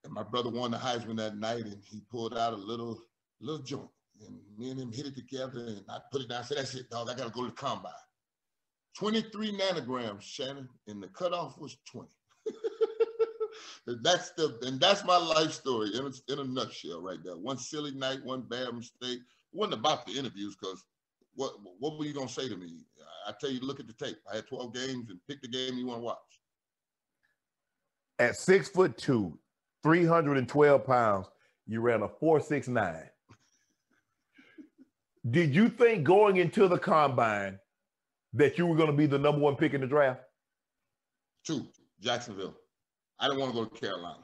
And 0.03 0.13
my 0.13 0.23
brother 0.23 0.49
won 0.49 0.71
the 0.71 0.77
Heisman 0.77 1.17
that 1.17 1.37
night, 1.37 1.65
and 1.65 1.81
he 1.83 2.01
pulled 2.11 2.37
out 2.37 2.53
a 2.53 2.57
little 2.57 3.01
little 3.41 3.63
joint, 3.63 3.89
and 4.25 4.37
me 4.57 4.69
and 4.71 4.79
him 4.79 4.91
hit 4.91 5.05
it 5.05 5.15
together, 5.15 5.59
and 5.59 5.83
I 5.89 5.99
put 6.11 6.21
it 6.21 6.29
down. 6.29 6.41
I 6.41 6.45
said, 6.45 6.57
"That's 6.57 6.75
it, 6.75 6.89
dog. 6.89 7.09
I 7.09 7.15
gotta 7.15 7.31
go 7.31 7.41
to 7.41 7.47
the 7.47 7.53
combine." 7.53 7.91
23 8.97 9.57
nanograms, 9.57 10.21
Shannon, 10.21 10.67
and 10.87 11.01
the 11.01 11.07
cutoff 11.07 11.57
was 11.57 11.77
20. 11.91 12.09
that's 14.03 14.31
the 14.31 14.57
and 14.63 14.79
that's 14.79 15.03
my 15.05 15.17
life 15.17 15.51
story 15.51 15.89
in 15.93 16.05
a, 16.05 16.33
in 16.33 16.39
a 16.39 16.43
nutshell, 16.43 17.01
right 17.01 17.19
there. 17.23 17.37
One 17.37 17.57
silly 17.57 17.91
night, 17.91 18.23
one 18.23 18.41
bad 18.41 18.73
mistake. 18.73 19.19
It 19.19 19.57
wasn't 19.57 19.79
about 19.79 20.05
the 20.05 20.17
interviews 20.17 20.55
because 20.59 20.83
what 21.39 21.53
what 21.79 21.97
were 21.97 22.03
you 22.03 22.13
gonna 22.13 22.27
say 22.27 22.49
to 22.49 22.57
me? 22.57 22.83
I 23.25 23.31
tell 23.39 23.49
you, 23.49 23.61
look 23.61 23.79
at 23.79 23.87
the 23.87 23.93
tape. 23.93 24.17
I 24.31 24.37
had 24.37 24.47
12 24.47 24.73
games 24.73 25.09
and 25.09 25.19
pick 25.27 25.41
the 25.41 25.47
game 25.47 25.77
you 25.77 25.85
want 25.85 25.99
to 25.99 26.03
watch. 26.03 26.17
At 28.17 28.35
six 28.35 28.67
foot 28.67 28.97
two, 28.97 29.37
312 29.83 30.85
pounds, 30.85 31.27
you 31.65 31.79
ran 31.79 32.01
a 32.01 32.09
469. 32.09 33.03
Did 35.29 35.55
you 35.55 35.69
think 35.69 36.03
going 36.03 36.37
into 36.37 36.67
the 36.67 36.77
combine 36.77 37.59
that 38.33 38.57
you 38.57 38.65
were 38.65 38.75
going 38.75 38.89
to 38.89 38.97
be 38.97 39.05
the 39.05 39.19
number 39.19 39.39
one 39.39 39.55
pick 39.55 39.73
in 39.73 39.81
the 39.81 39.87
draft? 39.87 40.21
Two, 41.45 41.67
Jacksonville. 42.01 42.55
I 43.19 43.27
didn't 43.27 43.39
want 43.39 43.53
to 43.53 43.59
go 43.59 43.65
to 43.65 43.79
Carolina. 43.79 44.23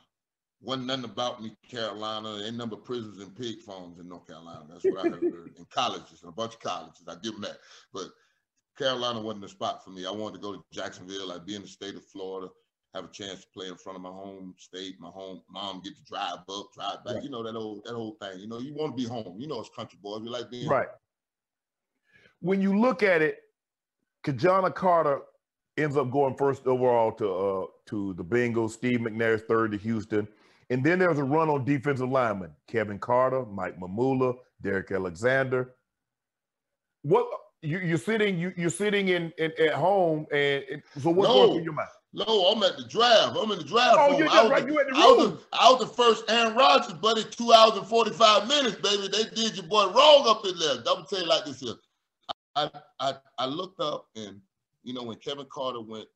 Wasn't 0.61 0.87
nothing 0.87 1.05
about 1.05 1.43
me, 1.43 1.55
Carolina. 1.69 2.41
Ain't 2.45 2.55
number 2.55 2.75
prisons 2.75 3.21
and 3.21 3.35
pig 3.35 3.61
farms 3.61 3.99
in 3.99 4.07
North 4.07 4.27
Carolina. 4.27 4.65
That's 4.69 4.83
what 4.85 5.05
I 5.05 5.09
heard. 5.09 5.53
in 5.57 5.65
colleges, 5.69 6.23
in 6.23 6.29
a 6.29 6.31
bunch 6.31 6.55
of 6.55 6.59
colleges. 6.59 7.03
I 7.07 7.15
give 7.21 7.33
them 7.33 7.41
that. 7.41 7.57
But 7.93 8.07
Carolina 8.77 9.21
wasn't 9.21 9.43
the 9.43 9.49
spot 9.49 9.83
for 9.83 9.91
me. 9.91 10.05
I 10.05 10.11
wanted 10.11 10.35
to 10.35 10.41
go 10.41 10.53
to 10.53 10.63
Jacksonville. 10.71 11.31
I'd 11.31 11.45
be 11.45 11.55
in 11.55 11.61
the 11.61 11.67
state 11.67 11.95
of 11.95 12.05
Florida, 12.05 12.49
have 12.93 13.05
a 13.05 13.09
chance 13.09 13.41
to 13.41 13.47
play 13.53 13.67
in 13.67 13.75
front 13.75 13.95
of 13.95 14.01
my 14.01 14.09
home 14.09 14.53
state, 14.57 14.95
my 14.99 15.09
home 15.09 15.41
mom 15.49 15.81
get 15.83 15.95
to 15.95 16.03
drive 16.03 16.39
up, 16.49 16.73
drive 16.73 17.03
back. 17.05 17.23
You 17.23 17.29
know 17.29 17.43
that 17.43 17.55
old 17.55 17.83
that 17.85 17.93
whole 17.93 18.17
thing. 18.21 18.39
You 18.39 18.47
know, 18.47 18.59
you 18.59 18.73
want 18.73 18.97
to 18.97 19.01
be 19.01 19.07
home. 19.07 19.35
You 19.39 19.47
know, 19.47 19.59
it's 19.59 19.69
country 19.69 19.99
boys. 20.01 20.21
We 20.21 20.29
like 20.29 20.49
being 20.49 20.67
right. 20.67 20.87
When 22.41 22.61
you 22.61 22.77
look 22.77 23.01
at 23.01 23.21
it, 23.21 23.39
Ki-Jana 24.23 24.71
Carter 24.71 25.21
ends 25.77 25.97
up 25.97 26.11
going 26.11 26.35
first 26.35 26.67
overall 26.67 27.11
to 27.13 27.33
uh, 27.33 27.65
to 27.87 28.13
the 28.13 28.23
Bengals. 28.23 28.71
Steve 28.71 28.99
McNair 28.99 29.41
third 29.41 29.71
to 29.71 29.77
Houston. 29.77 30.27
And 30.69 30.83
then 30.83 30.99
there's 30.99 31.19
a 31.19 31.23
run 31.23 31.49
on 31.49 31.65
defensive 31.65 32.09
linemen: 32.09 32.51
Kevin 32.67 32.99
Carter, 32.99 33.45
Mike 33.45 33.79
Mamula, 33.79 34.35
Derrick 34.61 34.91
Alexander. 34.91 35.75
What 37.03 37.27
you, 37.61 37.93
are 37.93 37.97
sitting 37.97 38.39
you, 38.39 38.53
you're 38.57 38.69
sitting 38.69 39.09
in, 39.09 39.31
in, 39.37 39.51
at 39.59 39.73
home, 39.73 40.25
and, 40.31 40.63
and 40.71 40.83
so 40.99 41.09
what's 41.11 41.29
no, 41.29 41.33
going 41.33 41.51
through 41.53 41.63
your 41.63 41.73
mind? 41.73 41.89
No, 42.13 42.47
I'm 42.47 42.63
at 42.63 42.77
the 42.77 42.85
draft. 42.85 43.37
I'm 43.37 43.51
in 43.51 43.57
the 43.57 43.63
draft. 43.65 43.97
Oh, 43.99 44.17
you're 44.17 44.27
just 44.27 44.49
right. 44.49 44.65
You 44.65 44.79
at 44.79 44.87
the 44.87 44.93
room. 44.93 45.01
I 45.01 45.07
was, 45.07 45.31
the, 45.31 45.39
I 45.51 45.69
was 45.69 45.79
the 45.81 45.87
first 45.87 46.23
Aaron 46.29 46.55
Rodgers, 46.55 46.93
buddy. 46.93 47.23
Two 47.25 47.51
hours 47.51 47.77
and 47.77 47.85
45 47.85 48.47
minutes, 48.47 48.75
baby. 48.75 49.09
They 49.09 49.23
did 49.35 49.57
your 49.57 49.65
boy 49.65 49.91
wrong 49.91 50.25
up 50.27 50.45
in 50.45 50.57
there. 50.57 50.77
I'm 50.77 50.83
gonna 50.83 51.05
tell 51.09 51.19
you 51.19 51.27
like 51.27 51.45
this 51.45 51.59
here. 51.59 51.73
I, 52.55 52.69
I 53.01 53.13
I 53.37 53.45
looked 53.45 53.81
up 53.81 54.07
and 54.15 54.39
you 54.83 54.93
know 54.93 55.03
when 55.03 55.17
Kevin 55.17 55.45
Carter 55.51 55.81
went 55.81 56.07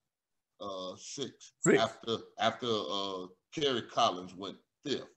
uh 0.62 0.94
six, 0.98 1.52
six. 1.60 1.82
after 1.82 2.18
after 2.40 2.68
uh 2.68 3.26
Kerry 3.54 3.82
Collins 3.84 4.36
went 4.36 4.58
fifth. 4.86 5.08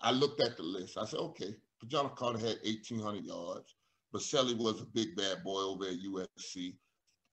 I 0.00 0.10
looked 0.10 0.42
at 0.42 0.56
the 0.56 0.62
list. 0.62 0.98
I 0.98 1.04
said, 1.06 1.20
okay, 1.20 1.54
John 1.88 2.10
Carter 2.16 2.38
had 2.38 2.58
1,800 2.64 3.24
yards. 3.24 3.76
Boselli 4.14 4.56
was 4.56 4.80
a 4.80 4.86
big 4.86 5.16
bad 5.16 5.42
boy 5.42 5.60
over 5.60 5.86
at 5.86 5.94
USC. 5.94 6.74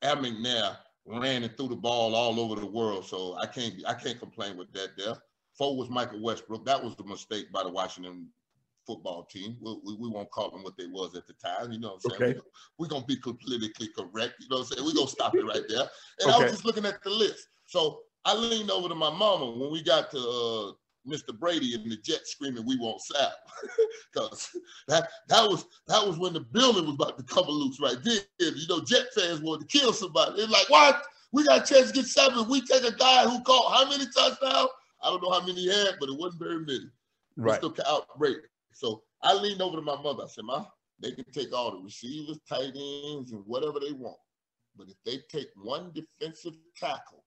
Air 0.01 0.15
McNair 0.15 0.77
ran 1.05 1.43
and 1.43 1.55
threw 1.55 1.67
the 1.67 1.75
ball 1.75 2.15
all 2.15 2.39
over 2.39 2.59
the 2.59 2.65
world, 2.65 3.05
so 3.05 3.37
I 3.37 3.45
can't 3.45 3.75
I 3.87 3.93
can't 3.93 4.19
complain 4.19 4.57
with 4.57 4.71
that 4.73 4.89
there. 4.97 5.15
Four 5.57 5.77
was 5.77 5.89
Michael 5.89 6.23
Westbrook. 6.23 6.65
That 6.65 6.83
was 6.83 6.95
a 6.99 7.03
mistake 7.03 7.51
by 7.51 7.63
the 7.63 7.69
Washington 7.69 8.27
football 8.87 9.25
team. 9.25 9.57
We, 9.61 9.77
we, 9.85 9.95
we, 9.95 10.09
won't 10.09 10.31
call 10.31 10.49
them 10.49 10.63
what 10.63 10.75
they 10.77 10.87
was 10.87 11.15
at 11.15 11.27
the 11.27 11.33
time. 11.33 11.71
You 11.71 11.79
know 11.79 11.99
what 12.01 12.13
I'm 12.13 12.19
saying? 12.19 12.31
Okay. 12.33 12.41
We're 12.79 12.87
going 12.87 13.03
to 13.03 13.07
be 13.07 13.17
politically 13.17 13.89
correct. 13.95 14.35
You 14.39 14.49
know 14.49 14.57
what 14.57 14.61
I'm 14.61 14.65
saying? 14.65 14.85
We're 14.85 14.95
going 14.95 15.07
to 15.07 15.11
stop 15.11 15.35
it 15.35 15.45
right 15.45 15.61
there. 15.69 15.87
And 16.19 16.31
okay. 16.31 16.33
I 16.33 16.37
was 16.43 16.51
just 16.51 16.65
looking 16.65 16.85
at 16.85 17.03
the 17.03 17.09
list. 17.09 17.47
So 17.67 17.99
I 18.25 18.35
leaned 18.35 18.71
over 18.71 18.87
to 18.89 18.95
my 18.95 19.09
mama 19.09 19.51
when 19.51 19.71
we 19.71 19.81
got 19.83 20.11
to 20.11 20.17
uh, 20.17 20.71
Mr. 21.07 21.37
Brady 21.37 21.73
and 21.73 21.91
the 21.91 21.97
Jets 21.97 22.31
screaming, 22.31 22.65
"We 22.65 22.77
want 22.77 23.01
Sapp," 23.01 23.31
because 24.13 24.49
that 24.87 25.09
that 25.29 25.49
was 25.49 25.65
that 25.87 26.05
was 26.05 26.17
when 26.17 26.33
the 26.33 26.41
building 26.41 26.85
was 26.85 26.95
about 26.95 27.17
to 27.17 27.23
come 27.23 27.45
loose 27.47 27.79
right 27.79 27.97
there. 28.03 28.21
You 28.39 28.67
know, 28.69 28.81
Jet 28.81 29.07
fans 29.15 29.41
wanted 29.41 29.67
to 29.67 29.79
kill 29.79 29.93
somebody. 29.93 30.37
They're 30.37 30.47
like, 30.47 30.69
"What? 30.69 31.03
We 31.31 31.45
got 31.45 31.69
a 31.69 31.73
chance 31.73 31.87
to 31.87 31.93
get 31.93 32.05
seven. 32.05 32.47
We 32.49 32.61
take 32.61 32.83
a 32.83 32.95
guy 32.95 33.23
who 33.27 33.41
caught 33.43 33.73
how 33.73 33.89
many 33.89 34.05
touchdowns? 34.05 34.69
I 35.03 35.09
don't 35.09 35.23
know 35.23 35.31
how 35.31 35.45
many 35.45 35.61
he 35.61 35.67
had, 35.69 35.95
but 35.99 36.09
it 36.09 36.17
wasn't 36.17 36.43
very 36.43 36.59
many. 36.59 36.89
Right. 37.37 37.59
Mr. 37.61 37.79
Out 37.87 38.05
Brady. 38.19 38.41
So 38.73 39.01
I 39.23 39.33
leaned 39.33 39.61
over 39.61 39.77
to 39.77 39.81
my 39.81 39.99
mother. 39.99 40.23
I 40.23 40.27
said, 40.27 40.43
"Ma, 40.43 40.65
they 40.99 41.11
can 41.11 41.25
take 41.31 41.53
all 41.53 41.71
the 41.71 41.83
receivers, 41.83 42.37
tight 42.47 42.73
ends, 42.75 43.31
and 43.31 43.43
whatever 43.47 43.79
they 43.79 43.93
want, 43.93 44.17
but 44.77 44.87
if 44.87 44.97
they 45.05 45.19
take 45.35 45.47
one 45.55 45.91
defensive 45.93 46.53
tackle, 46.77 47.23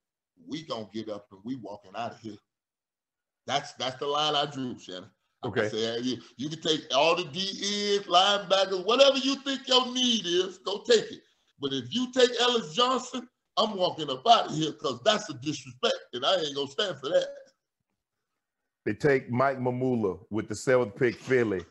we 0.46 0.64
gonna 0.66 0.88
get 0.92 1.08
up 1.08 1.26
and 1.32 1.40
we 1.44 1.56
walking 1.56 1.92
out 1.96 2.12
of 2.12 2.20
here." 2.20 2.36
That's 3.46 3.72
that's 3.74 3.98
the 3.98 4.06
line 4.06 4.34
I 4.34 4.46
drew, 4.46 4.78
Shannon. 4.78 5.10
Okay. 5.44 5.68
Said, 5.68 6.04
you, 6.04 6.16
you 6.38 6.48
can 6.48 6.60
take 6.62 6.86
all 6.94 7.14
the 7.14 7.24
DEs, 7.24 8.06
linebackers, 8.06 8.84
whatever 8.86 9.18
you 9.18 9.36
think 9.36 9.68
your 9.68 9.92
need 9.92 10.24
is, 10.24 10.56
go 10.58 10.82
take 10.88 11.04
it. 11.12 11.20
But 11.60 11.74
if 11.74 11.94
you 11.94 12.10
take 12.12 12.30
Ellis 12.40 12.74
Johnson, 12.74 13.28
I'm 13.58 13.76
walking 13.76 14.08
up 14.10 14.26
out 14.26 14.46
of 14.46 14.56
here 14.56 14.72
because 14.72 15.00
that's 15.04 15.28
a 15.28 15.34
disrespect, 15.34 15.94
and 16.14 16.24
I 16.24 16.36
ain't 16.36 16.56
gonna 16.56 16.70
stand 16.70 16.98
for 16.98 17.10
that. 17.10 17.28
They 18.84 18.94
take 18.94 19.30
Mike 19.30 19.58
Mamula 19.58 20.18
with 20.30 20.48
the 20.48 20.54
seventh 20.54 20.96
pick, 20.96 21.16
Philly. 21.16 21.64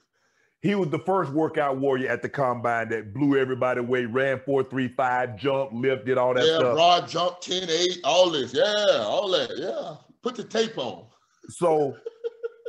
He 0.63 0.75
was 0.75 0.87
the 0.87 0.99
first 0.99 1.33
workout 1.33 1.77
warrior 1.77 2.09
at 2.09 2.21
the 2.21 2.29
combine 2.29 2.87
that 2.87 3.13
blew 3.13 3.37
everybody 3.37 3.81
away, 3.81 4.05
ran 4.05 4.39
435, 4.45 5.35
jumped, 5.37 5.73
lifted, 5.73 6.17
all 6.17 6.33
that 6.33 6.45
yeah, 6.45 6.55
stuff. 6.55 6.63
Yeah, 6.63 6.73
broad 6.73 7.09
jump, 7.09 7.41
10 7.41 7.69
8, 7.69 7.99
all 8.05 8.29
this. 8.29 8.53
Yeah, 8.53 8.63
all 8.99 9.29
that. 9.31 9.49
Yeah. 9.57 9.95
Put 10.21 10.35
the 10.35 10.45
tape 10.45 10.77
on. 10.77 11.05
So 11.49 11.97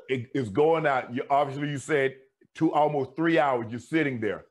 it, 0.08 0.28
it's 0.34 0.48
going 0.48 0.88
out. 0.88 1.14
You, 1.14 1.22
obviously, 1.30 1.68
you 1.70 1.78
said 1.78 2.16
two 2.56 2.72
almost 2.72 3.14
three 3.14 3.38
hours. 3.38 3.66
You're 3.70 3.78
sitting 3.78 4.18
there. 4.18 4.46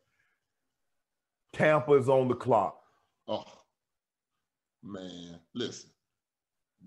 Tampa's 1.51 2.07
on 2.07 2.29
the 2.29 2.35
clock. 2.35 2.79
Oh 3.27 3.43
man, 4.81 5.37
listen. 5.53 5.89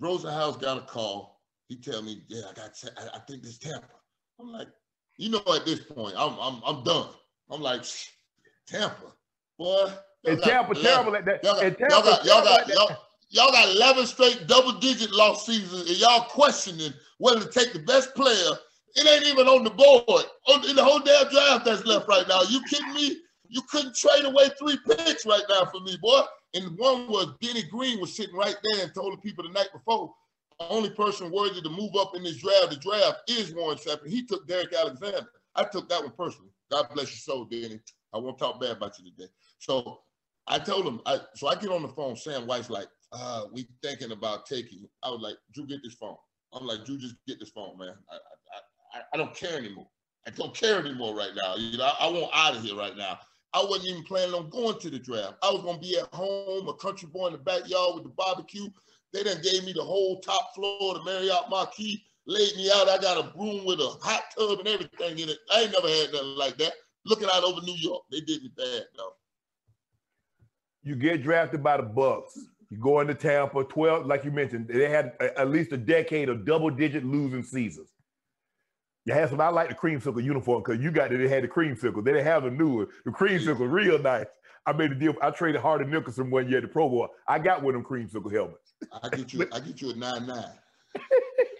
Rosenhaus 0.00 0.58
got 0.58 0.78
a 0.78 0.86
call. 0.86 1.42
He 1.68 1.76
tell 1.76 2.02
me, 2.02 2.22
"Yeah, 2.28 2.42
I 2.50 2.52
got. 2.54 2.70
I, 2.96 3.16
I 3.16 3.18
think 3.20 3.42
this 3.42 3.58
Tampa." 3.58 3.86
I'm 4.40 4.52
like, 4.52 4.68
you 5.16 5.30
know, 5.30 5.42
at 5.54 5.64
this 5.64 5.80
point, 5.80 6.14
I'm 6.16 6.38
I'm 6.38 6.60
I'm 6.64 6.84
done. 6.84 7.08
I'm 7.50 7.60
like, 7.60 7.84
Tampa, 8.66 9.12
boy. 9.58 9.86
And 10.24 10.42
Tampa 10.42 10.74
terrible 10.74 11.14
at 11.14 11.24
that. 11.26 11.44
Y'all 11.44 11.60
got, 11.60 11.78
y'all 11.78 12.02
got, 12.02 12.26
y'all 12.26 12.42
got, 12.42 12.68
y'all, 12.68 12.96
y'all 13.28 13.52
got 13.52 13.68
11 13.76 14.06
straight 14.06 14.46
double 14.46 14.72
digit 14.72 15.12
loss 15.12 15.46
seasons, 15.46 15.88
and 15.88 15.98
y'all 15.98 16.24
questioning 16.24 16.92
whether 17.18 17.40
to 17.40 17.50
take 17.50 17.72
the 17.72 17.78
best 17.80 18.14
player. 18.14 18.50
It 18.96 19.06
ain't 19.06 19.26
even 19.26 19.46
on 19.46 19.62
the 19.62 19.70
board. 19.70 20.24
On, 20.48 20.68
in 20.68 20.74
the 20.74 20.82
whole 20.82 21.00
damn 21.00 21.28
draft 21.30 21.66
that's 21.66 21.84
left 21.84 22.08
right 22.08 22.26
now. 22.26 22.42
You 22.48 22.62
kidding 22.62 22.94
me? 22.94 23.18
You 23.48 23.60
couldn't 23.70 23.94
trade 23.94 24.24
away 24.24 24.48
three 24.58 24.78
picks 24.86 25.26
right 25.26 25.42
now 25.48 25.66
for 25.66 25.80
me, 25.80 25.96
boy. 26.00 26.22
And 26.54 26.76
one 26.78 27.08
was 27.08 27.34
Denny 27.40 27.62
Green 27.64 28.00
was 28.00 28.16
sitting 28.16 28.34
right 28.34 28.56
there 28.62 28.84
and 28.84 28.94
told 28.94 29.12
the 29.12 29.18
people 29.18 29.44
the 29.44 29.50
night 29.50 29.68
before, 29.72 30.14
only 30.60 30.90
person 30.90 31.30
worthy 31.30 31.60
to 31.60 31.68
move 31.68 31.94
up 31.96 32.16
in 32.16 32.22
this 32.22 32.36
draft, 32.36 32.70
the 32.70 32.76
draft 32.76 33.28
is 33.28 33.54
Warren 33.54 33.78
Sapp. 33.78 34.06
He 34.06 34.24
took 34.24 34.46
Derrick 34.48 34.72
Alexander. 34.72 35.28
I 35.54 35.64
took 35.64 35.88
that 35.88 36.02
one 36.02 36.12
personally. 36.16 36.50
God 36.70 36.86
bless 36.94 37.10
your 37.10 37.34
soul, 37.34 37.44
Danny. 37.44 37.80
I 38.12 38.18
won't 38.18 38.38
talk 38.38 38.60
bad 38.60 38.76
about 38.76 38.98
you 38.98 39.10
today. 39.10 39.30
So 39.58 40.00
I 40.46 40.58
told 40.58 40.86
him, 40.86 41.00
I, 41.06 41.18
so 41.34 41.48
I 41.48 41.54
get 41.54 41.70
on 41.70 41.82
the 41.82 41.88
phone. 41.88 42.16
Sam 42.16 42.46
Wyche's 42.46 42.70
like, 42.70 42.88
uh, 43.12 43.44
we 43.52 43.68
thinking 43.82 44.12
about 44.12 44.46
taking. 44.46 44.88
I 45.02 45.10
was 45.10 45.20
like, 45.20 45.36
Drew, 45.52 45.66
get 45.66 45.82
this 45.82 45.94
phone. 45.94 46.16
I'm 46.52 46.66
like, 46.66 46.84
Drew, 46.84 46.98
just 46.98 47.16
get 47.26 47.38
this 47.38 47.50
phone, 47.50 47.78
man. 47.78 47.94
I, 48.10 48.14
I, 48.14 48.98
I, 48.98 49.02
I 49.12 49.16
don't 49.16 49.34
care 49.34 49.58
anymore. 49.58 49.88
I 50.26 50.30
don't 50.30 50.54
care 50.54 50.78
anymore 50.78 51.14
right 51.14 51.30
now. 51.36 51.56
You 51.56 51.78
know, 51.78 51.84
I, 51.84 52.06
I 52.06 52.10
want 52.10 52.30
out 52.34 52.56
of 52.56 52.62
here 52.62 52.76
right 52.76 52.96
now. 52.96 53.18
I 53.54 53.64
wasn't 53.64 53.88
even 53.90 54.04
planning 54.04 54.34
on 54.34 54.50
going 54.50 54.78
to 54.80 54.90
the 54.90 54.98
draft. 54.98 55.34
I 55.42 55.50
was 55.50 55.62
gonna 55.62 55.78
be 55.78 55.96
at 55.98 56.12
home, 56.12 56.68
a 56.68 56.74
country 56.74 57.08
boy 57.08 57.28
in 57.28 57.32
the 57.32 57.38
backyard 57.38 57.94
with 57.94 58.04
the 58.04 58.12
barbecue. 58.16 58.68
They 59.12 59.22
done 59.22 59.40
gave 59.42 59.64
me 59.64 59.72
the 59.72 59.82
whole 59.82 60.20
top 60.20 60.54
floor 60.54 60.96
of 60.96 61.04
the 61.04 61.10
Marriott 61.10 61.48
Marquis, 61.48 62.04
laid 62.26 62.56
me 62.56 62.70
out. 62.74 62.88
I 62.88 62.98
got 62.98 63.24
a 63.24 63.38
room 63.38 63.64
with 63.64 63.80
a 63.80 63.96
hot 64.02 64.24
tub 64.36 64.58
and 64.58 64.68
everything 64.68 65.18
in 65.18 65.28
it. 65.28 65.38
I 65.54 65.62
ain't 65.62 65.72
never 65.72 65.88
had 65.88 66.12
nothing 66.12 66.36
like 66.36 66.58
that. 66.58 66.72
Looking 67.04 67.28
out 67.32 67.44
over 67.44 67.60
New 67.62 67.76
York, 67.76 68.02
they 68.10 68.20
did 68.20 68.42
me 68.42 68.50
bad, 68.56 68.84
though. 68.96 69.12
You 70.82 70.96
get 70.96 71.22
drafted 71.22 71.62
by 71.62 71.76
the 71.76 71.84
Bucs. 71.84 72.36
You 72.70 72.78
go 72.78 73.00
into 73.00 73.14
Tampa, 73.14 73.62
12, 73.64 74.06
like 74.06 74.24
you 74.24 74.32
mentioned, 74.32 74.68
they 74.68 74.88
had 74.88 75.12
at 75.20 75.50
least 75.50 75.72
a 75.72 75.76
decade 75.76 76.28
of 76.28 76.44
double 76.44 76.70
digit 76.70 77.04
losing 77.04 77.44
seasons. 77.44 77.88
You 79.04 79.14
had 79.14 79.30
some, 79.30 79.40
I 79.40 79.48
like 79.48 79.68
the 79.68 79.74
creamsicle 79.76 80.22
uniform 80.22 80.64
because 80.64 80.82
you 80.82 80.90
got 80.90 81.12
it, 81.12 81.18
they 81.18 81.28
had 81.28 81.44
the 81.44 81.48
creamsicle. 81.48 82.04
They 82.04 82.12
didn't 82.12 82.26
have 82.26 82.42
the 82.42 82.50
new 82.50 82.78
one. 82.78 82.86
The 83.04 83.12
creamsicle 83.12 83.70
real 83.70 84.00
nice. 84.00 84.26
I 84.66 84.72
made 84.72 84.90
a 84.90 84.94
deal. 84.94 85.14
I 85.22 85.30
traded 85.30 85.60
Hardy 85.60 85.84
Nickerson 85.84 86.30
one 86.30 86.48
year 86.48 86.58
at 86.58 86.62
the 86.62 86.68
Pro 86.68 86.88
Bowl. 86.88 87.08
I 87.28 87.38
got 87.38 87.62
one 87.62 87.74
of 87.74 87.82
them 87.82 87.90
creamsicle 87.90 88.32
helmets. 88.32 88.74
I 89.02 89.08
get 89.10 89.32
you. 89.32 89.46
I 89.52 89.60
get 89.60 89.80
you 89.80 89.90
a 89.90 89.94
nine 89.94 90.26
nine. 90.26 90.44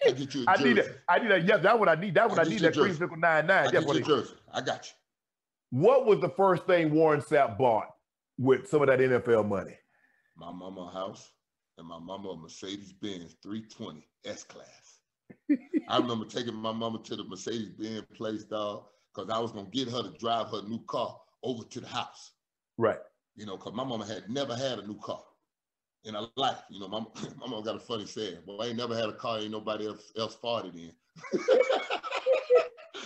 I 0.05 0.11
get 0.11 0.35
you. 0.35 0.43
A 0.45 0.51
I 0.51 0.55
jersey. 0.57 0.67
need 0.69 0.77
that. 0.77 0.97
I 1.09 1.19
need 1.19 1.31
that. 1.31 1.45
Yes, 1.45 1.59
that's 1.63 1.79
what 1.79 1.89
I 1.89 1.95
need. 1.95 2.13
That's 2.13 2.29
what 2.29 2.39
I 2.39 2.43
I, 2.43 2.45
need. 2.49 2.59
That 2.59 2.73
jersey. 2.73 2.99
creamsicle 2.99 3.17
nine 3.17 3.45
I 3.45 3.47
nine. 3.47 3.63
get 3.65 3.73
That's 3.73 3.85
what 3.85 3.95
a 3.95 3.99
it, 3.99 4.05
jersey. 4.05 4.33
I 4.53 4.61
got 4.61 4.85
you. 4.85 5.79
What 5.81 6.05
was 6.05 6.19
the 6.19 6.29
first 6.29 6.65
thing 6.65 6.91
Warren 6.91 7.21
Sapp 7.21 7.57
bought 7.57 7.89
with 8.37 8.67
some 8.67 8.81
of 8.81 8.87
that 8.87 8.99
NFL 8.99 9.47
money? 9.47 9.77
My 10.35 10.51
mama 10.51 10.91
house 10.93 11.31
and 11.77 11.87
my 11.87 11.99
mama 11.99 12.29
a 12.29 12.37
Mercedes 12.37 12.93
Benz 12.93 13.35
320 13.41 14.05
S 14.25 14.43
class. 14.43 14.99
I 15.89 15.97
remember 15.97 16.25
taking 16.25 16.55
my 16.55 16.71
mama 16.71 16.99
to 17.03 17.15
the 17.15 17.23
Mercedes 17.23 17.69
Benz 17.69 18.03
place, 18.13 18.43
dog, 18.43 18.85
because 19.13 19.29
I 19.29 19.39
was 19.39 19.51
gonna 19.51 19.69
get 19.69 19.89
her 19.89 20.03
to 20.03 20.11
drive 20.19 20.49
her 20.49 20.61
new 20.63 20.79
car 20.87 21.17
over 21.43 21.63
to 21.63 21.79
the 21.79 21.87
house. 21.87 22.31
Right. 22.77 22.99
You 23.35 23.45
know, 23.45 23.57
because 23.57 23.73
my 23.73 23.83
mama 23.83 24.05
had 24.05 24.29
never 24.29 24.55
had 24.55 24.79
a 24.79 24.87
new 24.87 24.97
car 24.99 25.21
in 26.03 26.13
her 26.15 26.27
life. 26.35 26.57
You 26.69 26.79
know, 26.79 26.87
my, 26.87 26.99
my 27.39 27.47
mama 27.47 27.63
got 27.63 27.75
a 27.75 27.79
funny 27.79 28.05
saying, 28.05 28.37
well, 28.45 28.61
I 28.61 28.67
ain't 28.67 28.77
never 28.77 28.95
had 28.95 29.09
a 29.09 29.13
car 29.13 29.39
ain't 29.39 29.51
nobody 29.51 29.87
else, 29.87 30.11
else 30.17 30.37
farted 30.41 30.75
in. 30.75 30.91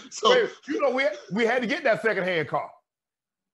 so 0.10 0.30
Wait, 0.32 0.50
you 0.68 0.82
know, 0.82 0.92
we 0.92 1.06
we 1.32 1.46
had 1.46 1.62
to 1.62 1.68
get 1.68 1.84
that 1.84 2.02
secondhand 2.02 2.48
car. 2.48 2.70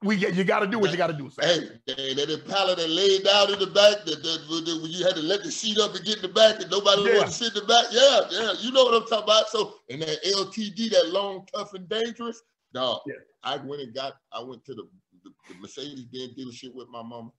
We 0.04 0.16
get 0.16 0.36
you 0.36 0.44
got 0.44 0.60
to 0.60 0.68
do 0.68 0.78
what 0.78 0.92
you 0.92 0.98
got 0.98 1.08
to 1.08 1.14
do. 1.14 1.30
Sam. 1.30 1.44
Hey, 1.44 1.94
hey, 1.96 2.14
that 2.14 2.30
Impala 2.30 2.76
that 2.76 2.88
laid 2.90 3.24
down 3.24 3.52
in 3.52 3.58
the 3.58 3.66
back, 3.66 4.06
that, 4.06 4.22
that, 4.22 4.66
that 4.66 4.80
when 4.84 4.92
you 4.92 5.04
had 5.04 5.16
to 5.16 5.22
let 5.22 5.42
the 5.44 5.52
seat 5.52 5.80
up 5.80 5.96
and 5.96 6.06
get 6.06 6.18
in 6.18 6.22
the 6.22 6.28
back, 6.28 6.62
and 6.62 6.70
nobody 6.70 7.02
Yeah. 7.02 7.18
wanted 7.18 7.28
to 7.28 7.34
sit 7.34 7.56
in 7.56 7.62
the 7.62 7.68
back. 7.68 7.86
Yeah, 7.90 8.22
yeah, 8.30 8.54
you 8.60 8.72
know 8.72 8.84
what 8.84 8.94
I'm 8.94 9.08
talking 9.08 9.24
about. 9.24 9.50
So, 9.50 9.76
and 9.90 10.02
that 10.04 10.24
LTD, 10.24 10.92
that 10.92 11.10
long, 11.10 11.48
tough, 11.52 11.74
and 11.74 11.90
dangerous, 11.90 12.44
dog. 12.74 13.02
Yeah. 13.08 13.16
I 13.44 13.58
went 13.58 13.82
and 13.82 13.94
got, 13.94 14.18
I 14.32 14.42
went 14.44 14.64
to 14.66 14.76
the, 14.76 14.88
the, 15.48 15.56
Mercedes 15.62 16.06
Benz 16.06 16.34
dealership 16.36 16.74
with 16.74 16.88
my 16.90 17.02
mama. 17.02 17.32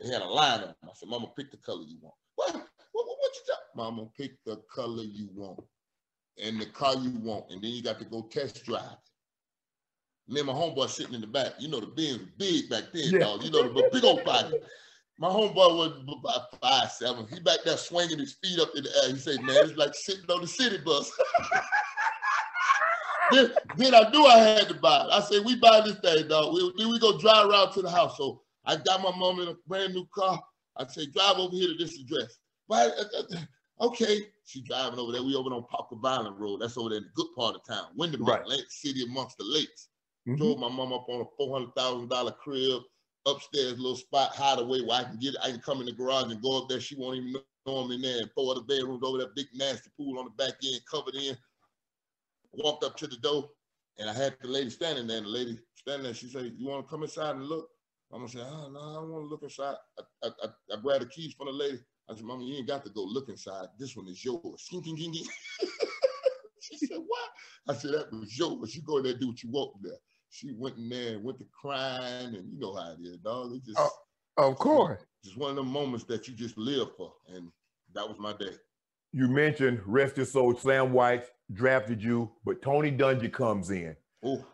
They 0.00 0.08
had 0.08 0.22
a 0.22 0.26
line 0.26 0.60
of 0.60 0.66
them. 0.66 0.74
I 0.84 0.88
said, 0.94 1.08
Mama, 1.08 1.28
pick 1.36 1.50
the 1.50 1.56
color 1.56 1.82
you 1.86 1.96
want. 2.02 2.14
What? 2.36 2.52
What, 2.52 2.62
what, 2.92 3.06
what 3.06 3.32
you 3.34 3.40
talking? 3.46 3.76
Mama, 3.76 4.06
pick 4.16 4.32
the 4.44 4.56
color 4.72 5.02
you 5.02 5.28
want 5.34 5.60
and 6.42 6.60
the 6.60 6.66
car 6.66 6.94
you 6.96 7.10
want, 7.20 7.46
and 7.50 7.62
then 7.62 7.70
you 7.70 7.82
got 7.82 7.98
to 7.98 8.04
go 8.04 8.22
test 8.30 8.64
drive. 8.64 8.82
Me 10.28 10.40
and 10.40 10.46
my 10.46 10.52
homeboy 10.52 10.88
sitting 10.88 11.14
in 11.14 11.20
the 11.20 11.26
back. 11.26 11.52
You 11.58 11.68
know 11.68 11.80
the 11.80 11.86
Benz 11.86 12.18
was 12.18 12.28
big 12.38 12.68
back 12.70 12.84
then, 12.92 13.10
Yeah. 13.12 13.18
dog. 13.20 13.42
You 13.42 13.50
know 13.50 13.62
the 13.72 13.88
big 13.92 14.04
old 14.04 14.24
body. 14.24 14.54
My 15.18 15.28
homeboy 15.28 15.54
was 15.54 16.18
about 16.18 16.60
five 16.60 16.90
seven. 16.92 17.26
He 17.28 17.40
back 17.40 17.58
there 17.64 17.76
swinging 17.76 18.18
his 18.18 18.34
feet 18.34 18.58
up 18.58 18.70
in 18.74 18.84
the 18.84 18.90
air. 19.02 19.10
He 19.12 19.18
said, 19.18 19.42
"Man, 19.42 19.56
it's 19.64 19.76
like 19.76 19.94
sitting 19.94 20.30
on 20.30 20.40
the 20.40 20.46
city 20.46 20.78
bus." 20.78 21.10
then, 23.30 23.52
then 23.76 23.94
I 23.94 24.10
knew 24.10 24.24
I 24.26 24.38
had 24.38 24.68
to 24.68 24.74
buy 24.74 25.04
it. 25.04 25.08
I 25.10 25.20
said, 25.20 25.44
"We 25.44 25.56
buy 25.56 25.80
this 25.82 25.98
thing, 26.00 26.28
dog. 26.28 26.54
We, 26.54 26.72
then 26.78 26.88
we 26.90 26.98
go 26.98 27.18
drive 27.18 27.48
around 27.48 27.72
to 27.72 27.82
the 27.82 27.90
house." 27.90 28.16
So 28.16 28.42
I 28.64 28.76
got 28.76 29.02
my 29.02 29.14
mom 29.16 29.40
in 29.40 29.48
a 29.48 29.54
brand 29.66 29.94
new 29.94 30.06
car. 30.14 30.40
I 30.76 30.86
say, 30.86 31.06
"Drive 31.06 31.36
over 31.38 31.54
here 31.54 31.68
to 31.68 31.74
this 31.74 31.98
address." 31.98 32.38
Why? 32.66 32.86
uh, 32.86 33.04
uh, 33.18 33.86
okay. 33.86 34.20
She 34.44 34.62
driving 34.62 34.98
over 34.98 35.12
there. 35.12 35.22
We 35.22 35.34
over 35.36 35.50
on 35.50 35.64
Parker 35.64 35.96
Violent 35.96 36.36
Road. 36.38 36.60
That's 36.60 36.76
over 36.76 36.88
there 36.90 36.98
in 36.98 37.04
the 37.04 37.10
good 37.14 37.28
part 37.36 37.54
of 37.56 37.64
town, 37.64 37.86
Windermere, 37.96 38.34
Right. 38.34 38.46
Lake 38.46 38.66
City 38.68 39.04
amongst 39.04 39.38
the 39.38 39.44
lakes. 39.44 39.88
Mhm. 40.28 40.36
Drove 40.38 40.58
my 40.58 40.68
mom 40.68 40.92
up 40.92 41.06
on 41.08 41.20
a 41.20 41.24
four 41.36 41.52
hundred 41.56 41.74
thousand 41.76 42.08
dollar 42.08 42.32
crib, 42.32 42.82
upstairs 43.26 43.78
little 43.78 43.96
spot 43.96 44.34
hideaway 44.34 44.80
where 44.82 45.00
I 45.00 45.04
can 45.04 45.18
get 45.18 45.34
I 45.42 45.50
can 45.50 45.60
come 45.60 45.80
in 45.80 45.86
the 45.86 45.92
garage 45.92 46.30
and 46.32 46.42
go 46.42 46.58
up 46.62 46.68
there. 46.68 46.80
She 46.80 46.96
won't 46.96 47.16
even 47.18 47.32
know 47.32 47.76
I'm 47.76 47.90
in 47.92 48.02
there. 48.02 48.20
And 48.22 48.30
four 48.32 48.52
other 48.52 48.62
bedrooms 48.62 49.02
over 49.04 49.18
there, 49.18 49.28
big 49.36 49.46
nasty 49.54 49.90
pool 49.96 50.18
on 50.18 50.24
the 50.26 50.30
back 50.32 50.54
end, 50.64 50.80
covered 50.90 51.14
in. 51.14 51.36
Walked 52.52 52.84
up 52.84 52.96
to 52.98 53.06
the 53.06 53.16
door, 53.16 53.50
and 53.98 54.08
I 54.10 54.12
had 54.12 54.36
the 54.40 54.48
lady 54.48 54.70
standing 54.70 55.06
there. 55.06 55.18
And 55.18 55.26
the 55.26 55.30
lady 55.30 55.58
standing 55.76 56.04
there, 56.04 56.14
she 56.14 56.28
said, 56.28 56.52
"You 56.56 56.66
want 56.66 56.84
to 56.86 56.90
come 56.90 57.02
inside 57.02 57.36
and 57.36 57.44
look?" 57.44 57.68
Mama 58.10 58.28
said, 58.28 58.42
ah, 58.44 58.64
"Oh 58.66 58.70
no, 58.70 58.80
I 58.80 58.94
don't 58.94 59.10
want 59.10 59.24
to 59.24 59.28
look 59.28 59.42
inside." 59.42 59.76
I, 59.98 60.02
I, 60.24 60.28
I, 60.44 60.48
I 60.74 60.80
grabbed 60.80 61.02
the 61.02 61.08
keys 61.08 61.34
from 61.34 61.46
the 61.46 61.52
lady. 61.52 61.78
I 62.08 62.14
said, 62.14 62.24
"Mama, 62.24 62.44
you 62.44 62.56
ain't 62.56 62.66
got 62.66 62.84
to 62.84 62.90
go 62.90 63.02
look 63.02 63.28
inside. 63.28 63.68
This 63.78 63.96
one 63.96 64.08
is 64.08 64.24
yours." 64.24 64.68
She 66.62 66.76
said, 66.76 66.98
"What?" 66.98 67.30
I 67.68 67.74
said, 67.74 67.92
"That 67.92 68.12
was 68.12 68.36
yours. 68.38 68.76
You 68.76 68.82
go 68.82 68.98
in 68.98 69.04
there 69.04 69.14
do 69.14 69.28
what 69.28 69.42
you 69.42 69.50
want 69.50 69.82
there." 69.82 69.98
She 70.28 70.52
went 70.52 70.76
in 70.76 70.88
there 70.88 71.14
and 71.14 71.24
went 71.24 71.38
to 71.38 71.46
crying, 71.58 72.34
and 72.34 72.52
you 72.52 72.58
know 72.60 72.74
how 72.74 72.92
it 72.92 72.98
is, 73.02 73.16
dog. 73.18 73.52
It 73.54 73.64
just, 73.64 73.78
Oh. 73.78 73.90
Of 74.36 74.56
course. 74.56 75.00
just 75.24 75.36
one 75.36 75.50
of 75.50 75.56
the 75.56 75.62
moments 75.62 76.04
that 76.06 76.26
you 76.28 76.34
just 76.34 76.56
live 76.56 76.88
for, 76.96 77.12
and 77.28 77.50
that 77.94 78.08
was 78.08 78.18
my 78.18 78.32
day. 78.32 78.52
You 79.12 79.28
mentioned 79.28 79.80
rest 79.84 80.16
your 80.16 80.26
soul. 80.26 80.54
Sam 80.56 80.92
Wyche 80.92 81.24
drafted 81.52 82.02
you, 82.02 82.30
but 82.44 82.62
Tony 82.62 82.92
Dungy 82.92 83.32
comes 83.32 83.70
in. 83.70 83.96
Oh, 84.24 84.44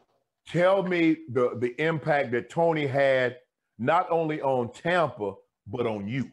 Tell 0.46 0.82
me 0.82 1.16
the 1.32 1.56
the 1.58 1.80
impact 1.82 2.30
that 2.32 2.50
Tony 2.50 2.86
had 2.86 3.38
not 3.78 4.06
only 4.10 4.40
on 4.40 4.72
Tampa 4.72 5.34
but 5.66 5.86
on 5.86 6.06
you. 6.06 6.30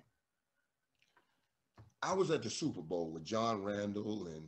I 2.04 2.14
was 2.14 2.30
at 2.30 2.44
the 2.44 2.50
Super 2.50 2.82
Bowl 2.82 3.12
with 3.12 3.24
John 3.24 3.64
Randle 3.64 4.28
and 4.28 4.44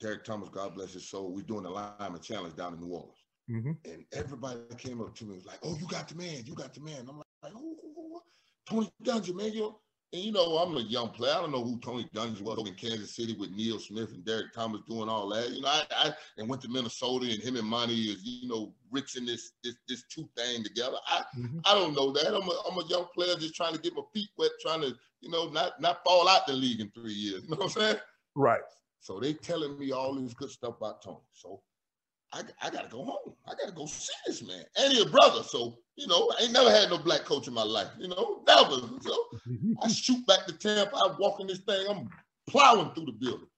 Derrick 0.00 0.24
Thomas, 0.24 0.48
God 0.48 0.74
bless 0.74 0.92
his 0.92 1.08
soul. 1.08 1.34
We're 1.34 1.42
doing 1.42 1.64
the 1.64 1.70
lineman 1.70 2.20
challenge 2.20 2.54
down 2.54 2.74
in 2.74 2.80
New 2.80 2.94
Orleans. 2.94 3.18
Mm-hmm. 3.50 3.72
And 3.84 4.04
everybody 4.12 4.60
came 4.76 5.00
up 5.00 5.14
to 5.16 5.24
me 5.24 5.34
and 5.34 5.42
was 5.42 5.46
like, 5.46 5.58
"Oh, 5.62 5.76
you 5.78 5.86
got 5.86 6.08
the 6.08 6.14
man, 6.14 6.44
you 6.44 6.54
got 6.54 6.72
the 6.72 6.80
man." 6.80 7.06
I'm 7.08 7.16
like, 7.42 7.52
"Who, 7.52 7.76
who, 7.82 7.92
who, 7.94 8.08
who? 8.12 8.20
Tony 8.66 8.90
Dungy, 9.02 9.34
man." 9.34 9.52
You? 9.52 9.74
And 10.12 10.22
you 10.22 10.32
know, 10.32 10.56
I'm 10.56 10.74
a 10.76 10.80
young 10.80 11.10
player. 11.10 11.34
I 11.34 11.40
don't 11.42 11.52
know 11.52 11.62
who 11.62 11.78
Tony 11.80 12.08
Dungy 12.14 12.40
was 12.40 12.66
in 12.66 12.74
Kansas 12.76 13.14
City 13.14 13.34
with 13.38 13.50
Neil 13.50 13.78
Smith 13.78 14.10
and 14.12 14.24
Derrick 14.24 14.54
Thomas 14.54 14.80
doing 14.88 15.06
all 15.08 15.28
that. 15.28 15.50
You 15.50 15.60
know, 15.60 15.68
I, 15.68 15.84
I 15.90 16.12
and 16.38 16.48
went 16.48 16.62
to 16.62 16.68
Minnesota 16.68 17.26
and 17.30 17.42
him 17.42 17.56
and 17.56 17.66
Monte 17.66 17.92
is 17.92 18.24
you 18.24 18.48
know 18.48 18.72
rinsing 18.90 19.26
this 19.26 19.52
this 19.62 19.74
this 19.86 20.04
two 20.08 20.26
thing 20.34 20.64
together. 20.64 20.96
I 21.06 21.24
Mhm. 21.38 21.60
I 21.66 21.74
don't 21.74 21.94
know 21.94 22.10
that. 22.12 22.28
I'm 22.28 22.48
a 22.48 22.62
I'm 22.70 22.78
a 22.78 22.86
young 22.88 23.06
player 23.14 23.34
just 23.36 23.54
trying 23.54 23.74
to 23.74 23.80
get 23.80 23.94
my 23.94 24.02
feet 24.14 24.30
wet, 24.38 24.50
trying 24.62 24.80
to 24.80 24.96
you 25.20 25.30
know 25.30 25.50
not 25.50 25.78
not 25.80 26.02
fall 26.04 26.26
out 26.26 26.46
the 26.46 26.54
league 26.54 26.80
in 26.80 26.90
three 26.90 27.12
years. 27.12 27.42
You 27.48 27.50
know 27.50 27.56
what 27.56 27.64
I'm 27.64 27.70
saying? 27.70 27.96
Right. 28.34 28.62
So 29.00 29.20
they 29.20 29.34
telling 29.34 29.78
me 29.78 29.92
all 29.92 30.14
this 30.14 30.32
good 30.32 30.50
stuff 30.50 30.76
about 30.78 31.02
Tony. 31.02 31.18
So 31.32 31.60
I, 32.32 32.42
I 32.62 32.70
gotta 32.70 32.88
go 32.88 33.04
home. 33.04 33.34
I 33.46 33.54
gotta 33.58 33.72
go 33.72 33.86
see 33.86 34.12
this 34.26 34.46
man. 34.46 34.64
And 34.78 34.92
he 34.92 35.02
a 35.02 35.06
brother. 35.06 35.42
So, 35.42 35.78
you 35.96 36.06
know, 36.06 36.30
I 36.38 36.44
ain't 36.44 36.52
never 36.52 36.70
had 36.70 36.90
no 36.90 36.98
black 36.98 37.24
coach 37.24 37.48
in 37.48 37.54
my 37.54 37.62
life, 37.62 37.88
you 37.98 38.08
know, 38.08 38.42
never. 38.46 38.76
So 39.00 39.24
I 39.82 39.88
shoot 39.92 40.26
back 40.26 40.46
to 40.46 40.52
Tampa. 40.52 40.96
I 40.96 41.16
walk 41.18 41.40
in 41.40 41.46
this 41.46 41.60
thing, 41.60 41.86
I'm 41.88 42.08
plowing 42.48 42.92
through 42.94 43.06
the 43.06 43.12
building. 43.12 43.48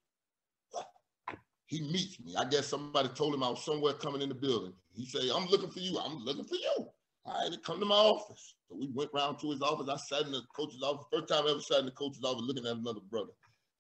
He 1.67 1.83
meets 1.83 2.19
me. 2.21 2.35
I 2.37 2.45
guess 2.47 2.67
somebody 2.67 3.09
told 3.11 3.33
him 3.33 3.45
I 3.45 3.51
was 3.51 3.65
somewhere 3.65 3.93
coming 3.93 4.23
in 4.23 4.29
the 4.29 4.35
building. 4.35 4.73
He 4.93 5.07
say, 5.07 5.31
I'm 5.33 5.47
looking 5.47 5.71
for 5.71 5.79
you. 5.79 5.99
I'm 5.99 6.19
looking 6.19 6.45
for 6.45 6.57
you. 6.57 6.89
I 7.27 7.31
All 7.31 7.43
right, 7.43 7.51
he 7.53 7.59
come 7.59 7.79
to 7.79 7.87
my 7.87 7.95
office. 7.95 8.55
So 8.69 8.77
we 8.77 8.89
went 8.93 9.11
round 9.15 9.39
to 9.41 9.51
his 9.51 9.63
office. 9.63 9.89
I 9.89 9.97
sat 9.97 10.27
in 10.27 10.33
the 10.33 10.43
coach's 10.55 10.83
office. 10.83 11.07
First 11.13 11.29
time 11.29 11.47
I 11.47 11.51
ever 11.51 11.61
sat 11.61 11.81
in 11.81 11.85
the 11.87 11.93
coach's 11.93 12.25
office 12.25 12.43
looking 12.45 12.67
at 12.67 12.77
another 12.77 13.01
brother. 13.09 13.31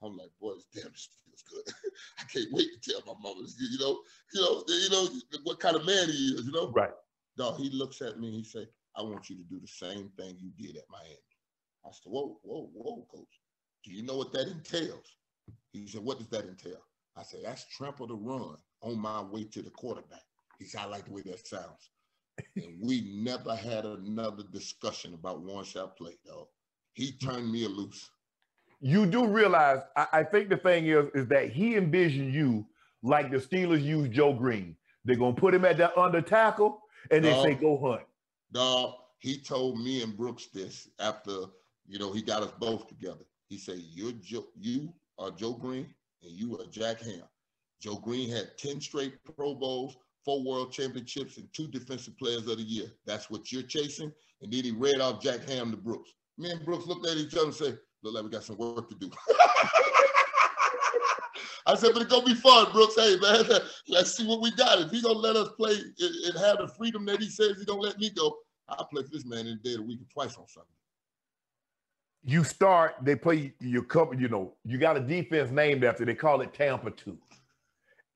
I'm 0.02 0.16
like, 0.16 0.30
boy, 0.40 0.54
this 0.54 0.66
damn 0.74 0.92
this 0.92 1.08
feels 1.24 1.44
good. 1.50 1.74
I 2.20 2.24
can't 2.24 2.52
wait 2.52 2.68
to 2.82 2.90
tell 2.90 3.02
my 3.06 3.14
mama, 3.20 3.46
you 3.58 3.78
know, 3.78 4.00
you 4.32 4.40
know, 4.40 4.64
you 4.68 4.90
know 4.90 5.08
what 5.44 5.60
kind 5.60 5.76
of 5.76 5.84
man 5.84 6.08
he 6.08 6.34
is, 6.34 6.46
you 6.46 6.52
know. 6.52 6.70
Right. 6.70 6.90
Dog, 7.36 7.58
he 7.58 7.70
looks 7.70 8.00
at 8.00 8.18
me 8.18 8.28
and 8.28 8.36
he 8.36 8.44
say, 8.44 8.66
I 8.96 9.02
want 9.02 9.30
you 9.30 9.36
to 9.36 9.44
do 9.44 9.60
the 9.60 9.66
same 9.66 10.10
thing 10.18 10.36
you 10.38 10.50
did 10.58 10.76
at 10.76 10.84
Miami. 10.90 11.16
I 11.84 11.90
said, 11.90 12.10
whoa, 12.10 12.38
whoa, 12.42 12.70
whoa, 12.74 13.06
coach. 13.10 13.40
Do 13.84 13.92
you 13.92 14.02
know 14.02 14.16
what 14.16 14.32
that 14.32 14.48
entails? 14.48 15.16
He 15.72 15.86
said, 15.86 16.02
what 16.02 16.18
does 16.18 16.28
that 16.28 16.44
entail? 16.44 16.82
I 17.16 17.22
said, 17.22 17.40
that's 17.44 17.66
trample 17.76 18.06
the 18.06 18.14
run 18.14 18.56
on 18.82 18.98
my 18.98 19.22
way 19.22 19.44
to 19.44 19.62
the 19.62 19.70
quarterback. 19.70 20.22
He 20.58 20.66
said, 20.66 20.82
I 20.82 20.86
like 20.86 21.06
the 21.06 21.12
way 21.12 21.22
that 21.22 21.46
sounds. 21.46 21.90
and 22.56 22.78
we 22.80 23.22
never 23.22 23.54
had 23.54 23.84
another 23.84 24.44
discussion 24.52 25.14
about 25.14 25.42
one 25.42 25.64
shot 25.64 25.96
play, 25.96 26.18
dog. 26.26 26.46
He 26.94 27.12
turned 27.12 27.50
me 27.50 27.66
loose. 27.66 28.10
You 28.80 29.06
do 29.06 29.26
realize, 29.26 29.80
I, 29.96 30.06
I 30.12 30.24
think 30.24 30.48
the 30.48 30.56
thing 30.56 30.86
is, 30.86 31.06
is 31.14 31.26
that 31.28 31.50
he 31.50 31.76
envisioned 31.76 32.32
you 32.32 32.66
like 33.02 33.30
the 33.30 33.36
Steelers 33.36 33.82
use 33.82 34.08
Joe 34.08 34.32
Greene. 34.32 34.76
They're 35.04 35.16
gonna 35.16 35.34
put 35.36 35.54
him 35.54 35.64
at 35.64 35.76
that 35.78 35.96
under 35.96 36.20
tackle 36.22 36.82
and 37.10 37.24
they 37.24 37.32
No. 37.32 37.42
say 37.42 37.54
go 37.54 37.78
hunt. 37.78 38.06
Dog, 38.52 38.94
he 39.18 39.38
told 39.38 39.78
me 39.80 40.02
and 40.02 40.16
Brooks 40.16 40.46
this 40.52 40.88
after, 40.98 41.32
you 41.86 41.98
know, 41.98 42.12
he 42.12 42.22
got 42.22 42.42
us 42.42 42.52
both 42.58 42.86
together. 42.88 43.24
He 43.48 43.58
said, 43.58 43.78
You're 43.78 44.12
Joe, 44.12 44.46
you 44.58 44.92
are 45.18 45.30
Joe 45.30 45.52
Greene 45.52 45.94
and 46.22 46.32
you 46.32 46.58
are 46.58 46.66
Jack 46.66 47.00
Ham. 47.02 47.22
Joe 47.80 47.96
Greene 47.96 48.30
had 48.30 48.56
10 48.58 48.80
straight 48.80 49.14
Pro 49.36 49.54
Bowls, 49.54 49.96
four 50.24 50.42
world 50.42 50.72
championships, 50.72 51.36
and 51.38 51.48
two 51.52 51.66
defensive 51.68 52.16
players 52.18 52.46
of 52.46 52.58
the 52.58 52.62
year. 52.62 52.88
That's 53.06 53.30
what 53.30 53.50
you're 53.52 53.62
chasing. 53.62 54.12
And 54.42 54.52
then 54.52 54.64
he 54.64 54.70
read 54.70 55.00
off 55.00 55.22
Jack 55.22 55.48
Ham 55.48 55.70
to 55.70 55.76
Brooks. 55.76 56.10
Me 56.36 56.50
and 56.50 56.64
Brooks 56.64 56.86
looked 56.86 57.06
at 57.06 57.16
each 57.16 57.34
other 57.34 57.44
and 57.46 57.54
said, 57.54 57.78
Look 58.02 58.14
like 58.14 58.24
we 58.24 58.30
got 58.30 58.44
some 58.44 58.56
work 58.56 58.88
to 58.88 58.94
do. 58.94 59.10
I 61.66 61.74
said, 61.74 61.90
but 61.92 62.02
it's 62.02 62.10
gonna 62.10 62.24
be 62.24 62.34
fun, 62.34 62.72
Brooks. 62.72 62.94
Hey 62.96 63.16
man, 63.20 63.44
let's 63.88 64.16
see 64.16 64.26
what 64.26 64.40
we 64.40 64.50
got. 64.52 64.80
If 64.80 64.90
he 64.90 65.02
gonna 65.02 65.18
let 65.18 65.36
us 65.36 65.50
play 65.56 65.72
and, 65.72 66.38
have 66.38 66.58
the 66.58 66.68
freedom 66.76 67.04
that 67.06 67.20
he 67.20 67.28
says 67.28 67.58
he 67.58 67.64
gonna 67.64 67.80
let 67.80 67.98
me 67.98 68.10
go, 68.10 68.38
I'll 68.68 68.86
play 68.86 69.02
for 69.02 69.10
this 69.10 69.26
man 69.26 69.40
any 69.40 69.56
day 69.56 69.72
of 69.72 69.78
the 69.78 69.82
week 69.82 69.98
and 69.98 70.10
twice 70.10 70.36
on 70.36 70.48
Sunday. 70.48 70.68
You 72.22 72.44
start, 72.44 72.96
they 73.02 73.16
play 73.16 73.54
your 73.60 73.82
couple, 73.82 74.20
you 74.20 74.28
know, 74.28 74.54
you 74.64 74.78
got 74.78 74.96
a 74.96 75.00
defense 75.00 75.50
named 75.50 75.84
after, 75.84 76.04
they 76.04 76.14
call 76.14 76.40
it 76.42 76.52
Tampa 76.52 76.90
2. 76.90 77.18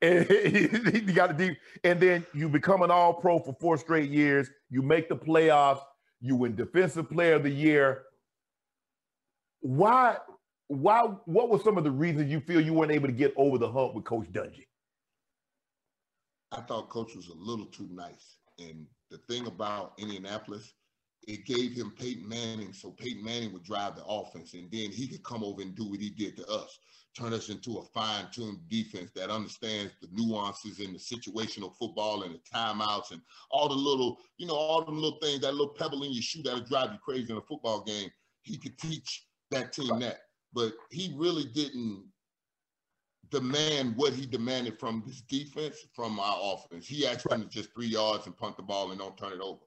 And 0.01 0.27
you 0.29 1.13
got 1.13 1.27
to 1.27 1.33
deep, 1.33 1.57
and 1.83 1.99
then 1.99 2.25
you 2.33 2.49
become 2.49 2.81
an 2.83 2.91
all 2.91 3.13
pro 3.13 3.39
for 3.39 3.55
four 3.59 3.77
straight 3.77 4.11
years. 4.11 4.49
You 4.69 4.81
make 4.81 5.07
the 5.07 5.15
playoffs. 5.15 5.81
You 6.21 6.35
win 6.35 6.53
defensive 6.53 7.09
player 7.09 7.35
of 7.35 7.43
the 7.43 7.49
year. 7.49 8.03
Why? 9.65 10.17
Why? 10.67 11.01
What 11.25 11.49
were 11.49 11.57
some 11.57 11.79
of 11.79 11.83
the 11.83 11.89
reasons 11.89 12.31
you 12.31 12.39
feel 12.39 12.61
you 12.61 12.75
weren't 12.75 12.91
able 12.91 13.07
to 13.07 13.13
get 13.13 13.33
over 13.35 13.57
the 13.57 13.71
hump 13.71 13.95
with 13.95 14.05
Coach 14.05 14.31
Dungy? 14.31 14.67
I 16.51 16.61
thought 16.61 16.89
Coach 16.89 17.15
was 17.15 17.29
a 17.29 17.33
little 17.33 17.65
too 17.65 17.89
nice. 17.91 18.37
And 18.59 18.85
the 19.09 19.17
thing 19.27 19.47
about 19.47 19.93
Indianapolis, 19.97 20.71
it 21.27 21.45
gave 21.47 21.71
him 21.71 21.91
Peyton 21.97 22.29
Manning, 22.29 22.73
so 22.73 22.91
Peyton 22.91 23.23
Manning 23.23 23.53
would 23.53 23.63
drive 23.63 23.95
the 23.95 24.05
offense, 24.05 24.53
and 24.53 24.69
then 24.71 24.91
he 24.91 25.07
could 25.07 25.23
come 25.23 25.43
over 25.43 25.63
and 25.63 25.73
do 25.73 25.89
what 25.89 25.99
he 25.99 26.11
did 26.11 26.37
to 26.37 26.45
us, 26.45 26.77
turn 27.17 27.33
us 27.33 27.49
into 27.49 27.79
a 27.79 27.83
fine-tuned 27.85 28.59
defense 28.69 29.09
that 29.15 29.31
understands 29.31 29.93
the 29.99 30.07
nuances 30.11 30.79
and 30.79 30.93
the 30.93 30.99
situational 30.99 31.73
football 31.75 32.21
and 32.21 32.35
the 32.35 32.39
timeouts 32.53 33.09
and 33.09 33.21
all 33.49 33.67
the 33.67 33.73
little, 33.73 34.19
you 34.37 34.45
know, 34.45 34.53
all 34.53 34.85
the 34.85 34.91
little 34.91 35.17
things, 35.23 35.39
that 35.39 35.55
little 35.55 35.73
pebble 35.73 36.03
in 36.03 36.13
your 36.13 36.21
shoe 36.21 36.43
that'll 36.43 36.59
drive 36.59 36.91
you 36.91 36.99
crazy 37.03 37.31
in 37.31 37.37
a 37.37 37.41
football 37.41 37.83
game. 37.83 38.11
He 38.43 38.57
could 38.57 38.77
teach 38.77 39.24
that 39.51 39.73
team 39.73 39.99
that, 39.99 40.17
but 40.53 40.73
he 40.91 41.13
really 41.15 41.45
didn't 41.45 42.03
demand 43.29 43.95
what 43.97 44.13
he 44.13 44.25
demanded 44.25 44.79
from 44.79 45.03
this 45.05 45.21
defense, 45.21 45.77
from 45.93 46.19
our 46.19 46.37
offense. 46.41 46.87
He 46.87 47.05
asked 47.07 47.27
them 47.29 47.43
to 47.43 47.49
just 47.49 47.73
three 47.73 47.87
yards 47.87 48.25
and 48.25 48.37
punt 48.37 48.57
the 48.57 48.63
ball 48.63 48.91
and 48.91 48.99
don't 48.99 49.17
turn 49.17 49.33
it 49.33 49.41
over. 49.41 49.61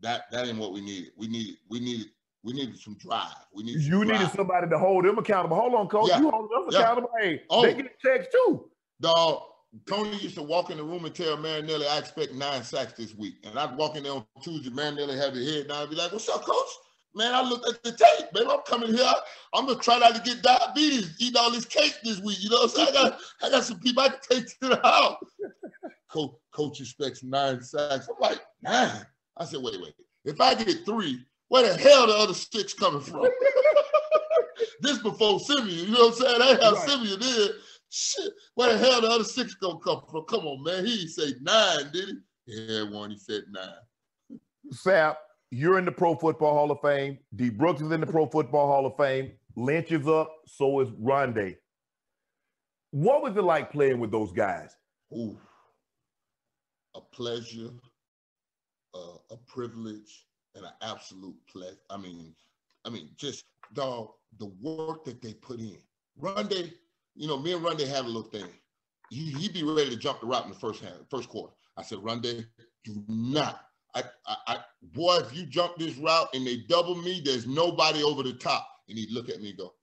That 0.00 0.30
that 0.32 0.46
ain't 0.46 0.58
what 0.58 0.72
we 0.72 0.80
needed. 0.80 1.12
We 1.16 1.28
needed 1.28 1.56
we 1.68 1.80
needed 1.80 2.06
we 2.42 2.52
needed 2.52 2.78
some 2.78 2.96
drive. 2.98 3.34
We 3.54 3.62
needed 3.62 3.82
you 3.82 4.04
drive. 4.04 4.20
needed 4.20 4.34
somebody 4.34 4.68
to 4.68 4.78
hold 4.78 5.04
them 5.04 5.18
accountable. 5.18 5.56
Hold 5.56 5.74
on, 5.74 5.88
coach. 5.88 6.08
Yeah. 6.08 6.20
You 6.20 6.30
hold 6.30 6.50
us 6.52 6.74
Yeah. 6.74 6.80
accountable. 6.80 7.10
Hey, 7.20 7.42
Oh. 7.50 7.62
they 7.62 7.74
get 7.74 8.00
checks 8.00 8.26
too. 8.32 8.68
Dog, 9.00 9.42
Tony 9.86 10.16
used 10.16 10.34
to 10.36 10.42
walk 10.42 10.70
in 10.70 10.76
the 10.76 10.82
room 10.82 11.04
and 11.04 11.14
tell 11.14 11.36
Marinelli, 11.36 11.86
I 11.86 11.98
expect 11.98 12.32
nine 12.34 12.62
sacks 12.64 12.92
this 12.94 13.14
week. 13.14 13.34
And 13.44 13.58
I'd 13.58 13.76
walk 13.76 13.96
in 13.96 14.02
there 14.02 14.12
on 14.12 14.26
Tuesday, 14.42 14.70
Marinelli 14.70 15.16
had 15.16 15.34
his 15.34 15.52
head 15.54 15.68
down. 15.68 15.82
I'd 15.84 15.90
be 15.90 15.96
like, 15.96 16.12
What's 16.12 16.28
up, 16.28 16.42
coach? 16.44 16.68
Man, 17.14 17.34
I 17.34 17.42
looked 17.42 17.68
at 17.68 17.82
the 17.82 17.92
tape, 17.92 18.32
baby. 18.32 18.48
I'm 18.50 18.60
coming 18.66 18.94
here. 18.94 19.12
I'm 19.54 19.66
gonna 19.66 19.78
try 19.78 19.98
not 19.98 20.14
to 20.14 20.22
get 20.22 20.42
diabetes, 20.42 21.16
eat 21.20 21.36
all 21.36 21.50
this 21.50 21.66
cake 21.66 21.94
this 22.02 22.20
week. 22.20 22.38
You 22.42 22.50
know 22.50 22.56
what 22.62 22.70
I'm 22.78 22.86
saying? 22.86 22.88
I 22.88 22.92
got 22.92 23.18
I 23.42 23.50
got 23.50 23.64
some 23.64 23.80
people 23.80 24.02
I 24.02 24.08
can 24.08 24.18
take 24.30 24.46
to 24.60 24.68
the 24.68 24.80
house. 24.82 25.24
Coach, 26.10 26.32
coach 26.52 26.80
expects 26.80 27.22
nine 27.22 27.62
sacks. 27.62 28.08
I'm 28.08 28.16
like, 28.20 28.40
nine. 28.62 29.04
I 29.36 29.44
said, 29.44 29.60
wait, 29.62 29.80
wait. 29.80 29.94
If 30.24 30.40
I 30.40 30.54
get 30.54 30.84
three, 30.84 31.24
where 31.48 31.70
the 31.70 31.78
hell 31.78 32.06
the 32.06 32.14
other 32.14 32.34
six 32.34 32.72
coming 32.74 33.00
from? 33.00 33.26
this 34.80 34.98
before 34.98 35.40
Simeon, 35.40 35.68
you 35.68 35.90
know 35.90 36.06
what 36.08 36.14
I'm 36.14 36.14
saying? 36.14 36.38
They 36.38 36.64
have 36.64 36.74
Right. 36.74 36.88
Simeon 36.88 37.22
in. 37.22 37.48
Shit, 37.94 38.32
where 38.54 38.72
the 38.72 38.78
hell 38.78 39.02
the 39.02 39.08
other 39.08 39.24
six 39.24 39.54
gonna 39.54 39.78
come 39.80 40.02
from? 40.10 40.24
Come 40.24 40.46
on, 40.46 40.62
man. 40.62 40.86
He 40.86 40.96
didn't 40.96 41.10
say 41.10 41.34
nine, 41.42 41.90
did 41.92 42.08
he? 42.08 42.14
Yeah, 42.46 42.90
one. 42.90 43.10
He 43.10 43.18
said 43.18 43.42
nine. 43.50 44.38
Sapp, 44.72 45.16
you're 45.52 45.78
in 45.78 45.84
the 45.84 45.92
Pro 45.92 46.14
Football 46.14 46.54
Hall 46.54 46.70
of 46.70 46.80
Fame. 46.80 47.18
D. 47.36 47.50
Brooks 47.50 47.82
is 47.82 47.92
in 47.92 48.00
the 48.00 48.06
Pro 48.06 48.24
Football 48.26 48.66
Hall 48.68 48.86
of 48.86 48.96
Fame. 48.96 49.32
Lynch 49.54 49.92
is 49.92 50.08
up. 50.08 50.32
So 50.46 50.80
is 50.80 50.88
Rondé. 50.92 51.56
What 52.90 53.22
was 53.22 53.36
it 53.36 53.44
like 53.44 53.70
playing 53.70 54.00
with 54.00 54.10
those 54.10 54.32
guys? 54.32 54.74
Ooh, 55.12 55.38
a 56.94 57.00
pleasure, 57.00 57.68
uh, 58.94 59.16
a 59.30 59.36
privilege, 59.46 60.26
and 60.54 60.64
an 60.64 60.72
absolute 60.80 61.36
pleasure. 61.46 61.76
I 61.90 61.98
mean, 61.98 62.34
I 62.86 62.88
mean, 62.88 63.10
just 63.18 63.44
dog, 63.74 64.08
the 64.38 64.50
work 64.62 65.04
that 65.04 65.20
they 65.20 65.34
put 65.34 65.60
in. 65.60 65.76
Rondé, 66.18 66.72
you 67.14 67.28
know, 67.28 67.38
me 67.38 67.52
and 67.52 67.62
Rondé 67.62 67.86
had 67.86 68.06
a 68.06 68.08
little 68.08 68.22
thing. 68.22 68.48
He 69.10 69.32
he'd 69.32 69.52
be 69.52 69.64
ready 69.64 69.90
to 69.90 69.96
jump 69.96 70.20
the 70.20 70.26
route 70.26 70.44
in 70.44 70.50
the 70.50 70.58
first 70.58 70.80
hand, 70.80 71.04
first 71.10 71.28
quarter. 71.28 71.52
I 71.76 71.82
said, 71.82 71.98
Rondé, 71.98 72.46
do 72.84 73.04
not. 73.06 73.66
I, 73.94 74.02
I, 74.26 74.36
I, 74.46 74.58
boy, 74.94 75.18
if 75.18 75.36
you 75.36 75.44
jump 75.46 75.76
this 75.76 75.96
route 75.96 76.28
and 76.34 76.46
they 76.46 76.58
double 76.68 76.94
me, 76.94 77.20
there's 77.24 77.46
nobody 77.46 78.02
over 78.02 78.22
the 78.22 78.32
top. 78.32 78.66
And 78.88 78.98
he'd 78.98 79.10
look 79.10 79.28
at 79.28 79.40
me 79.40 79.50
and 79.50 79.58
go, 79.58 79.74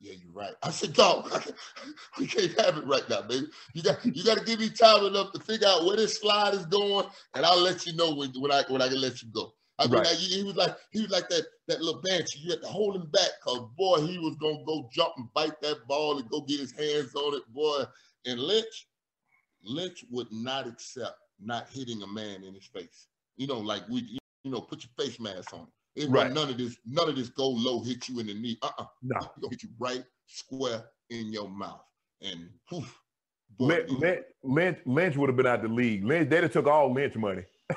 yeah, 0.00 0.14
you're 0.22 0.32
right. 0.32 0.54
I 0.62 0.70
said, 0.70 0.94
dog, 0.94 1.30
we 2.18 2.26
can't 2.26 2.58
have 2.60 2.78
it 2.78 2.86
right 2.86 3.06
now, 3.08 3.22
baby. 3.22 3.46
You 3.74 3.82
got 3.82 4.04
you 4.04 4.24
got 4.24 4.38
to 4.38 4.44
give 4.44 4.58
me 4.58 4.70
time 4.70 5.04
enough 5.04 5.32
to 5.32 5.40
figure 5.40 5.68
out 5.68 5.84
where 5.84 5.96
this 5.96 6.18
slide 6.18 6.54
is 6.54 6.64
going, 6.66 7.06
and 7.34 7.44
I'll 7.44 7.60
let 7.60 7.86
you 7.86 7.94
know 7.94 8.14
when, 8.14 8.30
when 8.40 8.50
I 8.50 8.62
when 8.68 8.80
I 8.80 8.88
can 8.88 9.00
let 9.00 9.22
you 9.22 9.28
go. 9.32 9.52
I 9.78 9.84
mean, 9.84 9.94
Right. 9.94 10.06
like, 10.06 10.16
he 10.16 10.42
was 10.42 10.56
like 10.56 10.76
he 10.90 11.02
was 11.02 11.10
like 11.10 11.28
that 11.28 11.44
that 11.68 11.82
little 11.82 12.00
banshee. 12.00 12.40
You 12.40 12.50
had 12.50 12.62
to 12.62 12.68
hold 12.68 12.96
him 12.96 13.10
back, 13.10 13.28
cause 13.44 13.60
boy, 13.76 14.00
he 14.00 14.18
was 14.18 14.36
gonna 14.36 14.64
go 14.64 14.88
jump 14.90 15.12
and 15.18 15.32
bite 15.34 15.60
that 15.60 15.86
ball 15.86 16.18
and 16.18 16.28
go 16.30 16.40
get 16.42 16.60
his 16.60 16.72
hands 16.72 17.14
on 17.14 17.34
it, 17.34 17.42
boy. 17.52 17.84
And 18.24 18.40
Lynch, 18.40 18.88
Lynch 19.62 20.04
would 20.10 20.32
not 20.32 20.66
accept 20.66 21.18
not 21.38 21.68
hitting 21.68 22.02
a 22.02 22.06
man 22.06 22.42
in 22.42 22.54
his 22.54 22.66
face. 22.66 23.08
You 23.36 23.46
know, 23.46 23.58
like 23.58 23.88
we, 23.88 24.18
you 24.44 24.50
know, 24.50 24.60
put 24.60 24.84
your 24.84 24.90
face 25.06 25.18
mask 25.20 25.52
on. 25.54 25.66
It 25.96 26.08
Right. 26.08 26.32
none 26.32 26.48
of 26.50 26.56
this, 26.58 26.76
none 26.86 27.08
of 27.08 27.16
this 27.16 27.28
go 27.30 27.48
low, 27.48 27.82
hit 27.82 28.08
you 28.08 28.20
in 28.20 28.26
the 28.26 28.34
knee. 28.34 28.58
Uh-uh. 28.62 28.84
No. 29.02 29.18
He 29.20 29.40
gonna 29.40 29.50
hit 29.50 29.62
you 29.62 29.70
right 29.78 30.04
square 30.26 30.84
in 31.10 31.32
your 31.32 31.48
mouth. 31.48 31.82
And 32.22 32.48
whew, 32.68 32.84
boy, 33.58 33.66
Lynch, 33.66 33.90
Lynch, 33.90 34.24
Lynch, 34.44 34.78
Lynch 34.86 35.16
would 35.16 35.28
have 35.28 35.36
been 35.36 35.46
out 35.46 35.62
the 35.62 35.68
league. 35.68 36.04
Lynch, 36.04 36.28
they'd 36.30 36.42
have 36.44 36.52
took 36.52 36.66
all 36.66 36.92
Lynch 36.92 37.16
money. 37.16 37.44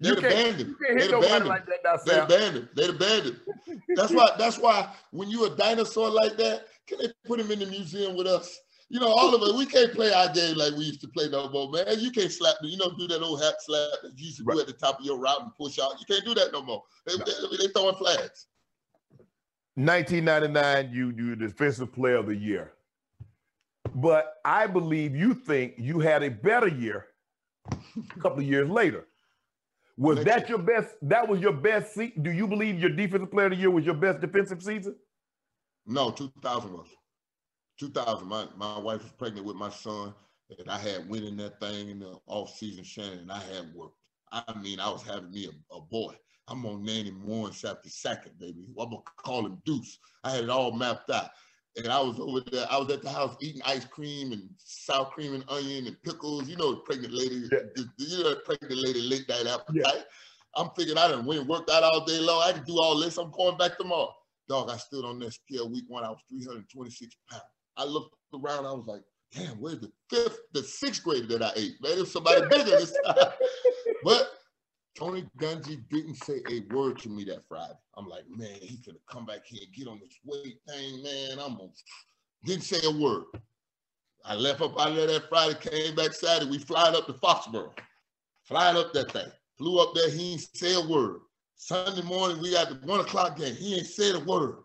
they'd 0.00 0.10
you 0.10 0.16
can't, 0.16 0.24
abandoned 0.26 0.68
you 0.68 0.76
can't 0.86 1.00
hit 1.00 1.10
They'd 1.10 1.10
nobody 1.10 1.44
like 1.44 1.66
that 1.66 1.78
now, 1.84 1.96
They 2.04 2.12
Sapp. 2.12 2.24
abandoned. 2.24 2.68
They 2.76 2.88
abandoned. 2.88 3.40
That's 3.96 4.12
why. 4.12 4.28
That's 4.38 4.58
why 4.58 4.94
when 5.10 5.30
you 5.30 5.44
a 5.46 5.56
dinosaur 5.56 6.10
like 6.10 6.36
that, 6.36 6.66
can 6.86 6.98
they 6.98 7.08
put 7.26 7.40
him 7.40 7.50
in 7.50 7.58
the 7.58 7.66
museum 7.66 8.14
with 8.16 8.26
us? 8.26 8.56
You 8.94 9.00
know, 9.00 9.08
all 9.12 9.34
of 9.34 9.42
us. 9.42 9.54
We 9.58 9.66
can't 9.66 9.92
play 9.92 10.12
our 10.12 10.32
game 10.32 10.56
like 10.56 10.72
we 10.74 10.84
used 10.84 11.00
to 11.00 11.08
play 11.08 11.28
no 11.28 11.48
more, 11.48 11.68
man. 11.68 11.84
You 11.98 12.12
can't 12.12 12.30
slap 12.30 12.54
me. 12.62 12.68
You 12.68 12.76
know, 12.76 12.94
do 12.96 13.08
that 13.08 13.22
old 13.22 13.42
hat 13.42 13.56
slap 13.58 13.90
that 14.04 14.12
you 14.16 14.26
used 14.26 14.38
to 14.38 14.44
Right. 14.44 14.54
do 14.54 14.60
at 14.60 14.66
the 14.68 14.72
top 14.72 15.00
of 15.00 15.04
your 15.04 15.18
route 15.18 15.42
and 15.42 15.50
push 15.56 15.80
out. 15.80 15.94
You 15.98 16.06
can't 16.06 16.24
do 16.24 16.32
that 16.34 16.52
no 16.52 16.62
more. 16.62 16.84
They, 17.04 17.16
No. 17.16 17.24
they, 17.24 17.56
they 17.56 17.72
throwing 17.72 17.96
flags. 17.96 18.46
1999, 19.74 20.92
you 20.92 21.12
you 21.16 21.34
defensive 21.34 21.92
player 21.92 22.18
of 22.18 22.26
the 22.26 22.36
year. 22.36 22.74
But 23.96 24.34
I 24.44 24.68
believe 24.68 25.16
you 25.16 25.34
think 25.34 25.74
you 25.76 25.98
had 25.98 26.22
a 26.22 26.30
better 26.30 26.68
year 26.68 27.06
a 27.72 28.20
couple 28.20 28.38
of 28.38 28.44
years 28.46 28.70
later. 28.70 29.08
Was 29.96 30.22
that 30.24 30.48
your 30.48 30.58
best? 30.58 30.94
That 31.02 31.26
was 31.26 31.40
your 31.40 31.52
best 31.52 31.94
season? 31.94 32.22
Do 32.22 32.30
you 32.30 32.46
believe 32.46 32.78
your 32.78 32.90
defensive 32.90 33.32
player 33.32 33.46
of 33.46 33.52
the 33.52 33.58
year 33.58 33.70
was 33.72 33.84
your 33.84 33.94
best 33.96 34.20
defensive 34.20 34.62
season? 34.62 34.94
No, 35.84 36.12
2000 36.12 36.72
was. 36.72 36.86
2000. 37.78 38.26
My, 38.26 38.46
my 38.56 38.78
wife 38.78 39.02
was 39.02 39.12
pregnant 39.12 39.46
with 39.46 39.56
my 39.56 39.70
son, 39.70 40.14
and 40.58 40.70
I 40.70 40.78
had 40.78 41.08
winning 41.08 41.36
that 41.38 41.60
thing 41.60 41.90
in 41.90 41.98
the 42.00 42.18
off 42.26 42.56
season, 42.56 42.84
Shannon, 42.84 43.18
and 43.20 43.32
I 43.32 43.38
had 43.38 43.72
worked. 43.74 43.96
I 44.32 44.42
mean, 44.60 44.80
I 44.80 44.90
was 44.90 45.02
having 45.02 45.30
me 45.30 45.46
a, 45.46 45.74
a 45.74 45.80
boy. 45.80 46.14
I'm 46.48 46.62
gonna 46.62 46.78
name 46.78 47.06
him 47.06 47.24
Warren 47.26 47.52
Sapp 47.52 47.88
second, 47.88 48.38
baby. 48.38 48.64
I'm 48.78 48.90
gonna 48.90 49.02
call 49.16 49.46
him 49.46 49.62
Deuce. 49.64 49.98
I 50.24 50.32
had 50.32 50.44
it 50.44 50.50
all 50.50 50.72
mapped 50.72 51.10
out. 51.10 51.30
And 51.76 51.88
I 51.88 52.00
was 52.00 52.20
over 52.20 52.40
there, 52.52 52.66
I 52.70 52.78
was 52.78 52.90
at 52.92 53.02
the 53.02 53.10
house 53.10 53.36
eating 53.40 53.62
ice 53.64 53.84
cream 53.84 54.32
and 54.32 54.48
sour 54.58 55.06
cream 55.06 55.34
and 55.34 55.44
onion 55.48 55.86
and 55.86 56.00
pickles. 56.02 56.48
You 56.48 56.56
know, 56.56 56.72
the 56.72 56.80
pregnant 56.80 57.12
lady, 57.14 57.48
Yeah. 57.50 57.60
the, 57.74 57.88
you 57.98 58.22
know, 58.22 58.30
the 58.30 58.40
pregnant 58.44 58.76
lady 58.76 59.00
late 59.00 59.28
night 59.28 59.46
appetite. 59.46 60.04
I'm 60.56 60.70
thinking 60.76 60.96
I 60.96 61.08
done 61.08 61.26
went 61.26 61.40
and 61.40 61.48
worked 61.48 61.70
out 61.70 61.82
all 61.82 62.04
day 62.04 62.20
long. 62.20 62.42
I 62.44 62.52
can 62.52 62.62
do 62.64 62.78
all 62.80 62.96
this. 63.00 63.18
I'm 63.18 63.32
going 63.32 63.56
back 63.56 63.76
tomorrow. 63.76 64.14
Dog, 64.48 64.70
I 64.70 64.76
stood 64.76 65.04
on 65.04 65.18
that 65.20 65.32
scale 65.32 65.68
week 65.68 65.84
one. 65.88 66.04
I 66.04 66.10
was 66.10 66.20
326 66.28 67.16
pounds. 67.28 67.42
I 67.76 67.84
looked 67.84 68.14
around. 68.34 68.66
I 68.66 68.72
was 68.72 68.86
like, 68.86 69.02
damn, 69.32 69.60
where's 69.60 69.80
the 69.80 69.90
fifth, 70.10 70.38
the 70.52 70.62
sixth 70.62 71.02
grader 71.02 71.26
that 71.26 71.42
I 71.42 71.52
ate? 71.56 71.74
Man, 71.80 71.96
there's 71.96 72.12
somebody 72.12 72.42
bigger 72.48 72.70
this 72.70 72.96
time. 73.04 73.16
But 74.02 74.28
Tony 74.94 75.24
Dungy 75.38 75.82
didn't 75.88 76.16
say 76.16 76.42
a 76.50 76.74
word 76.74 76.98
to 77.00 77.08
me 77.08 77.24
that 77.24 77.46
Friday. 77.48 77.72
I'm 77.96 78.06
like, 78.06 78.24
man, 78.28 78.54
he's 78.60 78.80
gonna 78.80 78.98
come 79.10 79.24
back 79.24 79.46
here 79.46 79.62
and 79.64 79.74
get 79.74 79.88
on 79.88 79.98
this 79.98 80.18
weight 80.24 80.58
thing, 80.68 81.02
man. 81.02 81.38
I'm 81.38 81.56
gonna 81.56 81.70
didn't 82.44 82.64
say 82.64 82.78
a 82.84 82.90
word. 82.90 83.24
I 84.24 84.34
left 84.34 84.60
up 84.60 84.78
out 84.78 84.90
of 84.90 84.96
there 84.96 85.06
that 85.06 85.28
Friday, 85.28 85.54
came 85.58 85.94
back 85.94 86.12
Saturday. 86.12 86.50
We 86.50 86.58
flying 86.58 86.94
up 86.94 87.06
to 87.06 87.14
Foxborough, 87.14 87.72
flying 88.44 88.76
up 88.76 88.92
that 88.92 89.10
thing. 89.12 89.30
Flew 89.58 89.80
up 89.80 89.94
there, 89.94 90.10
he 90.10 90.32
ain't 90.32 90.56
say 90.56 90.74
a 90.74 90.86
word. 90.86 91.20
Sunday 91.56 92.02
morning, 92.02 92.40
we 92.40 92.52
got 92.52 92.68
the 92.68 92.86
one 92.86 93.00
o'clock 93.00 93.38
game. 93.38 93.54
He 93.54 93.76
ain't 93.76 93.86
said 93.86 94.16
a 94.16 94.20
word. 94.20 94.56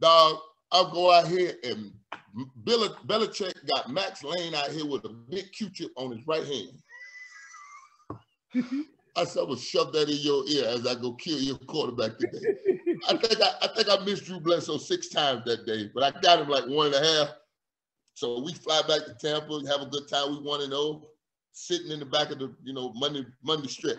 Dog, 0.00 0.38
I'll 0.72 0.90
go 0.90 1.12
out 1.12 1.28
here 1.28 1.54
and 1.64 1.92
Bill 2.64 2.88
Belichick 3.06 3.54
got 3.74 3.90
Max 3.90 4.22
Lane 4.22 4.54
out 4.54 4.70
here 4.70 4.86
with 4.86 5.04
a 5.04 5.08
big 5.08 5.50
Q-tip 5.52 5.90
on 5.96 6.12
his 6.12 6.26
right 6.26 6.44
hand. 6.46 6.70
I 9.16 9.24
said, 9.24 9.40
I'm 9.40 9.48
gonna 9.48 9.60
shove 9.60 9.92
that 9.92 10.08
in 10.08 10.18
your 10.18 10.46
ear 10.46 10.66
as 10.68 10.86
I 10.86 10.94
go 10.94 11.12
kill 11.14 11.38
your 11.38 11.58
quarterback 11.58 12.18
today. 12.18 12.38
I 13.08 13.16
think 13.16 13.40
I, 13.42 13.52
I 13.62 13.68
think 13.74 13.88
I 13.90 14.04
missed 14.04 14.24
Drew 14.24 14.40
Bledsoe 14.40 14.78
six 14.78 15.08
times 15.08 15.44
that 15.44 15.66
day, 15.66 15.90
but 15.92 16.04
I 16.04 16.20
got 16.20 16.40
him 16.40 16.48
like 16.48 16.64
one 16.66 16.86
and 16.86 16.94
a 16.94 17.04
half. 17.04 17.28
So 18.14 18.40
we 18.40 18.52
fly 18.52 18.82
back 18.86 19.06
to 19.06 19.14
Tampa, 19.20 19.60
have 19.68 19.80
a 19.80 19.90
good 19.90 20.08
time. 20.08 20.30
We 20.30 20.38
one 20.42 20.60
and 20.60 20.70
zero, 20.70 21.06
sitting 21.52 21.90
in 21.90 21.98
the 21.98 22.06
back 22.06 22.30
of 22.30 22.38
the 22.38 22.54
you 22.62 22.72
know 22.72 22.92
Monday 22.94 23.24
Monday 23.42 23.68
stretch. 23.68 23.98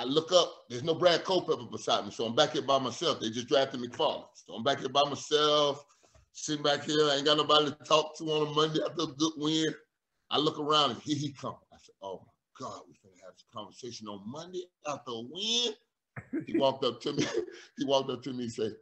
I 0.00 0.04
look 0.04 0.32
up, 0.32 0.64
there's 0.70 0.82
no 0.82 0.94
Brad 0.94 1.24
Culpepper 1.24 1.66
beside 1.70 2.06
me, 2.06 2.10
so 2.10 2.24
I'm 2.24 2.34
back 2.34 2.52
here 2.52 2.62
by 2.62 2.78
myself. 2.78 3.20
They 3.20 3.28
just 3.28 3.48
drafted 3.48 3.80
McFarland, 3.80 4.24
so 4.32 4.54
I'm 4.54 4.64
back 4.64 4.80
here 4.80 4.88
by 4.88 5.04
myself. 5.04 5.84
sitting 6.32 6.62
back 6.62 6.84
here. 6.84 7.04
I 7.10 7.16
ain't 7.16 7.26
got 7.26 7.36
nobody 7.36 7.66
to 7.66 7.76
talk 7.84 8.16
to 8.16 8.24
on 8.24 8.48
a 8.48 8.50
Monday 8.52 8.80
after 8.82 9.02
a 9.02 9.06
good 9.08 9.32
win. 9.36 9.74
I 10.30 10.38
look 10.38 10.58
around 10.58 10.92
and 10.92 11.02
here 11.02 11.18
he 11.18 11.32
come. 11.32 11.56
I 11.70 11.76
said, 11.76 11.94
"Oh 12.00 12.22
my 12.24 12.66
God, 12.66 12.80
we're 12.88 13.10
gonna 13.10 13.22
have 13.26 13.34
this 13.34 13.44
conversation 13.52 14.08
on 14.08 14.22
Monday 14.24 14.64
after 14.88 15.10
a 15.10 15.20
win." 15.20 15.74
he 16.46 16.56
walked 16.56 16.82
up 16.82 17.02
to 17.02 17.12
me. 17.12 17.26
he 17.76 17.84
walked 17.84 18.08
up 18.10 18.22
to 18.22 18.32
me 18.32 18.44
and 18.44 18.52
said, 18.52 18.72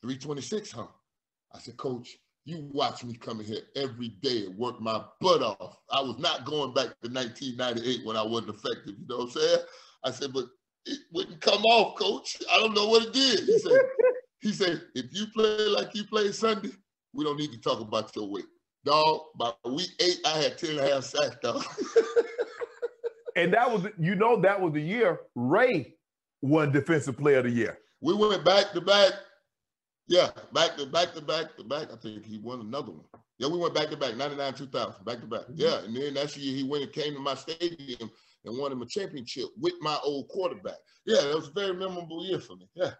326, 0.00 0.72
huh? 0.72 0.86
I 1.54 1.58
said, 1.60 1.76
Coach, 1.76 2.16
you 2.44 2.68
watch 2.72 3.04
me 3.04 3.14
coming 3.14 3.46
here 3.46 3.62
every 3.76 4.08
day 4.08 4.46
and 4.46 4.56
work 4.56 4.80
my 4.80 5.04
butt 5.20 5.42
off. 5.42 5.78
I 5.90 6.00
was 6.00 6.18
not 6.18 6.44
going 6.44 6.74
back 6.74 6.98
to 7.02 7.10
1998 7.10 8.04
when 8.04 8.16
I 8.16 8.22
wasn't 8.22 8.56
effective. 8.56 8.94
You 8.98 9.06
know 9.08 9.18
what 9.18 9.24
I'm 9.24 9.30
saying? 9.30 9.58
I 10.04 10.10
said, 10.10 10.32
but 10.32 10.46
it 10.86 10.98
wouldn't 11.12 11.40
come 11.40 11.62
off, 11.64 11.98
Coach. 11.98 12.38
I 12.52 12.58
don't 12.58 12.74
know 12.74 12.88
what 12.88 13.06
it 13.06 13.12
did. 13.12 13.40
He 13.40 13.58
said, 13.58 13.80
he 14.40 14.52
said, 14.52 14.82
if 14.94 15.06
you 15.12 15.26
play 15.34 15.66
like 15.66 15.94
you 15.94 16.04
played 16.04 16.34
Sunday, 16.34 16.70
we 17.12 17.24
don't 17.24 17.38
need 17.38 17.52
to 17.52 17.58
talk 17.58 17.80
about 17.80 18.14
your 18.14 18.28
weight. 18.28 18.46
Dog, 18.84 19.20
by 19.38 19.52
week 19.66 19.90
eight, 20.00 20.20
I 20.24 20.38
had 20.38 20.56
10 20.56 20.70
and 20.70 20.80
a 20.80 20.94
half 20.94 21.04
sacks, 21.04 21.36
dog. 21.42 21.64
and 23.36 23.52
that 23.52 23.70
was, 23.70 23.86
you 23.98 24.14
know, 24.14 24.40
that 24.40 24.60
was 24.60 24.72
the 24.72 24.80
year 24.80 25.20
Ray 25.34 25.94
won 26.42 26.72
Defensive 26.72 27.18
Player 27.18 27.38
of 27.38 27.44
the 27.44 27.50
Year. 27.50 27.78
We 28.00 28.14
went 28.14 28.44
back 28.44 28.72
to 28.72 28.80
back 28.80 29.12
yeah, 30.08 30.30
back 30.54 30.76
to 30.78 30.86
back 30.86 31.12
to 31.14 31.20
back 31.20 31.56
to 31.56 31.64
back. 31.64 31.92
I 31.92 31.96
think 31.96 32.24
he 32.24 32.38
won 32.38 32.60
another 32.60 32.92
one. 32.92 33.04
Yeah, 33.38 33.48
we 33.48 33.58
went 33.58 33.74
back 33.74 33.90
to 33.90 33.96
back, 33.96 34.16
99, 34.16 34.54
2000, 34.54 35.04
back 35.04 35.20
to 35.20 35.26
back. 35.26 35.42
Mm-hmm. 35.42 35.54
Yeah, 35.56 35.84
and 35.84 35.94
then 35.94 36.14
that 36.14 36.34
year 36.36 36.56
he 36.56 36.62
went 36.64 36.84
and 36.84 36.92
came 36.92 37.14
to 37.14 37.20
my 37.20 37.34
stadium 37.34 38.10
and 38.44 38.58
won 38.58 38.72
him 38.72 38.82
a 38.82 38.86
championship 38.86 39.46
with 39.58 39.74
my 39.80 39.98
old 40.04 40.28
quarterback. 40.28 40.78
Yeah, 41.06 41.22
that 41.22 41.34
was 41.34 41.48
a 41.48 41.52
very 41.52 41.74
memorable 41.74 42.24
year 42.24 42.40
for 42.40 42.56
me. 42.56 42.68
Yeah. 42.74 42.90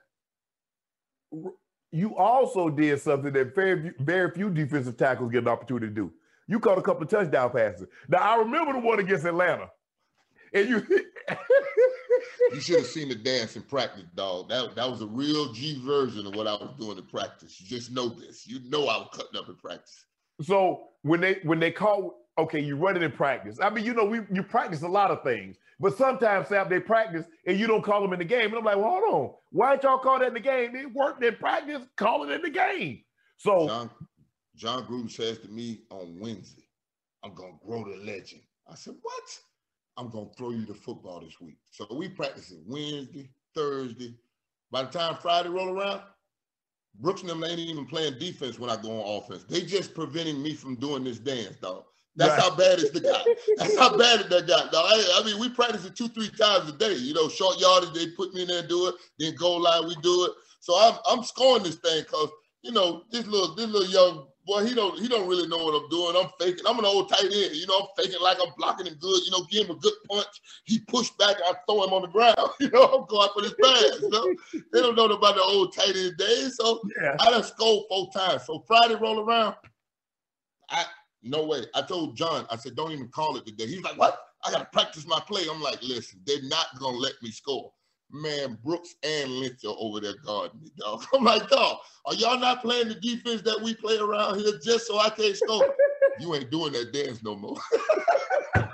You 1.90 2.16
also 2.16 2.70
did 2.70 3.00
something 3.00 3.32
that 3.32 3.54
very, 3.54 3.92
very 4.00 4.30
few 4.30 4.50
defensive 4.50 4.96
tackles 4.96 5.32
get 5.32 5.42
an 5.42 5.48
opportunity 5.48 5.86
to 5.86 5.92
do. 5.92 6.12
You 6.46 6.60
caught 6.60 6.78
a 6.78 6.82
couple 6.82 7.02
of 7.02 7.10
touchdown 7.10 7.50
passes. 7.50 7.86
Now 8.08 8.18
I 8.18 8.36
remember 8.36 8.72
the 8.72 8.80
one 8.80 8.98
against 8.98 9.24
Atlanta. 9.24 9.68
And 10.52 10.68
you 10.68 10.86
you 12.52 12.60
should 12.60 12.78
have 12.78 12.86
seen 12.86 13.08
the 13.08 13.14
dance 13.14 13.56
in 13.56 13.62
practice, 13.62 14.04
dog. 14.14 14.48
That, 14.48 14.74
that 14.74 14.90
was 14.90 15.02
a 15.02 15.06
real 15.06 15.52
G 15.52 15.80
version 15.84 16.26
of 16.26 16.34
what 16.34 16.46
I 16.46 16.52
was 16.52 16.74
doing 16.78 16.96
in 16.98 17.04
practice. 17.04 17.60
You 17.60 17.66
just 17.66 17.90
know 17.90 18.08
this. 18.08 18.46
You 18.46 18.60
know 18.68 18.88
I 18.88 18.96
was 18.96 19.08
cutting 19.12 19.38
up 19.38 19.48
in 19.48 19.56
practice. 19.56 20.06
So 20.42 20.84
when 21.02 21.20
they 21.20 21.40
when 21.42 21.60
they 21.60 21.70
call, 21.70 22.27
okay, 22.38 22.60
you 22.60 22.76
run 22.76 22.96
it 22.96 23.02
in 23.02 23.12
practice. 23.12 23.58
I 23.60 23.70
mean, 23.70 23.84
you 23.84 23.92
know, 23.92 24.04
we 24.04 24.20
you 24.32 24.42
practice 24.42 24.82
a 24.82 24.88
lot 24.88 25.10
of 25.10 25.22
things, 25.22 25.56
but 25.80 25.98
sometimes 25.98 26.48
Sam, 26.48 26.68
they 26.68 26.80
practice 26.80 27.26
and 27.46 27.58
you 27.58 27.66
don't 27.66 27.82
call 27.82 28.00
them 28.00 28.12
in 28.12 28.18
the 28.18 28.24
game. 28.24 28.46
And 28.46 28.54
I'm 28.54 28.64
like, 28.64 28.76
well, 28.76 28.90
hold 28.90 29.14
on, 29.14 29.34
why 29.50 29.72
didn't 29.72 29.84
y'all 29.84 29.98
call 29.98 30.20
that 30.20 30.28
in 30.28 30.34
the 30.34 30.40
game? 30.40 30.74
It 30.74 30.92
worked 30.94 31.22
in 31.22 31.34
practice, 31.36 31.82
call 31.96 32.28
it 32.28 32.32
in 32.32 32.42
the 32.42 32.50
game. 32.50 33.02
So 33.36 33.66
John, 33.66 33.90
Jon 34.56 34.86
Gruden 34.86 35.10
says 35.10 35.38
to 35.40 35.48
me 35.48 35.82
on 35.90 36.18
Wednesday, 36.18 36.68
I'm 37.22 37.34
gonna 37.34 37.58
grow 37.66 37.84
the 37.84 37.96
legend. 38.04 38.42
I 38.70 38.74
said, 38.74 38.94
what? 39.02 39.38
I'm 39.96 40.10
gonna 40.10 40.30
throw 40.36 40.50
you 40.50 40.64
the 40.64 40.74
football 40.74 41.20
this 41.20 41.40
week. 41.40 41.58
So 41.70 41.86
we 41.90 42.08
practice 42.08 42.52
it 42.52 42.60
Wednesday, 42.66 43.30
Thursday. 43.54 44.14
By 44.70 44.84
the 44.84 44.90
time 44.90 45.16
Friday 45.20 45.48
roll 45.48 45.76
around, 45.76 46.02
Brooks 47.00 47.20
and 47.20 47.30
them 47.30 47.44
ain't 47.44 47.58
even 47.58 47.86
playing 47.86 48.18
defense 48.18 48.58
when 48.58 48.70
I 48.70 48.76
go 48.76 48.90
on 48.90 49.22
offense. 49.22 49.44
They 49.44 49.62
just 49.62 49.94
preventing 49.94 50.42
me 50.42 50.54
from 50.54 50.74
doing 50.74 51.04
this 51.04 51.18
dance, 51.18 51.56
dog. 51.56 51.84
That's 52.18 52.32
right. 52.32 52.42
how 52.42 52.56
bad 52.56 52.78
is 52.80 52.90
the 52.90 53.00
guy. 53.00 53.22
That's 53.56 53.78
how 53.78 53.96
bad 53.96 54.20
is 54.20 54.28
that 54.28 54.48
guy, 54.48 54.68
dog. 54.70 54.74
I, 54.74 55.20
I, 55.20 55.24
mean, 55.24 55.38
we 55.38 55.48
practice 55.48 55.84
it 55.84 55.94
two, 55.94 56.08
three 56.08 56.28
times 56.30 56.68
a 56.68 56.72
day. 56.72 56.94
You 56.94 57.14
know, 57.14 57.28
short 57.28 57.60
yardage, 57.60 57.92
they 57.94 58.08
put 58.08 58.34
me 58.34 58.42
in 58.42 58.48
there 58.48 58.58
and 58.58 58.68
do 58.68 58.88
it. 58.88 58.96
Then 59.20 59.36
goal 59.36 59.60
line, 59.62 59.86
we 59.86 59.94
do 60.02 60.24
it. 60.24 60.32
So 60.60 60.74
I'm 60.76 60.98
I'm 61.08 61.24
scoring 61.24 61.62
this 61.62 61.76
thing 61.76 62.02
because 62.02 62.28
you 62.62 62.72
know 62.72 63.04
this 63.12 63.24
little 63.26 63.54
this 63.54 63.68
little 63.68 63.88
young 63.88 64.26
boy, 64.48 64.66
he 64.66 64.74
don't 64.74 64.98
he 64.98 65.06
don't 65.06 65.28
really 65.28 65.46
know 65.46 65.58
what 65.58 65.80
I'm 65.80 65.88
doing. 65.90 66.16
I'm 66.16 66.30
faking. 66.40 66.66
I'm 66.66 66.78
an 66.80 66.84
old 66.86 67.08
tight 67.08 67.22
end. 67.22 67.54
You 67.54 67.66
know, 67.68 67.78
I'm 67.78 68.04
faking 68.04 68.20
like 68.20 68.38
I'm 68.44 68.52
blocking 68.56 68.86
him 68.86 68.98
good. 69.00 69.20
You 69.24 69.30
know, 69.30 69.46
give 69.48 69.66
him 69.66 69.76
a 69.76 69.78
good 69.78 69.92
punch. 70.10 70.26
He 70.64 70.80
pushed 70.80 71.16
back. 71.18 71.36
I 71.46 71.52
throw 71.68 71.84
him 71.84 71.92
on 71.92 72.02
the 72.02 72.08
ground. 72.08 72.36
You 72.60 72.70
know, 72.70 72.84
I'm 72.84 73.06
going 73.06 73.28
for 73.32 73.42
this 73.42 73.54
pass. 73.62 74.00
You 74.02 74.10
know, 74.10 74.34
they 74.72 74.80
don't 74.80 74.96
know 74.96 75.04
about 75.04 75.36
the 75.36 75.42
old 75.42 75.72
tight 75.72 75.94
end 75.94 76.16
days. 76.16 76.56
So 76.56 76.80
yeah. 77.00 77.16
I 77.20 77.30
done 77.30 77.44
scored 77.44 77.84
four 77.88 78.10
times. 78.12 78.42
So 78.46 78.64
Friday 78.66 78.96
roll 78.96 79.20
around. 79.20 79.54
I 80.70 80.84
no 81.28 81.44
way. 81.44 81.64
I 81.74 81.82
told 81.82 82.16
Jon, 82.16 82.46
I 82.50 82.56
said, 82.56 82.76
don't 82.76 82.92
even 82.92 83.08
call 83.08 83.36
it 83.36 83.46
today. 83.46 83.66
He's 83.66 83.82
like, 83.82 83.98
what? 83.98 84.18
I 84.44 84.50
gotta 84.50 84.68
practice 84.72 85.06
my 85.06 85.20
play. 85.26 85.42
I'm 85.50 85.60
like, 85.60 85.82
listen, 85.82 86.20
they're 86.24 86.42
not 86.42 86.66
gonna 86.78 86.96
let 86.96 87.14
me 87.22 87.30
score 87.30 87.72
man, 88.10 88.58
Brooks 88.64 88.94
and 89.02 89.30
Lynch 89.30 89.64
are 89.64 89.74
over 89.78 90.00
there 90.00 90.14
guarding 90.24 90.60
me, 90.60 90.70
dog. 90.78 91.04
I'm 91.14 91.24
like, 91.24 91.48
dog, 91.48 91.78
are 92.06 92.14
y'all 92.14 92.38
not 92.38 92.62
playing 92.62 92.88
the 92.88 92.94
defense 92.94 93.42
that 93.42 93.60
we 93.62 93.74
play 93.74 93.98
around 93.98 94.40
here 94.40 94.58
just 94.62 94.86
so 94.86 94.98
I 94.98 95.10
can't 95.10 95.36
score? 95.36 95.74
you 96.20 96.34
ain't 96.34 96.50
doing 96.50 96.72
that 96.72 96.92
dance 96.92 97.22
no 97.22 97.36
more. 97.36 97.56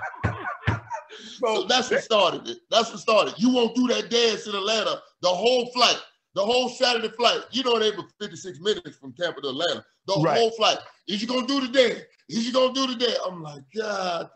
so 1.37 1.65
that's 1.67 1.91
what 1.91 2.03
started 2.03 2.47
it. 2.47 2.59
That's 2.69 2.91
what 2.91 2.99
started. 2.99 3.35
You 3.37 3.51
won't 3.51 3.75
do 3.75 3.87
that 3.87 4.09
dance 4.09 4.47
in 4.47 4.55
Atlanta 4.55 5.01
the 5.21 5.29
whole 5.29 5.71
flight, 5.71 6.01
the 6.35 6.45
whole 6.45 6.69
Saturday 6.69 7.09
flight. 7.09 7.41
You 7.51 7.63
know 7.63 7.79
they 7.79 7.91
were 7.91 8.03
56 8.21 8.59
minutes 8.59 8.97
from 8.97 9.13
Tampa 9.13 9.41
to 9.41 9.49
Atlanta. 9.49 9.83
The 10.05 10.21
right. 10.23 10.37
whole 10.37 10.51
flight. 10.51 10.77
Is 11.07 11.21
you 11.21 11.27
gonna 11.27 11.47
do 11.47 11.61
the 11.61 11.69
dance? 11.69 12.01
Is 12.29 12.45
you 12.45 12.53
gonna 12.53 12.73
do 12.73 12.87
the 12.87 12.95
dance? 12.95 13.17
I'm 13.25 13.41
like, 13.41 13.63
God. 13.75 14.29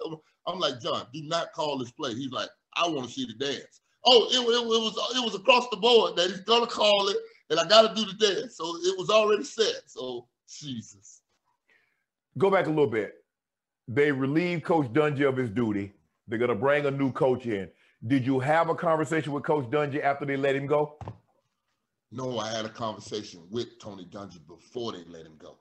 I'm 0.48 0.60
like, 0.60 0.82
Jon, 0.82 1.06
do 1.14 1.22
not 1.24 1.54
call 1.54 1.78
this 1.78 1.92
play. 1.92 2.16
He's 2.16 2.32
like, 2.32 2.50
I 2.76 2.88
want 2.88 3.08
to 3.08 3.14
see 3.14 3.26
the 3.26 3.34
dance. 3.34 3.82
Oh, 4.06 4.28
it, 4.32 4.36
it, 4.36 4.40
it, 4.40 4.66
was 4.66 5.16
it 5.16 5.24
was 5.24 5.36
across 5.36 5.68
the 5.70 5.78
board 5.78 6.16
that 6.16 6.30
he's 6.30 6.40
gonna 6.40 6.66
call 6.66 7.10
it, 7.10 7.18
and 7.50 7.60
I 7.60 7.68
got 7.68 7.88
to 7.88 7.94
do 7.94 8.10
the 8.10 8.14
dance. 8.14 8.56
So 8.56 8.64
it 8.78 8.98
was 8.98 9.10
already 9.10 9.44
set. 9.44 9.84
So 9.86 10.28
Jesus. 10.48 11.22
Go 12.38 12.50
back 12.50 12.68
a 12.68 12.70
little 12.70 12.88
bit. 12.88 13.16
They 13.88 14.12
relieved 14.12 14.64
Coach 14.64 14.88
Dungy 14.94 15.28
of 15.28 15.36
his 15.36 15.50
duty. 15.50 15.92
They're 16.28 16.40
gonna 16.40 16.56
bring 16.56 16.86
a 16.86 16.92
new 16.92 17.12
coach 17.12 17.46
in. 17.46 17.70
Did 18.08 18.26
you 18.26 18.40
have 18.40 18.70
a 18.70 18.76
conversation 18.76 19.34
with 19.34 19.44
Coach 19.44 19.66
Dungy 19.66 20.02
after 20.02 20.26
they 20.26 20.38
let 20.38 20.56
him 20.56 20.66
go? 20.66 20.98
No, 22.12 22.40
I 22.40 22.50
had 22.52 22.66
a 22.66 22.70
conversation 22.70 23.42
with 23.50 23.80
Tony 23.80 24.06
Dungy 24.06 24.40
before 24.48 24.94
they 24.94 25.04
let 25.06 25.26
him 25.26 25.36
go. 25.38 25.58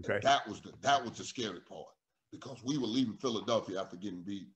Okay. 0.00 0.14
And 0.14 0.22
that 0.22 0.48
was 0.48 0.60
the 0.60 0.72
that 0.80 1.02
was 1.02 1.18
the 1.18 1.24
scary 1.24 1.60
part 1.60 1.86
because 2.32 2.58
we 2.64 2.78
were 2.78 2.86
leaving 2.86 3.16
Philadelphia 3.16 3.80
after 3.80 3.96
getting 3.96 4.22
beat 4.22 4.48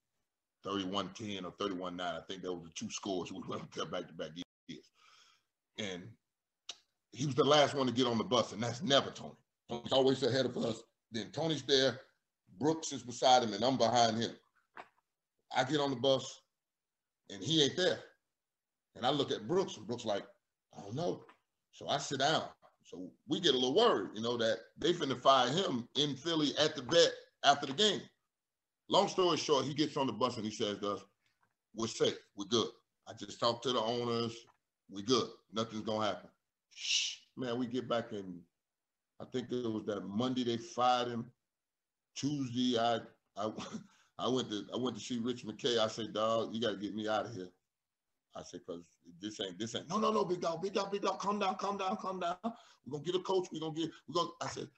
31-10 0.67 1.45
or 1.45 1.53
31-9. 1.53 2.01
I 2.01 2.21
think 2.27 2.43
that 2.43 2.53
was 2.53 2.65
the 2.65 2.71
two 2.75 2.91
scores 2.91 3.33
we 3.33 3.43
went 3.49 3.71
back 3.91 4.09
to 4.09 4.15
back 4.15 4.31
years. 4.67 4.91
And 5.79 6.03
he 7.13 7.27
was 7.27 7.35
the 7.35 7.45
last 7.45 7.75
one 7.75 7.87
to 7.87 7.93
get 7.93 8.07
on 8.07 8.19
the 8.19 8.25
bus, 8.25 8.53
and 8.53 8.63
that's 8.63 8.83
never 8.83 9.11
Tony. 9.11 9.37
Tony's 9.69 9.93
always 9.93 10.23
ahead 10.23 10.47
of 10.47 10.57
us. 10.57 10.83
Then 11.13 11.31
Tony's 11.31 11.63
there, 11.63 12.01
Brooks 12.59 12.93
is 12.93 13.03
beside 13.03 13.43
him, 13.43 13.53
and 13.53 13.65
I'm 13.65 13.77
behind 13.77 14.19
him. 14.19 14.33
I 15.57 15.65
get 15.65 15.81
on 15.81 15.91
the 15.91 15.97
bus, 15.97 16.41
and 17.31 17.43
he 17.43 17.63
ain't 17.63 17.77
there. 17.77 17.99
And 18.97 19.07
I 19.07 19.11
look 19.11 19.31
at 19.31 19.47
Brooks, 19.47 19.77
and 19.77 19.87
Brooks 19.87 20.05
like, 20.05 20.25
I 20.77 20.83
don't 20.83 20.95
know. 20.95 21.25
So 21.77 21.89
I 21.89 21.99
sit 21.99 22.21
down. 22.21 22.45
So 22.85 23.11
we 23.29 23.39
get 23.39 23.53
a 23.53 23.59
little 23.59 23.75
worried, 23.75 24.13
you 24.15 24.23
know, 24.23 24.39
that 24.39 24.57
they 24.79 24.95
finna 24.95 25.21
fire 25.21 25.51
him 25.51 25.87
in 25.95 26.17
Philly 26.17 26.53
at 26.59 26.75
the 26.75 26.81
vet 26.81 27.13
after 27.45 27.67
the 27.67 27.75
game. 27.75 28.01
Long 28.89 29.09
story 29.09 29.37
short, 29.37 29.67
he 29.67 29.75
gets 29.75 29.95
on 29.99 30.07
the 30.07 30.13
bus 30.15 30.37
and 30.37 30.45
he 30.47 30.51
says 30.51 30.79
to 30.79 30.93
us, 30.93 31.01
we're 31.75 31.87
safe, 31.87 32.17
we're 32.35 32.47
good. 32.47 32.69
I 33.07 33.13
just 33.13 33.39
talked 33.39 33.65
to 33.65 33.75
the 33.75 33.81
owners, 33.81 34.35
we 34.91 35.03
good, 35.03 35.29
nothing's 35.53 35.83
gonna 35.83 36.07
happen. 36.07 36.31
Shh, 36.75 37.17
man, 37.37 37.59
we 37.59 37.67
get 37.67 37.91
back 37.91 38.13
in, 38.13 38.41
I 39.21 39.27
think 39.27 39.53
it 39.53 39.71
was 39.71 39.85
that 39.85 40.09
Monday 40.09 40.45
they 40.45 40.57
fired 40.57 41.09
him. 41.09 41.31
Tuesday, 42.15 42.79
I 42.79 43.01
I 43.37 43.53
I 44.19 44.29
went 44.29 44.49
to 44.49 44.65
I 44.73 44.79
went 44.79 44.97
to 44.97 45.03
see 45.03 45.19
Rich 45.19 45.45
McKay. 45.45 45.79
I 45.79 45.89
said, 45.89 46.15
dog, 46.15 46.55
you 46.55 46.61
gotta 46.63 46.77
get 46.79 46.95
me 46.95 47.07
out 47.07 47.27
of 47.27 47.35
here. 47.35 47.51
I 48.37 48.43
said, 48.43 48.61
cause 48.67 48.83
this 49.21 49.41
ain't 49.41 49.59
this 49.59 49.75
ain't 49.75 49.89
no 49.89 49.99
no 49.99 50.13
no 50.13 50.25
big 50.25 50.41
dog, 50.41 50.63
big 50.63 50.75
dog, 50.75 50.93
big 50.93 51.03
dog, 51.03 51.19
calm 51.19 51.39
down, 51.39 51.57
calm 51.57 51.79
down, 51.79 51.97
calm 51.97 52.21
down. 52.21 52.37
We're 52.45 52.93
gonna 52.93 53.05
get 53.05 53.15
a 53.15 53.21
coach, 53.21 53.49
we're 53.53 53.61
gonna 53.61 53.75
get 53.75 53.91
we're 54.09 54.15
gonna 54.15 54.31
I 54.43 54.49
said, 54.49 54.69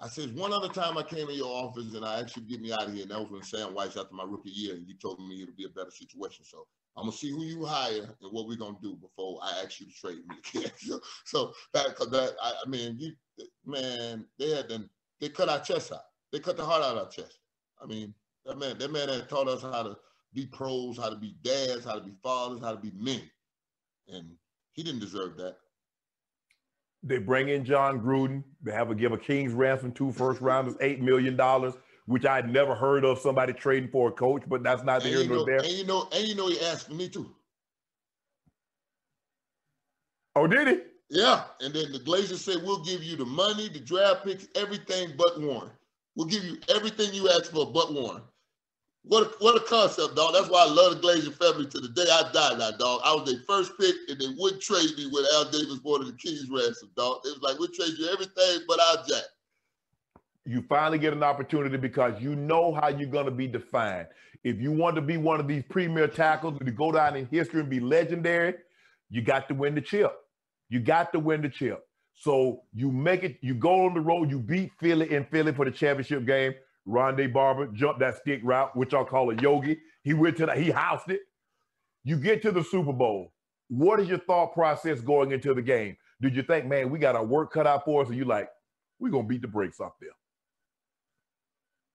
I 0.00 0.08
said, 0.08 0.34
one 0.36 0.52
other 0.52 0.68
time 0.68 0.96
I 0.98 1.02
came 1.02 1.28
in 1.28 1.36
your 1.36 1.52
office 1.52 1.94
and 1.94 2.04
I 2.04 2.20
asked 2.20 2.36
you 2.36 2.42
to 2.42 2.48
get 2.48 2.60
me 2.60 2.72
out 2.72 2.86
of 2.86 2.92
here, 2.92 3.02
and 3.02 3.10
that 3.10 3.20
was 3.20 3.30
when 3.30 3.42
Sam 3.42 3.74
Wyche 3.74 3.96
after 3.96 4.14
my 4.14 4.24
rookie 4.24 4.50
year, 4.50 4.74
and 4.74 4.86
you 4.86 4.94
told 4.94 5.20
me 5.20 5.42
it'll 5.42 5.54
be 5.54 5.64
a 5.64 5.68
better 5.68 5.90
situation. 5.90 6.44
So 6.44 6.66
I'm 6.96 7.04
gonna 7.04 7.12
see 7.12 7.30
who 7.30 7.44
you 7.44 7.64
hire 7.64 8.16
and 8.20 8.32
what 8.32 8.48
we're 8.48 8.56
gonna 8.56 8.78
do 8.82 8.96
before 8.96 9.40
I 9.42 9.62
ask 9.64 9.80
you 9.80 9.86
to 9.86 9.92
trade 9.92 10.18
me 10.28 10.36
again. 10.54 10.72
so, 10.78 11.00
so 11.24 11.52
that, 11.74 11.96
that, 11.98 12.34
I, 12.42 12.52
I, 12.64 12.68
mean, 12.68 12.96
you, 12.98 13.12
man, 13.64 14.26
they 14.38 14.50
had 14.50 14.68
them, 14.68 14.90
they 15.20 15.28
cut 15.28 15.48
our 15.48 15.60
chest 15.60 15.92
out. 15.92 16.00
They 16.32 16.40
cut 16.40 16.56
the 16.56 16.64
heart 16.64 16.82
out 16.82 16.96
of 16.96 17.04
our 17.04 17.10
chest. 17.10 17.38
I 17.82 17.86
mean, 17.86 18.14
that 18.44 18.58
man, 18.58 18.78
that 18.78 18.92
man 18.92 19.08
had 19.08 19.28
taught 19.28 19.48
us 19.48 19.62
how 19.62 19.82
to 19.82 19.96
be 20.34 20.46
pros, 20.46 20.96
how 20.96 21.10
to 21.10 21.16
be 21.16 21.36
dads, 21.42 21.84
how 21.84 21.94
to 21.94 22.00
be 22.00 22.14
fathers, 22.22 22.60
how 22.60 22.72
to 22.72 22.78
be 22.78 22.92
men, 22.94 23.22
and 24.08 24.30
he 24.72 24.82
didn't 24.82 25.00
deserve 25.00 25.36
that. 25.36 25.56
They 27.02 27.18
bring 27.18 27.48
in 27.48 27.64
Jon 27.64 28.00
Gruden. 28.00 28.42
They 28.62 28.72
have 28.72 28.90
a 28.90 28.94
give 28.94 29.12
a 29.12 29.18
king's 29.18 29.52
ransom, 29.52 29.92
two 29.92 30.12
first 30.12 30.40
rounders, 30.40 30.74
eight 30.80 31.00
million 31.00 31.36
dollars, 31.36 31.74
which 32.06 32.26
I'd 32.26 32.52
never 32.52 32.74
heard 32.74 33.04
of 33.04 33.18
somebody 33.18 33.52
trading 33.52 33.90
for 33.90 34.08
a 34.08 34.12
coach, 34.12 34.42
but 34.48 34.62
that's 34.62 34.82
not 34.82 35.02
the 35.02 35.08
here 35.08 35.24
nor 35.24 35.46
there. 35.46 35.58
And 35.58 35.68
you 35.68 35.86
know, 35.86 36.08
and 36.12 36.26
you 36.26 36.34
know, 36.34 36.48
he 36.48 36.60
asked 36.60 36.88
for 36.88 36.94
me 36.94 37.08
too. 37.08 37.34
Oh, 40.34 40.46
did 40.46 40.68
he? 40.68 40.78
Yeah, 41.10 41.44
and 41.60 41.72
then 41.72 41.90
the 41.90 41.98
Glazers 42.00 42.38
said 42.38 42.62
we'll 42.62 42.84
give 42.84 43.02
you 43.02 43.16
the 43.16 43.24
money, 43.24 43.68
the 43.68 43.80
draft 43.80 44.24
picks, 44.24 44.46
everything 44.54 45.14
but 45.16 45.40
Warren. 45.40 45.70
We'll 46.16 46.26
give 46.26 46.44
you 46.44 46.58
everything 46.68 47.14
you 47.14 47.30
ask 47.30 47.50
for 47.50 47.72
but 47.72 47.92
Warren. 47.92 48.22
What 49.08 49.22
a, 49.26 49.30
what 49.38 49.56
a 49.56 49.60
concept, 49.60 50.16
dog. 50.16 50.34
That's 50.34 50.50
why 50.50 50.64
I 50.64 50.70
love 50.70 51.00
the 51.00 51.00
Glazer 51.00 51.32
family 51.32 51.66
to 51.66 51.80
the 51.80 51.88
day 51.88 52.04
I 52.12 52.30
die 52.30 52.58
now, 52.58 52.72
dog. 52.72 53.00
I 53.02 53.14
was 53.14 53.24
their 53.24 53.40
first 53.46 53.72
pick, 53.78 53.94
and 54.08 54.20
they 54.20 54.26
wouldn't 54.36 54.60
trade 54.60 54.90
me 54.98 55.08
when 55.10 55.24
Al 55.32 55.50
Davis 55.50 55.80
wanted 55.82 56.08
the 56.08 56.12
Keys 56.12 56.46
ransom, 56.50 56.90
dog. 56.94 57.20
It 57.24 57.28
was 57.28 57.40
like, 57.40 57.58
we'll 57.58 57.68
trade 57.68 57.94
you 57.98 58.06
everything 58.12 58.64
but 58.68 58.78
our 58.78 58.96
Jack. 59.08 59.24
You 60.44 60.62
finally 60.68 60.98
get 60.98 61.14
an 61.14 61.22
opportunity 61.22 61.78
because 61.78 62.20
you 62.20 62.36
know 62.36 62.74
how 62.74 62.88
you're 62.88 63.08
going 63.08 63.24
to 63.24 63.30
be 63.30 63.46
defined. 63.46 64.08
If 64.44 64.60
you 64.60 64.72
want 64.72 64.96
to 64.96 65.02
be 65.02 65.16
one 65.16 65.40
of 65.40 65.48
these 65.48 65.62
premier 65.70 66.06
tackles 66.06 66.58
to 66.58 66.70
go 66.70 66.92
down 66.92 67.16
in 67.16 67.26
history 67.28 67.60
and 67.60 67.70
be 67.70 67.80
legendary, 67.80 68.56
you 69.08 69.22
got 69.22 69.48
to 69.48 69.54
win 69.54 69.74
the 69.74 69.80
chip. 69.80 70.12
You 70.68 70.80
got 70.80 71.12
to 71.14 71.18
win 71.18 71.40
the 71.40 71.48
chip. 71.48 71.82
So 72.14 72.62
you 72.74 72.92
make 72.92 73.24
it, 73.24 73.38
you 73.40 73.54
go 73.54 73.86
on 73.86 73.94
the 73.94 74.00
road, 74.00 74.30
you 74.30 74.38
beat 74.38 74.70
Philly 74.78 75.14
in 75.14 75.24
Philly 75.24 75.52
for 75.52 75.64
the 75.64 75.70
championship 75.70 76.26
game. 76.26 76.54
Rondé 76.88 77.30
Barber 77.30 77.66
jumped 77.68 78.00
that 78.00 78.16
stick 78.16 78.40
route, 78.42 78.74
which 78.74 78.94
I'll 78.94 79.04
call 79.04 79.30
a 79.30 79.34
yogi. 79.36 79.78
He 80.02 80.14
went 80.14 80.36
to 80.38 80.46
that, 80.46 80.58
he 80.58 80.70
housed 80.70 81.10
it. 81.10 81.20
You 82.04 82.16
get 82.16 82.40
to 82.42 82.52
the 82.52 82.64
Super 82.64 82.92
Bowl. 82.92 83.32
What 83.68 84.00
is 84.00 84.08
your 84.08 84.18
thought 84.18 84.54
process 84.54 85.00
going 85.00 85.30
into 85.30 85.52
the 85.52 85.60
game? 85.60 85.96
Did 86.22 86.34
you 86.34 86.42
think, 86.42 86.64
man, 86.66 86.90
we 86.90 86.98
got 86.98 87.14
our 87.16 87.24
work 87.24 87.52
cut 87.52 87.66
out 87.66 87.84
for 87.84 88.02
us? 88.02 88.08
Or 88.08 88.14
you 88.14 88.24
like, 88.24 88.48
we're 88.98 89.10
gonna 89.10 89.28
beat 89.28 89.42
the 89.42 89.48
brakes 89.48 89.80
off 89.80 89.92
there? 90.00 90.10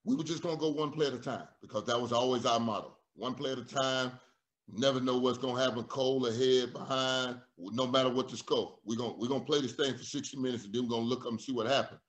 We 0.05 0.15
were 0.15 0.23
just 0.23 0.43
gonna 0.43 0.57
go 0.57 0.69
one 0.69 0.91
play 0.91 1.07
at 1.07 1.13
a 1.13 1.17
time 1.17 1.47
because 1.61 1.85
that 1.85 1.99
was 1.99 2.11
always 2.11 2.45
our 2.45 2.59
motto. 2.59 2.95
One 3.15 3.33
play 3.33 3.53
at 3.53 3.57
a 3.57 3.65
time. 3.65 4.11
Never 4.71 5.01
know 5.01 5.17
what's 5.17 5.39
gonna 5.39 5.61
happen. 5.61 5.83
Cold 5.85 6.27
ahead, 6.27 6.71
behind. 6.71 7.37
No 7.57 7.87
matter 7.87 8.09
what 8.09 8.29
the 8.29 8.37
score, 8.37 8.77
we're 8.85 8.97
gonna 8.97 9.15
we're 9.17 9.27
gonna 9.27 9.43
play 9.43 9.59
this 9.59 9.73
thing 9.73 9.97
for 9.97 10.03
60 10.03 10.37
minutes, 10.37 10.65
and 10.65 10.73
then 10.73 10.83
we're 10.83 10.89
gonna 10.89 11.05
look 11.05 11.25
up 11.25 11.31
and 11.31 11.41
see 11.41 11.51
what 11.51 11.67
happened. 11.67 11.99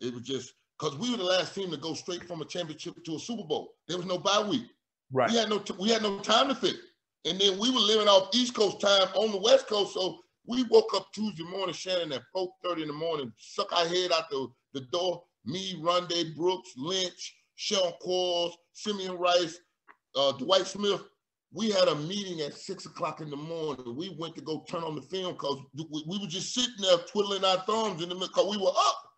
It 0.00 0.12
was 0.12 0.22
just 0.22 0.54
because 0.82 0.98
we 0.98 1.10
were 1.10 1.16
the 1.16 1.24
last 1.24 1.54
team 1.54 1.70
to 1.70 1.76
go 1.76 1.94
straight 1.94 2.24
from 2.24 2.42
a 2.42 2.44
championship 2.44 2.94
to 3.04 3.14
a 3.14 3.18
Super 3.18 3.44
Bowl. 3.44 3.74
There 3.86 3.96
was 3.96 4.06
no 4.06 4.18
bye 4.18 4.44
week. 4.48 4.66
Right. 5.12 5.30
We 5.30 5.36
had 5.36 5.48
no 5.48 5.58
t- 5.58 5.74
we 5.78 5.90
had 5.90 6.02
no 6.02 6.18
time 6.18 6.48
to 6.48 6.54
think. 6.54 6.76
And 7.24 7.40
then 7.40 7.56
we 7.58 7.70
were 7.70 7.78
living 7.78 8.08
off 8.08 8.34
East 8.34 8.54
Coast 8.54 8.80
time 8.80 9.06
on 9.14 9.30
the 9.30 9.38
West 9.38 9.68
Coast. 9.68 9.94
So 9.94 10.18
we 10.44 10.64
woke 10.64 10.92
up 10.96 11.06
Tuesday 11.14 11.44
morning, 11.44 11.74
Shannon, 11.74 12.12
at 12.12 12.22
4:30 12.34 12.82
in 12.82 12.88
the 12.88 12.94
morning, 12.94 13.32
suck 13.38 13.72
our 13.72 13.86
head 13.86 14.10
out 14.10 14.28
the, 14.28 14.48
the 14.72 14.80
door. 14.92 15.22
Me, 15.44 15.76
Rondé 15.80 16.34
Brooks, 16.34 16.72
Lynch, 16.76 17.36
Sean 17.54 17.92
Quarles, 18.00 18.56
Simeon 18.72 19.18
Rice, 19.18 19.58
uh, 20.16 20.32
Dwight 20.32 20.66
Smith. 20.66 21.02
We 21.52 21.70
had 21.70 21.88
a 21.88 21.94
meeting 21.94 22.40
at 22.40 22.54
six 22.54 22.86
o'clock 22.86 23.20
in 23.20 23.30
the 23.30 23.36
morning. 23.36 23.94
We 23.94 24.16
went 24.18 24.34
to 24.36 24.40
go 24.40 24.64
turn 24.68 24.82
on 24.82 24.96
the 24.96 25.02
film 25.02 25.34
because 25.34 25.60
we, 25.76 26.04
we 26.08 26.18
were 26.18 26.26
just 26.26 26.54
sitting 26.54 26.80
there 26.80 26.96
twiddling 27.06 27.44
our 27.44 27.58
thumbs 27.58 28.02
in 28.02 28.08
the 28.08 28.14
middle 28.14 28.28
because 28.28 28.50
we 28.50 28.56
were 28.56 28.72
up 28.74 29.11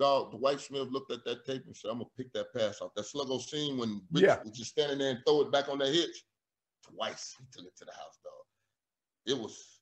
dog, 0.00 0.32
Dwight 0.32 0.60
Smith 0.60 0.88
looked 0.90 1.12
at 1.12 1.24
that 1.26 1.44
tape 1.44 1.64
and 1.66 1.76
said, 1.76 1.90
I'm 1.90 1.98
gonna 1.98 2.08
pick 2.16 2.32
that 2.32 2.52
pass 2.52 2.80
off. 2.80 2.94
That 2.96 3.04
sluggo 3.04 3.40
scene 3.40 3.76
when 3.78 4.02
Rich 4.10 4.24
Yeah. 4.24 4.42
was 4.42 4.56
just 4.56 4.70
standing 4.70 4.98
there 4.98 5.10
and 5.10 5.22
throw 5.26 5.42
it 5.42 5.52
back 5.52 5.68
on 5.68 5.78
that 5.78 5.92
hitch. 5.92 6.24
Twice 6.82 7.36
he 7.38 7.44
took 7.52 7.66
it 7.66 7.76
to 7.76 7.84
the 7.84 7.92
house, 7.92 8.18
dog. 8.24 8.32
It 9.26 9.38
was 9.40 9.76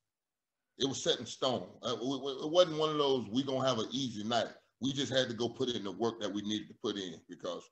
it 0.79 0.87
was 0.87 1.03
set 1.03 1.19
in 1.19 1.27
stone. 1.27 1.69
Uh, 1.83 1.97
it, 2.01 2.51
wasn't 2.51 2.79
one 2.79 2.91
of 2.91 2.99
those 2.99 3.29
we 3.31 3.43
gonna 3.43 3.67
have 3.67 3.79
an 3.79 3.89
easy 3.91 4.25
night. 4.25 4.49
We 4.81 4.93
just 4.93 5.13
had 5.13 5.29
to 5.29 5.35
go 5.35 5.49
put 5.49 5.71
in 5.71 5.85
the 5.85 5.93
work 5.93 6.21
that 6.21 6.33
we 6.33 6.43
needed 6.43 6.69
to 6.69 6.75
put 6.83 6.97
in 6.97 7.21
because 7.29 7.63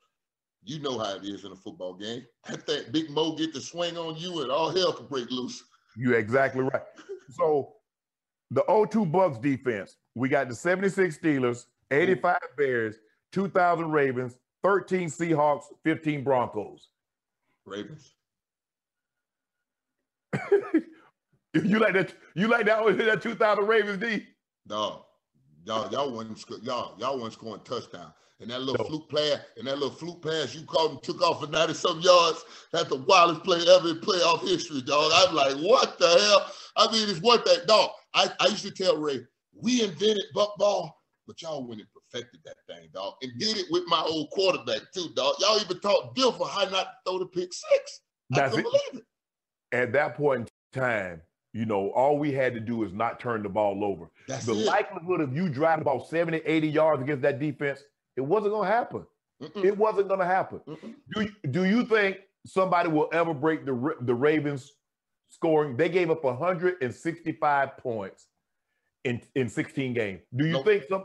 you 0.64 0.80
know 0.80 0.98
how 0.98 1.16
it 1.16 1.24
is 1.24 1.44
in 1.44 1.52
a 1.52 1.56
football 1.56 1.94
game. 1.94 2.26
That 2.48 2.66
thing, 2.66 2.82
Big 2.90 3.10
Mo 3.10 3.36
get 3.36 3.52
the 3.52 3.60
swing 3.60 3.96
on 3.96 4.16
you 4.16 4.42
and 4.42 4.50
all 4.50 4.70
hell 4.70 4.92
can 4.92 5.06
break 5.06 5.30
loose. 5.30 5.62
You're 5.96 6.18
exactly 6.18 6.62
right. 6.62 6.82
So 7.30 7.74
the 8.50 8.62
0-2 8.68 9.10
Bucs 9.10 9.40
defense, 9.40 9.96
we 10.14 10.28
got 10.28 10.48
the 10.48 10.54
76 10.54 11.18
Steelers, 11.18 11.66
85 11.90 12.38
Bears, 12.56 12.96
2,000 13.32 13.90
Ravens, 13.90 14.38
13 14.62 15.08
Seahawks, 15.08 15.64
15 15.84 16.24
Broncos. 16.24 16.88
Ravens. 17.64 18.14
you 21.54 21.78
like 21.78 21.94
that? 21.94 22.14
You 22.34 22.48
like 22.48 22.66
that? 22.66 22.84
That 22.98 23.22
2,000 23.22 23.66
Ravens 23.66 23.98
D? 23.98 24.26
Dog, 24.66 25.02
y'all, 25.64 25.90
y'all 25.92 26.12
wasn't 26.12 26.44
y'all, 26.62 26.94
y'all 26.98 27.16
wasn't 27.16 27.34
scoring 27.34 27.62
touchdown. 27.64 28.12
And 28.38 28.50
that 28.50 28.60
little 28.60 28.84
No. 28.84 28.84
fluke 28.84 29.08
play, 29.08 29.32
and 29.56 29.66
that 29.66 29.78
little 29.78 29.94
fluke 29.96 30.22
pass 30.22 30.54
you 30.54 30.66
caught 30.66 30.90
and 30.90 31.02
took 31.02 31.22
off 31.22 31.40
for 31.40 31.46
90 31.46 31.72
some 31.72 32.00
yards. 32.00 32.44
That's 32.70 32.88
the 32.90 32.96
wildest 32.96 33.44
play 33.44 33.60
ever 33.66 33.88
in 33.88 34.00
playoff 34.00 34.42
history, 34.42 34.82
dog. 34.82 35.10
I'm 35.14 35.34
like, 35.34 35.56
what 35.56 35.98
the 35.98 36.06
hell? 36.06 36.52
I 36.76 36.92
mean, 36.92 37.08
it's 37.08 37.20
what 37.20 37.46
that 37.46 37.66
dog. 37.66 37.90
I, 38.12 38.30
I 38.38 38.48
used 38.48 38.64
to 38.64 38.70
tell 38.70 38.98
Ray, 38.98 39.26
we 39.54 39.82
invented 39.82 40.24
buck 40.34 40.54
ball, 40.58 40.95
but 41.26 41.40
y'all 41.42 41.66
went 41.66 41.80
and 41.80 41.88
perfected 41.92 42.40
that 42.44 42.56
thing, 42.66 42.88
dog. 42.92 43.14
And 43.22 43.32
did 43.38 43.56
it 43.56 43.66
with 43.70 43.84
my 43.86 44.00
old 44.00 44.30
quarterback, 44.30 44.92
too, 44.94 45.08
dog. 45.14 45.34
Y'all 45.40 45.60
even 45.60 45.80
taught 45.80 46.14
Dilfer 46.16 46.48
how 46.48 46.64
not 46.70 46.70
to 46.84 46.90
throw 47.06 47.18
the 47.18 47.26
pick 47.26 47.52
six. 47.52 48.00
I 48.32 48.36
That's 48.40 48.54
couldn't 48.54 48.66
it. 48.66 48.92
believe 48.92 49.02
it. 49.02 49.76
At 49.76 49.92
that 49.92 50.16
point 50.16 50.50
in 50.74 50.80
time, 50.80 51.22
you 51.52 51.64
know, 51.64 51.90
all 51.90 52.18
we 52.18 52.32
had 52.32 52.54
to 52.54 52.60
do 52.60 52.84
is 52.84 52.92
not 52.92 53.18
turn 53.18 53.42
the 53.42 53.48
ball 53.48 53.84
over. 53.84 54.10
That's 54.28 54.46
the 54.46 54.52
it. 54.52 54.66
likelihood 54.66 55.20
of 55.20 55.34
you 55.34 55.48
driving 55.48 55.82
about 55.82 56.06
70, 56.08 56.38
80 56.44 56.68
yards 56.68 57.02
against 57.02 57.22
that 57.22 57.38
defense, 57.40 57.82
it 58.16 58.20
wasn't 58.20 58.52
going 58.52 58.68
to 58.68 58.74
happen. 58.74 59.06
Mm-mm, 59.42 59.64
It 59.64 59.76
wasn't 59.76 60.08
going 60.08 60.20
to 60.20 60.26
happen. 60.26 60.60
mm-mm. 60.66 60.94
Do 61.14 61.22
you, 61.22 61.50
do 61.50 61.64
you 61.64 61.84
think 61.84 62.18
somebody 62.46 62.88
will 62.88 63.08
ever 63.12 63.34
break 63.34 63.66
the 63.66 63.94
the 64.02 64.14
Ravens 64.14 64.72
scoring? 65.28 65.76
They 65.76 65.88
gave 65.90 66.10
up 66.10 66.24
165 66.24 67.76
points 67.78 68.28
in 69.04 69.20
in 69.34 69.48
16 69.48 69.92
games. 69.94 70.22
Do 70.34 70.46
you 70.46 70.52
Nope. 70.54 70.64
think 70.66 70.84
some? 70.88 71.04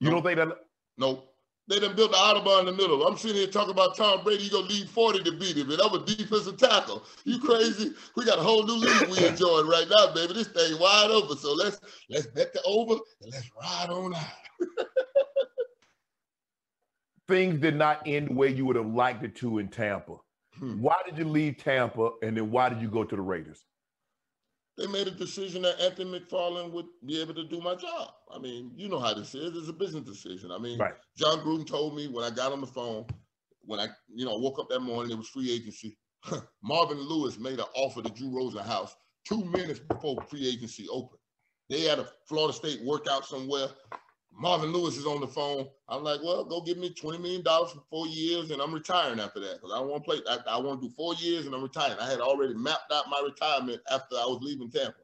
You 0.00 0.10
Nope. 0.10 0.24
don't 0.24 0.36
think 0.36 0.48
that? 0.50 0.58
Nope. 0.98 1.32
They 1.68 1.80
done 1.80 1.96
built 1.96 2.12
the 2.12 2.16
Autobahn 2.16 2.60
in 2.60 2.66
the 2.66 2.72
middle. 2.72 3.04
I'm 3.06 3.16
sitting 3.16 3.38
here 3.38 3.48
talking 3.48 3.72
about 3.72 3.96
Tom 3.96 4.22
Brady. 4.22 4.44
You 4.44 4.50
gonna 4.50 4.66
lead 4.68 4.88
40 4.88 5.24
to 5.24 5.32
beat 5.32 5.56
him, 5.56 5.68
and 5.70 5.80
I'm 5.80 5.94
a 5.94 6.04
defensive 6.04 6.58
tackle. 6.58 7.02
You 7.24 7.40
crazy? 7.40 7.90
We 8.14 8.24
got 8.24 8.38
a 8.38 8.42
whole 8.42 8.64
new 8.64 8.74
league 8.76 9.08
we 9.08 9.26
enjoying 9.26 9.66
right 9.66 9.86
now, 9.90 10.14
baby. 10.14 10.34
This 10.34 10.46
thing 10.46 10.78
wide 10.78 11.10
open. 11.10 11.36
So 11.36 11.52
let's 11.54 11.80
let's 12.08 12.28
bet 12.28 12.52
the 12.52 12.62
over 12.64 12.94
and 12.94 13.32
let's 13.32 13.50
ride 13.60 13.90
on 13.90 14.14
out. 14.14 14.22
Things 17.28 17.58
did 17.58 17.74
not 17.74 18.02
end 18.06 18.28
the 18.28 18.34
way 18.34 18.48
you 18.54 18.64
would 18.66 18.76
have 18.76 18.86
liked 18.86 19.24
it 19.24 19.34
to 19.36 19.58
in 19.58 19.66
Tampa. 19.68 20.14
Hmm. 20.58 20.80
Why 20.80 20.96
did 21.04 21.18
you 21.18 21.24
leave 21.24 21.56
Tampa, 21.58 22.10
and 22.22 22.36
then 22.36 22.52
why 22.52 22.68
did 22.68 22.80
you 22.80 22.88
go 22.88 23.02
to 23.02 23.16
the 23.16 23.22
Raiders? 23.22 23.64
They 24.76 24.86
made 24.86 25.08
a 25.08 25.10
decision 25.10 25.62
that 25.62 25.80
Anthony 25.80 26.20
McFarland 26.20 26.70
would 26.72 26.86
be 27.06 27.20
able 27.20 27.34
to 27.34 27.44
do 27.44 27.60
my 27.60 27.74
job. 27.74 28.10
I 28.30 28.38
mean, 28.38 28.72
you 28.76 28.88
know 28.88 28.98
how 28.98 29.14
this 29.14 29.34
is. 29.34 29.56
It's 29.56 29.68
a 29.68 29.72
business 29.72 30.04
decision. 30.04 30.50
I 30.52 30.58
mean, 30.58 30.78
Right. 30.78 30.94
Jon 31.16 31.38
Gruden 31.40 31.66
told 31.66 31.96
me 31.96 32.08
when 32.08 32.24
I 32.24 32.30
got 32.34 32.52
on 32.52 32.60
the 32.60 32.66
phone, 32.66 33.06
when 33.62 33.80
I, 33.80 33.88
you 34.14 34.24
know, 34.26 34.36
woke 34.36 34.58
up 34.58 34.68
that 34.68 34.80
morning, 34.80 35.12
it 35.12 35.18
was 35.18 35.28
free 35.28 35.50
agency. 35.50 35.96
Marvin 36.62 37.00
Lewis 37.00 37.38
made 37.38 37.58
an 37.58 37.64
offer 37.74 38.02
to 38.02 38.10
Drew 38.10 38.28
Rosenhaus 38.28 38.90
two 39.26 39.44
minutes 39.46 39.80
before 39.80 40.20
free 40.28 40.46
agency 40.46 40.86
opened. 40.90 41.20
They 41.68 41.82
had 41.82 41.98
a 41.98 42.08
Florida 42.28 42.52
State 42.52 42.80
workout 42.84 43.24
somewhere. 43.24 43.68
Marvin 44.38 44.70
Lewis 44.72 44.98
is 44.98 45.06
on 45.06 45.20
the 45.20 45.26
phone. 45.26 45.66
I'm 45.88 46.02
like, 46.02 46.20
well, 46.22 46.44
go 46.44 46.60
give 46.60 46.76
me 46.76 46.90
$20 46.90 47.20
million 47.20 47.42
for 47.42 47.82
four 47.88 48.06
years 48.06 48.50
and 48.50 48.60
I'm 48.60 48.74
retiring 48.74 49.18
after 49.18 49.40
that 49.40 49.54
because 49.54 49.72
I 49.74 49.80
want 49.80 50.04
to 50.04 50.10
play. 50.10 50.18
I, 50.28 50.38
I 50.56 50.60
want 50.60 50.82
to 50.82 50.88
do 50.88 50.94
four 50.94 51.14
years 51.14 51.46
and 51.46 51.54
I'm 51.54 51.62
retiring. 51.62 51.96
I 51.98 52.10
had 52.10 52.20
already 52.20 52.54
mapped 52.54 52.92
out 52.92 53.06
my 53.08 53.22
retirement 53.24 53.80
after 53.90 54.16
I 54.16 54.26
was 54.26 54.40
leaving 54.42 54.70
Tampa. 54.70 54.98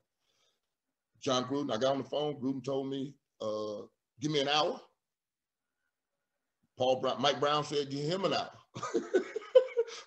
Jon 1.23 1.45
Gruden, 1.45 1.73
I 1.73 1.79
got 1.79 1.93
on 1.93 1.99
the 1.99 2.05
phone. 2.05 2.35
Gruden 2.41 2.63
told 2.63 2.91
me, 2.91 3.15
uh, 3.41 3.87
give 4.21 4.31
me 4.31 4.41
an 4.41 4.49
hour. 4.49 4.79
Paul 6.77 7.01
Brown, 7.01 7.21
Mike 7.23 7.41
Brown 7.41 7.65
said, 7.65 7.91
give 7.91 8.05
him 8.05 8.25
an 8.25 8.35
hour 8.35 8.51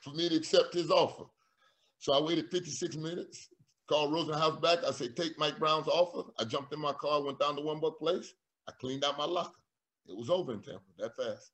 for 0.01 0.13
me 0.13 0.29
to 0.29 0.35
accept 0.35 0.73
his 0.73 0.91
offer. 0.91 1.23
So 1.97 2.13
I 2.13 2.21
waited 2.21 2.51
56 2.51 2.95
minutes, 2.97 3.49
called 3.87 4.13
Rosenhaus 4.13 4.61
back. 4.61 4.79
I 4.85 4.91
said, 4.91 5.15
take 5.15 5.39
Mike 5.39 5.57
Brown's 5.57 5.87
offer. 5.87 6.29
I 6.37 6.43
jumped 6.43 6.73
in 6.73 6.79
my 6.79 6.93
car, 6.93 7.23
went 7.23 7.39
down 7.39 7.55
to 7.55 7.61
One 7.61 7.81
Place. 7.97 8.33
I 8.67 8.71
cleaned 8.79 9.03
out 9.03 9.17
my 9.17 9.25
locker. 9.25 9.51
It 10.07 10.15
was 10.15 10.29
over 10.29 10.53
in 10.53 10.61
Tampa 10.61 10.81
that 10.99 11.15
fast. 11.15 11.51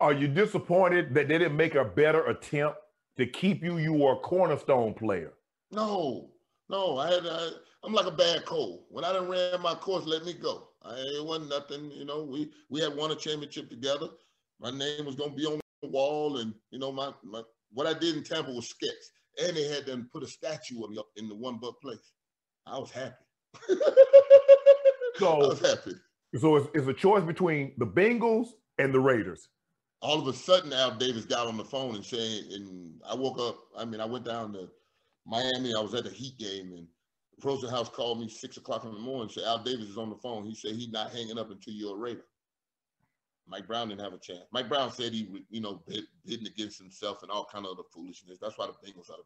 Are 0.00 0.12
you 0.12 0.28
disappointed 0.28 1.12
that 1.14 1.28
they 1.28 1.38
didn't 1.38 1.56
make 1.56 1.74
a 1.74 1.84
better 1.84 2.26
attempt 2.26 2.78
to 3.16 3.26
keep 3.26 3.64
you? 3.64 3.78
You 3.78 3.92
were 3.92 4.12
a 4.12 4.16
cornerstone 4.16 4.94
player. 4.94 5.34
No, 5.72 6.30
no, 6.68 6.98
I 6.98 7.12
had, 7.12 7.26
I, 7.26 7.48
I'm 7.84 7.92
like 7.92 8.06
a 8.06 8.12
bad 8.12 8.44
cold. 8.44 8.84
When 8.90 9.04
I 9.04 9.12
done 9.12 9.28
ran 9.28 9.60
my 9.60 9.74
course, 9.74 10.06
let 10.06 10.24
me 10.24 10.34
go. 10.34 10.68
I, 10.82 10.94
it 10.94 11.24
wasn't 11.24 11.50
nothing, 11.50 11.90
you 11.90 12.04
know, 12.04 12.22
we, 12.22 12.50
we 12.70 12.80
had 12.80 12.94
won 12.94 13.10
a 13.10 13.16
championship 13.16 13.68
together. 13.68 14.08
My 14.60 14.70
name 14.70 15.04
was 15.04 15.16
going 15.16 15.30
to 15.30 15.36
be 15.36 15.46
on 15.46 15.60
the 15.82 15.88
wall 15.88 16.38
and, 16.38 16.54
you 16.70 16.78
know, 16.78 16.92
my, 16.92 17.12
my, 17.24 17.42
what 17.72 17.86
I 17.86 17.98
did 17.98 18.16
in 18.16 18.22
Tampa 18.22 18.52
was 18.52 18.68
sketch. 18.68 18.90
And 19.42 19.56
they 19.56 19.68
had 19.68 19.86
them 19.86 20.08
put 20.12 20.22
a 20.22 20.26
statue 20.26 20.82
of 20.82 20.90
me 20.90 20.98
up 20.98 21.08
in 21.16 21.28
the 21.28 21.34
one 21.34 21.58
buck 21.58 21.80
place. 21.80 22.12
I 22.66 22.78
was 22.78 22.90
happy. 22.90 23.14
I 23.70 25.14
So, 25.18 25.38
was 25.48 25.60
happy. 25.60 25.94
so 26.38 26.56
it's, 26.56 26.68
it's 26.74 26.86
a 26.86 26.94
choice 26.94 27.24
between 27.24 27.72
the 27.78 27.86
Bengals 27.86 28.48
and 28.78 28.92
the 28.94 29.00
Raiders. 29.00 29.48
all 30.00 30.20
of 30.20 30.28
a 30.28 30.32
sudden 30.32 30.72
Al 30.72 30.92
Davis 30.96 31.24
got 31.24 31.46
on 31.48 31.56
the 31.56 31.64
phone 31.64 31.96
and 31.96 32.04
saying, 32.04 32.44
and 32.52 33.00
I 33.08 33.14
woke 33.14 33.38
up, 33.40 33.58
I 33.76 33.84
mean, 33.84 34.00
I 34.00 34.04
went 34.06 34.24
down 34.24 34.52
to 34.52 34.68
Miami, 35.26 35.74
I 35.74 35.80
was 35.80 35.94
at 35.94 36.04
the 36.04 36.10
Heat 36.10 36.38
game, 36.38 36.72
and 36.72 36.86
Rosenhaus 37.42 37.90
called 37.92 38.20
me 38.20 38.28
six 38.28 38.56
o'clock 38.56 38.84
in 38.84 38.92
the 38.92 38.98
morning. 38.98 39.28
Said 39.28 39.44
Al 39.44 39.62
Davis 39.62 39.88
is 39.88 39.98
on 39.98 40.10
the 40.10 40.16
phone. 40.16 40.44
He 40.44 40.54
said 40.54 40.72
he's 40.72 40.90
not 40.90 41.10
hanging 41.12 41.38
up 41.38 41.50
until 41.50 41.74
you're 41.74 41.94
a 41.96 41.98
Raider. 41.98 42.24
Mike 43.46 43.66
Brown 43.66 43.88
didn't 43.88 44.02
have 44.02 44.12
a 44.12 44.18
chance. 44.18 44.44
Mike 44.52 44.68
Brown 44.68 44.92
said 44.92 45.12
he, 45.12 45.44
you 45.50 45.60
know, 45.60 45.82
bid, 45.86 46.04
bidding 46.26 46.46
against 46.46 46.78
himself 46.78 47.22
and 47.22 47.30
all 47.30 47.44
kind 47.50 47.64
of 47.64 47.72
other 47.72 47.82
foolishness. 47.92 48.38
That's 48.40 48.58
why 48.58 48.66
the 48.66 48.72
Bengals 48.72 49.08
are 49.10 49.16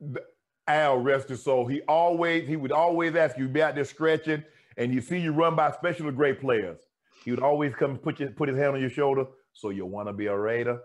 the 0.00 0.08
Bengals. 0.08 0.26
Al, 0.68 0.98
rest 0.98 1.28
his 1.28 1.42
soul. 1.42 1.66
He 1.66 1.82
always, 1.82 2.48
he 2.48 2.56
would 2.56 2.72
always 2.72 3.14
ask 3.14 3.38
you, 3.38 3.48
be 3.48 3.62
out 3.62 3.74
there 3.74 3.84
stretching, 3.84 4.42
and 4.76 4.92
you 4.92 5.00
see 5.00 5.18
you 5.18 5.32
run 5.32 5.54
by 5.54 5.70
special 5.72 6.10
great 6.10 6.40
players. 6.40 6.78
He 7.24 7.30
would 7.30 7.42
always 7.42 7.74
come 7.74 7.98
put 7.98 8.20
your, 8.20 8.30
put 8.30 8.48
his 8.48 8.58
hand 8.58 8.74
on 8.74 8.80
your 8.80 8.90
shoulder. 8.90 9.26
So 9.52 9.70
you 9.70 9.86
want 9.86 10.08
to 10.08 10.12
be 10.12 10.26
a 10.26 10.36
Raider? 10.36 10.80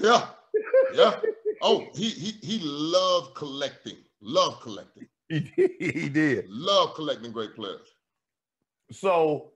Yeah, 0.00 0.26
yeah. 0.94 1.20
Oh, 1.62 1.86
he 1.94 2.10
he 2.10 2.32
he 2.42 2.60
loved 2.62 3.34
collecting. 3.34 3.96
Loved 4.20 4.62
collecting. 4.62 5.06
He 5.28 5.40
did. 5.40 5.70
He 5.80 6.08
did. 6.08 6.44
Love 6.48 6.94
collecting 6.94 7.32
great 7.32 7.56
players. 7.56 7.88
So 8.92 9.50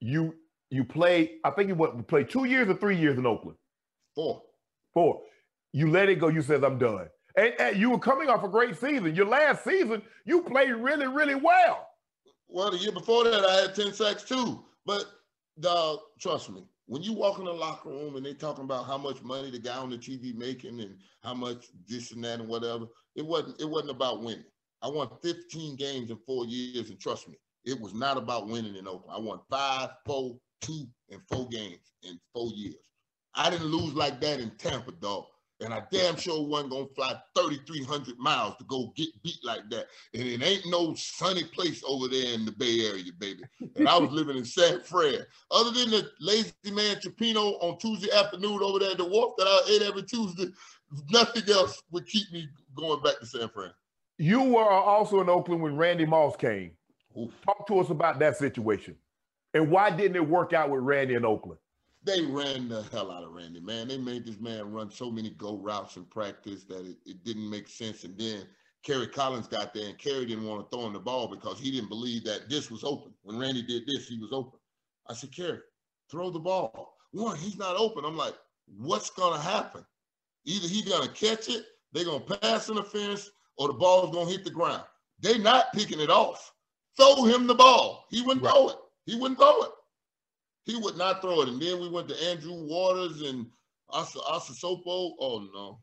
you 0.00 0.34
you 0.70 0.82
play, 0.84 1.34
I 1.44 1.50
think 1.50 1.68
you 1.68 1.76
went 1.76 2.08
play 2.08 2.24
two 2.24 2.44
years 2.44 2.68
or 2.68 2.74
three 2.74 2.96
years 2.96 3.16
in 3.16 3.24
Oakland. 3.26 3.56
Four. 4.16 4.42
Four. 4.92 5.22
You 5.72 5.90
let 5.90 6.08
it 6.08 6.16
go. 6.16 6.28
You 6.28 6.42
says 6.42 6.64
I'm 6.64 6.78
done. 6.78 7.08
And, 7.36 7.54
and, 7.58 7.76
you 7.76 7.90
were 7.90 7.98
coming 7.98 8.28
off 8.28 8.44
a 8.44 8.48
great 8.48 8.76
season. 8.76 9.14
Your 9.14 9.26
last 9.26 9.62
season, 9.62 10.02
you 10.24 10.42
played 10.42 10.70
really, 10.70 11.06
really 11.06 11.34
well. 11.34 11.86
Well, 12.48 12.70
the 12.70 12.78
year 12.78 12.92
before 12.92 13.24
that, 13.24 13.44
I 13.44 13.54
had 13.62 13.74
10 13.74 13.92
sacks 13.92 14.22
too. 14.22 14.64
But 14.86 15.04
dog, 15.60 15.98
trust 16.18 16.50
me, 16.50 16.64
when 16.86 17.02
you 17.02 17.12
walk 17.12 17.38
in 17.38 17.44
the 17.44 17.52
locker 17.52 17.90
room 17.90 18.16
and 18.16 18.24
they 18.24 18.32
talking 18.32 18.64
about 18.64 18.86
how 18.86 18.96
much 18.96 19.22
money 19.22 19.50
the 19.50 19.58
guy 19.58 19.76
on 19.76 19.90
the 19.90 19.98
TV 19.98 20.34
making 20.34 20.80
and 20.80 20.96
how 21.22 21.34
much 21.34 21.66
this 21.86 22.12
and 22.12 22.24
that 22.24 22.40
and 22.40 22.48
whatever, 22.48 22.86
it 23.16 23.26
wasn't 23.26 23.60
it 23.60 23.68
wasn't 23.68 23.90
about 23.90 24.22
winning. 24.22 24.44
I 24.82 24.88
won 24.88 25.08
15 25.22 25.76
games 25.76 26.10
in 26.10 26.18
four 26.26 26.46
years, 26.46 26.90
and 26.90 27.00
trust 27.00 27.28
me, 27.28 27.36
it 27.64 27.80
was 27.80 27.94
not 27.94 28.16
about 28.16 28.48
winning 28.48 28.76
in 28.76 28.86
Oakland. 28.86 29.12
I 29.12 29.18
won 29.18 29.40
five, 29.50 29.90
four, 30.04 30.36
two, 30.60 30.86
and 31.10 31.20
four 31.28 31.48
games 31.48 31.92
in 32.02 32.20
four 32.32 32.50
years. 32.54 32.76
I 33.34 33.50
didn't 33.50 33.66
lose 33.66 33.94
like 33.94 34.20
that 34.20 34.38
in 34.38 34.50
Tampa, 34.56 34.92
dog. 34.92 35.24
And 35.60 35.72
I 35.72 35.82
damn 35.90 36.16
sure 36.16 36.46
wasn't 36.46 36.72
gonna 36.72 36.86
fly 36.94 37.14
3,300 37.34 38.18
miles 38.18 38.56
to 38.58 38.64
go 38.64 38.92
get 38.94 39.08
beat 39.22 39.38
like 39.42 39.68
that. 39.70 39.86
And 40.12 40.22
it 40.22 40.42
ain't 40.42 40.64
no 40.66 40.94
sunny 40.94 41.44
place 41.44 41.82
over 41.86 42.08
there 42.08 42.34
in 42.34 42.44
the 42.44 42.52
Bay 42.52 42.86
Area, 42.86 43.10
baby. 43.18 43.42
And 43.76 43.88
I 43.88 43.96
was 43.98 44.10
living 44.12 44.36
in 44.36 44.44
San 44.44 44.82
Fran. 44.82 45.20
Other 45.50 45.70
than 45.70 45.90
the 45.90 46.10
lazy 46.20 46.52
man 46.66 46.96
cioppino 46.96 47.62
on 47.62 47.78
Tuesday 47.78 48.12
afternoon 48.12 48.60
over 48.62 48.80
there 48.80 48.90
at 48.90 48.98
the 48.98 49.06
wharf 49.06 49.34
that 49.38 49.46
I 49.46 49.60
ate 49.70 49.82
every 49.82 50.02
Tuesday, 50.02 50.48
nothing 51.10 51.42
else 51.50 51.82
would 51.90 52.06
keep 52.06 52.30
me 52.32 52.48
going 52.74 53.02
back 53.02 53.18
to 53.20 53.26
San 53.26 53.48
Fran. 53.48 53.70
You 54.18 54.42
were 54.42 54.70
also 54.70 55.20
in 55.20 55.28
Oakland 55.28 55.62
when 55.62 55.76
Randy 55.76 56.04
Moss 56.04 56.36
came. 56.36 56.72
Oof. 57.18 57.30
Talk 57.44 57.66
to 57.68 57.78
us 57.78 57.88
about 57.88 58.18
that 58.18 58.36
situation. 58.36 58.96
And 59.54 59.70
why 59.70 59.90
didn't 59.90 60.16
it 60.16 60.28
work 60.28 60.52
out 60.52 60.70
with 60.70 60.82
Randy 60.82 61.14
in 61.14 61.24
Oakland? 61.24 61.58
They 62.06 62.22
ran 62.22 62.68
the 62.68 62.84
hell 62.92 63.10
out 63.10 63.24
of 63.24 63.32
Randy, 63.32 63.60
man. 63.60 63.88
They 63.88 63.98
made 63.98 64.24
this 64.24 64.38
man 64.38 64.72
run 64.72 64.90
so 64.90 65.10
many 65.10 65.30
go 65.30 65.56
routes 65.56 65.96
in 65.96 66.04
practice 66.04 66.64
that 66.64 66.86
it, 66.86 66.96
it 67.04 67.24
didn't 67.24 67.50
make 67.50 67.68
sense. 67.68 68.04
And 68.04 68.16
then 68.16 68.46
Kerry 68.84 69.08
Collins 69.08 69.48
got 69.48 69.74
there, 69.74 69.88
and 69.88 69.98
Kerry 69.98 70.24
didn't 70.24 70.46
want 70.46 70.62
to 70.70 70.74
throw 70.74 70.86
him 70.86 70.92
the 70.92 71.00
ball 71.00 71.26
because 71.26 71.58
he 71.58 71.72
didn't 71.72 71.88
believe 71.88 72.24
that 72.24 72.48
this 72.48 72.70
was 72.70 72.84
open. 72.84 73.12
When 73.22 73.38
Randy 73.38 73.62
did 73.62 73.86
this, 73.86 74.06
he 74.06 74.18
was 74.18 74.32
open. 74.32 74.58
I 75.08 75.14
said, 75.14 75.32
Kerry, 75.32 75.58
throw 76.08 76.30
the 76.30 76.38
ball. 76.38 76.96
One, 77.10 77.36
he's 77.36 77.56
not 77.56 77.76
open. 77.76 78.04
I'm 78.04 78.16
like, 78.16 78.34
what's 78.78 79.10
gonna 79.10 79.40
happen? 79.40 79.84
Either 80.44 80.68
he's 80.68 80.88
gonna 80.88 81.08
catch 81.08 81.48
it, 81.48 81.64
they're 81.92 82.04
gonna 82.04 82.20
pass 82.20 82.70
interference, 82.70 83.30
or 83.58 83.66
the 83.68 83.74
ball's 83.74 84.14
gonna 84.14 84.30
hit 84.30 84.44
the 84.44 84.50
ground. 84.50 84.84
They're 85.20 85.38
not 85.38 85.72
picking 85.72 85.98
it 85.98 86.10
off. 86.10 86.52
Throw 86.96 87.24
him 87.24 87.48
the 87.48 87.54
ball. 87.54 88.06
He 88.10 88.22
wouldn't 88.22 88.44
right. 88.44 88.52
throw 88.52 88.68
it. 88.68 88.76
He 89.06 89.16
wouldn't 89.16 89.40
throw 89.40 89.62
it. 89.62 89.70
He 90.66 90.76
would 90.76 90.96
not 90.96 91.22
throw 91.22 91.42
it. 91.42 91.48
And 91.48 91.62
then 91.62 91.80
we 91.80 91.88
went 91.88 92.08
to 92.08 92.24
Andrew 92.24 92.52
Waters 92.52 93.22
and 93.22 93.46
Asa, 93.88 94.18
Asa 94.28 94.52
Sopo. 94.52 95.12
Oh, 95.20 95.48
no. 95.54 95.78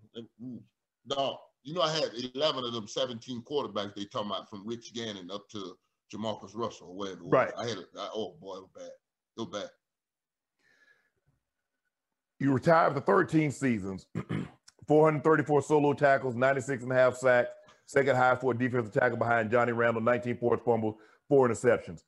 No. 1.06 1.40
You 1.64 1.74
know, 1.74 1.82
I 1.82 1.92
had 1.92 2.10
11 2.36 2.66
of 2.66 2.74
them 2.74 2.88
17 2.88 3.44
quarterbacks 3.44 3.96
they 3.96 4.04
talking 4.04 4.30
about 4.30 4.50
from 4.50 4.68
Rich 4.68 4.94
Gannon 4.94 5.32
up 5.32 5.48
to 5.52 5.78
JaMarcus 6.14 6.52
Russell 6.54 6.90
or 6.90 6.96
whatever. 6.96 7.22
Right. 7.24 7.52
I 7.58 7.66
had, 7.66 7.78
a, 7.78 7.86
I, 7.98 8.10
oh, 8.14 8.36
boy, 8.42 8.58
it 8.58 8.62
was 8.62 8.70
bad. 8.76 8.92
It 9.38 9.40
was 9.40 9.62
bad. 9.62 9.70
You 12.40 12.52
retired 12.52 12.94
for 12.94 13.00
13 13.00 13.52
seasons, 13.52 14.06
434 14.88 15.62
solo 15.62 15.94
tackles, 15.94 16.36
96 16.36 16.84
and 16.84 16.92
a 16.92 16.96
half 16.96 17.16
sacks, 17.16 17.52
second 17.86 18.18
high 18.18 18.36
for 18.36 18.52
a 18.52 18.58
defensive 18.58 18.92
tackle 18.92 19.18
behind 19.18 19.50
Johnny 19.50 19.72
Randle, 19.72 20.02
19 20.02 20.38
forced 20.38 20.66
fumbles, 20.66 20.96
four 21.30 21.48
interceptions. 21.48 22.04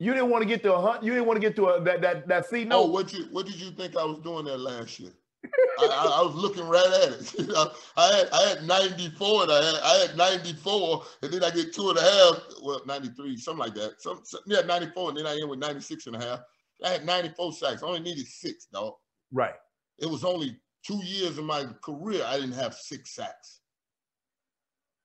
You 0.00 0.14
didn't 0.14 0.30
want 0.30 0.42
to 0.42 0.48
get 0.48 0.62
to 0.62 0.74
a 0.74 0.80
hunt. 0.80 1.04
You 1.04 1.12
didn't 1.12 1.26
want 1.26 1.36
to 1.36 1.46
get 1.46 1.54
to 1.56 1.68
a 1.68 1.84
that 1.84 2.00
that 2.00 2.26
that 2.26 2.46
C 2.46 2.62
oh, 2.62 2.68
note. 2.68 2.80
Oh, 2.80 2.86
what 2.86 3.12
you 3.12 3.26
what 3.32 3.44
did 3.44 3.56
you 3.56 3.70
think 3.70 3.96
I 3.96 4.04
was 4.04 4.18
doing 4.20 4.46
there 4.46 4.56
last 4.56 4.98
year? 4.98 5.12
I, 5.44 5.86
I, 5.86 6.20
I, 6.20 6.22
was 6.22 6.34
looking 6.34 6.66
right 6.66 6.86
at 6.86 7.12
it. 7.12 7.50
I 7.96 8.16
had 8.16 8.28
I 8.32 8.48
had 8.48 8.64
94 8.64 9.42
and 9.42 9.52
I 9.52 9.64
had 9.64 9.74
I 9.82 10.06
had 10.06 10.16
94 10.16 11.04
and 11.22 11.32
then 11.32 11.44
I 11.44 11.50
get 11.50 11.74
two 11.74 11.90
and 11.90 11.98
a 11.98 12.02
half, 12.02 12.42
well 12.62 12.80
93, 12.86 13.36
something 13.36 13.58
like 13.58 13.74
that. 13.74 14.00
Some, 14.00 14.20
some 14.24 14.40
yeah, 14.46 14.60
94 14.62 15.10
and 15.10 15.18
then 15.18 15.26
I 15.26 15.32
end 15.32 15.48
with 15.48 15.58
96 15.58 16.06
and 16.06 16.16
a 16.16 16.18
half. 16.18 16.40
I 16.84 16.88
had 16.88 17.04
94 17.04 17.52
sacks. 17.52 17.82
I 17.82 17.86
only 17.86 18.00
needed 18.00 18.26
six, 18.26 18.66
dog. 18.66 18.94
Right. 19.32 19.54
It 19.98 20.06
was 20.06 20.24
only 20.24 20.56
two 20.86 21.00
years 21.04 21.36
of 21.36 21.44
my 21.44 21.66
career 21.82 22.24
I 22.26 22.36
didn't 22.36 22.52
have 22.52 22.74
six 22.74 23.14
sacks. 23.14 23.60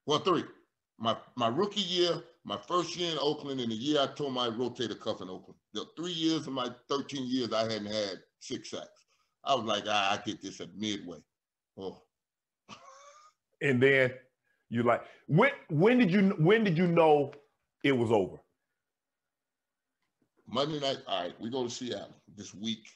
Well, 0.05 0.19
three. 0.19 0.43
My 0.97 1.17
my 1.35 1.47
rookie 1.47 1.81
year, 1.81 2.23
my 2.45 2.57
first 2.67 2.95
year 2.95 3.11
in 3.11 3.17
Oakland 3.19 3.59
and 3.59 3.71
the 3.71 3.75
year 3.75 3.99
I 3.99 4.05
tore 4.05 4.31
my 4.31 4.47
rotator 4.47 4.99
cuff 4.99 5.21
in 5.21 5.29
Oakland. 5.29 5.59
The 5.73 5.85
three 5.97 6.11
years 6.11 6.45
of 6.45 6.53
my 6.53 6.69
13 6.89 7.25
years, 7.27 7.51
I 7.51 7.63
hadn't 7.63 7.87
had 7.87 8.19
six 8.39 8.69
sacks. 8.69 9.07
I 9.43 9.55
was 9.55 9.65
like, 9.65 9.83
ah, 9.87 10.13
I 10.13 10.23
get 10.23 10.41
this 10.41 10.61
at 10.61 10.75
midway. 10.77 11.17
Oh. 11.77 12.03
and 13.61 13.81
then 13.81 14.13
you 14.69 14.83
like 14.83 15.03
when 15.27 15.51
when 15.69 15.97
did 15.97 16.11
you 16.11 16.29
when 16.39 16.63
did 16.63 16.77
you 16.77 16.87
know 16.87 17.31
it 17.83 17.91
was 17.91 18.11
over? 18.11 18.37
Monday 20.47 20.79
night. 20.79 20.99
All 21.07 21.23
right, 21.23 21.41
we 21.41 21.49
go 21.49 21.63
to 21.63 21.69
Seattle 21.69 22.15
this 22.35 22.53
week. 22.53 22.87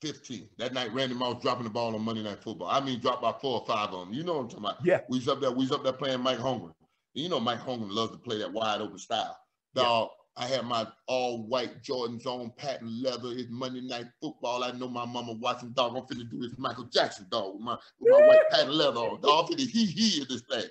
15. 0.00 0.48
That 0.58 0.72
night, 0.72 0.94
Randy 0.94 1.16
Moss 1.16 1.42
dropping 1.42 1.64
the 1.64 1.70
ball 1.70 1.92
on 1.92 2.02
Monday 2.02 2.22
Night 2.22 2.38
Football. 2.40 2.68
I 2.68 2.78
mean, 2.78 3.00
dropped 3.00 3.20
by 3.20 3.32
four 3.32 3.60
or 3.60 3.66
five 3.66 3.92
on 3.92 4.06
them. 4.06 4.14
You 4.14 4.22
know 4.22 4.34
what 4.34 4.42
I'm 4.42 4.48
talking 4.48 4.64
about? 4.64 4.86
Yeah. 4.86 5.00
We 5.08 5.18
was 5.18 5.26
up 5.26 5.40
there. 5.40 5.50
We 5.50 5.64
was 5.64 5.72
up 5.72 5.82
there 5.82 5.92
playing 5.92 6.20
Mike 6.20 6.38
Holmgren. 6.38 6.72
You 7.14 7.28
know 7.28 7.40
Mike 7.40 7.60
Holmgren 7.60 7.90
loves 7.90 8.12
to 8.12 8.18
play 8.18 8.38
that 8.38 8.52
wide 8.52 8.80
open 8.80 8.98
style. 8.98 9.36
Dog, 9.74 10.10
yeah. 10.36 10.44
I 10.44 10.46
had 10.46 10.64
my 10.64 10.86
all 11.06 11.46
white 11.46 11.82
Jordans 11.82 12.26
on, 12.26 12.52
patent 12.56 12.90
leather. 13.02 13.30
It's 13.32 13.50
Monday 13.50 13.80
night 13.80 14.06
football. 14.20 14.62
I 14.62 14.72
know 14.72 14.88
my 14.88 15.04
mama 15.04 15.32
watching. 15.32 15.70
Dog, 15.72 15.96
I'm 15.96 16.02
finna 16.02 16.30
do 16.30 16.40
this 16.40 16.56
Michael 16.58 16.84
Jackson 16.84 17.26
dog 17.30 17.54
with 17.54 17.62
my, 17.62 17.76
with 17.98 18.12
my 18.12 18.26
white 18.26 18.50
patent 18.50 18.74
leather 18.74 19.00
on. 19.00 19.20
Dog, 19.20 19.46
I'm 19.50 19.56
finna 19.56 19.68
he 19.68 19.86
he 19.86 20.24
this 20.28 20.42
thing. 20.42 20.64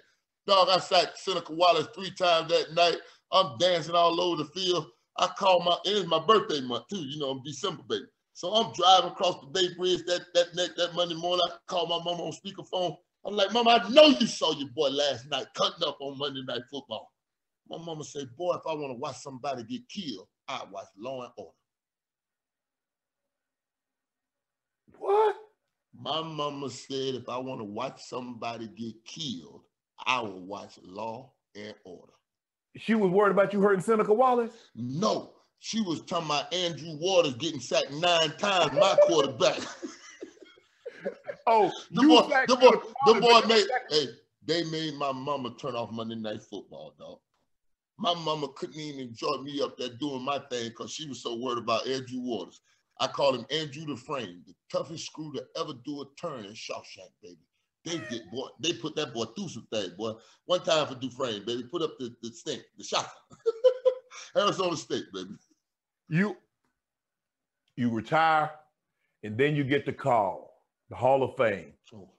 Dog, 0.45 0.69
I 0.69 0.79
sat 0.79 1.17
Seneca 1.17 1.53
Wallace 1.53 1.87
three 1.93 2.11
times 2.11 2.49
that 2.49 2.73
night. 2.73 2.97
I'm 3.31 3.57
dancing 3.57 3.95
all 3.95 4.21
over 4.21 4.43
the 4.43 4.49
field. 4.49 4.87
I 5.17 5.27
call 5.37 5.61
my 5.61 5.77
it's 5.83 6.07
my 6.07 6.19
birthday 6.25 6.61
month 6.61 6.87
too. 6.87 6.97
You 6.97 7.19
know, 7.19 7.31
I'm 7.31 7.43
December 7.43 7.83
baby. 7.89 8.05
So 8.33 8.53
I'm 8.53 8.71
driving 8.73 9.09
across 9.09 9.41
the 9.41 9.47
Bay 9.47 9.73
Bridge 9.75 10.05
that 10.05 10.21
that 10.33 10.53
that, 10.55 10.77
that 10.77 10.95
Monday 10.95 11.15
morning. 11.15 11.45
I 11.45 11.57
call 11.67 11.87
my 11.87 11.97
mama 12.03 12.23
on 12.23 12.31
speakerphone. 12.31 12.95
I'm 13.27 13.35
like, 13.35 13.51
Mama, 13.51 13.81
I 13.83 13.89
know 13.89 14.05
you 14.05 14.25
saw 14.25 14.53
your 14.57 14.69
boy 14.69 14.87
last 14.87 15.29
night 15.29 15.47
cutting 15.53 15.85
up 15.85 15.97
on 15.99 16.17
Monday 16.17 16.43
Night 16.47 16.61
Football. 16.71 17.11
My 17.69 17.77
mama 17.77 18.05
said, 18.05 18.29
Boy, 18.37 18.55
if 18.55 18.61
I 18.65 18.73
want 18.73 18.93
to 18.93 18.97
watch 18.97 19.17
somebody 19.17 19.63
get 19.63 19.81
killed, 19.89 20.27
I 20.47 20.61
watch 20.71 20.87
Law 20.97 21.23
and 21.23 21.31
Order. 21.35 21.51
What? 24.97 25.35
My 25.99 26.21
mama 26.21 26.69
said, 26.69 27.15
if 27.15 27.27
I 27.27 27.37
want 27.37 27.59
to 27.59 27.65
watch 27.65 28.01
somebody 28.03 28.69
get 28.69 28.93
killed, 29.03 29.63
I 30.05 30.21
will 30.21 30.45
watch 30.45 30.79
Law 30.81 31.33
and 31.53 31.73
Order. 31.83 32.13
She 32.77 32.95
was 32.95 33.11
worried 33.11 33.31
about 33.31 33.51
you 33.51 33.59
hurting 33.59 33.81
Seneca 33.81 34.13
Wallace? 34.13 34.53
No. 34.73 35.33
She 35.59 35.81
was 35.81 36.01
talking 36.03 36.27
about 36.27 36.53
Andrew 36.53 36.95
Waters 37.01 37.33
getting 37.33 37.59
sacked 37.59 37.91
nine 37.91 38.31
times, 38.37 38.71
my 38.73 38.95
quarterback. 39.01 39.59
Oh, 41.47 41.71
the 41.91 42.01
boy, 42.01 42.27
the 42.47 42.55
boy, 42.57 43.13
the 43.13 43.21
boy 43.21 43.47
made. 43.47 43.65
Hey, 43.89 44.07
they 44.45 44.63
made 44.65 44.95
my 44.95 45.13
mama 45.13 45.55
turn 45.59 45.75
off 45.75 45.91
Monday 45.91 46.15
Night 46.15 46.41
Football, 46.41 46.93
dog. 46.99 47.19
My 47.97 48.13
mama 48.13 48.49
couldn't 48.49 48.79
even 48.79 48.99
enjoy 48.99 49.37
me 49.37 49.61
up 49.61 49.77
there 49.77 49.89
doing 49.99 50.23
my 50.23 50.39
thing 50.51 50.69
because 50.69 50.91
she 50.91 51.07
was 51.07 51.23
so 51.23 51.37
worried 51.37 51.59
about 51.59 51.87
Andrew 51.87 52.19
Waters. 52.19 52.61
I 52.99 53.07
call 53.07 53.33
him 53.33 53.45
Andrew 53.49 53.85
Dufresne, 53.85 54.43
the 54.45 54.53
toughest 54.71 55.05
screw 55.05 55.31
to 55.33 55.43
ever 55.57 55.73
do 55.85 56.01
a 56.01 56.05
turn 56.19 56.45
in 56.45 56.51
Shawshank, 56.51 57.11
baby. 57.21 57.37
They 57.85 57.97
get 58.09 58.29
boy, 58.31 58.47
they 58.59 58.73
put 58.73 58.95
that 58.97 59.13
boy 59.13 59.25
through 59.25 59.49
some 59.49 59.67
things, 59.71 59.93
boy. 59.93 60.13
One 60.45 60.63
time 60.63 60.85
for 60.87 60.95
Dufresne, 60.95 61.45
baby. 61.45 61.63
Put 61.63 61.81
up 61.81 61.97
the, 61.97 62.13
the 62.21 62.29
stink, 62.31 62.63
the 62.77 62.83
shot. 62.83 63.09
Arizona 64.35 64.75
State, 64.75 65.05
baby. 65.13 65.35
You 66.09 66.35
you 67.75 67.89
retire 67.89 68.51
and 69.23 69.37
then 69.37 69.55
you 69.55 69.63
get 69.63 69.85
the 69.85 69.93
call 69.93 70.46
the 70.89 70.95
Hall 70.95 71.23
of 71.23 71.35
Fame. 71.37 71.73
Oh. 71.93 72.09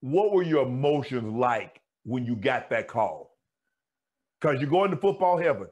What 0.00 0.32
were 0.32 0.42
your 0.42 0.66
emotions 0.66 1.32
like 1.32 1.80
when 2.04 2.24
you 2.24 2.36
got 2.36 2.70
that 2.70 2.88
call? 2.88 3.36
Because 4.40 4.60
you're 4.60 4.70
going 4.70 4.90
to 4.90 4.96
football 4.96 5.36
heaven. 5.38 5.66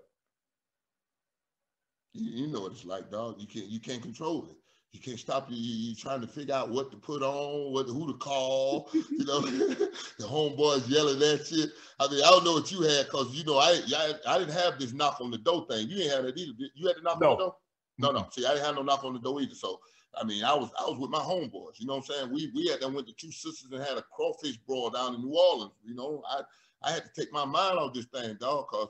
You, 2.12 2.46
you 2.46 2.52
know 2.52 2.62
what 2.62 2.72
it's 2.72 2.84
like, 2.84 3.10
dog. 3.10 3.36
You 3.38 3.46
can't 3.46 3.66
you 3.66 3.80
can't 3.80 4.02
control 4.02 4.46
it. 4.50 4.56
You 4.92 5.00
can't 5.00 5.18
stop 5.18 5.50
you. 5.50 5.56
You, 5.56 5.92
are 5.92 5.96
trying 5.96 6.22
to 6.22 6.26
figure 6.26 6.54
out 6.54 6.70
what 6.70 6.90
to 6.90 6.96
put 6.96 7.22
on, 7.22 7.72
what 7.72 7.86
who 7.86 8.06
to 8.06 8.18
call. 8.18 8.88
You 8.94 9.24
know, 9.24 9.40
the 9.40 10.24
homeboys 10.24 10.88
yelling 10.88 11.18
that 11.18 11.46
shit. 11.46 11.70
I 12.00 12.08
mean, 12.08 12.22
I 12.24 12.30
don't 12.30 12.44
know 12.44 12.54
what 12.54 12.72
you 12.72 12.82
had 12.82 13.06
because 13.06 13.34
you 13.34 13.44
know 13.44 13.58
I, 13.58 13.80
I 13.94 14.14
I 14.26 14.38
didn't 14.38 14.54
have 14.54 14.78
this 14.78 14.92
knock 14.92 15.20
on 15.20 15.30
the 15.30 15.38
door 15.38 15.66
thing. 15.68 15.88
You 15.88 15.96
didn't 15.96 16.12
have 16.12 16.24
that 16.24 16.38
either. 16.38 16.52
You 16.74 16.86
had 16.86 16.96
the 16.96 17.02
knock 17.02 17.20
no. 17.20 17.32
on 17.32 17.38
the 17.38 17.44
door. 17.44 17.56
No, 17.98 18.10
no. 18.12 18.28
See, 18.32 18.44
I 18.46 18.50
didn't 18.50 18.64
have 18.64 18.74
no 18.74 18.82
knock 18.82 19.04
on 19.04 19.12
the 19.12 19.20
door 19.20 19.40
either. 19.40 19.54
So 19.54 19.80
I 20.16 20.24
mean, 20.24 20.44
I 20.44 20.54
was 20.54 20.70
I 20.78 20.88
was 20.88 20.98
with 20.98 21.10
my 21.10 21.18
homeboys. 21.18 21.78
You 21.78 21.86
know 21.86 21.96
what 21.96 22.10
I'm 22.10 22.16
saying? 22.16 22.32
We 22.32 22.50
we 22.54 22.68
had 22.68 22.80
then 22.80 22.94
went 22.94 23.06
to 23.08 23.14
two 23.14 23.32
sisters 23.32 23.68
and 23.70 23.82
had 23.82 23.98
a 23.98 24.02
crawfish 24.02 24.56
brawl 24.58 24.90
down 24.90 25.14
in 25.14 25.22
New 25.22 25.36
Orleans. 25.36 25.72
You 25.84 25.94
know, 25.94 26.22
I 26.28 26.42
I 26.82 26.92
had 26.92 27.04
to 27.04 27.10
take 27.20 27.32
my 27.32 27.44
mind 27.44 27.78
off 27.78 27.94
this 27.94 28.06
thing, 28.06 28.36
dog, 28.40 28.66
because 28.70 28.88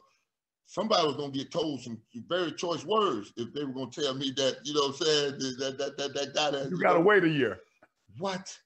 somebody 0.66 1.06
was 1.06 1.16
gonna 1.16 1.32
get 1.32 1.50
told 1.50 1.80
some 1.80 1.98
very 2.28 2.52
choice 2.52 2.84
words 2.84 3.32
if 3.36 3.52
they 3.54 3.64
were 3.64 3.72
gonna 3.72 3.90
tell 3.90 4.14
me 4.14 4.32
that, 4.36 4.58
you 4.64 4.74
know 4.74 4.88
what 4.88 5.00
I'm 5.00 5.06
saying, 5.06 5.38
that 5.58 5.76
that 5.78 5.96
that, 5.96 6.14
that 6.14 6.34
guy 6.34 6.50
that 6.50 6.70
you, 6.70 6.76
you 6.76 6.82
gotta 6.82 6.98
know, 6.98 7.04
wait 7.04 7.24
a 7.24 7.28
year. 7.28 7.60
What? 8.18 8.56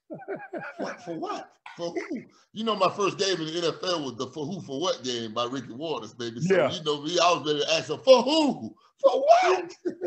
what 0.79 1.03
for 1.03 1.15
what? 1.15 1.53
For 1.77 1.93
who? 1.93 2.23
You 2.53 2.65
know, 2.65 2.77
my 2.77 2.91
first 2.91 3.19
game 3.19 3.41
in 3.41 3.47
the 3.47 3.73
NFL 3.73 4.05
was 4.05 4.17
the 4.17 4.27
for 4.29 4.47
who 4.47 4.61
for 4.63 4.81
what 4.81 5.03
game 5.05 5.35
by 5.35 5.45
Ricky 5.45 5.73
Watters, 5.73 6.15
baby. 6.15 6.41
So 6.41 6.55
yeah. 6.55 6.71
you 6.71 6.83
know 6.85 7.03
me, 7.03 7.19
I 7.23 7.33
was 7.33 7.47
ready 7.47 7.61
to 7.61 7.75
ask 7.75 7.91
him 7.91 8.01
for 8.05 8.23
who? 8.23 8.75
For 9.03 9.20
what? 9.20 9.72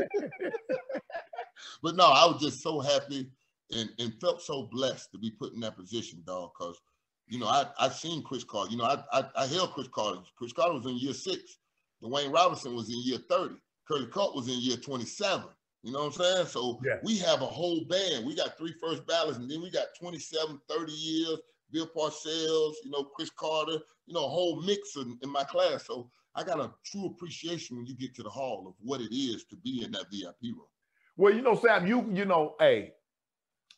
but 1.83 1.95
no, 1.95 2.05
I 2.05 2.25
was 2.25 2.41
just 2.41 2.61
so 2.61 2.79
happy 2.79 3.29
and, 3.71 3.89
and 3.99 4.13
felt 4.21 4.41
so 4.41 4.69
blessed 4.71 5.11
to 5.11 5.17
be 5.17 5.31
put 5.31 5.53
in 5.53 5.59
that 5.61 5.77
position, 5.77 6.21
dog, 6.25 6.51
because 6.57 6.79
you 7.27 7.39
know, 7.39 7.47
I 7.47 7.65
I 7.79 7.89
seen 7.89 8.21
Cris 8.21 8.43
Carter. 8.43 8.71
You 8.71 8.77
know, 8.77 8.83
I 8.83 9.03
I, 9.11 9.23
I 9.35 9.47
held 9.47 9.73
Cris 9.73 9.87
Carter. 9.87 10.19
Cris 10.37 10.53
Carter 10.53 10.73
was 10.73 10.85
in 10.85 10.97
year 10.97 11.13
six. 11.13 11.57
Dwayne 12.03 12.33
Robinson 12.33 12.75
was 12.75 12.89
in 12.89 13.01
year 13.03 13.19
30. 13.29 13.55
Curley 13.87 14.07
Culp 14.07 14.35
was 14.35 14.47
in 14.47 14.59
year 14.59 14.77
27. 14.77 15.45
You 15.83 15.91
know 15.91 15.99
what 15.99 16.05
I'm 16.05 16.11
saying? 16.13 16.45
So 16.47 16.79
yeah. 16.83 16.97
we 17.03 17.17
have 17.19 17.41
a 17.41 17.45
whole 17.45 17.83
band. 17.85 18.25
We 18.25 18.35
got 18.35 18.57
three 18.57 18.73
first 18.81 19.05
ballots, 19.05 19.37
and 19.37 19.49
then 19.49 19.61
we 19.61 19.69
got 19.69 19.87
27, 19.99 20.59
30 20.69 20.91
years, 20.91 21.39
Bill 21.71 21.87
Parcells, 21.87 22.75
you 22.83 22.91
know, 22.91 23.03
Cris 23.03 23.29
Carter, 23.29 23.79
you 24.05 24.13
know, 24.13 24.25
a 24.25 24.29
whole 24.29 24.61
mix 24.61 24.95
in, 24.95 25.17
in 25.21 25.29
my 25.29 25.43
class. 25.43 25.85
So 25.85 26.09
I 26.35 26.43
got 26.43 26.59
a 26.59 26.71
true 26.85 27.05
appreciation 27.05 27.77
when 27.77 27.85
you 27.85 27.95
get 27.95 28.15
to 28.15 28.23
the 28.23 28.29
hall 28.29 28.65
of 28.67 28.73
what 28.79 29.01
it 29.01 29.15
is 29.15 29.45
to 29.45 29.55
be 29.57 29.83
in 29.83 29.91
that 29.91 30.05
VIP 30.11 30.41
room. 30.43 30.67
Well, 31.15 31.33
you 31.33 31.41
know, 31.41 31.55
Sam, 31.55 31.85
you 31.85 32.09
you 32.11 32.25
know, 32.25 32.55
hey, 32.59 32.93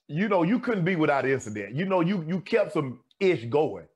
you 0.08 0.30
know, 0.30 0.44
you 0.44 0.60
couldn't 0.60 0.86
be 0.86 0.96
without 0.96 1.28
incident. 1.28 1.76
You 1.76 1.86
know, 1.86 2.02
you 2.02 2.24
you 2.28 2.40
kept 2.42 2.74
some 2.74 3.02
ish 3.20 3.46
going, 3.46 3.88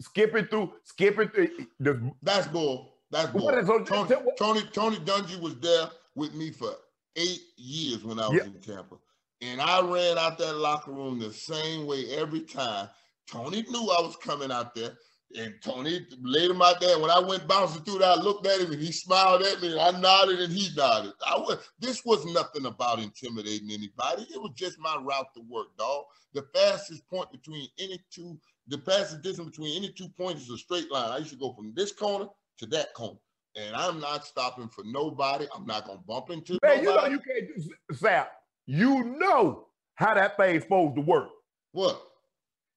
skipping 0.00 0.46
through, 0.46 0.72
skipping 0.82 1.28
through 1.28 1.50
the 1.78 2.10
that's 2.22 2.48
bull. 2.48 2.94
That's 3.10 3.30
bull. 3.30 3.44
What 3.44 3.58
is, 3.58 3.68
Tony, 3.68 4.14
Tony 4.36 4.62
Tony 4.72 4.96
Dungy 4.96 5.40
was 5.40 5.56
there 5.60 5.88
with 6.16 6.34
me 6.34 6.50
for 6.50 6.72
eight 7.16 7.42
years 7.56 8.04
when 8.04 8.18
I 8.18 8.28
was 8.28 8.42
in 8.42 8.60
Tampa. 8.60 8.96
And 9.40 9.60
I 9.60 9.80
ran 9.82 10.18
out 10.18 10.38
that 10.38 10.56
locker 10.56 10.92
room 10.92 11.18
the 11.18 11.32
same 11.32 11.86
way 11.86 12.06
every 12.16 12.40
time. 12.40 12.88
Tony 13.30 13.62
knew 13.62 13.90
I 13.90 14.00
was 14.00 14.16
coming 14.16 14.50
out 14.50 14.74
there. 14.74 14.92
And 15.36 15.54
Tony 15.62 16.06
laid 16.22 16.50
him 16.50 16.62
out 16.62 16.80
there. 16.80 16.98
When 16.98 17.10
I 17.10 17.18
went 17.18 17.48
bouncing 17.48 17.82
through 17.82 17.98
that, 17.98 18.18
I 18.18 18.20
looked 18.20 18.46
at 18.46 18.60
him 18.60 18.70
and 18.70 18.80
he 18.80 18.92
smiled 18.92 19.42
at 19.42 19.60
me. 19.60 19.72
And 19.72 19.80
I 19.80 19.90
nodded 19.98 20.38
and 20.40 20.52
he 20.52 20.68
nodded. 20.76 21.12
I 21.26 21.36
was, 21.36 21.58
this 21.80 22.04
was 22.04 22.24
nothing 22.26 22.66
about 22.66 23.00
intimidating 23.00 23.70
anybody. 23.72 24.22
It 24.32 24.40
was 24.40 24.52
just 24.54 24.78
my 24.78 24.96
route 25.02 25.34
to 25.34 25.42
work, 25.48 25.76
dog. 25.76 26.04
The 26.34 26.46
fastest 26.54 27.08
point 27.08 27.32
between 27.32 27.68
any 27.80 27.98
two, 28.12 28.38
the 28.68 28.78
fastest 28.78 29.22
distance 29.22 29.50
between 29.50 29.76
any 29.76 29.92
two 29.92 30.08
points 30.08 30.42
is 30.42 30.50
a 30.50 30.58
straight 30.58 30.90
line. 30.92 31.10
I 31.10 31.18
used 31.18 31.30
to 31.30 31.36
go 31.36 31.52
from 31.52 31.72
this 31.74 31.90
corner 31.90 32.26
to 32.58 32.66
that 32.66 32.94
corner. 32.94 33.18
And 33.56 33.74
I'm 33.74 34.00
not 34.00 34.24
stopping 34.26 34.68
for 34.68 34.82
nobody. 34.84 35.46
I'm 35.54 35.66
not 35.66 35.86
gonna 35.86 36.00
bump 36.06 36.30
into 36.30 36.58
Man, 36.62 36.84
nobody. 36.84 36.84
you 36.84 36.94
know 36.94 37.06
you 37.06 37.18
can't 37.20 37.48
do 37.56 37.94
Sapp. 37.94 38.26
You 38.66 39.04
know 39.18 39.66
how 39.96 40.14
that 40.14 40.36
thing's 40.36 40.62
supposed 40.62 40.96
to 40.96 41.02
work. 41.02 41.28
What? 41.72 42.00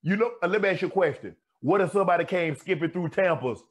You 0.02 0.16
know, 0.16 0.32
uh, 0.42 0.46
let 0.46 0.62
me 0.62 0.68
ask 0.68 0.82
you 0.82 0.88
a 0.88 0.90
question. 0.90 1.34
What 1.60 1.80
if 1.80 1.92
somebody 1.92 2.24
came 2.24 2.56
skipping 2.56 2.90
through 2.90 3.08
Tampa's? 3.10 3.62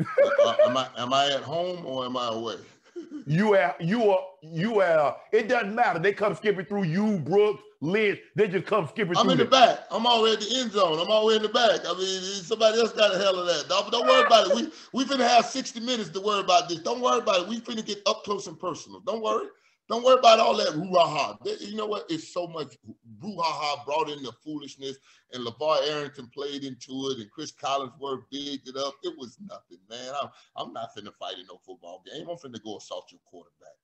uh, 0.00 0.56
am 0.66 0.76
I 0.76 0.88
am 0.98 1.12
I 1.12 1.30
at 1.30 1.42
home 1.42 1.84
or 1.84 2.04
am 2.04 2.16
I 2.16 2.28
away? 2.28 2.56
you 3.26 3.54
are 3.54 3.76
you 3.78 4.10
are 4.10 4.24
you 4.42 4.80
are 4.80 5.16
it 5.32 5.48
doesn't 5.48 5.74
matter. 5.74 5.98
They 5.98 6.12
come 6.12 6.34
skipping 6.34 6.64
through 6.64 6.84
you, 6.84 7.18
Brooks, 7.18 7.62
Lynch. 7.80 8.18
They 8.34 8.48
just 8.48 8.66
come 8.66 8.88
skipping 8.88 9.14
through. 9.14 9.22
I'm 9.22 9.30
in 9.30 9.38
the 9.38 9.44
back. 9.44 9.80
I'm 9.90 10.06
already 10.06 10.44
in 10.44 10.50
the 10.50 10.60
end 10.60 10.72
zone. 10.72 10.98
I'm 10.98 11.08
already 11.08 11.36
in 11.36 11.42
the 11.42 11.48
back. 11.50 11.80
I 11.86 11.94
mean, 11.96 12.20
somebody 12.42 12.80
else 12.80 12.92
got 12.92 13.14
a 13.14 13.18
hell 13.18 13.38
of 13.38 13.46
that. 13.46 13.66
Don't, 13.68 13.90
don't 13.92 14.06
worry 14.06 14.26
about 14.26 14.48
it. 14.48 14.56
We 14.56 14.72
we 14.92 15.04
finna 15.04 15.28
have 15.28 15.46
60 15.46 15.80
minutes 15.80 16.10
to 16.10 16.20
worry 16.20 16.40
about 16.40 16.68
this. 16.68 16.78
Don't 16.80 17.00
worry 17.00 17.18
about 17.18 17.42
it. 17.42 17.48
We 17.48 17.60
finna 17.60 17.84
get 17.84 18.02
up 18.06 18.24
close 18.24 18.46
and 18.46 18.58
personal. 18.58 19.00
Don't 19.00 19.22
worry. 19.22 19.46
Don't 19.90 20.04
worry 20.04 20.20
about 20.20 20.38
all 20.38 20.56
that 20.56 20.68
hoo-ha-ha. 20.68 21.36
You 21.58 21.74
know 21.74 21.86
what? 21.86 22.04
It's 22.08 22.32
so 22.32 22.46
much 22.46 22.78
hoo-ha-ha 23.20 23.82
brought 23.84 24.08
in 24.08 24.22
the 24.22 24.30
foolishness, 24.44 24.96
and 25.32 25.44
LaVar 25.44 25.88
Arrington 25.90 26.30
played 26.32 26.62
into 26.62 26.92
it, 27.10 27.18
and 27.18 27.28
Cris 27.28 27.50
Collinsworth 27.50 28.22
bigged 28.30 28.68
it 28.68 28.76
up. 28.76 28.94
It 29.02 29.18
was 29.18 29.36
nothing, 29.44 29.78
man. 29.90 30.14
I'm, 30.22 30.28
I'm 30.54 30.72
not 30.72 30.90
finna 30.96 31.12
fight 31.18 31.38
in 31.40 31.46
no 31.48 31.58
football 31.66 32.04
game. 32.06 32.28
I'm 32.30 32.36
finna 32.36 32.62
go 32.62 32.76
assault 32.76 33.10
your 33.10 33.20
quarterback. 33.24 33.74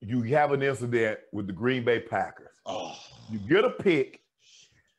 You 0.00 0.22
have 0.36 0.52
an 0.52 0.62
incident 0.62 1.18
with 1.32 1.48
the 1.48 1.52
Green 1.52 1.84
Bay 1.84 1.98
Packers. 1.98 2.54
Oh. 2.64 2.96
You 3.32 3.40
get 3.40 3.64
a 3.64 3.70
pick, 3.70 4.20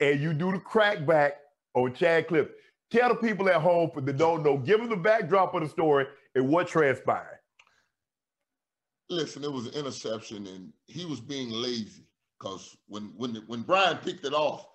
and 0.01 0.19
you 0.19 0.33
do 0.33 0.51
the 0.51 0.59
crackback 0.59 1.31
on 1.73 1.93
Chad 1.93 2.27
Cliff. 2.27 2.47
Tell 2.91 3.07
the 3.07 3.15
people 3.15 3.47
at 3.47 3.61
home 3.61 3.91
for 3.93 4.01
the 4.01 4.11
don't 4.11 4.43
know, 4.43 4.57
give 4.57 4.81
them 4.81 4.89
the 4.89 4.97
backdrop 4.97 5.55
of 5.55 5.61
the 5.61 5.69
story 5.69 6.05
and 6.35 6.49
what 6.49 6.67
transpired. 6.67 7.34
Listen, 9.10 9.43
it 9.43 9.51
was 9.51 9.68
an 9.68 9.74
interception, 9.74 10.47
and 10.47 10.74
he 10.88 11.06
was 11.06 11.20
being 11.20 11.51
lazy 11.51 12.08
because 12.39 12.76
when 12.88 13.14
when 13.16 13.36
when 13.47 13.62
Brian 13.62 13.97
picked 13.97 14.26
it 14.26 14.34
off, 14.34 14.68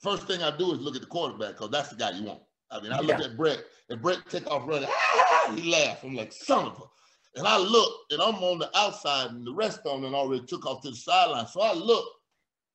first 0.00 0.26
thing 0.26 0.42
I 0.42 0.56
do 0.56 0.72
is 0.72 0.80
look 0.80 0.94
at 0.94 1.02
the 1.02 1.06
quarterback 1.06 1.52
because 1.52 1.70
that's 1.70 1.90
the 1.90 1.96
guy 1.96 2.12
you 2.12 2.24
want. 2.24 2.42
I 2.70 2.80
mean, 2.80 2.92
I 2.92 3.00
look 3.00 3.20
at 3.20 3.36
Brett, 3.36 3.62
and 3.90 4.00
Brett 4.00 4.18
take 4.28 4.46
off 4.50 4.66
running. 4.66 4.88
Ah, 4.90 5.52
he 5.54 5.70
laughed. 5.70 6.04
I'm 6.04 6.14
like, 6.14 6.32
son 6.32 6.66
of 6.66 6.78
a. 6.78 7.38
And 7.38 7.46
I 7.48 7.58
look, 7.58 7.92
and 8.10 8.22
I'm 8.22 8.36
on 8.36 8.58
the 8.58 8.70
outside, 8.78 9.30
and 9.30 9.46
the 9.46 9.52
rest 9.52 9.80
of 9.84 10.00
them 10.00 10.14
already 10.14 10.46
took 10.46 10.66
off 10.66 10.82
to 10.82 10.90
the 10.90 10.96
sideline. 10.96 11.46
So 11.48 11.60
I 11.60 11.72
look, 11.72 12.06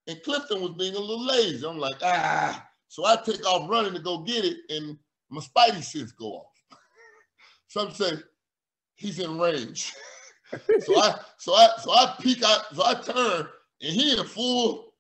and 0.08 0.22
Clifton 0.24 0.62
was 0.62 0.72
being 0.78 0.96
a 0.96 1.00
little 1.00 1.26
lazy. 1.26 1.66
I'm 1.66 1.80
like, 1.80 1.96
ah. 2.04 2.66
So 2.88 3.06
I 3.06 3.16
take 3.16 3.46
off 3.46 3.70
running 3.70 3.94
to 3.94 4.00
go 4.00 4.20
get 4.20 4.44
it, 4.46 4.58
and 4.70 4.98
my 5.30 5.42
spidey 5.42 5.84
sense 5.84 6.12
go 6.12 6.26
off. 6.26 6.52
Some 7.68 7.92
say 7.92 8.14
he's 8.96 9.20
in 9.20 9.40
range. 9.40 9.94
so 10.80 11.00
I 11.00 11.20
so 11.38 11.54
I 11.54 11.70
so 11.82 11.92
I 11.92 12.16
peek 12.20 12.44
out, 12.44 12.76
so 12.76 12.84
I 12.84 12.94
turn 12.96 13.48
and 13.82 13.94
he 13.94 14.18
in 14.18 14.26
full, 14.26 14.94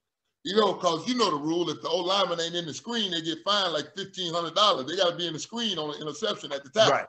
you 0.43 0.55
know, 0.55 0.73
cause 0.73 1.07
you 1.07 1.15
know 1.15 1.31
the 1.31 1.37
rule. 1.37 1.69
If 1.69 1.81
the 1.81 1.89
old 1.89 2.05
lineman 2.05 2.39
ain't 2.39 2.55
in 2.55 2.65
the 2.65 2.73
screen, 2.73 3.11
they 3.11 3.21
get 3.21 3.39
fined 3.43 3.73
like 3.73 3.95
fifteen 3.95 4.33
hundred 4.33 4.55
dollars. 4.55 4.87
They 4.87 4.95
got 4.95 5.11
to 5.11 5.17
be 5.17 5.27
in 5.27 5.33
the 5.33 5.39
screen 5.39 5.77
on 5.77 5.93
an 5.95 6.01
interception 6.01 6.51
at 6.51 6.63
the 6.63 6.69
time. 6.69 6.91
Right. 6.91 7.07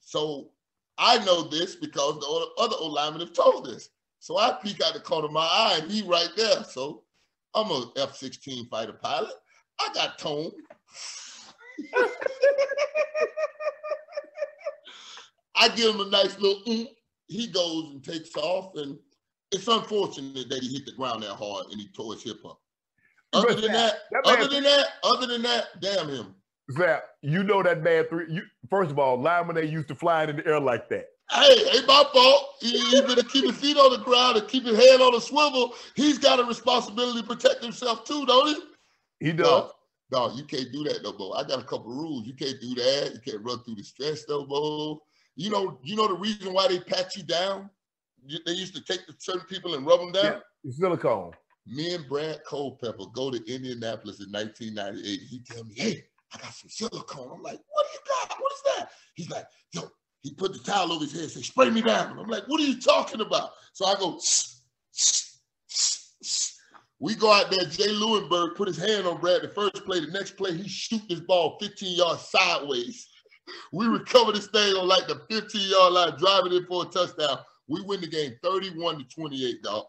So 0.00 0.50
I 0.98 1.24
know 1.24 1.42
this 1.42 1.76
because 1.76 2.18
the 2.20 2.50
other 2.62 2.76
old 2.78 2.92
lineman 2.92 3.20
have 3.20 3.32
told 3.32 3.66
this. 3.66 3.88
So 4.18 4.38
I 4.38 4.58
peek 4.62 4.80
out 4.82 4.94
the 4.94 5.00
corner 5.00 5.26
of 5.26 5.32
my 5.32 5.40
eye 5.40 5.80
and 5.82 5.90
he 5.90 6.02
right 6.02 6.30
there. 6.36 6.62
So 6.64 7.02
I'm 7.54 7.70
a 7.70 7.90
F-16 7.96 8.68
fighter 8.68 8.92
pilot. 8.92 9.32
I 9.80 9.92
got 9.94 10.18
tone. 10.18 10.52
I 15.54 15.68
give 15.68 15.94
him 15.94 16.00
a 16.00 16.10
nice 16.10 16.38
little 16.38 16.62
mm, 16.66 16.86
he 17.32 17.46
goes 17.48 17.90
and 17.90 18.04
takes 18.04 18.36
off, 18.36 18.76
and 18.76 18.98
it's 19.50 19.68
unfortunate 19.68 20.48
that 20.48 20.62
he 20.62 20.74
hit 20.74 20.86
the 20.86 20.92
ground 20.92 21.22
that 21.22 21.34
hard 21.34 21.66
and 21.70 21.80
he 21.80 21.88
tore 21.88 22.14
his 22.14 22.22
hip 22.22 22.44
up. 22.44 22.60
Other 23.32 23.54
than 23.54 23.72
that, 23.72 23.94
that 24.10 24.26
other 24.26 24.48
than 24.48 24.62
that, 24.62 24.86
other 25.02 25.26
than 25.26 25.42
that, 25.42 25.64
damn 25.80 26.08
him. 26.08 26.34
Sapp, 26.70 27.00
you 27.22 27.42
know 27.42 27.62
that 27.62 27.82
man 27.82 28.04
three. 28.08 28.26
You, 28.28 28.42
first 28.68 28.90
of 28.90 28.98
all, 28.98 29.20
linemen 29.20 29.56
they 29.56 29.66
used 29.66 29.88
to 29.88 29.94
fly 29.94 30.24
in 30.24 30.36
the 30.36 30.46
air 30.46 30.60
like 30.60 30.88
that. 30.90 31.06
Hey, 31.30 31.64
ain't 31.74 31.86
my 31.86 32.04
fault. 32.12 32.56
He, 32.60 32.78
he 32.78 33.00
better 33.00 33.22
keep 33.22 33.46
his 33.46 33.56
feet 33.56 33.76
on 33.76 33.92
the 33.92 34.04
ground 34.04 34.36
and 34.36 34.46
keep 34.48 34.64
his 34.64 34.76
head 34.76 35.00
on 35.00 35.14
a 35.14 35.20
swivel. 35.20 35.74
He's 35.96 36.18
got 36.18 36.40
a 36.40 36.44
responsibility 36.44 37.22
to 37.22 37.26
protect 37.26 37.62
himself 37.62 38.04
too, 38.04 38.26
don't 38.26 38.48
he? 38.48 39.28
He 39.28 39.32
does. 39.32 39.70
No, 40.10 40.28
no 40.28 40.34
you 40.34 40.44
can't 40.44 40.70
do 40.72 40.84
that 40.84 41.02
no 41.02 41.14
more. 41.14 41.38
I 41.38 41.42
got 41.44 41.58
a 41.58 41.64
couple 41.64 41.86
rules. 41.86 42.26
You 42.26 42.34
can't 42.34 42.60
do 42.60 42.74
that. 42.74 43.12
You 43.14 43.20
can't 43.32 43.44
run 43.44 43.62
through 43.64 43.76
the 43.76 43.82
stretch 43.82 44.18
no 44.28 44.46
more. 44.46 45.00
You 45.36 45.50
know, 45.50 45.78
you 45.82 45.96
know 45.96 46.08
the 46.08 46.14
reason 46.14 46.52
why 46.52 46.68
they 46.68 46.80
pat 46.80 47.16
you 47.16 47.22
down? 47.22 47.70
They 48.46 48.52
used 48.52 48.74
to 48.74 48.82
take 48.82 49.06
the 49.06 49.14
certain 49.18 49.46
people 49.46 49.74
and 49.74 49.86
rub 49.86 50.00
them 50.00 50.12
down. 50.12 50.40
Yeah, 50.64 50.72
silicone. 50.72 51.32
Me 51.66 51.94
and 51.94 52.08
Brad 52.08 52.40
Culpepper 52.44 53.06
go 53.12 53.30
to 53.30 53.38
Indianapolis 53.52 54.20
in 54.20 54.30
1998. 54.30 55.20
He 55.20 55.40
tell 55.40 55.64
me, 55.64 55.74
"Hey, 55.74 56.04
I 56.32 56.38
got 56.38 56.52
some 56.52 56.70
silicone." 56.70 57.32
I'm 57.32 57.42
like, 57.42 57.60
"What 57.68 57.86
do 57.86 57.92
you 57.92 58.00
got? 58.08 58.40
What 58.40 58.52
is 58.52 58.62
that?" 58.76 58.90
He's 59.14 59.30
like, 59.30 59.46
"Yo." 59.72 59.90
He 60.22 60.32
put 60.34 60.52
the 60.52 60.60
towel 60.60 60.92
over 60.92 61.04
his 61.04 61.12
head, 61.12 61.22
and 61.22 61.30
say, 61.32 61.42
"Spray 61.42 61.70
me 61.70 61.82
down." 61.82 62.16
I'm 62.16 62.28
like, 62.28 62.46
"What 62.46 62.60
are 62.60 62.64
you 62.64 62.80
talking 62.80 63.20
about?" 63.20 63.50
So 63.72 63.86
I 63.86 63.94
go. 63.96 64.20
We 67.00 67.16
go 67.16 67.32
out 67.32 67.50
there, 67.50 67.64
Jay 67.64 67.88
Leeuwenburg 67.88 68.54
put 68.54 68.68
his 68.68 68.76
hand 68.76 69.08
on 69.08 69.20
Brad 69.20 69.42
the 69.42 69.48
first 69.48 69.84
play. 69.84 69.98
The 69.98 70.12
next 70.12 70.36
play, 70.36 70.56
he 70.56 70.68
shoot 70.68 71.02
this 71.08 71.18
ball 71.18 71.58
15 71.60 71.96
yards 71.96 72.28
sideways. 72.28 73.08
We 73.72 73.86
recover 73.86 74.32
this 74.32 74.46
thing 74.46 74.74
on 74.74 74.88
like 74.88 75.06
the 75.08 75.22
15 75.30 75.70
yard 75.70 75.92
line, 75.92 76.18
driving 76.18 76.52
it 76.52 76.66
for 76.68 76.84
a 76.84 76.88
touchdown. 76.88 77.38
We 77.68 77.80
win 77.82 78.00
the 78.00 78.08
game 78.08 78.36
31 78.42 78.98
to 78.98 79.04
28, 79.04 79.62
dog 79.62 79.86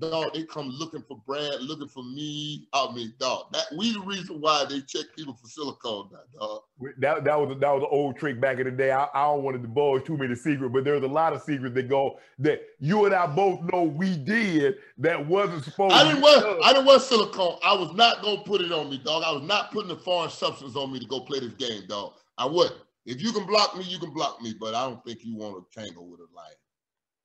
dog, 0.00 0.32
they 0.34 0.44
come 0.44 0.68
looking 0.68 1.02
for 1.02 1.20
Brad, 1.26 1.60
looking 1.60 1.88
for 1.88 2.02
me. 2.02 2.66
I 2.72 2.92
mean, 2.92 3.12
dog, 3.18 3.52
that 3.52 3.66
we 3.76 3.92
the 3.92 4.00
reason 4.00 4.40
why 4.40 4.64
they 4.68 4.80
check 4.80 5.06
people 5.16 5.34
for 5.34 5.46
silicone, 5.46 6.08
dog. 6.38 6.62
That, 6.98 7.24
that 7.24 7.38
was 7.38 7.56
that 7.60 7.72
was 7.72 7.82
an 7.82 7.88
old 7.90 8.16
trick 8.16 8.40
back 8.40 8.58
in 8.58 8.64
the 8.64 8.70
day. 8.70 8.90
I, 8.90 9.06
I 9.14 9.24
don't 9.24 9.42
want 9.42 9.56
to 9.56 9.62
divulge 9.62 10.04
too 10.04 10.16
many 10.16 10.34
secrets, 10.34 10.72
but 10.72 10.84
there's 10.84 11.02
a 11.02 11.08
lot 11.08 11.32
of 11.32 11.42
secrets 11.42 11.74
that 11.74 11.88
go 11.88 12.18
that 12.38 12.62
you 12.80 13.04
and 13.04 13.14
I 13.14 13.26
both 13.26 13.60
know 13.72 13.84
we 13.84 14.16
did 14.16 14.76
that 14.98 15.24
wasn't 15.24 15.64
supposed. 15.64 15.94
I 15.94 16.04
didn't 16.04 16.22
wear 16.22 16.56
I 16.64 16.72
didn't 16.72 16.86
wear 16.86 16.98
silicone. 16.98 17.58
I 17.62 17.74
was 17.74 17.92
not 17.94 18.22
gonna 18.22 18.42
put 18.42 18.62
it 18.62 18.72
on 18.72 18.90
me, 18.90 18.98
dog. 19.04 19.22
I 19.24 19.32
was 19.32 19.42
not 19.42 19.70
putting 19.70 19.90
a 19.90 19.96
foreign 19.96 20.30
substance 20.30 20.76
on 20.76 20.92
me 20.92 20.98
to 20.98 21.06
go 21.06 21.20
play 21.20 21.40
this 21.40 21.54
game, 21.54 21.86
dog. 21.86 22.14
I 22.38 22.46
wouldn't. 22.46 22.80
If 23.06 23.22
you 23.22 23.32
can 23.32 23.46
block 23.46 23.76
me, 23.76 23.84
you 23.84 23.98
can 23.98 24.12
block 24.12 24.40
me, 24.42 24.54
but 24.58 24.74
I 24.74 24.88
don't 24.88 25.04
think 25.04 25.24
you 25.24 25.36
want 25.36 25.64
to 25.70 25.80
tangle 25.80 26.06
with 26.06 26.20
a 26.20 26.28
lion 26.36 26.54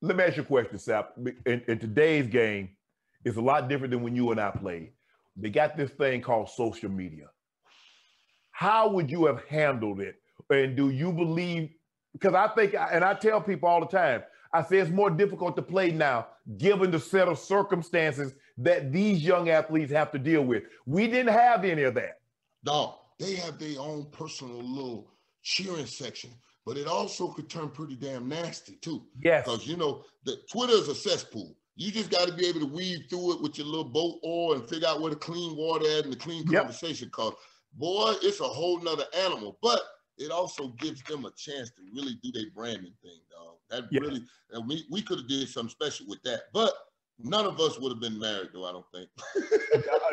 let 0.05 0.17
me 0.17 0.23
ask 0.23 0.37
you 0.37 0.43
a 0.43 0.45
question, 0.45 0.77
Sapp. 0.77 1.07
In, 1.45 1.61
in, 1.67 1.79
today's 1.79 2.27
game, 2.27 2.69
it's 3.23 3.37
a 3.37 3.41
lot 3.41 3.67
different 3.67 3.91
than 3.91 4.03
when 4.03 4.15
you 4.15 4.31
and 4.31 4.39
I 4.39 4.51
played. 4.51 4.91
They 5.35 5.49
got 5.49 5.75
this 5.75 5.91
thing 5.91 6.21
called 6.21 6.49
social 6.49 6.89
media. 6.89 7.27
How 8.51 8.87
would 8.89 9.09
you 9.09 9.25
have 9.25 9.43
handled 9.45 9.99
it? 9.99 10.15
And 10.49 10.77
do 10.77 10.89
you 10.89 11.11
believe? 11.11 11.71
Because 12.13 12.33
I 12.33 12.47
think, 12.49 12.75
and 12.75 13.03
I 13.03 13.13
tell 13.13 13.41
people 13.41 13.67
all 13.67 13.81
the 13.81 13.87
time, 13.87 14.23
I 14.53 14.63
say 14.63 14.77
it's 14.77 14.91
more 14.91 15.09
difficult 15.09 15.55
to 15.57 15.61
play 15.61 15.91
now, 15.91 16.27
given 16.57 16.91
the 16.91 16.99
set 16.99 17.27
of 17.27 17.37
circumstances 17.37 18.33
that 18.57 18.93
these 18.93 19.21
young 19.21 19.49
athletes 19.49 19.91
have 19.91 20.11
to 20.11 20.19
deal 20.19 20.43
with. 20.43 20.63
We 20.85 21.07
didn't 21.07 21.33
have 21.33 21.65
any 21.65 21.83
of 21.83 21.95
that. 21.95 22.19
No, 22.63 22.99
they 23.19 23.35
have 23.35 23.59
their 23.59 23.79
own 23.79 24.05
personal 24.11 24.61
little 24.61 25.11
cheering 25.45 25.85
section 25.85 26.31
but 26.65 26.77
it 26.77 26.87
also 26.87 27.27
could 27.27 27.49
turn 27.49 27.69
pretty 27.69 27.95
damn 27.95 28.27
nasty 28.27 28.73
too. 28.81 29.03
Yeah. 29.21 29.41
Because 29.41 29.67
you 29.67 29.77
know, 29.77 30.03
the 30.25 30.37
Twitter 30.51 30.73
is 30.73 30.87
a 30.87 30.95
cesspool. 30.95 31.55
You 31.75 31.91
just 31.91 32.09
got 32.09 32.27
to 32.27 32.33
be 32.33 32.47
able 32.47 32.61
to 32.61 32.65
weave 32.65 33.05
through 33.09 33.33
it 33.33 33.41
with 33.41 33.57
your 33.57 33.67
little 33.67 33.83
boat 33.83 34.19
oar 34.23 34.55
and 34.55 34.67
figure 34.67 34.87
out 34.87 35.01
where 35.01 35.11
the 35.11 35.17
clean 35.17 35.55
water 35.55 35.85
at 35.97 36.05
and 36.05 36.13
the 36.13 36.17
clean 36.17 36.43
yep. 36.49 36.63
conversation. 36.63 37.09
Cause 37.09 37.33
boy, 37.73 38.15
it's 38.21 38.39
a 38.39 38.45
whole 38.45 38.81
nother 38.81 39.05
animal. 39.13 39.59
But 39.61 39.81
it 40.17 40.31
also 40.31 40.69
gives 40.79 41.03
them 41.03 41.25
a 41.25 41.31
chance 41.31 41.69
to 41.71 41.81
really 41.93 42.17
do 42.23 42.31
their 42.31 42.49
branding 42.55 42.93
thing, 43.03 43.19
dog. 43.29 43.57
That 43.69 43.91
yep. 43.91 44.01
really, 44.01 44.23
and 44.51 44.67
we, 44.67 44.85
we 44.89 45.01
could 45.01 45.19
have 45.19 45.27
did 45.27 45.47
something 45.49 45.69
special 45.69 46.07
with 46.07 46.23
that. 46.23 46.43
But 46.53 46.73
none 47.19 47.45
of 47.45 47.59
us 47.59 47.77
would 47.79 47.91
have 47.91 48.01
been 48.01 48.17
married, 48.17 48.49
though. 48.53 48.65
I 48.65 48.71
don't 48.71 48.85
think. 48.93 49.09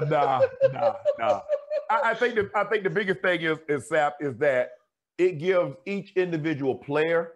nah, 0.10 0.42
nah, 0.72 0.94
nah. 1.18 1.40
I, 1.88 2.10
I 2.10 2.14
think 2.14 2.34
the 2.34 2.50
I 2.54 2.64
think 2.64 2.82
the 2.82 2.90
biggest 2.90 3.20
thing 3.20 3.40
is 3.42 3.58
is 3.68 3.88
Sapp 3.88 4.12
is 4.20 4.36
that 4.38 4.72
it 5.18 5.38
gives 5.38 5.74
each 5.86 6.12
individual 6.16 6.74
player 6.74 7.32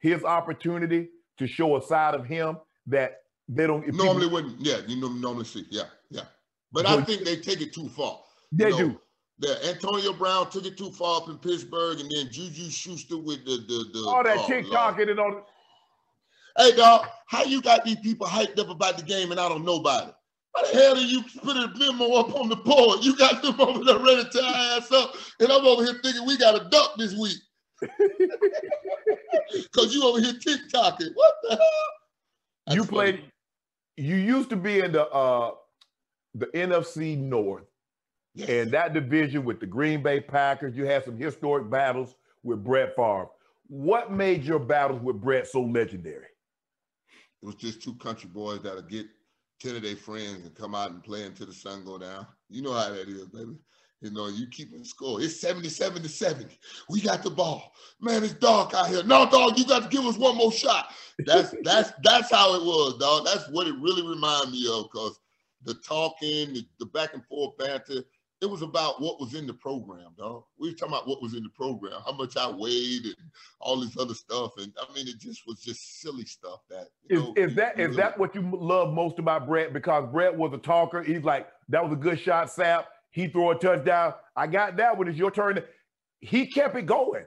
his 0.00 0.24
opportunity 0.24 1.08
to 1.38 1.46
show 1.46 1.76
a 1.76 1.82
side 1.82 2.14
of 2.14 2.26
him 2.26 2.56
that 2.86 3.22
they 3.48 3.66
don't 3.66 3.86
normally 3.94 4.26
people, 4.26 4.32
wouldn't. 4.32 4.60
Yeah, 4.60 4.78
you 4.86 5.00
know, 5.00 5.08
normally 5.08 5.44
see. 5.44 5.66
Yeah, 5.70 5.84
yeah. 6.10 6.22
But 6.72 6.86
I 6.86 7.00
think 7.02 7.24
they 7.24 7.36
take 7.36 7.60
it 7.60 7.72
too 7.72 7.88
far. 7.88 8.20
They 8.52 8.66
you 8.66 8.70
know, 8.70 8.78
do. 8.78 9.00
The 9.38 9.68
Antonio 9.68 10.12
Brown 10.12 10.50
took 10.50 10.64
it 10.64 10.78
too 10.78 10.90
far 10.90 11.20
up 11.20 11.28
in 11.28 11.36
Pittsburgh, 11.38 12.00
and 12.00 12.10
then 12.10 12.28
Juju 12.30 12.70
Schuster 12.70 13.18
with 13.18 13.44
the 13.44 13.58
the, 13.68 13.90
the 13.92 14.08
all 14.08 14.24
that 14.24 14.38
oh, 14.38 14.46
TikTok 14.46 14.98
and 14.98 15.20
all. 15.20 15.46
Hey 16.58 16.74
dog, 16.74 17.06
how 17.26 17.44
you 17.44 17.60
got 17.60 17.84
these 17.84 18.00
people 18.00 18.26
hyped 18.26 18.58
up 18.58 18.70
about 18.70 18.96
the 18.96 19.04
game 19.04 19.30
and 19.30 19.38
I 19.38 19.48
don't 19.48 19.64
know 19.64 19.76
about 19.76 20.08
it? 20.08 20.14
Why 20.56 20.70
the 20.72 20.78
hell 20.78 20.94
did 20.94 21.10
you 21.10 21.22
put 21.42 21.56
a 21.56 21.70
memo 21.76 22.14
up 22.14 22.34
on 22.34 22.48
the 22.48 22.56
board? 22.56 23.04
You 23.04 23.14
got 23.16 23.42
them 23.42 23.60
over 23.60 23.84
there 23.84 23.98
ready 23.98 24.26
to 24.26 24.42
ass 24.42 24.90
up, 24.90 25.14
and 25.38 25.52
I'm 25.52 25.66
over 25.66 25.84
here 25.84 26.00
thinking 26.02 26.24
we 26.24 26.38
got 26.38 26.58
a 26.58 26.68
duck 26.70 26.96
this 26.96 27.14
week. 27.14 27.36
Cause 29.72 29.94
you 29.94 30.02
over 30.02 30.18
here 30.18 30.32
TikToking. 30.32 31.10
What 31.14 31.34
the 31.42 31.50
hell? 31.50 31.58
That's 32.66 32.76
you 32.76 32.84
played. 32.86 33.16
Funny. 33.16 33.30
You 33.98 34.16
used 34.16 34.48
to 34.48 34.56
be 34.56 34.80
in 34.80 34.92
the 34.92 35.06
uh 35.08 35.52
the 36.34 36.46
NFC 36.46 37.18
North, 37.18 37.64
yes. 38.34 38.48
and 38.48 38.70
that 38.70 38.94
division 38.94 39.44
with 39.44 39.60
the 39.60 39.66
Green 39.66 40.02
Bay 40.02 40.20
Packers. 40.20 40.74
You 40.74 40.86
had 40.86 41.04
some 41.04 41.18
historic 41.18 41.68
battles 41.68 42.14
with 42.42 42.64
Brett 42.64 42.96
Favre. 42.96 43.28
What 43.66 44.10
made 44.10 44.42
your 44.42 44.58
battles 44.58 45.02
with 45.02 45.20
Brett 45.20 45.48
so 45.48 45.60
legendary? 45.60 46.28
It 47.42 47.46
was 47.46 47.56
just 47.56 47.82
two 47.82 47.94
country 47.96 48.30
boys 48.32 48.62
that'll 48.62 48.80
get 48.80 49.06
10 49.60 49.76
of 49.76 49.82
their 49.82 49.96
friends 49.96 50.44
and 50.44 50.54
come 50.54 50.74
out 50.74 50.90
and 50.90 51.02
play 51.02 51.24
until 51.24 51.46
the 51.46 51.52
sun 51.52 51.84
go 51.84 51.98
down. 51.98 52.26
You 52.48 52.62
know 52.62 52.72
how 52.72 52.90
that 52.90 53.08
is, 53.08 53.28
baby. 53.28 53.56
You 54.02 54.10
know, 54.10 54.28
you 54.28 54.46
keep 54.48 54.70
keeping 54.70 54.84
score. 54.84 55.22
It's 55.22 55.40
77 55.40 56.02
to 56.02 56.08
70. 56.08 56.58
We 56.90 57.00
got 57.00 57.22
the 57.22 57.30
ball. 57.30 57.72
Man, 58.00 58.22
it's 58.22 58.34
dark 58.34 58.74
out 58.74 58.88
here. 58.88 59.02
No, 59.02 59.28
dog, 59.28 59.58
you 59.58 59.66
got 59.66 59.84
to 59.84 59.88
give 59.88 60.04
us 60.04 60.18
one 60.18 60.36
more 60.36 60.52
shot. 60.52 60.92
That's 61.24 61.54
that's 61.62 61.92
that's 62.04 62.30
how 62.30 62.54
it 62.54 62.62
was, 62.62 62.98
dog. 62.98 63.24
That's 63.24 63.48
what 63.50 63.66
it 63.66 63.74
really 63.80 64.06
reminded 64.06 64.52
me 64.52 64.68
of, 64.70 64.88
because 64.92 65.18
the 65.64 65.74
talking, 65.74 66.52
the, 66.52 66.66
the 66.78 66.86
back 66.86 67.14
and 67.14 67.24
forth 67.24 67.56
banter, 67.56 68.04
it 68.42 68.46
was 68.46 68.62
about 68.62 69.00
what 69.00 69.18
was 69.18 69.34
in 69.34 69.46
the 69.46 69.54
program, 69.54 70.12
dog. 70.18 70.44
We 70.58 70.68
were 70.68 70.74
talking 70.74 70.94
about 70.94 71.08
what 71.08 71.22
was 71.22 71.34
in 71.34 71.42
the 71.42 71.48
program, 71.48 72.00
how 72.04 72.12
much 72.12 72.36
I 72.36 72.50
weighed, 72.50 73.04
and 73.04 73.30
all 73.60 73.80
this 73.80 73.96
other 73.98 74.14
stuff. 74.14 74.52
And 74.58 74.72
I 74.78 74.92
mean, 74.94 75.08
it 75.08 75.18
just 75.18 75.46
was 75.46 75.60
just 75.60 76.00
silly 76.00 76.26
stuff. 76.26 76.60
That 76.68 76.88
is, 77.08 77.22
know, 77.22 77.32
is 77.36 77.54
that 77.54 77.78
is 77.78 77.88
really, 77.88 77.96
that 77.96 78.18
what 78.18 78.34
you 78.34 78.42
love 78.52 78.92
most 78.92 79.18
about 79.18 79.46
Brett? 79.46 79.72
Because 79.72 80.06
Brett 80.12 80.36
was 80.36 80.52
a 80.52 80.58
talker. 80.58 81.02
He's 81.02 81.24
like, 81.24 81.48
that 81.70 81.82
was 81.82 81.92
a 81.92 81.96
good 81.96 82.20
shot, 82.20 82.48
Sapp. 82.48 82.84
He 83.10 83.28
threw 83.28 83.50
a 83.50 83.54
touchdown. 83.54 84.14
I 84.36 84.46
got 84.46 84.76
that 84.76 84.98
one. 84.98 85.08
It's 85.08 85.16
your 85.16 85.30
turn. 85.30 85.62
He 86.20 86.46
kept 86.46 86.76
it 86.76 86.84
going. 86.86 87.24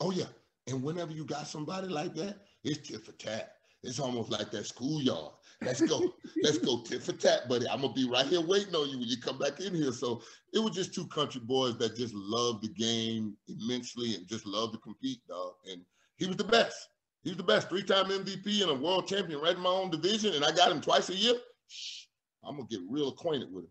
Oh 0.00 0.10
yeah. 0.10 0.26
And 0.66 0.82
whenever 0.82 1.12
you 1.12 1.24
got 1.24 1.46
somebody 1.46 1.88
like 1.88 2.14
that, 2.16 2.36
it's 2.64 2.86
tit 2.86 3.04
for 3.04 3.12
tat. 3.12 3.54
It's 3.82 3.98
almost 3.98 4.30
like 4.30 4.50
that 4.50 4.66
schoolyard. 4.66 5.32
Let's 5.62 5.82
go. 5.82 6.14
Let's 6.42 6.58
go 6.58 6.82
tit 6.82 7.02
for 7.02 7.12
tat, 7.12 7.48
buddy. 7.48 7.68
I'm 7.68 7.82
gonna 7.82 7.92
be 7.92 8.08
right 8.08 8.26
here 8.26 8.40
waiting 8.40 8.74
on 8.74 8.88
you 8.88 8.98
when 8.98 9.08
you 9.08 9.18
come 9.18 9.38
back 9.38 9.60
in 9.60 9.74
here. 9.74 9.92
So 9.92 10.22
it 10.54 10.58
was 10.58 10.74
just 10.74 10.94
two 10.94 11.06
country 11.08 11.40
boys 11.44 11.76
that 11.78 11.96
just 11.96 12.14
loved 12.14 12.62
the 12.62 12.68
game 12.68 13.36
immensely 13.48 14.14
and 14.14 14.26
just 14.26 14.46
loved 14.46 14.72
to 14.72 14.78
compete, 14.78 15.20
dog. 15.28 15.52
And 15.70 15.82
he 16.16 16.26
was 16.26 16.36
the 16.36 16.44
best. 16.44 16.88
He 17.22 17.30
was 17.30 17.36
the 17.36 17.42
best. 17.42 17.68
Three-time 17.68 18.06
MVP 18.06 18.62
and 18.62 18.70
a 18.70 18.74
world 18.74 19.06
champion 19.06 19.40
right 19.40 19.54
in 19.54 19.62
my 19.62 19.68
own 19.68 19.90
division, 19.90 20.34
and 20.34 20.44
I 20.44 20.52
got 20.52 20.72
him 20.72 20.80
twice 20.80 21.10
a 21.10 21.14
year. 21.14 21.34
Shh, 21.68 22.06
I'm 22.42 22.56
gonna 22.56 22.68
get 22.68 22.80
real 22.88 23.08
acquainted 23.08 23.52
with 23.52 23.64
him. 23.64 23.70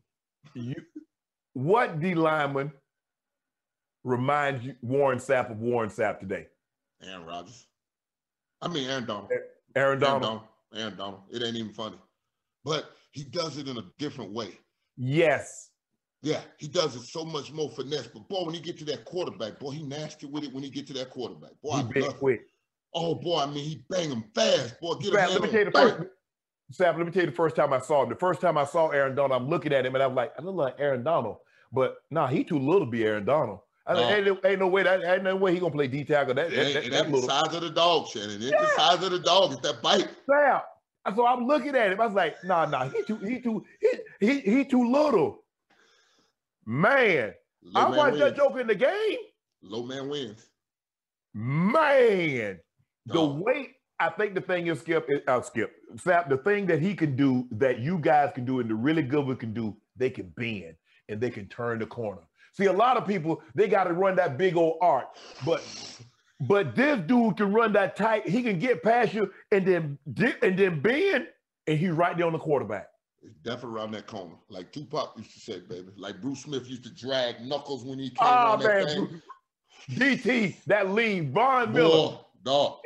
You, 0.53 0.75
what 1.53 1.99
D 1.99 2.13
lineman 2.13 2.71
reminds 4.03 4.63
you 4.63 4.75
Warren 4.81 5.17
Sapp 5.17 5.49
of 5.49 5.59
Warren 5.59 5.89
Sapp 5.89 6.19
today? 6.19 6.47
Aaron 7.01 7.25
Rodgers. 7.25 7.65
I 8.61 8.67
mean 8.67 8.87
Aaron 8.89 9.05
Donald. 9.05 9.31
Aaron 9.75 9.99
Donald. 9.99 10.03
Aaron 10.03 10.21
Donald. 10.21 10.41
Aaron 10.73 10.95
Donald. 10.95 11.21
It 11.31 11.43
ain't 11.43 11.55
even 11.55 11.73
funny. 11.73 11.97
But 12.63 12.91
he 13.11 13.23
does 13.23 13.57
it 13.57 13.67
in 13.67 13.77
a 13.77 13.83
different 13.97 14.31
way. 14.31 14.57
Yes. 14.97 15.69
Yeah, 16.21 16.41
he 16.57 16.67
does 16.67 16.95
it 16.95 17.03
so 17.03 17.23
much 17.23 17.51
more 17.51 17.69
finesse. 17.69 18.07
But 18.07 18.27
boy, 18.27 18.45
when 18.45 18.53
he 18.53 18.59
get 18.59 18.77
to 18.79 18.85
that 18.85 19.05
quarterback, 19.05 19.59
boy, 19.59 19.71
he 19.71 19.83
nasty 19.83 20.25
with 20.25 20.43
it 20.43 20.53
when 20.53 20.63
he 20.63 20.69
get 20.69 20.85
to 20.87 20.93
that 20.93 21.09
quarterback. 21.09 21.51
Boy, 21.63 21.77
he 21.77 22.01
I 22.01 22.05
love 22.05 22.19
quick. 22.19 22.41
Oh 22.93 23.15
boy, 23.15 23.39
I 23.39 23.45
mean 23.45 23.63
he 23.63 23.85
bang 23.89 24.09
him 24.09 24.25
fast. 24.35 24.79
Boy, 24.81 24.95
get 24.95 25.13
him. 25.13 25.13
Let 25.13 25.41
me 25.41 25.49
tell 25.49 25.59
you 25.59 25.65
the 25.65 25.71
first 25.71 26.09
Sam, 26.71 26.97
let 26.97 27.05
me 27.05 27.11
tell 27.11 27.23
you 27.23 27.29
the 27.29 27.35
first 27.35 27.55
time 27.55 27.73
I 27.73 27.79
saw 27.79 28.03
him. 28.03 28.09
The 28.09 28.15
first 28.15 28.41
time 28.41 28.57
I 28.57 28.65
saw 28.65 28.89
Aaron 28.89 29.15
Donald, 29.15 29.41
I'm 29.41 29.49
looking 29.49 29.73
at 29.73 29.85
him 29.85 29.95
and 29.95 30.03
I'm 30.03 30.13
like, 30.13 30.33
I 30.37 30.41
look 30.41 30.55
like 30.55 30.75
Aaron 30.77 31.03
Donald. 31.03 31.37
But 31.71 31.95
nah, 32.11 32.27
he 32.27 32.43
too 32.43 32.59
little 32.59 32.85
to 32.85 32.91
be 32.91 33.03
Aaron 33.03 33.25
Donald. 33.25 33.59
I 33.89 33.93
no. 33.93 34.09
ain't, 34.09 34.45
ain't, 34.45 34.59
no 34.59 34.67
way 34.67 34.83
that 34.83 35.03
ain't 35.03 35.23
no 35.23 35.35
way 35.35 35.51
he 35.51 35.59
gonna 35.59 35.71
play 35.71 35.87
D 35.87 36.03
tackle. 36.03 36.35
That, 36.35 36.51
that, 36.51 36.73
that, 36.73 36.91
that 36.91 37.09
little... 37.09 37.21
the 37.21 37.27
size 37.27 37.55
of 37.55 37.61
the 37.61 37.71
dog, 37.71 38.07
Shannon. 38.07 38.35
It's 38.35 38.51
yeah. 38.51 38.61
the 38.61 38.67
size 38.75 39.03
of 39.03 39.11
the 39.11 39.19
dog. 39.19 39.53
It's 39.53 39.61
that 39.61 39.81
bite. 39.81 40.07
Sam, 40.29 40.61
so 41.15 41.25
I'm 41.25 41.47
looking 41.47 41.75
at 41.75 41.91
him. 41.91 41.99
I 41.99 42.05
was 42.05 42.13
like, 42.13 42.35
nah, 42.43 42.65
nah, 42.65 42.87
he 42.87 43.01
too, 43.01 43.15
he 43.17 43.41
too, 43.41 43.65
he 43.81 43.89
he, 44.19 44.39
he 44.41 44.65
too 44.65 44.91
little. 44.91 45.43
Man, 46.67 47.33
Low 47.63 47.81
I 47.81 47.89
man 47.89 47.97
watched 47.97 48.11
wins. 48.11 48.23
that 48.25 48.35
joke 48.37 48.59
in 48.59 48.67
the 48.67 48.75
game. 48.75 49.17
Low 49.63 49.81
man 49.81 50.07
wins. 50.07 50.45
Man, 51.33 52.59
the 53.07 53.25
weight. 53.25 53.71
I 53.99 54.09
think 54.09 54.35
the 54.35 54.41
thing 54.41 54.67
is 54.67 54.81
Skip. 54.81 55.07
Is, 55.09 55.21
uh, 55.27 55.41
Skip 55.41 55.71
Sapp. 55.95 56.29
The 56.29 56.37
thing 56.37 56.67
that 56.67 56.79
he 56.79 56.93
can 56.93 57.15
do 57.15 57.47
that 57.53 57.79
you 57.79 57.97
guys 57.97 58.29
can 58.35 58.45
do 58.45 58.59
and 58.59 58.69
the 58.69 58.75
really 58.75 59.01
good 59.01 59.25
one 59.25 59.35
can 59.37 59.51
do, 59.51 59.75
they 59.95 60.11
can 60.11 60.31
bend 60.37 60.75
and 61.09 61.19
they 61.19 61.31
can 61.31 61.47
turn 61.47 61.79
the 61.79 61.87
corner. 61.87 62.21
See, 62.53 62.65
a 62.65 62.73
lot 62.73 62.97
of 62.97 63.07
people 63.07 63.41
they 63.55 63.67
got 63.67 63.85
to 63.85 63.93
run 63.93 64.15
that 64.17 64.37
big 64.37 64.55
old 64.57 64.77
arc, 64.81 65.07
but 65.45 65.63
but 66.41 66.75
this 66.75 66.99
dude 67.01 67.37
can 67.37 67.53
run 67.53 67.73
that 67.73 67.95
tight. 67.95 68.27
He 68.27 68.41
can 68.41 68.59
get 68.59 68.83
past 68.83 69.13
you 69.13 69.31
and 69.51 69.65
then 69.65 69.97
and 70.41 70.57
then 70.57 70.81
bend, 70.81 71.27
and 71.67 71.77
he's 71.77 71.91
right 71.91 72.15
there 72.17 72.25
on 72.25 72.33
the 72.33 72.39
quarterback. 72.39 72.87
Definitely 73.43 73.79
around 73.79 73.91
that 73.91 74.07
corner, 74.07 74.35
like 74.49 74.71
Tupac 74.71 75.13
used 75.17 75.33
to 75.33 75.39
say, 75.39 75.59
baby. 75.59 75.89
Like 75.97 76.21
Bruce 76.21 76.41
Smith 76.41 76.67
used 76.69 76.83
to 76.83 76.89
drag 76.89 77.41
knuckles 77.41 77.83
when 77.83 77.99
he 77.99 78.09
came 78.09 78.17
oh, 78.21 78.57
man. 78.57 78.85
that 78.85 78.89
thing. 78.89 79.21
DT, 79.91 80.55
that 80.65 80.91
lean, 80.91 81.33
Von 81.33 81.73
Miller. 81.73 82.17
Dog, 82.43 82.79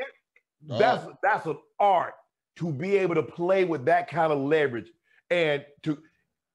dog. 0.65 0.79
That's 0.79 1.05
that's 1.21 1.45
an 1.45 1.57
art 1.79 2.15
to 2.55 2.71
be 2.71 2.97
able 2.97 3.15
to 3.15 3.23
play 3.23 3.65
with 3.65 3.85
that 3.85 4.09
kind 4.09 4.31
of 4.31 4.39
leverage 4.39 4.89
and 5.29 5.63
to 5.83 5.97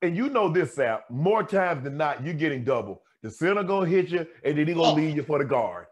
And 0.02 0.16
you 0.16 0.28
know 0.30 0.48
this, 0.48 0.76
Sapp, 0.76 1.00
more 1.10 1.42
times 1.42 1.84
than 1.84 1.96
not, 1.96 2.24
you're 2.24 2.34
getting 2.34 2.64
double. 2.64 3.02
The 3.22 3.30
center 3.30 3.64
gonna 3.64 3.88
hit 3.88 4.10
you, 4.10 4.26
and 4.44 4.56
then 4.58 4.66
he 4.68 4.74
gonna 4.74 4.92
Oh. 4.92 4.94
leave 4.94 5.16
you 5.16 5.22
for 5.24 5.38
the 5.38 5.44
guard. 5.44 5.86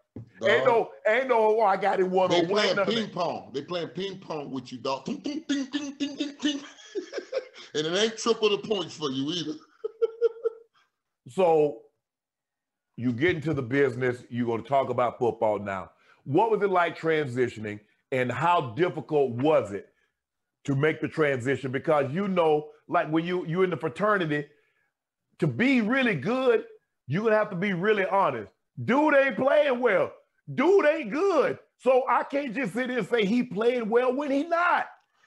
Ain't 0.47 0.65
no, 0.65 0.91
ain't 1.07 1.29
no, 1.29 1.61
oh, 1.61 1.63
I 1.63 1.77
got 1.77 2.01
it 2.01 2.05
one 2.09 2.31
They 2.31 2.37
on 2.41 2.49
one. 2.49 2.53
playing 2.53 2.77
none 2.77 2.87
ping 2.87 3.11
pong. 3.11 3.51
They 3.53 3.63
playing 3.63 3.89
ping 3.89 4.19
pong 4.19 4.51
with 4.51 4.73
you, 4.73 4.79
dog. 4.79 5.05
Ding, 5.05 5.19
ding, 5.19 5.45
ding, 5.49 5.67
ding, 5.71 5.95
ding, 5.99 6.17
ding, 6.17 6.37
ding. 6.41 6.61
and 7.75 7.87
it 7.87 7.97
ain't 7.99 8.17
triple 8.17 8.49
the 8.51 8.59
points 8.59 8.95
for 8.97 9.11
you 9.11 9.31
either. 9.33 9.59
So 11.29 11.83
you 12.97 13.13
get 13.13 13.37
into 13.37 13.53
the 13.53 13.63
business, 13.63 14.23
you're 14.31 14.47
going 14.47 14.63
to 14.63 14.69
talk 14.69 14.89
about 14.89 15.19
football 15.19 15.59
now. 15.59 15.91
What 16.25 16.51
was 16.51 16.63
it 16.63 16.71
like 16.71 16.99
transitioning 16.99 17.81
and 18.13 18.31
how 18.33 18.73
difficult 18.75 19.33
was 19.33 19.73
it 19.73 19.89
to 20.65 20.75
make 20.75 21.01
the 21.01 21.09
transition? 21.09 21.73
Because 21.73 22.13
you 22.13 22.29
know, 22.29 22.69
like 22.89 23.09
when 23.11 23.25
you 23.25 23.47
you're 23.47 23.65
in 23.65 23.71
the 23.71 23.77
fraternity, 23.77 24.47
to 25.39 25.47
be 25.47 25.81
really 25.81 26.15
good, 26.15 26.65
you're 27.07 27.25
gonna 27.25 27.37
have 27.37 27.51
to 27.51 27.57
be 27.57 27.73
really 27.73 28.07
honest. 28.07 28.51
Dude 28.85 29.15
ain't 29.15 29.37
playing 29.37 29.81
well. 29.81 30.13
Dude 30.55 30.87
ain't 30.87 31.11
good. 31.11 31.59
So 31.79 32.05
I 32.09 32.23
can't 32.25 32.55
just 32.55 32.73
sit 32.75 32.89
here 32.91 32.99
and 32.99 33.09
say 33.09 33.25
he 33.25 33.43
played 33.43 33.89
well 33.89 34.15
when 34.15 34.31
he 34.31 34.45
not. 34.45 34.87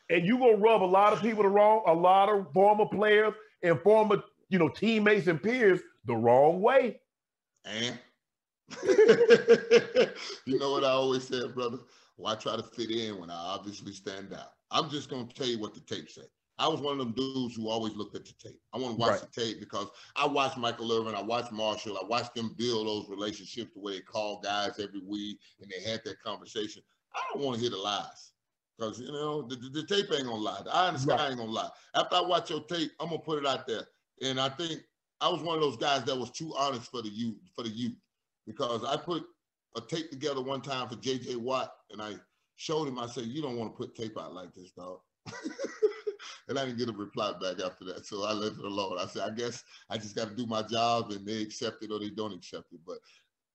And 0.09 0.25
you 0.25 0.39
gonna 0.39 0.57
rub 0.57 0.81
a 0.81 0.85
lot 0.85 1.13
of 1.13 1.21
people 1.21 1.43
the 1.43 1.49
wrong, 1.49 1.83
a 1.85 1.93
lot 1.93 2.29
of 2.29 2.51
former 2.53 2.85
players 2.85 3.33
and 3.61 3.79
former, 3.81 4.23
you 4.49 4.57
know, 4.57 4.69
teammates 4.69 5.27
and 5.27 5.41
peers 5.41 5.81
the 6.05 6.15
wrong 6.15 6.61
way. 6.61 6.99
And 7.65 7.97
you 8.83 10.59
know 10.59 10.71
what 10.71 10.83
I 10.83 10.89
always 10.89 11.27
said, 11.27 11.53
brother? 11.53 11.79
Why 12.15 12.35
try 12.35 12.55
to 12.55 12.63
fit 12.63 12.91
in 12.91 13.19
when 13.19 13.29
I 13.29 13.35
obviously 13.35 13.93
stand 13.93 14.33
out? 14.33 14.53
I'm 14.71 14.89
just 14.89 15.09
gonna 15.09 15.27
tell 15.33 15.47
you 15.47 15.59
what 15.59 15.73
the 15.73 15.81
tape 15.81 16.09
said. 16.09 16.27
I 16.59 16.67
was 16.67 16.81
one 16.81 16.93
of 16.93 16.99
them 16.99 17.13
dudes 17.13 17.55
who 17.55 17.69
always 17.69 17.95
looked 17.95 18.15
at 18.15 18.25
the 18.25 18.33
tape. 18.33 18.59
I 18.73 18.77
want 18.77 18.95
to 18.95 18.99
watch 18.99 19.21
Right. 19.21 19.31
the 19.31 19.41
tape 19.41 19.59
because 19.59 19.87
I 20.15 20.27
watched 20.27 20.57
Michael 20.57 20.91
Irvin, 20.91 21.15
I 21.15 21.21
watched 21.21 21.51
Marshall, 21.51 21.97
I 21.97 22.05
watched 22.05 22.35
them 22.35 22.53
build 22.57 22.85
those 22.87 23.09
relationships 23.09 23.71
the 23.73 23.79
way 23.79 23.93
they 23.93 24.01
call 24.01 24.39
guys 24.41 24.77
every 24.79 24.99
week 24.99 25.39
and 25.61 25.71
they 25.71 25.89
had 25.89 26.01
that 26.05 26.21
conversation. 26.21 26.83
I 27.15 27.21
don't 27.33 27.43
want 27.43 27.55
to 27.55 27.61
hear 27.61 27.69
the 27.71 27.77
lies. 27.77 28.33
Because 28.77 28.99
you 28.99 29.11
know, 29.11 29.41
the, 29.43 29.55
the, 29.55 29.69
the 29.69 29.83
tape 29.87 30.11
ain't 30.13 30.23
gonna 30.25 30.35
lie. 30.35 30.61
The 30.63 30.73
eye 30.75 30.87
in 30.89 30.93
the 30.95 30.99
sky 30.99 31.15
Right. 31.15 31.29
ain't 31.29 31.37
gonna 31.39 31.51
lie. 31.51 31.69
After 31.95 32.15
I 32.15 32.21
watch 32.21 32.49
your 32.49 32.61
tape, 32.63 32.91
I'm 32.99 33.07
gonna 33.09 33.19
put 33.21 33.39
it 33.39 33.45
out 33.47 33.65
there. 33.67 33.87
And 34.21 34.39
I 34.39 34.49
think 34.49 34.81
I 35.21 35.29
was 35.29 35.41
one 35.41 35.55
of 35.55 35.61
those 35.61 35.77
guys 35.77 36.03
that 36.05 36.15
was 36.17 36.29
too 36.31 36.53
honest 36.57 36.89
for 36.91 37.01
the 37.01 37.09
youth, 37.09 37.37
for 37.55 37.63
the 37.63 37.69
youth 37.69 37.95
because 38.45 38.83
I 38.85 38.95
put 38.97 39.23
a 39.75 39.81
tape 39.81 40.11
together 40.11 40.41
one 40.41 40.61
time 40.61 40.87
for 40.89 40.95
JJ 40.95 41.37
Watt 41.37 41.73
and 41.91 42.01
I 42.01 42.15
showed 42.55 42.87
him, 42.87 42.99
I 42.99 43.07
said, 43.07 43.25
You 43.25 43.41
don't 43.41 43.57
want 43.57 43.71
to 43.73 43.77
put 43.77 43.95
tape 43.95 44.17
out 44.17 44.33
like 44.33 44.53
this, 44.53 44.71
dog. 44.71 44.99
and 46.47 46.57
I 46.57 46.65
didn't 46.65 46.77
get 46.77 46.89
a 46.89 46.93
reply 46.93 47.31
back 47.33 47.59
after 47.63 47.85
that. 47.85 48.05
So 48.05 48.23
I 48.23 48.33
left 48.33 48.57
it 48.59 48.65
alone. 48.65 48.97
I 48.99 49.05
said, 49.07 49.23
I 49.23 49.31
guess 49.31 49.63
I 49.89 49.97
just 49.97 50.15
got 50.15 50.29
to 50.29 50.35
do 50.35 50.45
my 50.45 50.61
job 50.63 51.11
and 51.11 51.25
they 51.25 51.41
accept 51.41 51.83
it 51.83 51.91
or 51.91 51.99
they 51.99 52.09
don't 52.09 52.33
accept 52.33 52.71
it. 52.73 52.79
But 52.85 52.97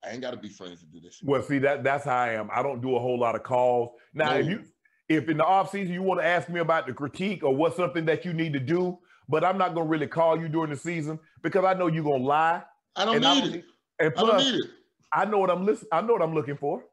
I 0.05 0.11
ain't 0.11 0.21
got 0.21 0.33
to 0.33 0.37
be 0.37 0.49
friends 0.49 0.81
to 0.81 0.87
do 0.87 1.01
this. 1.01 1.21
Well, 1.23 1.43
see 1.43 1.59
that 1.59 1.83
that's 1.83 2.05
how 2.05 2.17
I 2.17 2.33
am. 2.33 2.51
I 2.53 2.63
don't 2.63 2.81
do 2.81 2.97
a 2.97 3.01
whole 3.01 3.19
lot 3.19 3.35
of 3.35 3.43
calls. 3.43 3.91
Now, 4.13 4.35
if 4.35 4.47
you 4.47 4.65
if 5.09 5.29
in 5.29 5.37
the 5.37 5.45
off 5.45 5.71
season 5.71 5.93
you 5.95 6.03
want 6.03 6.21
to 6.21 6.27
ask 6.27 6.49
me 6.49 6.61
about 6.61 6.87
the 6.87 6.93
critique 6.93 7.45
or 7.45 7.55
what's 7.55 7.77
something 7.77 8.05
that 8.07 8.25
you 8.25 8.33
need 8.33 8.53
to 8.55 8.61
do, 8.61 8.99
but 9.29 9.45
I'm 9.45 9.59
not 9.59 9.75
gonna 9.75 9.87
really 9.87 10.07
call 10.07 10.39
you 10.39 10.49
during 10.49 10.71
the 10.71 10.77
season 10.77 11.19
because 11.43 11.65
I 11.65 11.75
know 11.75 11.87
you're 11.87 12.05
gonna 12.05 12.25
lie. 12.25 12.63
I 12.97 13.05
don't 13.05 13.25
I 13.25 13.41
need 13.41 13.55
it. 13.55 13.65
And 13.99 14.13
I 14.17 14.21
don't 14.21 14.31
plus, 14.31 14.45
need 14.45 14.65
it. 14.65 14.71
I 15.13 15.25
know 15.25 15.39
what 15.39 15.51
I'm 15.51 15.65
listen. 15.65 15.89
I 15.93 16.01
know 16.01 16.15
what 16.15 16.23
I'm 16.23 16.35
looking 16.35 16.57
for. 16.57 16.85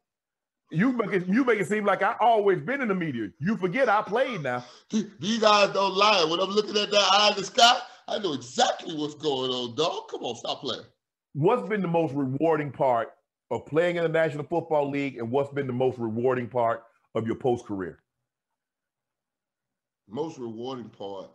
You 0.71 0.93
make 0.93 1.11
it 1.11 1.27
you 1.27 1.43
make 1.43 1.59
it 1.59 1.67
seem 1.67 1.85
like 1.85 2.01
I 2.01 2.15
always 2.19 2.59
been 2.61 2.81
in 2.81 2.87
the 2.87 2.95
media. 2.95 3.27
You 3.39 3.57
forget 3.57 3.89
I 3.89 4.01
played 4.01 4.41
now. 4.41 4.63
These 4.89 5.39
guys 5.39 5.73
don't 5.73 5.95
lie. 5.95 6.25
When 6.29 6.39
I'm 6.39 6.49
looking 6.49 6.77
at 6.77 6.91
that 6.91 7.07
eye 7.11 7.29
in 7.31 7.37
the 7.37 7.43
sky, 7.43 7.79
I 8.07 8.19
know 8.19 8.33
exactly 8.33 8.95
what's 8.95 9.15
going 9.15 9.51
on, 9.51 9.75
dog. 9.75 10.09
Come 10.09 10.21
on, 10.21 10.35
stop 10.35 10.61
playing. 10.61 10.83
What's 11.33 11.67
been 11.67 11.81
the 11.81 11.87
most 11.87 12.13
rewarding 12.13 12.71
part 12.71 13.09
of 13.51 13.65
playing 13.65 13.97
in 13.97 14.03
the 14.03 14.09
National 14.09 14.45
Football 14.45 14.89
League, 14.89 15.17
and 15.17 15.29
what's 15.29 15.53
been 15.53 15.67
the 15.67 15.73
most 15.73 15.97
rewarding 15.97 16.47
part 16.47 16.83
of 17.15 17.27
your 17.27 17.35
post 17.35 17.65
career? 17.65 17.99
most 20.11 20.37
rewarding 20.37 20.89
part 20.89 21.29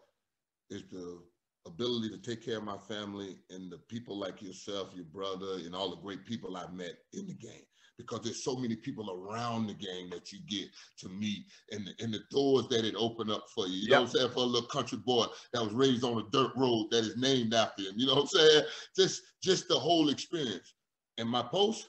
is 0.71 0.83
the 0.93 1.19
ability 1.67 2.11
to 2.11 2.19
take 2.19 2.45
care 2.45 2.59
of 2.59 2.65
my 2.65 2.77
family 2.77 3.37
and 3.51 3.71
the 3.71 3.79
people 3.79 4.17
like 4.17 4.43
yourself, 4.43 4.91
your 4.95 5.05
brother, 5.07 5.55
and 5.65 5.75
all 5.75 5.91
the 5.91 5.97
great 5.97 6.25
people 6.27 6.57
I've 6.57 6.75
met 6.75 6.99
in 7.13 7.27
the 7.27 7.35
game. 7.35 7.65
Because 7.99 8.21
there's 8.23 8.45
so 8.45 8.57
many 8.57 8.77
people 8.77 9.11
around 9.11 9.67
the 9.67 9.75
game 9.75 10.11
that 10.11 10.33
you 10.33 10.39
get 10.47 10.69
to 10.99 11.09
meet 11.09 11.47
and 11.71 11.87
the, 11.87 12.05
and 12.05 12.13
the 12.13 12.21
doors 12.31 12.69
that 12.69 12.85
it 12.85 12.95
open 12.97 13.31
up 13.31 13.47
for 13.55 13.67
you. 13.67 13.75
You 13.75 13.89
know 13.91 14.03
what 14.03 14.11
I'm 14.11 14.17
saying? 14.17 14.31
For 14.31 14.41
a 14.41 14.43
little 14.43 14.69
country 14.69 14.99
boy 14.99 15.27
that 15.53 15.63
was 15.63 15.73
raised 15.73 16.05
on 16.05 16.19
a 16.19 16.31
dirt 16.31 16.53
road 16.57 16.89
that 16.91 17.05
is 17.05 17.17
named 17.17 17.55
after 17.55 17.83
him. 17.83 17.95
You 17.97 18.07
know 18.07 18.15
what 18.15 18.23
I'm 18.23 18.29
saying? 18.29 18.65
Just 18.95 19.23
just 19.43 19.69
the 19.69 19.79
whole 19.79 20.11
experience. 20.11 20.75
And 21.19 21.29
my 21.29 21.43
post, 21.43 21.89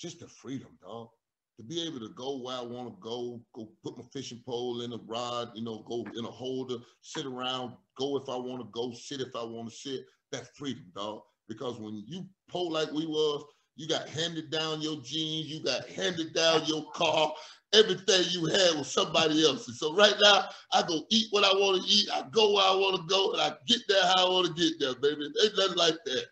just 0.00 0.20
the 0.20 0.26
freedom, 0.26 0.76
dog 0.82 1.08
to 1.56 1.62
be 1.62 1.86
able 1.86 2.00
to 2.00 2.08
go 2.10 2.38
where 2.38 2.56
I 2.56 2.62
want 2.62 2.88
to 2.88 2.96
go, 3.00 3.40
go 3.54 3.68
put 3.82 3.96
my 3.96 4.04
fishing 4.12 4.42
pole 4.44 4.82
in 4.82 4.92
a 4.92 4.98
rod, 5.06 5.50
you 5.54 5.62
know, 5.62 5.84
go 5.86 6.04
in 6.16 6.24
a 6.24 6.30
holder, 6.30 6.76
sit 7.00 7.26
around, 7.26 7.74
go 7.96 8.16
if 8.16 8.28
I 8.28 8.36
want 8.36 8.60
to 8.60 8.68
go, 8.72 8.92
sit 8.92 9.20
if 9.20 9.36
I 9.36 9.44
want 9.44 9.68
to 9.70 9.74
sit. 9.74 10.04
That 10.32 10.48
freedom, 10.56 10.84
dog. 10.96 11.20
Because 11.48 11.78
when 11.78 12.02
you 12.08 12.26
pull 12.48 12.72
like 12.72 12.90
we 12.90 13.06
was, 13.06 13.44
you 13.76 13.88
got 13.88 14.08
handed 14.08 14.50
down 14.50 14.80
your 14.80 15.00
jeans, 15.02 15.46
you 15.46 15.62
got 15.62 15.88
handed 15.88 16.32
down 16.32 16.64
your 16.66 16.90
car, 16.92 17.32
everything 17.72 18.22
you 18.30 18.46
had 18.46 18.76
was 18.76 18.90
somebody 18.90 19.44
else's. 19.44 19.78
So 19.78 19.94
right 19.94 20.14
now, 20.22 20.44
I 20.72 20.82
go 20.82 21.00
eat 21.10 21.26
what 21.30 21.44
I 21.44 21.52
want 21.52 21.82
to 21.82 21.88
eat, 21.88 22.08
I 22.12 22.24
go 22.30 22.54
where 22.54 22.64
I 22.64 22.74
want 22.74 22.96
to 22.96 23.06
go, 23.06 23.32
and 23.32 23.40
I 23.40 23.52
get 23.66 23.80
there 23.88 24.02
how 24.02 24.26
I 24.26 24.30
want 24.30 24.46
to 24.48 24.54
get 24.54 24.78
there, 24.78 24.94
baby. 24.94 25.24
Ain't 25.42 25.56
nothing 25.56 25.76
like 25.76 25.96
that. 26.04 26.24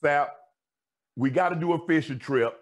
Sap, 0.00 0.36
we 1.16 1.30
got 1.30 1.48
to 1.50 1.56
do 1.56 1.72
a 1.72 1.86
fishing 1.86 2.18
trip. 2.18 2.60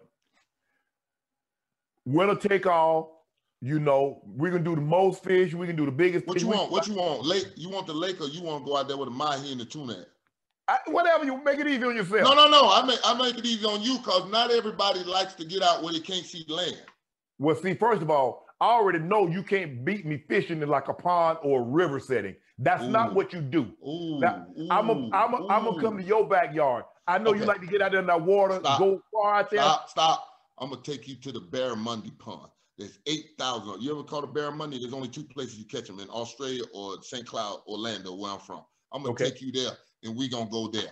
Winner 2.04 2.36
take 2.36 2.66
all. 2.66 3.20
You 3.64 3.78
know, 3.78 4.22
we're 4.24 4.50
gonna 4.50 4.64
do 4.64 4.74
the 4.74 4.80
most 4.80 5.22
fish. 5.22 5.54
We 5.54 5.68
can 5.68 5.76
do 5.76 5.86
the 5.86 5.92
biggest. 5.92 6.26
What 6.26 6.34
fish. 6.34 6.42
you 6.42 6.48
want? 6.48 6.72
What 6.72 6.88
you 6.88 6.94
want? 6.94 7.24
Lake? 7.24 7.46
You 7.54 7.68
want 7.68 7.86
the 7.86 7.92
lake, 7.92 8.20
or 8.20 8.26
you 8.26 8.42
want 8.42 8.64
to 8.64 8.68
go 8.68 8.76
out 8.76 8.88
there 8.88 8.96
with 8.96 9.06
a 9.06 9.12
mahi 9.12 9.52
and 9.52 9.60
the 9.60 9.64
tuna? 9.64 10.04
I, 10.72 10.90
whatever 10.90 11.24
you 11.24 11.42
make 11.44 11.58
it 11.58 11.66
easy 11.66 11.84
on 11.84 11.94
yourself. 11.94 12.22
No, 12.22 12.32
no, 12.32 12.48
no. 12.48 12.70
I 12.70 12.82
make 12.86 12.98
I 13.04 13.14
make 13.14 13.36
it 13.36 13.44
easy 13.44 13.66
on 13.66 13.82
you 13.82 13.98
because 13.98 14.30
not 14.30 14.50
everybody 14.50 15.04
likes 15.04 15.34
to 15.34 15.44
get 15.44 15.62
out 15.62 15.82
where 15.82 15.92
they 15.92 16.00
can't 16.00 16.24
see 16.24 16.44
land. 16.48 16.80
Well, 17.38 17.56
see, 17.56 17.74
first 17.74 18.00
of 18.00 18.10
all, 18.10 18.46
I 18.60 18.66
already 18.66 19.00
know 19.00 19.28
you 19.28 19.42
can't 19.42 19.84
beat 19.84 20.06
me 20.06 20.24
fishing 20.28 20.62
in 20.62 20.68
like 20.68 20.88
a 20.88 20.94
pond 20.94 21.38
or 21.42 21.60
a 21.60 21.64
river 21.64 22.00
setting. 22.00 22.36
That's 22.58 22.84
not 22.84 23.14
what 23.14 23.32
you 23.32 23.40
do. 23.40 23.72
Ooh, 23.86 24.20
Now, 24.20 24.46
I'm 24.70 24.88
a, 24.88 24.92
ooh, 24.92 25.10
I'm 25.12 25.34
a, 25.34 25.46
I'm 25.48 25.64
gonna 25.64 25.80
come 25.80 25.98
to 25.98 26.04
your 26.04 26.26
backyard. 26.26 26.84
I 27.06 27.18
know 27.18 27.34
you 27.34 27.44
like 27.44 27.60
to 27.60 27.66
get 27.66 27.82
out 27.82 27.90
there 27.90 28.00
in 28.00 28.06
that 28.06 28.22
water, 28.22 28.58
Stop. 28.60 28.78
go 28.78 29.02
far 29.12 29.40
out 29.40 29.50
there. 29.50 29.60
Stop, 29.60 29.90
stop. 29.90 30.28
I'm 30.58 30.70
gonna 30.70 30.82
take 30.82 31.06
you 31.06 31.16
to 31.16 31.32
the 31.32 31.40
Bear 31.40 31.74
Barramundi 31.74 32.16
Pond. 32.18 32.50
There's 32.78 32.98
eight 33.06 33.30
thousand. 33.38 33.82
You 33.82 33.92
ever 33.92 34.04
caught 34.04 34.24
a 34.24 34.28
barramundi? 34.28 34.80
There's 34.80 34.94
only 34.94 35.08
two 35.08 35.24
places 35.24 35.58
you 35.58 35.66
catch 35.66 35.88
them 35.88 35.98
in 35.98 36.08
Australia 36.08 36.62
or 36.72 37.02
St. 37.02 37.26
Cloud, 37.26 37.62
Orlando, 37.66 38.14
where 38.14 38.32
I'm 38.32 38.38
from. 38.38 38.62
I'm 38.92 39.02
gonna 39.02 39.12
Okay. 39.12 39.30
take 39.30 39.40
you 39.40 39.52
there, 39.52 39.72
and 40.04 40.16
we 40.16 40.28
gonna 40.28 40.50
go 40.50 40.68
there. 40.68 40.90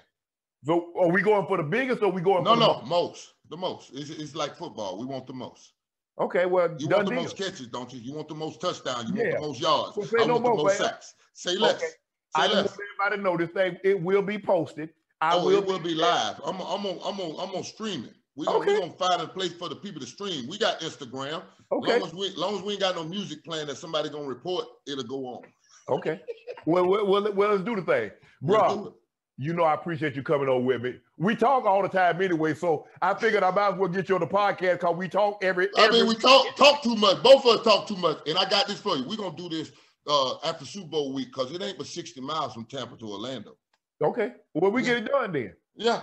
So, 0.64 0.93
are 1.01 1.10
we 1.10 1.22
going 1.22 1.47
for 1.47 1.56
the 1.56 1.62
biggest 1.62 2.02
or 2.02 2.10
we 2.12 2.20
going 2.20 2.44
No, 2.44 2.51
for 2.55 2.56
the 2.60 2.66
no, 2.66 2.74
most? 2.82 2.86
most, 2.89 3.35
the 3.48 3.56
most. 3.56 3.90
It's, 3.94 4.10
it's 4.10 4.35
like 4.35 4.56
football. 4.56 4.98
We 4.98 5.06
want 5.06 5.27
the 5.27 5.32
most. 5.32 5.72
Okay, 6.18 6.44
well, 6.44 6.74
You 6.78 6.89
want 6.89 7.06
the 7.06 7.12
deal. 7.12 7.22
most 7.22 7.36
catches, 7.39 7.66
don't 7.68 7.90
you? 7.93 8.01
You 8.01 8.12
want 8.12 8.28
the 8.28 8.35
most 8.35 8.60
touchdowns. 8.60 9.09
You 9.09 9.14
Yeah. 9.14 9.22
want 9.22 9.32
the 9.36 9.40
most 9.40 9.60
yards. 9.60 9.97
Well, 9.97 10.06
say 10.06 10.18
I 10.20 10.27
no 10.27 10.32
want 10.35 10.44
the 10.44 10.51
more, 10.51 10.56
most 10.64 10.77
player. 10.77 10.90
sacks. 10.90 11.14
Say 11.32 11.56
less. 11.56 11.77
Okay. 11.77 11.86
Say 11.86 11.94
I 12.43 12.47
just 12.48 12.56
less. 12.56 12.68
want 12.68 12.81
everybody 13.09 13.22
know 13.22 13.36
this 13.39 13.51
thing. 13.51 13.78
It 13.85 14.01
will 14.02 14.22
be 14.22 14.39
posted. 14.39 14.90
I 15.22 15.36
oh, 15.36 15.47
will, 15.47 15.59
it 15.62 15.66
will 15.66 15.78
be 15.78 15.94
live. 15.94 16.40
I'm 16.44 16.56
I'm 16.56 16.85
on 16.86 16.98
I'm 17.05 17.20
on 17.20 17.48
I'm 17.48 17.55
on 17.55 17.64
streaming. 17.64 18.10
We 18.36 18.47
gonna, 18.47 18.59
Okay. 18.59 18.74
we 18.74 18.81
gonna 18.81 18.93
find 18.93 19.20
a 19.22 19.27
place 19.28 19.52
for 19.52 19.68
the 19.68 19.77
people 19.77 20.01
to 20.01 20.06
stream. 20.06 20.47
We 20.48 20.59
got 20.59 20.81
Instagram. 20.81 21.43
Okay, 21.72 21.98
Long 21.98 22.06
as 22.09 22.14
we 22.14 22.31
long 22.36 22.56
as 22.56 22.62
we 22.62 22.72
ain't 22.72 22.81
got 22.81 22.94
no 22.97 23.05
music 23.05 23.44
playing 23.44 23.66
that 23.68 23.77
somebody 23.77 24.09
gonna 24.10 24.28
report, 24.28 24.66
it'll 24.86 25.05
go 25.05 25.27
on. 25.27 25.43
Okay. 25.90 26.20
well, 26.66 26.86
well, 26.86 27.06
well, 27.06 27.32
well, 27.32 27.50
let's 27.50 27.62
do 27.62 27.76
the 27.76 27.82
thing, 27.82 28.10
bro. 28.42 28.94
You 29.38 29.54
know, 29.54 29.62
I 29.64 29.72
appreciate 29.72 30.16
you 30.16 30.22
coming 30.22 30.50
on 30.50 30.66
with 30.66 30.82
me. 30.82 30.96
We 31.16 31.34
talk 31.34 31.64
all 31.64 31.80
the 31.80 31.88
time 31.88 32.20
anyway, 32.20 32.52
so 32.52 32.86
I 33.00 33.14
figured 33.14 33.42
I 33.42 33.50
might 33.50 33.72
as 33.72 33.78
well 33.78 33.88
get 33.88 34.08
you 34.10 34.14
on 34.16 34.20
the 34.20 34.26
podcast 34.26 34.72
because 34.80 34.96
we 34.96 35.08
talk 35.08 35.42
every. 35.42 35.68
I 35.78 35.90
mean, 35.90 36.06
we 36.06 36.14
talk 36.14 36.54
talk 36.56 36.82
too 36.82 36.94
much. 36.96 37.22
Both 37.22 37.46
of 37.46 37.58
us 37.58 37.64
talk 37.64 37.88
too 37.88 37.96
much. 37.96 38.18
And 38.26 38.36
I 38.36 38.46
got 38.48 38.68
this 38.68 38.80
for 38.80 38.96
you. 38.96 39.04
We're 39.08 39.16
gonna 39.16 39.34
do 39.36 39.48
this 39.48 39.72
uh 40.06 40.34
after 40.44 40.66
Super 40.66 40.88
Bowl 40.88 41.14
week 41.14 41.28
because 41.34 41.52
it 41.52 41.62
ain't 41.62 41.78
but 41.78 41.86
60 41.86 42.20
miles 42.20 42.52
from 42.52 42.66
Tampa 42.66 42.96
to 42.98 43.10
Orlando. 43.10 43.56
okay. 44.02 44.32
Well, 44.52 44.72
we 44.72 44.82
get 44.82 44.98
it 44.98 45.06
done 45.06 45.32
then. 45.32 45.54
Yeah. 45.74 46.02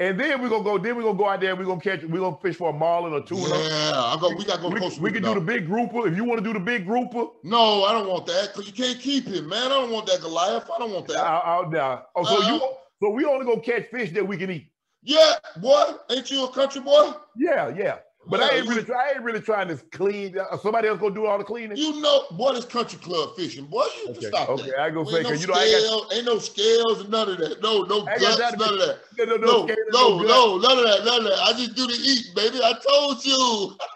And 0.00 0.18
then 0.18 0.40
we're 0.40 0.48
gonna 0.48 0.62
go. 0.62 0.78
Then 0.78 0.94
we're 0.96 1.02
gonna 1.02 1.18
go 1.18 1.28
out 1.28 1.40
there. 1.40 1.56
We're 1.56 1.64
gonna 1.64 1.80
catch. 1.80 2.04
We're 2.04 2.20
gonna 2.20 2.36
fish 2.40 2.54
for 2.54 2.70
a 2.70 2.72
marlin 2.72 3.12
or 3.12 3.20
tuna. 3.20 3.48
Yeah. 3.48 3.92
I 3.94 4.16
go, 4.20 4.32
we 4.36 4.44
gotta 4.44 4.62
go 4.62 4.68
we, 4.68 4.78
Costa 4.78 5.00
we 5.02 5.10
can 5.10 5.24
do 5.24 5.34
the 5.34 5.40
big 5.40 5.66
grouper 5.66 6.06
if 6.06 6.14
you 6.14 6.22
want 6.24 6.38
to 6.38 6.44
do 6.44 6.52
the 6.52 6.64
big 6.64 6.86
grouper. 6.86 7.26
No, 7.42 7.82
I 7.82 7.92
don't 7.92 8.08
want 8.08 8.26
that 8.26 8.52
because 8.52 8.68
you 8.68 8.72
can't 8.72 9.00
keep 9.00 9.26
him, 9.26 9.48
man. 9.48 9.66
I 9.66 9.70
don't 9.70 9.90
want 9.90 10.06
that 10.06 10.20
Goliath. 10.20 10.70
I 10.72 10.78
don't 10.78 10.92
want 10.92 11.08
that. 11.08 11.16
I'll, 11.16 11.64
I'll, 11.64 11.70
now. 11.70 12.06
Oh, 12.14 12.22
so 12.24 12.40
you 12.48 12.54
Uh-uh. 12.62 12.74
so 13.02 13.10
we 13.10 13.24
only 13.24 13.44
gonna 13.44 13.60
catch 13.60 13.86
fish 13.90 14.12
that 14.12 14.26
we 14.26 14.36
can 14.36 14.52
eat. 14.52 14.70
Yeah, 15.02 15.32
boy, 15.60 15.84
ain't 16.10 16.30
you 16.30 16.44
a 16.44 16.52
country 16.52 16.80
boy? 16.80 17.12
Yeah, 17.36 17.74
yeah. 17.76 17.98
But 18.30 18.40
Yeah, 18.40 18.46
I 18.46 18.56
ain't 18.58 18.68
really, 18.68 18.82
try, 18.84 19.08
I 19.08 19.10
ain't 19.14 19.22
really 19.22 19.40
trying 19.40 19.68
to 19.68 19.76
clean. 19.90 20.36
Uh, 20.38 20.58
somebody 20.58 20.86
else 20.88 21.00
gonna 21.00 21.14
do 21.14 21.24
all 21.26 21.38
the 21.38 21.44
cleaning. 21.44 21.76
You 21.78 21.98
know, 22.00 22.24
boy, 22.32 22.52
this 22.52 22.66
country 22.66 22.98
club 22.98 23.30
fishing, 23.36 23.64
boy. 23.64 23.86
You 24.04 24.10
Okay, 24.10 24.26
stop 24.26 24.50
okay, 24.50 24.70
that. 24.70 24.80
I 24.80 24.90
gonna 24.90 25.00
Ain't 25.00 25.10
say, 25.10 25.22
no 25.22 25.28
'cause 25.30 25.40
you 25.40 25.46
know, 25.46 25.54
I 25.54 25.70
got- 26.10 26.12
ain't 26.16 26.24
no 26.26 26.38
scales 26.38 27.00
and 27.00 27.10
none 27.10 27.28
of 27.30 27.38
that. 27.38 27.62
No, 27.62 27.82
no 27.84 28.06
I 28.06 28.18
guts, 28.18 28.36
got 28.38 28.58
none 28.58 28.74
of 28.74 28.78
that. 28.80 28.98
no, 29.16 29.24
no, 29.24 29.36
no, 29.36 29.46
No, 29.46 29.66
skating, 29.66 29.84
no, 29.92 30.18
no, 30.18 30.58
none 30.58 30.78
of 30.78 30.84
that, 30.84 31.04
none 31.04 31.18
of 31.20 31.24
that. 31.24 31.38
I 31.42 31.52
just 31.54 31.74
do 31.74 31.86
the 31.86 31.94
eating, 31.94 32.34
baby. 32.34 32.60
I 32.62 32.74
told 32.86 33.24
you. 33.24 33.76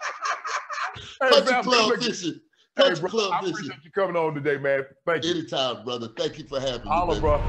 Hey, 1.21 1.29
Country 1.29 1.51
man, 1.53 1.63
club 1.63 1.87
look- 1.89 2.01
fishing. 2.03 2.39
Hey, 2.75 2.83
Country 2.83 3.01
bro, 3.01 3.09
club 3.09 3.31
I 3.33 3.41
fishing. 3.45 3.71
you 3.83 3.91
coming 3.91 4.15
on 4.17 4.33
today, 4.35 4.57
man. 4.57 4.83
Thank 5.05 5.23
you. 5.23 5.31
Anytime, 5.31 5.83
brother. 5.85 6.09
Thank 6.17 6.37
you 6.37 6.45
for 6.47 6.59
having 6.59 6.81
me. 6.81 6.87
Holla, 6.89 7.13
baby. 7.13 7.21
bro. 7.21 7.41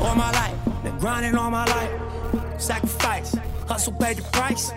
All 0.00 0.14
my 0.16 0.30
life, 0.32 0.54
been 0.82 0.98
grinding 0.98 1.36
all 1.36 1.50
my 1.50 1.64
life. 1.66 2.60
Sacrifice, 2.60 3.34
hustle 3.68 3.92
paid 3.94 4.16
the 4.16 4.22
price. 4.32 4.72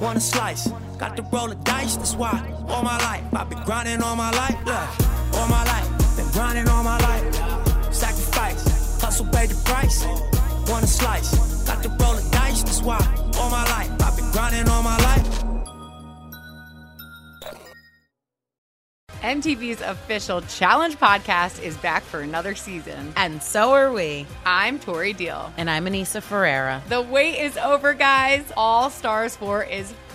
Want 0.00 0.18
a 0.18 0.20
slice, 0.20 0.68
got 0.98 1.16
to 1.16 1.22
roll 1.22 1.48
the 1.48 1.54
dice. 1.56 1.96
That's 1.96 2.14
why 2.14 2.42
all 2.68 2.82
my 2.82 2.98
life 2.98 3.22
I've 3.32 3.48
been 3.48 3.62
grinding 3.64 4.02
all 4.02 4.16
my 4.16 4.30
life. 4.32 4.58
Look, 4.66 5.34
all 5.34 5.48
my 5.48 5.64
life, 5.64 6.16
been 6.16 6.30
grinding 6.32 6.68
all 6.68 6.82
my 6.82 6.98
life. 6.98 7.94
Sacrifice, 7.94 9.00
hustle 9.00 9.26
paid 9.26 9.50
the 9.50 9.62
price. 9.64 10.04
Want 10.68 10.84
a 10.84 10.88
slice, 10.88 11.64
got 11.66 11.82
to 11.82 11.88
roll 11.88 12.14
the 12.14 12.28
dice. 12.32 12.62
That's 12.62 12.82
why 12.82 12.98
all 13.38 13.50
my 13.50 13.64
life 13.64 13.90
I've 14.02 14.16
been 14.16 14.30
grinding 14.32 14.68
all 14.68 14.82
my 14.82 14.96
life. 14.98 15.48
MTV's 19.22 19.80
official 19.80 20.40
Challenge 20.42 20.96
podcast 20.96 21.60
is 21.60 21.76
back 21.78 22.04
for 22.04 22.20
another 22.20 22.54
season. 22.54 23.12
And 23.16 23.42
so 23.42 23.72
are 23.72 23.92
we. 23.92 24.26
I'm 24.46 24.78
Tori 24.78 25.12
Deal. 25.12 25.52
And 25.56 25.68
I'm 25.68 25.86
Aneesa 25.86 26.22
Ferreira. 26.22 26.82
The 26.88 27.02
wait 27.02 27.40
is 27.40 27.56
over, 27.56 27.94
guys. 27.94 28.44
All 28.56 28.90
Stars 28.90 29.34
4 29.36 29.64
is 29.64 29.92